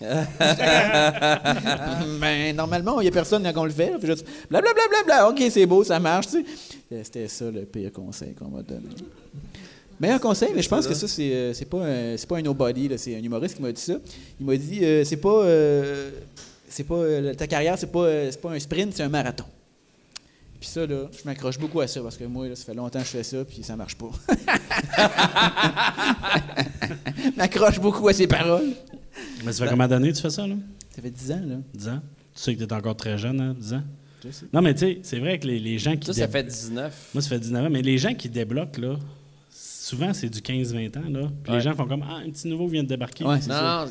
ben, 2.20 2.54
normalement, 2.56 3.00
il 3.00 3.04
n'y 3.04 3.08
a 3.08 3.12
personne 3.12 3.42
quand 3.52 3.60
on 3.62 3.64
le 3.64 3.70
fait. 3.70 3.90
là, 3.90 3.98
Puis 3.98 4.06
juste, 4.08 4.24
blablabla, 4.50 4.82
bla, 4.88 5.02
bla, 5.04 5.16
bla, 5.20 5.28
OK, 5.30 5.42
c'est 5.50 5.66
beau, 5.66 5.84
ça 5.84 5.98
marche, 6.00 6.26
tu 6.28 6.44
sais. 6.90 7.04
C'était 7.04 7.28
ça 7.28 7.50
le 7.50 7.62
pire 7.62 7.92
conseil 7.92 8.34
qu'on 8.34 8.48
m'a 8.48 8.62
donné. 8.62 8.86
Meilleur 10.00 10.20
conseil, 10.20 10.50
mais 10.54 10.62
je 10.62 10.68
pense 10.68 10.86
que 10.86 10.94
ça, 10.94 11.08
c'est, 11.08 11.32
euh, 11.34 11.52
c'est 11.54 11.64
pas, 11.64 11.84
un- 11.84 12.16
c'est 12.16 12.28
pas 12.28 12.38
un 12.38 12.42
nobody, 12.42 12.88
là, 12.88 12.96
c'est 12.98 13.16
un 13.16 13.18
humoriste 13.22 13.56
qui 13.56 13.62
m'a 13.62 13.72
dit 13.72 13.80
ça. 13.80 13.94
Il 14.40 14.46
m'a 14.46 14.56
dit, 14.56 14.78
euh, 14.84 15.02
c'est 15.04 15.16
pas, 15.16 15.42
euh, 15.44 16.10
c'est 16.68 16.84
pas, 16.84 16.94
euh, 16.94 17.34
ta 17.34 17.46
carrière, 17.46 17.76
c'est 17.78 17.90
pas, 17.90 18.04
euh, 18.04 18.28
c'est 18.30 18.40
pas 18.40 18.52
un 18.52 18.58
sprint, 18.60 18.92
c'est 18.94 19.02
un 19.02 19.08
marathon. 19.08 19.44
Puis 20.60 20.68
ça, 20.68 20.86
là, 20.86 21.08
je 21.12 21.24
m'accroche 21.24 21.58
beaucoup 21.58 21.80
à 21.80 21.86
ça 21.86 22.00
parce 22.00 22.16
que 22.16 22.24
moi, 22.24 22.48
là, 22.48 22.56
ça 22.56 22.64
fait 22.64 22.74
longtemps 22.74 22.98
que 23.00 23.04
je 23.06 23.10
fais 23.10 23.22
ça, 23.22 23.44
puis 23.44 23.62
ça 23.62 23.76
marche 23.76 23.96
pas. 23.96 24.10
Je 27.24 27.36
m'accroche 27.36 27.80
beaucoup 27.80 28.06
à 28.08 28.12
ces 28.12 28.26
paroles. 28.26 28.70
Mais 29.44 29.52
ça 29.52 29.64
fait 29.64 29.70
combien 29.70 29.88
d'années 29.88 30.10
que 30.10 30.16
tu 30.16 30.22
fais 30.22 30.30
ça, 30.30 30.46
là? 30.46 30.54
Ça 30.94 31.02
fait 31.02 31.10
10 31.10 31.32
ans, 31.32 31.42
là. 31.46 31.56
10 31.74 31.88
ans? 31.88 32.00
Tu 32.34 32.42
sais 32.42 32.54
que 32.54 32.58
tu 32.58 32.64
es 32.64 32.72
encore 32.72 32.96
très 32.96 33.18
jeune, 33.18 33.40
hein? 33.40 33.54
10 33.58 33.72
ans? 33.74 33.82
Je 34.24 34.30
sais. 34.30 34.46
Non, 34.52 34.62
mais 34.62 34.74
tu 34.74 34.80
sais, 34.80 34.98
c'est 35.02 35.18
vrai 35.20 35.38
que 35.38 35.46
les, 35.46 35.58
les 35.60 35.78
gens 35.78 35.96
qui. 35.96 36.06
Ça, 36.06 36.12
ça 36.12 36.28
fait 36.28 36.42
19. 36.42 37.10
Moi, 37.14 37.22
ça 37.22 37.28
fait 37.28 37.38
19 37.38 37.66
ans, 37.66 37.70
mais 37.70 37.82
les 37.82 37.98
gens 37.98 38.14
qui 38.14 38.28
débloquent, 38.28 38.80
là, 38.80 38.96
souvent, 39.88 40.12
c'est 40.12 40.28
du 40.28 40.40
15-20 40.40 40.96
ans, 40.98 41.02
là. 41.10 41.20
Puis 41.42 41.52
Ouais. 41.52 41.58
les 41.58 41.60
gens 41.64 41.74
font 41.74 41.86
comme 41.86 42.04
Ah, 42.08 42.16
un 42.26 42.30
petit 42.30 42.48
nouveau 42.48 42.66
vient 42.66 42.82
de 42.82 42.88
débarquer. 42.88 43.24
Ouais, 43.24 43.40
c'est 43.40 43.48
Non, 43.50 43.86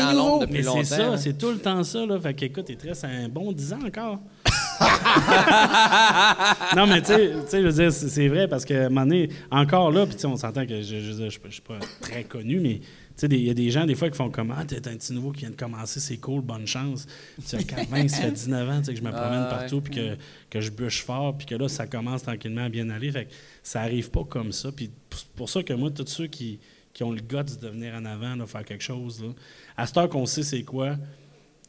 en 0.00 0.12
nombre 0.14 0.40
depuis 0.40 0.52
Mais 0.58 0.62
longtemps. 0.62 0.78
c'est 0.84 0.96
ça, 0.96 1.12
hein. 1.12 1.16
c'est 1.16 1.36
tout 1.36 1.50
le 1.50 1.58
temps 1.58 1.82
ça, 1.84 2.06
là. 2.06 2.18
Fait 2.18 2.34
qu'écoute, 2.34 2.66
il 2.68 2.76
te 2.76 2.86
reste 2.88 3.04
un 3.04 3.28
bon 3.28 3.52
10 3.52 3.72
ans 3.72 3.78
encore. 3.86 4.18
non, 6.76 6.86
mais 6.86 7.00
tu 7.02 7.08
sais, 7.08 7.32
je 7.62 7.66
veux 7.66 7.72
dire, 7.72 7.92
c'est 7.92 8.28
vrai 8.28 8.48
parce 8.48 8.64
que, 8.64 8.74
à 8.74 8.86
un 8.86 8.88
moment 8.88 9.02
donné, 9.06 9.28
encore 9.50 9.90
là, 9.90 10.06
puis 10.06 10.14
tu 10.14 10.20
sais, 10.22 10.26
on 10.26 10.36
s'entend 10.36 10.66
que 10.66 10.82
je, 10.82 11.00
je, 11.00 11.28
suis 11.28 11.60
pas- 11.60 11.78
très 12.00 12.24
connu, 12.24 12.60
mais 12.60 12.78
tu 12.78 12.86
sais, 13.16 13.26
il 13.26 13.44
y 13.44 13.50
a 13.50 13.54
des 13.54 13.70
gens, 13.70 13.84
des 13.84 13.94
fois, 13.94 14.10
qui 14.10 14.16
font 14.16 14.30
comme 14.30 14.54
Ah, 14.56 14.64
t'es 14.64 14.76
un 14.88 14.96
petit 14.96 15.12
nouveau 15.12 15.32
qui 15.32 15.40
vient 15.40 15.50
de 15.50 15.56
commencer, 15.56 16.00
c'est 16.00 16.16
cool, 16.16 16.40
bonne 16.42 16.66
chance. 16.66 17.06
Tu 17.36 17.42
sais, 17.58 17.58
20, 17.90 18.08
ça 18.08 18.22
fait 18.22 18.30
19 18.32 18.68
ans, 18.70 18.78
tu 18.78 18.86
sais, 18.86 18.92
que 18.94 18.98
je 18.98 19.04
me 19.04 19.10
promène 19.10 19.44
Ah, 19.46 19.56
partout, 19.58 19.80
puis 19.80 19.94
que, 19.94 20.16
que 20.50 20.60
je 20.60 20.70
bûche 20.70 21.02
fort, 21.02 21.36
puis 21.36 21.46
que 21.46 21.54
là, 21.54 21.68
ça 21.68 21.86
commence 21.86 22.22
tranquillement 22.22 22.64
à 22.64 22.68
bien 22.68 22.88
aller. 22.90 23.12
Fait 23.12 23.26
que 23.26 23.32
ça 23.62 23.82
arrive 23.82 24.10
pas 24.10 24.24
comme 24.24 24.52
ça. 24.52 24.72
Puis 24.72 24.90
c'est 25.14 25.26
pour 25.36 25.48
ça 25.50 25.62
que 25.62 25.72
moi, 25.74 25.90
tous 25.90 26.06
ceux 26.06 26.26
qui, 26.26 26.58
qui 26.92 27.04
ont 27.04 27.12
le 27.12 27.20
guts 27.20 27.58
de 27.60 27.68
venir 27.68 27.94
en 27.94 28.04
avant, 28.04 28.34
là, 28.34 28.46
faire 28.46 28.64
quelque 28.64 28.84
chose, 28.84 29.22
là, 29.22 29.28
à 29.76 29.86
cette 29.86 29.96
heure 29.98 30.08
qu'on 30.08 30.26
sait 30.26 30.42
c'est 30.42 30.62
quoi, 30.62 30.96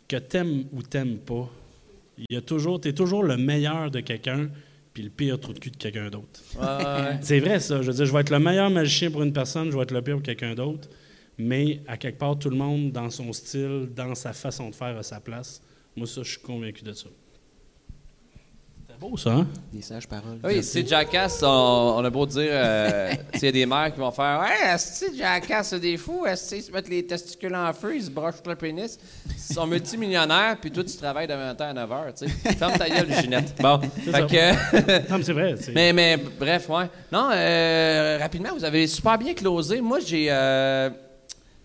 que 0.08 0.18
t'aimes 0.18 0.66
ou 0.72 0.82
t'aimes 0.82 1.18
pas, 1.18 1.50
il 2.18 2.26
y 2.30 2.38
a 2.38 2.41
toujours, 2.41 2.80
t'es 2.80 2.94
toujours 2.94 3.23
le 3.23 3.38
meilleur 3.38 3.91
de 3.91 3.99
quelqu'un, 3.99 4.49
puis 4.94 5.03
le 5.03 5.10
pire 5.10 5.40
trou 5.40 5.53
de 5.53 5.60
cul 5.60 5.72
de 5.72 5.77
quelqu'un 5.77 6.10
d'autre. 6.10 6.41
Ouais. 6.60 7.18
C'est 7.22 7.40
vrai, 7.40 7.60
ça. 7.60 7.81
Je 7.81 7.88
veux 7.88 7.94
dire, 7.94 8.06
je 8.06 8.14
vais 8.14 8.22
être 8.22 8.30
le 8.30 8.40
meilleur 8.40 8.69
magicien 8.69 9.10
pour 9.10 9.23
une 9.23 9.34
personne, 9.34 9.72
je 9.72 9.77
vais 9.77 9.84
être 9.84 9.91
le 9.91 10.02
pire 10.02 10.15
pour 10.15 10.23
quelqu'un 10.23 10.53
d'autre. 10.53 10.90
Mais 11.38 11.81
à 11.88 11.98
quelque 11.98 12.19
part, 12.19 12.38
tout 12.38 12.49
le 12.49 12.56
monde, 12.56 12.91
dans 12.91 13.10
son 13.10 13.34
style, 13.34 13.90
dans 13.95 14.14
sa 14.14 14.34
façon 14.34 14.69
de 14.69 14.76
faire, 14.76 14.98
a 14.98 15.03
sa 15.03 15.19
place. 15.19 15.61
Moi, 15.95 16.06
ça, 16.06 16.22
je 16.22 16.31
suis 16.31 16.41
convaincu 16.41 16.84
de 16.84 16.94
ça. 16.94 17.10
Beau, 19.04 19.18
ça, 19.18 19.32
hein? 19.32 19.48
Des 19.74 19.82
sages 19.82 20.08
paroles. 20.08 20.40
Oui, 20.46 20.64
c'est 20.64 20.88
Jackass, 20.88 21.44
on, 21.44 21.96
on 21.98 22.06
a 22.06 22.10
beau 22.10 22.26
dire, 22.26 22.48
euh, 22.50 23.12
a 23.34 23.52
des 23.52 23.66
mères 23.66 23.94
qui 23.94 24.00
vont 24.00 24.12
faire 24.12 24.40
Ouais, 24.40 24.74
est-ce 24.74 25.08
que 25.08 25.18
Jackass, 25.18 25.68
c'est 25.72 25.80
des 25.82 25.98
fous, 25.98 26.26
est-ce 26.26 26.56
qu'ils 26.56 26.64
se 26.64 26.72
mettent 26.72 26.88
les 26.88 27.06
testicules 27.06 27.54
en 27.54 27.74
feu, 27.74 27.98
ils 27.98 28.04
se 28.06 28.10
brochent 28.10 28.36
le 28.46 28.56
pénis, 28.56 28.98
ils 29.28 29.54
sont 29.56 29.68
multimillionnaires, 29.68 30.56
puis 30.62 30.72
toi, 30.72 30.86
tu 30.86 30.96
travailles 30.96 31.28
de 31.28 31.34
20 31.34 31.60
ans 31.60 31.70
à 31.70 31.74
9 31.74 31.92
heures, 31.92 32.14
tu 32.18 32.26
sais. 32.30 32.32
Ferme 32.56 32.78
ta 32.78 32.90
gueule, 32.90 33.14
Ginette. 33.22 33.56
Bon, 33.62 33.82
fait 33.82 34.12
ça. 34.12 34.22
que. 34.22 35.10
Non, 35.12 35.18
mais 35.18 35.24
c'est 35.26 35.34
vrai. 35.34 35.56
c'est- 35.60 35.74
Mais, 35.74 35.92
mais 35.92 36.16
bref, 36.40 36.70
ouais. 36.70 36.90
Non, 37.12 37.28
euh, 37.34 38.18
rapidement, 38.22 38.52
vous 38.56 38.64
avez 38.64 38.88
super 38.88 39.18
bien 39.18 39.34
closé. 39.34 39.82
Moi, 39.82 40.00
j'ai, 40.00 40.28
euh, 40.32 40.90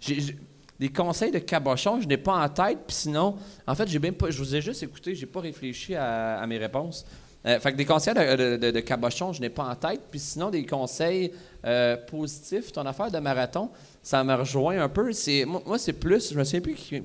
j'ai- 0.00 0.36
des 0.80 0.88
conseils 0.88 1.30
de 1.32 1.38
cabochon, 1.38 2.00
je 2.00 2.06
n'ai 2.08 2.16
pas 2.16 2.34
en 2.34 2.48
tête. 2.48 2.78
Puis 2.86 2.96
sinon, 2.96 3.36
en 3.66 3.74
fait, 3.76 3.86
j'ai 3.88 3.98
même 4.00 4.14
pas, 4.14 4.28
je 4.30 4.38
vous 4.38 4.54
ai 4.56 4.60
juste 4.60 4.82
écouté, 4.82 5.14
j'ai 5.14 5.26
pas 5.26 5.40
réfléchi 5.40 5.94
à, 5.94 6.40
à 6.40 6.46
mes 6.48 6.58
réponses. 6.58 7.04
Euh, 7.46 7.60
fait 7.60 7.72
que 7.72 7.76
des 7.76 7.84
conseils 7.84 8.14
de, 8.14 8.36
de- 8.36 8.56
de- 8.56 8.70
de 8.72 8.80
cabochon, 8.80 9.32
je 9.32 9.40
n'ai 9.40 9.48
pas 9.50 9.64
en 9.64 9.74
tête. 9.76 10.00
Puis 10.10 10.18
sinon, 10.20 10.50
des 10.50 10.66
conseils 10.66 11.32
euh, 11.64 11.96
positifs, 11.96 12.72
ton 12.72 12.84
affaire 12.84 13.10
de 13.10 13.18
marathon, 13.18 13.70
ça 14.02 14.22
me 14.24 14.34
rejoint 14.34 14.80
un 14.82 14.88
peu. 14.88 15.12
C'est, 15.12 15.44
moi, 15.44 15.62
moi, 15.64 15.78
c'est 15.78 15.92
plus, 15.92 16.32
je 16.32 16.38
me 16.38 16.42
souviens 16.44 16.60
plus 16.60 16.74
qui. 16.74 17.02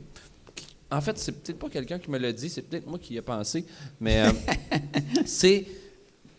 qui- 0.55 0.67
En 0.91 1.01
fait, 1.01 1.17
c'est 1.19 1.31
peut-être 1.33 1.59
pas 1.59 1.69
quelqu'un 1.69 1.99
qui 1.99 2.09
me 2.09 2.17
l'a 2.17 2.31
dit, 2.31 2.49
c'est 2.49 2.63
peut-être 2.63 2.87
moi 2.87 2.97
qui 2.99 3.13
y 3.13 3.17
ai 3.17 3.21
pensé. 3.21 3.63
Mais 3.99 4.21
euh, 4.23 4.31
c'est 5.25 5.65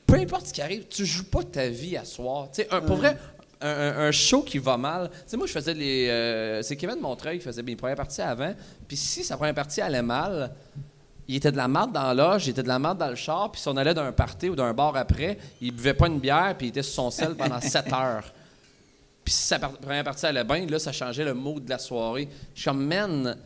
peu 0.07 0.15
importe 0.17 0.49
ce 0.49 0.53
qui 0.53 0.61
arrive, 0.63 0.87
tu 0.89 1.07
joues 1.07 1.25
pas 1.25 1.43
ta 1.43 1.69
vie 1.69 1.97
à 1.97 2.05
soir. 2.05 2.49
Un- 2.71 2.81
pour 2.83 2.97
vrai, 2.97 3.17
un, 3.61 3.69
un- 3.71 3.99
un 4.09 4.11
show 4.13 4.43
qui 4.43 4.59
va 4.59 4.77
mal. 4.77 5.09
Tu 5.11 5.17
sais, 5.27 5.37
moi, 5.37 5.47
je 5.47 5.53
faisais 5.53 5.73
les. 5.75 6.09
euh, 6.09 6.63
c'est 6.63 6.77
Kevin 6.77 7.01
Montreuil 7.01 7.39
qui 7.39 7.45
faisait 7.45 7.63
mes 7.63 7.77
premières 7.77 7.97
parties 7.97 8.21
avant. 8.23 8.53
Puis 8.89 8.97
si 8.97 9.23
sa 9.25 9.37
première 9.37 9.55
partie 9.55 9.81
allait 9.81 10.03
mal, 10.03 10.53
il 11.29 11.37
était 11.37 11.53
de 11.53 11.57
la 11.57 11.69
marde 11.69 11.93
dans 11.93 12.13
l'âge, 12.13 12.47
il 12.47 12.51
était 12.51 12.63
de 12.63 12.69
la 12.69 12.79
marde 12.79 12.99
dans 12.99 13.09
le 13.09 13.15
char. 13.15 13.51
Puis 13.51 13.61
si 13.61 13.69
on 13.69 13.77
allait 13.77 13.95
d'un 13.95 14.13
party 14.13 14.51
ou 14.51 14.57
d'un 14.57 14.73
bar 14.75 14.95
après, 14.97 15.39
il 15.61 15.73
buvait 15.73 15.95
pas 15.95 16.07
une 16.09 16.19
bière, 16.19 16.55
puis 16.57 16.67
il 16.67 16.71
était 16.71 16.83
sur 16.83 16.95
son 16.95 17.11
sel 17.11 17.35
pendant 17.35 17.61
7 17.63 17.93
heures. 17.93 18.33
Puis 19.25 19.33
si 19.33 19.47
sa 19.47 19.59
première 19.59 20.05
partie 20.05 20.27
allait 20.27 20.45
bien, 20.45 20.67
là, 20.67 20.79
ça 20.79 20.93
changeait 20.93 21.25
le 21.25 21.33
mood 21.33 21.65
de 21.65 21.71
la 21.71 21.79
soirée. 21.79 22.29
Je 22.55 22.61
suis 22.61 22.71
comme, 22.71 22.85
man, 22.85 23.39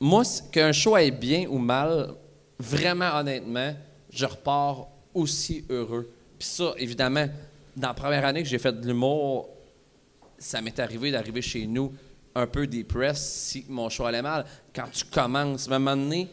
moi, 0.00 0.22
qu'un 0.50 0.72
show 0.72 0.94
aille 0.94 1.10
bien 1.10 1.46
ou 1.48 1.58
mal, 1.58 2.14
vraiment 2.58 3.14
honnêtement, 3.14 3.74
je 4.10 4.24
repars 4.24 4.88
aussi 5.12 5.64
heureux. 5.68 6.08
Puis 6.38 6.48
ça, 6.48 6.72
évidemment, 6.78 7.26
dans 7.76 7.88
la 7.88 7.94
première 7.94 8.24
année 8.24 8.42
que 8.42 8.48
j'ai 8.48 8.58
fait 8.58 8.72
de 8.72 8.86
l'humour, 8.86 9.50
ça 10.38 10.60
m'est 10.60 10.78
arrivé 10.78 11.10
d'arriver 11.10 11.42
chez 11.42 11.66
nous 11.66 11.92
un 12.34 12.46
peu 12.46 12.66
dépressé 12.66 13.60
si 13.60 13.66
mon 13.68 13.88
show 13.88 14.06
allait 14.06 14.22
mal. 14.22 14.46
Quand 14.74 14.88
tu 14.90 15.04
commences, 15.04 15.68
à 15.68 15.74
un 15.74 15.78
moment 15.78 15.96
donné, 15.96 16.28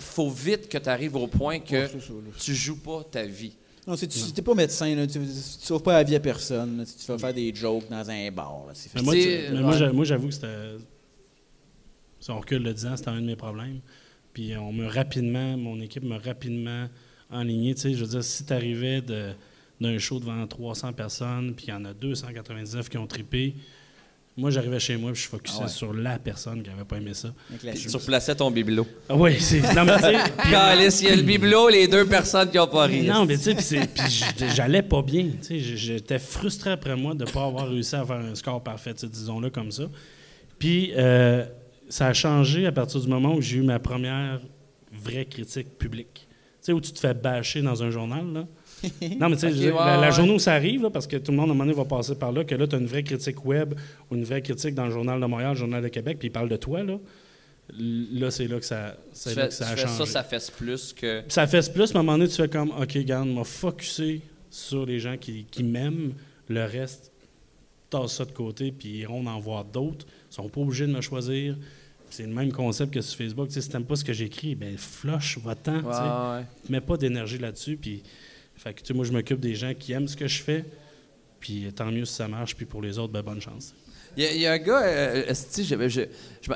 faut 0.00 0.30
vite 0.30 0.68
que 0.68 0.78
tu 0.78 0.88
arrives 0.88 1.16
au 1.16 1.26
point 1.26 1.58
que 1.58 1.74
Ouais, 1.74 1.88
c'est 1.90 2.00
ça, 2.00 2.12
là. 2.12 2.30
tu 2.38 2.54
joues 2.54 2.80
pas 2.80 3.02
ta 3.10 3.24
vie. 3.24 3.52
Non, 3.86 3.96
c'est- 3.96 4.08
tu 4.08 4.18
n'es 4.36 4.42
pas 4.42 4.54
médecin, 4.54 4.94
là, 4.96 5.06
tu 5.06 5.18
ne 5.20 5.26
sauves 5.32 5.82
pas 5.82 5.92
la 5.92 6.02
vie 6.02 6.16
à 6.16 6.20
personne. 6.20 6.78
là, 6.78 6.84
tu 6.84 7.06
vas 7.06 7.18
faire 7.18 7.32
des 7.34 7.54
jokes 7.54 7.88
dans 7.88 8.10
un 8.10 8.30
bar. 8.32 8.64
là, 8.66 8.72
Mais 8.94 9.00
Tu 9.02 9.08
ouais. 9.08 9.92
moi, 9.92 10.04
j'avoue 10.04 10.26
que 10.28 10.34
c'était. 10.34 10.76
Si 12.20 12.30
on 12.30 12.40
recule 12.40 12.62
le 12.62 12.74
10 12.74 12.86
ans, 12.86 12.96
c'était 12.96 13.10
un 13.10 13.20
de 13.20 13.26
mes 13.26 13.36
problèmes. 13.36 13.80
Puis 14.32 14.56
on 14.56 14.72
me 14.72 14.86
rapidement, 14.86 15.56
mon 15.56 15.80
équipe 15.80 16.02
m'a 16.02 16.18
rapidement 16.18 16.88
enligné. 17.30 17.74
Tu 17.74 17.82
sais, 17.82 17.94
je 17.94 18.04
veux 18.04 18.10
dire, 18.10 18.24
si 18.24 18.44
tu 18.44 18.52
arrivais 18.52 19.00
d'un 19.80 19.98
show 19.98 20.18
devant 20.18 20.44
300 20.46 20.92
personnes, 20.92 21.54
puis 21.54 21.66
il 21.68 21.70
y 21.70 21.72
en 21.72 21.84
a 21.84 21.94
299 21.94 22.88
qui 22.88 22.98
ont 22.98 23.06
trippé, 23.06 23.54
moi, 24.36 24.50
j'arrivais 24.50 24.78
chez 24.78 24.96
moi, 24.98 25.12
puis 25.12 25.22
je 25.22 25.28
focusais 25.28 25.56
Ah 25.60 25.62
ouais. 25.62 25.68
sur 25.68 25.94
la 25.94 26.18
personne 26.18 26.62
qui 26.62 26.68
n'avait 26.68 26.84
pas 26.84 26.96
aimé 26.98 27.14
ça. 27.14 27.32
Tu 27.60 27.88
replaçais 27.96 28.34
ton 28.34 28.50
bibelot. 28.50 28.86
Ah 29.08 29.14
oui, 29.16 29.40
c'est. 29.40 29.60
Non, 29.74 29.84
mais 29.86 29.96
tu 29.96 30.50
Calice, 30.50 31.00
il 31.00 31.08
y 31.08 31.10
a 31.12 31.16
le 31.16 31.22
bibelot, 31.22 31.68
les 31.70 31.88
deux 31.88 32.04
personnes 32.06 32.50
qui 32.50 32.58
ont 32.58 32.66
pas 32.66 32.84
ri. 32.84 33.06
Non, 33.06 33.24
mais 33.24 33.38
tu 33.38 33.54
sais, 33.58 33.80
j'allais 34.54 34.82
pas 34.82 35.00
bien. 35.02 35.24
Tu 35.40 35.46
sais, 35.46 35.58
j- 35.58 35.76
j'étais 35.78 36.18
frustré 36.18 36.70
après 36.70 36.94
moi 36.96 37.14
de 37.14 37.24
ne 37.24 37.30
pas 37.30 37.46
avoir 37.46 37.68
réussi 37.68 37.96
à 37.96 38.04
faire 38.04 38.16
un 38.16 38.34
score 38.34 38.62
parfait, 38.62 38.92
disons-le 38.94 39.48
comme 39.50 39.70
ça. 39.72 39.84
Puis 40.58 40.92
euh, 40.96 41.44
ça 41.88 42.08
a 42.08 42.12
changé 42.12 42.66
à 42.66 42.72
partir 42.72 43.00
du 43.00 43.08
moment 43.08 43.34
où 43.34 43.40
j'ai 43.40 43.56
eu 43.58 43.62
ma 43.62 43.78
première 43.78 44.40
vraie 44.92 45.24
critique 45.24 45.78
publique. 45.78 46.26
Tu 46.28 46.32
sais, 46.60 46.72
où 46.72 46.80
tu 46.80 46.92
te 46.92 46.98
fais 46.98 47.14
bâcher 47.14 47.62
dans 47.62 47.82
un 47.82 47.90
journal, 47.90 48.24
là. 48.34 48.44
Non, 49.18 49.28
mais 49.28 49.36
tu 49.36 49.50
sais, 49.52 49.70
la, 49.70 50.10
journée 50.10 50.34
où 50.34 50.38
ça 50.38 50.54
arrive, 50.54 50.82
là, 50.82 50.90
parce 50.90 51.06
que 51.06 51.16
tout 51.16 51.32
le 51.32 51.36
monde, 51.36 51.48
à 51.48 51.52
un 51.52 51.54
moment 51.54 51.64
donné, 51.64 51.76
va 51.76 51.84
passer 51.84 52.14
par 52.14 52.32
là, 52.32 52.44
que 52.44 52.54
là, 52.54 52.66
tu 52.66 52.76
as 52.76 52.78
une 52.78 52.86
vraie 52.86 53.02
critique 53.02 53.44
web 53.44 53.74
ou 54.10 54.14
une 54.14 54.24
vraie 54.24 54.42
critique 54.42 54.74
dans 54.74 54.86
le 54.86 54.90
Journal 54.90 55.20
de 55.20 55.26
Montréal, 55.26 55.52
le 55.52 55.58
Journal 55.58 55.82
de 55.82 55.88
Québec, 55.88 56.18
puis 56.18 56.28
ils 56.28 56.32
parlent 56.32 56.48
de 56.48 56.56
toi, 56.56 56.82
là. 56.82 56.98
Là, 57.78 58.30
c'est 58.30 58.46
là 58.46 58.60
que 58.60 58.64
ça, 58.64 58.96
c'est 59.12 59.34
là 59.34 59.48
que 59.48 59.54
ça 59.54 59.68
a 59.68 59.76
changé. 59.76 59.92
ça, 59.92 60.06
ça 60.06 60.22
fesse 60.22 60.50
plus 60.50 60.92
que. 60.92 61.22
Ça 61.28 61.46
fait 61.48 61.72
plus, 61.72 61.92
mais 61.92 61.96
à 61.96 62.00
un 62.00 62.02
moment 62.04 62.18
donné, 62.18 62.30
tu 62.30 62.36
fais 62.36 62.48
comme, 62.48 62.70
OK, 62.70 62.96
garde, 62.98 63.28
m'a 63.28 63.42
focusé 63.42 64.20
sur 64.50 64.86
les 64.86 65.00
gens 65.00 65.16
qui, 65.16 65.46
qui 65.50 65.64
m'aiment. 65.64 66.12
Le 66.48 66.64
reste, 66.64 67.10
tasse 67.90 68.12
ça 68.12 68.24
de 68.24 68.30
côté, 68.30 68.70
puis 68.70 68.88
ils 68.88 68.96
iront 69.00 69.26
en 69.26 69.40
voir 69.40 69.64
d'autres. 69.64 70.06
Ils 70.30 70.34
sont 70.34 70.48
pas 70.48 70.60
obligés 70.60 70.86
de 70.86 70.92
me 70.92 71.00
choisir. 71.00 71.56
C'est 72.08 72.22
le 72.22 72.32
même 72.32 72.52
concept 72.52 72.94
que 72.94 73.00
sur 73.00 73.18
Facebook. 73.18 73.48
Tu 73.48 73.54
sais, 73.54 73.62
si 73.62 73.68
t'aimes 73.68 73.84
pas 73.84 73.96
ce 73.96 74.04
que 74.04 74.12
j'écris, 74.12 74.54
ben 74.54 74.78
flush, 74.78 75.38
va-t'en. 75.38 75.80
Ouais, 75.80 76.38
ouais. 76.38 76.46
Mets 76.68 76.80
pas 76.80 76.96
d'énergie 76.96 77.38
là-dessus. 77.38 77.76
Puis, 77.76 78.02
fait 78.56 78.74
que, 78.74 78.80
tu 78.80 78.86
sais, 78.86 78.94
moi, 78.94 79.04
je 79.04 79.12
m'occupe 79.12 79.40
des 79.40 79.54
gens 79.54 79.72
qui 79.74 79.92
aiment 79.92 80.08
ce 80.08 80.16
que 80.16 80.26
je 80.26 80.42
fais. 80.42 80.64
Puis 81.40 81.70
tant 81.74 81.90
mieux 81.92 82.04
si 82.04 82.14
ça 82.14 82.26
marche. 82.28 82.56
Puis 82.56 82.64
pour 82.66 82.82
les 82.82 82.98
autres, 82.98 83.12
ben, 83.12 83.22
bonne 83.22 83.40
chance. 83.40 83.74
Il 84.16 84.24
y, 84.24 84.46
a- 84.46 84.52
un 84.52 84.58
gars, 84.58 84.82
euh, 84.82 85.34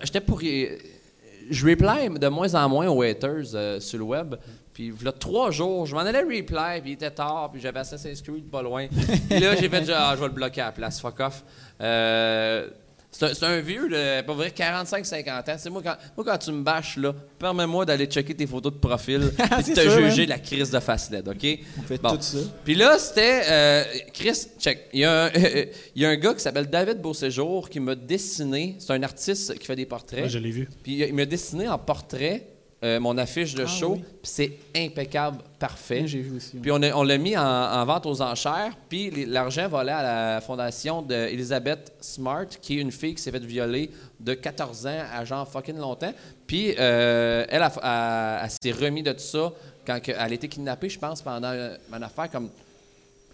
j'étais 0.02 0.20
pour. 0.20 0.40
Je 0.40 1.66
reply 1.66 2.08
de 2.18 2.28
moins 2.28 2.54
en 2.54 2.68
moins 2.68 2.88
aux 2.88 3.02
haters 3.02 3.54
euh, 3.54 3.80
sur 3.80 3.98
le 3.98 4.04
web. 4.04 4.36
Puis, 4.72 4.92
a 5.04 5.12
trois 5.12 5.50
jours, 5.50 5.84
je 5.84 5.94
m'en 5.94 6.00
allais 6.00 6.20
reply, 6.22 6.80
puis 6.80 6.90
il 6.90 6.92
était 6.92 7.10
tard, 7.10 7.50
puis 7.52 7.60
j'avais 7.60 7.80
Assassin's 7.80 8.22
Creed 8.22 8.44
pas 8.50 8.62
loin. 8.62 8.86
Puis 9.28 9.40
là, 9.40 9.56
j'ai 9.56 9.68
fait, 9.68 9.84
ah, 9.92 10.12
je 10.14 10.20
vais 10.20 10.28
le 10.28 10.32
bloquer 10.32 10.60
à 10.62 10.66
la 10.66 10.72
place, 10.72 11.00
fuck 11.00 11.18
off. 11.20 11.44
Euh, 11.80 12.68
c'est 13.12 13.42
un, 13.42 13.60
vieux, 13.60 13.88
de, 13.88 14.22
pas 14.22 14.32
vrai, 14.34 14.48
45-50 14.56 15.50
ans. 15.50 15.56
C'est 15.58 15.68
moi 15.70 15.82
quand, 15.84 15.96
moi, 16.16 16.24
quand 16.24 16.38
tu 16.38 16.52
me 16.52 16.62
bâches, 16.62 16.96
là, 16.96 17.14
permets-moi 17.38 17.84
d'aller 17.84 18.06
checker 18.06 18.34
tes 18.34 18.46
photos 18.46 18.72
de 18.72 18.78
profil 18.78 19.32
et 19.58 19.62
de 19.62 19.74
te 19.74 19.80
sûr, 19.80 19.90
juger 20.08 20.22
hein. 20.22 20.26
la 20.28 20.38
crise 20.38 20.70
de 20.70 20.78
face 20.80 21.10
LED, 21.10 21.28
OK? 21.28 21.58
On 21.78 21.82
fait 21.82 22.00
Bon. 22.00 22.10
tout 22.16 22.22
ça. 22.22 22.38
Puis 22.64 22.74
là, 22.74 22.98
c'était. 22.98 23.42
euh, 23.48 23.84
Chris, 24.14 24.46
check. 24.58 24.86
Il 24.92 25.00
y, 25.00 25.04
a 25.04 25.24
un, 25.24 25.30
il 25.96 26.02
y 26.02 26.06
a 26.06 26.08
un 26.10 26.16
gars 26.16 26.34
qui 26.34 26.40
s'appelle 26.40 26.66
David 26.70 27.00
Beauséjour 27.00 27.68
qui 27.68 27.80
m'a 27.80 27.94
dessiné. 27.94 28.76
C'est 28.78 28.92
un 28.92 29.02
artiste 29.02 29.58
qui 29.58 29.66
fait 29.66 29.76
des 29.76 29.86
portraits. 29.86 30.22
Ouais, 30.22 30.28
je 30.28 30.38
l'ai 30.38 30.50
vu. 30.52 30.68
Puis 30.82 31.00
il 31.00 31.14
m'a 31.14 31.24
dessiné 31.26 31.68
en 31.68 31.78
portrait 31.78 32.46
euh, 32.82 32.98
mon 32.98 33.18
affiche 33.18 33.54
de 33.54 33.64
Ah 33.64 33.66
show. 33.66 33.92
oui. 33.94 33.98
Puis 34.22 34.30
c'est 34.32 34.52
impeccable, 34.74 35.38
parfait. 35.58 36.06
J'ai 36.06 36.20
vu 36.22 36.36
aussi. 36.36 36.56
Puis 36.56 36.70
on, 36.70 36.78
l'a 36.78 37.18
mis 37.18 37.36
en, 37.36 37.42
en 37.44 37.84
vente 37.84 38.06
aux 38.06 38.22
enchères. 38.22 38.72
Puis 38.88 39.26
l'argent 39.26 39.68
volait 39.68 39.92
à 39.92 40.02
la 40.34 40.40
fondation 40.40 41.02
d'Elizabeth 41.02 41.92
Smart, 42.00 42.46
qui 42.60 42.78
est 42.78 42.80
une 42.80 42.92
fille 42.92 43.14
qui 43.14 43.22
s'est 43.22 43.30
faite 43.30 43.44
violer 43.44 43.90
de 44.18 44.32
14 44.34 44.86
ans 44.86 45.02
à 45.12 45.24
genre 45.24 45.46
fucking 45.46 45.76
longtemps. 45.76 46.12
Puis 46.46 46.74
euh, 46.78 47.44
elle, 47.48 47.62
a- 47.62 48.46
s'est 48.62 48.72
remis 48.72 49.02
de 49.02 49.12
tout 49.12 49.18
ça 49.20 49.52
quand 49.86 49.98
elle 50.06 50.14
a 50.18 50.32
été 50.32 50.48
kidnappée, 50.48 50.88
je 50.88 50.98
pense, 50.98 51.20
pendant 51.20 51.48
euh, 51.50 51.76
une 51.94 52.02
affaire 52.02 52.30
comme 52.30 52.48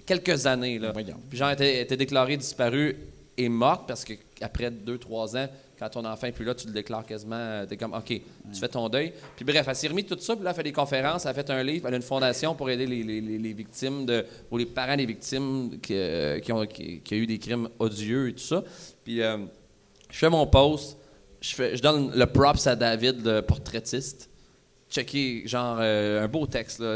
quelques 0.04 0.46
années. 0.46 0.78
Là. 0.78 0.92
Puis 0.92 1.38
genre, 1.38 1.48
elle 1.50 1.54
était, 1.54 1.82
était 1.82 1.96
déclarée 1.96 2.36
disparue 2.36 2.96
et 3.36 3.48
morte 3.48 3.86
parce 3.86 4.04
que 4.04 4.14
après 4.40 4.70
2-3 4.70 5.36
ans, 5.38 5.48
quand 5.78 5.88
ton 5.90 6.04
enfant 6.04 6.26
est 6.26 6.32
plus 6.32 6.44
là, 6.44 6.54
tu 6.54 6.66
le 6.66 6.72
déclares 6.72 7.04
quasiment. 7.04 7.36
euh, 7.36 7.66
T'es 7.66 7.76
comme, 7.76 7.92
OK, 7.94 8.06
tu 8.06 8.22
fais 8.60 8.68
ton 8.68 8.88
deuil. 8.88 9.12
Puis 9.36 9.44
bref, 9.44 9.64
elle 9.68 9.76
s'est 9.76 9.88
remise 9.88 10.06
tout 10.06 10.18
ça, 10.18 10.34
puis 10.34 10.44
là, 10.44 10.50
elle 10.50 10.56
fait 10.56 10.62
des 10.62 10.72
conférences, 10.72 11.24
elle 11.24 11.30
a 11.30 11.34
fait 11.34 11.50
un 11.50 11.62
livre, 11.62 11.86
elle 11.88 11.94
a 11.94 11.96
une 11.96 12.02
fondation 12.02 12.54
pour 12.54 12.70
aider 12.70 12.86
les, 12.86 13.02
les- 13.02 13.20
les- 13.20 13.52
victimes, 13.52 14.06
de, 14.06 14.24
ou 14.50 14.56
les 14.58 14.66
parents 14.66 14.96
des 14.96 15.06
victimes 15.06 15.78
qui, 15.80 15.94
euh, 15.94 16.38
qui 16.40 16.52
ont 16.52 16.64
qui, 16.66 17.02
eu 17.12 17.26
des 17.26 17.38
crimes 17.38 17.68
odieux 17.78 18.28
et 18.28 18.32
tout 18.32 18.44
ça. 18.44 18.62
Puis 19.04 19.20
euh, 19.22 19.38
je 20.10 20.18
fais 20.18 20.30
mon 20.30 20.46
post, 20.46 20.96
je, 21.40 21.76
je 21.76 21.82
donne 21.82 22.12
le 22.14 22.26
props 22.26 22.66
à 22.66 22.74
David, 22.76 23.24
le 23.24 23.42
portraitiste. 23.42 24.30
Checker, 24.88 25.42
genre, 25.46 25.78
euh, 25.80 26.22
un 26.24 26.28
beau 26.28 26.46
texte, 26.46 26.78
là. 26.78 26.86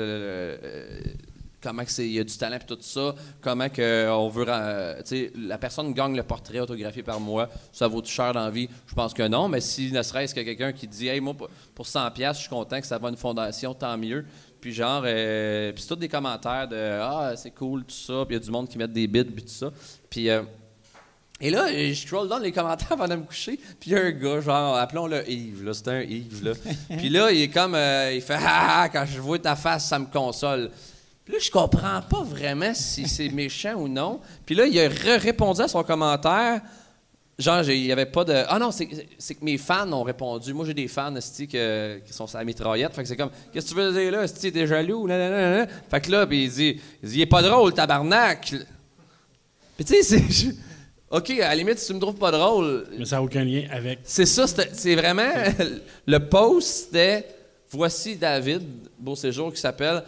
Euh, 1.64 1.68
euh, 1.68 1.72
comment 1.72 1.82
il 1.98 2.12
y 2.12 2.18
a 2.18 2.24
du 2.24 2.36
talent 2.36 2.56
et 2.56 2.66
tout 2.66 2.78
ça, 2.80 3.14
comment 3.40 3.68
que 3.68 4.08
on 4.10 4.28
veut, 4.28 4.44
euh, 4.48 4.96
tu 4.98 5.02
sais, 5.06 5.32
la 5.36 5.58
personne 5.58 5.92
gagne 5.92 6.16
le 6.16 6.22
portrait 6.22 6.60
autographié 6.60 7.02
par 7.02 7.20
moi, 7.20 7.48
ça 7.72 7.86
vaut 7.88 8.00
tout 8.00 8.10
cher 8.10 8.32
dans 8.32 8.44
la 8.44 8.50
vie? 8.50 8.68
Je 8.86 8.94
pense 8.94 9.14
que 9.14 9.26
non, 9.26 9.48
mais 9.48 9.60
si 9.60 9.92
ne 9.92 10.02
serait-ce 10.02 10.34
que 10.34 10.40
quelqu'un 10.40 10.72
qui 10.72 10.86
dit, 10.86 11.08
hey, 11.08 11.20
moi, 11.20 11.34
pour- 11.34 11.48
pour 11.74 11.86
100 11.86 12.10
pièces, 12.10 12.36
je 12.36 12.40
suis 12.42 12.50
content 12.50 12.80
que 12.80 12.86
ça 12.86 12.98
va 12.98 13.08
à 13.08 13.10
une 13.10 13.16
fondation, 13.16 13.74
tant 13.74 13.96
mieux. 13.96 14.24
Puis 14.60 14.72
genre, 14.74 15.02
euh, 15.06 15.72
puis 15.72 15.82
c'est 15.82 15.88
tous 15.88 15.96
des 15.96 16.08
commentaires 16.08 16.68
de, 16.68 16.76
ah, 16.76 17.32
c'est 17.36 17.50
cool, 17.52 17.84
tout 17.84 17.94
ça, 17.94 18.24
puis 18.26 18.36
il 18.36 18.38
y 18.38 18.42
a 18.42 18.44
du 18.44 18.50
monde 18.50 18.68
qui 18.68 18.76
met 18.76 18.88
des 18.88 19.06
bits, 19.06 19.24
puis 19.24 19.42
tout 19.44 19.48
ça. 19.48 19.70
Puis... 20.08 20.28
euh, 20.28 20.42
et 21.42 21.48
là, 21.48 21.68
je 21.72 21.94
scroll 21.94 22.28
dans 22.28 22.38
les 22.38 22.52
commentaires 22.58 22.92
avant 22.92 23.08
de 23.08 23.14
me 23.14 23.22
coucher, 23.22 23.56
puis 23.56 23.90
il 23.90 23.92
y 23.92 23.96
a 23.96 24.02
un 24.02 24.10
gars, 24.10 24.42
genre, 24.42 24.76
appelons-le 24.76 25.26
Yves, 25.30 25.64
là, 25.64 25.72
c'était 25.72 25.90
un 25.90 26.02
Yves, 26.02 26.44
là. 26.44 26.52
puis 26.98 27.08
là, 27.08 27.32
il 27.32 27.40
est 27.40 27.48
comme, 27.48 27.74
euh, 27.74 28.12
il 28.12 28.20
fait, 28.20 28.36
ah, 28.38 28.82
ah, 28.82 28.88
quand 28.90 29.06
je 29.06 29.18
vois 29.20 29.38
ta 29.38 29.56
face, 29.56 29.88
ça 29.88 29.98
me 29.98 30.04
console. 30.04 30.70
Puis 31.30 31.38
là, 31.38 31.44
je 31.44 31.50
comprends 31.52 32.02
pas 32.02 32.24
vraiment 32.24 32.74
si 32.74 33.06
c'est 33.06 33.28
méchant 33.32 33.74
ou 33.74 33.86
non. 33.86 34.20
Puis 34.44 34.56
là, 34.56 34.66
il 34.66 34.80
a 34.80 34.88
répondu 34.88 35.60
à 35.60 35.68
son 35.68 35.84
commentaire, 35.84 36.60
genre, 37.38 37.62
il 37.68 37.86
y 37.86 37.92
avait 37.92 38.06
pas 38.06 38.24
de. 38.24 38.34
Ah 38.48 38.58
non, 38.58 38.72
c'est 38.72 38.88
c'est 39.16 39.36
que 39.36 39.44
mes 39.44 39.56
fans 39.56 39.92
ont 39.92 40.02
répondu. 40.02 40.52
Moi, 40.52 40.66
j'ai 40.66 40.74
des 40.74 40.88
fans, 40.88 41.14
qui 41.14 42.12
sont 42.12 42.26
sur 42.26 42.36
la 42.36 42.44
mitraillette. 42.44 42.92
Fait 42.92 43.02
que 43.02 43.08
c'est 43.08 43.16
comme, 43.16 43.30
qu'est-ce 43.52 43.66
que 43.66 43.70
tu 43.70 43.76
veux 43.76 43.92
dire 43.92 44.10
là, 44.10 44.24
esti, 44.24 44.50
t'es 44.50 44.66
jaloux, 44.66 45.06
là, 45.06 45.16
là, 45.18 45.30
là, 45.30 45.58
là. 45.58 45.66
Fait 45.88 46.00
que 46.00 46.10
là, 46.10 46.26
puis 46.26 46.44
il 46.44 46.50
dit, 46.50 46.80
il 47.00 47.08
dit, 47.08 47.16
il 47.18 47.20
est 47.20 47.26
pas 47.26 47.42
drôle, 47.42 47.72
tabarnak. 47.74 48.52
Puis 49.76 49.84
tu 49.84 50.02
sais, 50.02 50.02
c'est. 50.02 50.54
OK, 51.12 51.30
à 51.30 51.48
la 51.50 51.54
limite, 51.54 51.78
si 51.78 51.86
tu 51.86 51.94
me 51.94 52.00
trouves 52.00 52.16
pas 52.16 52.32
drôle, 52.32 52.88
Mais 52.98 53.04
ça 53.04 53.16
n'a 53.16 53.22
aucun 53.22 53.44
lien 53.44 53.68
avec. 53.70 54.00
c'est 54.02 54.26
ça, 54.26 54.48
c'était- 54.48 54.70
c'est 54.72 54.96
vraiment. 54.96 55.30
le 56.06 56.18
post, 56.18 56.86
c'était 56.86 57.24
Voici 57.72 58.16
David 58.16 58.62
Beauséjour 58.98 59.52
qui 59.52 59.60
s'appelle, 59.60 60.02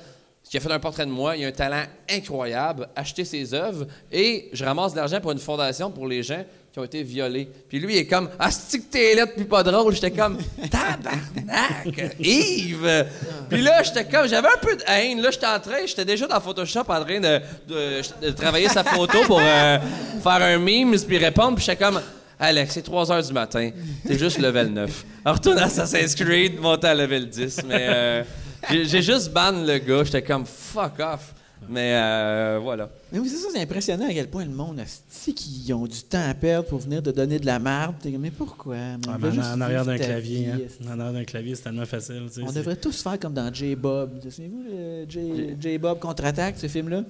qui 0.52 0.58
a 0.58 0.60
fait 0.60 0.70
un 0.70 0.78
portrait 0.78 1.06
de 1.06 1.10
moi. 1.10 1.34
Il 1.34 1.46
a 1.46 1.48
un 1.48 1.52
talent 1.52 1.82
incroyable. 2.10 2.86
Achetez 2.94 3.24
ses 3.24 3.54
œuvres 3.54 3.86
et 4.12 4.50
je 4.52 4.62
ramasse 4.66 4.92
de 4.92 4.98
l'argent 4.98 5.18
pour 5.18 5.32
une 5.32 5.38
fondation 5.38 5.90
pour 5.90 6.06
les 6.06 6.22
gens 6.22 6.44
qui 6.70 6.78
ont 6.78 6.84
été 6.84 7.02
violés. 7.02 7.48
Puis 7.70 7.80
lui, 7.80 7.94
il 7.94 7.98
est 8.00 8.06
comme 8.06 8.28
Ah, 8.38 8.50
c'est 8.50 8.78
que 8.80 8.84
t'es 8.90 9.14
là 9.14 9.24
depuis 9.24 9.44
pas 9.46 9.62
drôle? 9.62 9.94
J'étais 9.94 10.10
comme 10.10 10.36
Tabarnak, 10.70 12.14
Yves. 12.20 13.06
Puis 13.48 13.62
là, 13.62 13.82
j'étais 13.82 14.04
comme, 14.04 14.28
j'avais 14.28 14.48
un 14.48 14.58
peu 14.60 14.76
de 14.76 14.82
haine. 14.88 15.22
Là, 15.22 15.30
j'étais 15.30 15.46
en 15.46 15.58
train, 15.58 15.86
j'étais 15.86 16.04
déjà 16.04 16.26
dans 16.26 16.40
Photoshop 16.40 16.80
en 16.80 17.02
train 17.04 17.20
de, 17.20 17.40
de- 17.68 18.26
de 18.26 18.30
travailler 18.32 18.68
sa 18.68 18.84
photo 18.84 19.22
pour 19.26 19.40
euh, 19.40 19.78
faire 20.22 20.32
un 20.42 20.58
meme 20.58 20.94
puis 21.06 21.16
répondre. 21.18 21.56
Puis 21.56 21.64
j'étais 21.64 21.82
comme 21.82 22.00
Alex, 22.38 22.74
c'est 22.74 22.82
3 22.82 23.10
heures 23.10 23.22
du 23.22 23.32
matin. 23.32 23.70
T'es 24.06 24.18
juste 24.18 24.38
level 24.38 24.68
9. 24.68 25.04
Alors, 25.24 25.36
retourne 25.38 25.58
à 25.58 25.64
Assassin's 25.64 26.14
Creed, 26.14 26.60
monte 26.60 26.84
à 26.84 26.94
level 26.94 27.28
10. 27.28 27.60
Mais 27.66 27.86
euh, 27.88 28.22
j'ai 28.70 29.02
juste 29.02 29.32
ban 29.32 29.52
le 29.52 29.78
gars. 29.78 30.05
J'étais 30.05 30.22
comme 30.22 30.47
fuck 30.47 30.98
off. 31.01 31.34
Mais 31.68 31.94
euh, 31.94 32.59
voilà. 32.62 32.90
Mais 33.12 33.18
oui, 33.18 33.28
c'est 33.28 33.36
ça, 33.36 33.48
c'est 33.52 33.60
impressionnant 33.60 34.09
à 34.09 34.12
quel 34.12 34.28
point 34.28 34.44
le 34.44 34.51
monde 34.51 34.80
a 34.80 34.84
qui 35.32 35.72
ont 35.72 35.86
du 35.86 36.02
temps 36.02 36.28
à 36.28 36.34
perdre 36.34 36.68
pour 36.68 36.80
venir 36.80 37.02
te 37.02 37.10
donner 37.10 37.39
de 37.39 37.47
la 37.47 37.59
marde. 37.59 37.94
Comme, 38.02 38.18
mais 38.18 38.30
pourquoi? 38.30 38.74
Mais 38.74 39.06
Ah, 39.09 39.16
mais 39.20 39.28
en, 39.39 39.60
arrière 39.60 39.84
d'un 39.84 39.97
clavier, 39.97 40.39
vie, 40.40 40.47
hein. 40.47 40.86
En 40.93 40.98
arrière 41.01 41.12
d'un 41.12 41.24
clavier, 41.24 41.55
c'est 41.55 41.62
tellement 41.62 41.86
facile. 41.86 42.24
tu 42.26 42.40
sais, 42.40 42.47
On 42.47 42.52
devrait 42.52 42.76
tous 42.76 43.02
faire 43.02 43.18
comme 43.18 43.34
dans 43.34 43.52
J-Bob. 43.52 44.10
Vous 44.22 44.30
Souvenez-vous, 44.30 45.60
J-Bob 45.60 45.98
contre-attaque, 46.01 46.56
ce 46.59 46.66
film-là? 46.66 47.05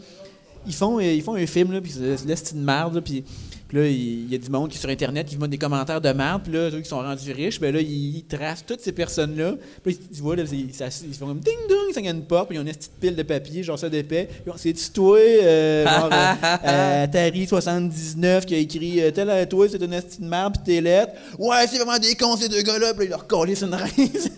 Ils 0.67 0.75
font, 0.75 0.99
euh, 0.99 1.03
ils 1.03 1.23
font 1.23 1.35
un 1.35 1.47
film, 1.47 1.73
là, 1.73 1.81
puis 1.81 1.93
c'est 1.93 2.55
de 2.55 2.61
merde, 2.61 2.95
là, 2.95 3.01
puis, 3.01 3.25
puis 3.73 3.81
là, 3.81 3.87
il 3.89 4.31
y 4.31 4.35
a 4.35 4.39
du 4.39 4.51
monde 4.51 4.69
qui, 4.71 4.77
sur 4.77 4.91
Internet, 4.91 5.27
qui 5.27 5.39
met 5.39 5.49
des 5.49 5.57
commentaires 5.57 5.99
de 6.03 6.11
merde, 6.13 6.43
puis 6.45 6.53
là, 6.53 6.71
ceux 6.71 6.81
qui 6.81 6.89
sont 6.91 6.99
rendus 6.99 7.33
riches, 7.33 7.59
ben 7.59 7.73
là, 7.75 7.81
ils, 7.81 8.17
ils 8.19 8.25
tracent 8.25 8.67
toutes 8.67 8.83
ces 8.83 8.93
personnes-là. 8.93 9.55
Puis 9.83 9.95
là, 9.95 9.99
tu 10.15 10.21
vois, 10.21 10.37
là, 10.37 10.43
ça- 10.45 10.89
ils 11.07 11.15
font 11.15 11.29
comme 11.29 11.41
ding-dong, 11.41 11.79
ils 11.89 11.95
gagnent 12.03 12.17
une 12.17 12.25
porte, 12.27 12.49
puis 12.49 12.59
ils 12.59 12.61
ont 12.61 12.67
une 12.67 12.69
petite 12.75 12.93
pile 13.01 13.17
de 13.17 13.23
papier, 13.23 13.63
genre 13.63 13.79
ça 13.79 13.89
d'épais. 13.89 14.29
Puis 14.43 14.53
on- 14.55 14.59
C'est-tu 14.59 14.91
toi, 14.91 15.19
euh, 15.19 15.85
genre, 15.87 16.11
euh, 16.13 16.35
euh, 16.67 17.07
Atari79, 17.07 18.45
qui 18.45 18.55
a 18.55 18.59
écrit 18.59 19.01
euh, 19.01 19.11
tel 19.11 19.31
à 19.31 19.47
toi, 19.47 19.67
c'est 19.71 19.83
une 19.83 19.95
esti 19.95 20.21
de 20.21 20.27
merde, 20.27 20.53
puis 20.57 20.65
tes 20.65 20.81
lettres. 20.83 21.13
Ouais, 21.39 21.67
c'est 21.67 21.79
vraiment 21.79 21.99
des 21.99 22.15
cons, 22.15 22.37
ces 22.37 22.51
deux 22.51 22.61
gars-là, 22.61 22.91
puis 22.93 22.99
là, 22.99 23.05
ils 23.07 23.09
leur 23.11 23.27
collent 23.27 23.49
une 23.49 23.75
raise. 23.75 24.31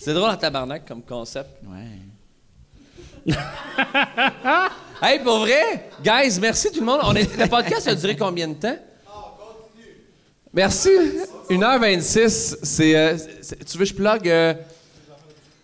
C'est 0.00 0.14
drôle 0.14 0.30
en 0.30 0.36
tabarnak 0.38 0.86
comme 0.88 1.02
concept. 1.02 1.50
ouais. 1.66 1.98
Hey, 5.02 5.18
pour 5.20 5.38
vrai, 5.40 5.88
guys, 6.04 6.38
merci 6.40 6.70
tout 6.70 6.80
le 6.80 6.86
monde. 6.86 7.00
On 7.04 7.14
est, 7.14 7.36
le 7.38 7.46
podcast 7.48 7.88
a 7.88 7.94
duré 7.94 8.16
combien 8.16 8.48
de 8.48 8.54
temps? 8.54 8.76
Merci. 10.52 10.90
1h26. 11.48 12.58
C'est, 12.62 12.96
euh, 12.96 13.16
c'est- 13.40 13.64
tu 13.64 13.78
veux 13.78 13.84
que 13.84 13.90
je 13.90 13.94
plug? 13.94 14.28
euh, 14.28 14.54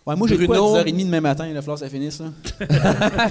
Ouais, 0.07 0.15
moi, 0.15 0.29
j'ai 0.29 0.37
Bruno? 0.37 0.71
quoi 0.71 0.81
à 0.81 0.85
10h30 0.85 1.05
demain 1.07 1.21
matin, 1.21 1.45
falloir 1.57 1.75
que 1.81 1.85
ça 1.85 1.91
finisse, 1.91 2.21
là. 2.21 2.27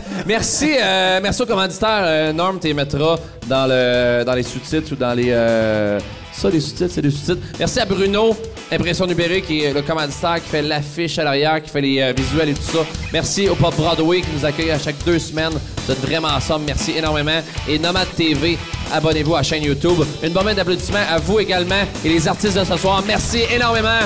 Merci, 0.27 0.75
euh, 0.77 1.19
merci 1.23 1.41
au 1.41 1.45
commanditaire 1.45 2.01
euh, 2.03 2.33
Norm, 2.33 2.59
tu 2.59 2.67
les 2.67 2.73
mettras 2.73 3.15
dans, 3.47 3.65
le, 3.65 4.23
dans 4.25 4.33
les 4.33 4.43
sous-titres 4.43 4.91
ou 4.91 4.95
dans 4.97 5.13
les. 5.13 5.29
euh, 5.29 5.97
ça, 6.41 6.49
les 6.49 6.59
sous-titres, 6.59 6.91
c'est 6.93 7.01
des 7.01 7.11
sous-titres. 7.11 7.41
Merci 7.59 7.79
à 7.79 7.85
Bruno, 7.85 8.35
Impression 8.71 9.05
numérique, 9.05 9.45
qui 9.45 9.61
est 9.61 9.73
le 9.73 9.81
commanditaire 9.81 10.35
qui 10.43 10.49
fait 10.49 10.61
l'affiche 10.61 11.17
à 11.19 11.23
l'arrière, 11.23 11.61
qui 11.61 11.69
fait 11.69 11.81
les 11.81 12.01
euh, 12.01 12.13
visuels 12.15 12.49
et 12.49 12.53
tout 12.53 12.61
ça. 12.63 12.79
Merci 13.13 13.47
au 13.47 13.55
Pop 13.55 13.75
Broadway 13.75 14.21
qui 14.21 14.27
nous 14.37 14.45
accueille 14.45 14.71
à 14.71 14.79
chaque 14.79 14.95
deux 15.05 15.19
semaines. 15.19 15.53
Vous 15.85 15.91
êtes 15.91 16.01
vraiment 16.01 16.29
ensemble. 16.29 16.65
Merci 16.65 16.93
énormément. 16.97 17.39
Et 17.67 17.77
Nomad 17.79 18.07
TV, 18.15 18.57
abonnez-vous 18.91 19.35
à 19.35 19.37
la 19.39 19.43
chaîne 19.43 19.63
YouTube. 19.63 20.03
Une 20.23 20.33
bonne 20.33 20.45
main 20.45 20.53
d'applaudissements 20.53 20.97
à 21.09 21.19
vous 21.19 21.39
également 21.39 21.83
et 22.03 22.09
les 22.09 22.27
artistes 22.27 22.57
de 22.57 22.63
ce 22.63 22.75
soir. 22.77 23.03
Merci 23.07 23.41
énormément. 23.53 23.99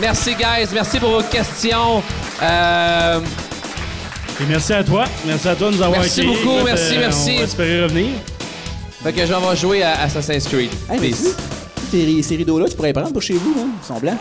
Merci, 0.00 0.34
guys. 0.34 0.68
Merci 0.72 0.98
pour 0.98 1.10
vos 1.10 1.22
questions. 1.22 2.02
Euh, 2.42 3.20
Et 4.40 4.44
merci 4.48 4.72
à 4.72 4.82
toi. 4.84 5.04
Merci 5.24 5.48
à 5.48 5.54
toi 5.56 5.70
de 5.70 5.76
nous 5.76 5.82
avoir 5.82 6.00
Merci 6.00 6.20
accueillis. 6.20 6.36
beaucoup, 6.44 6.64
merci, 6.64 6.96
euh, 6.96 7.00
merci. 7.00 7.30
On 7.34 7.38
va 7.38 7.44
espérer 7.44 7.82
revenir. 7.84 8.08
Fait 9.02 9.12
que 9.12 9.26
j'en 9.26 9.40
vais 9.40 9.56
jouer 9.56 9.82
à 9.82 10.00
Assassin's 10.02 10.46
Creed. 10.48 10.70
Hey, 10.90 10.98
mais 11.00 11.12
ces, 11.90 12.22
ces 12.22 12.36
rideaux-là, 12.36 12.66
tu 12.68 12.76
pourrais 12.76 12.88
les 12.88 12.92
prendre 12.92 13.12
pour 13.12 13.22
chez 13.22 13.34
vous, 13.34 13.54
hein, 13.58 13.68
ils 13.82 13.86
sont 13.86 13.98
blancs. 13.98 14.18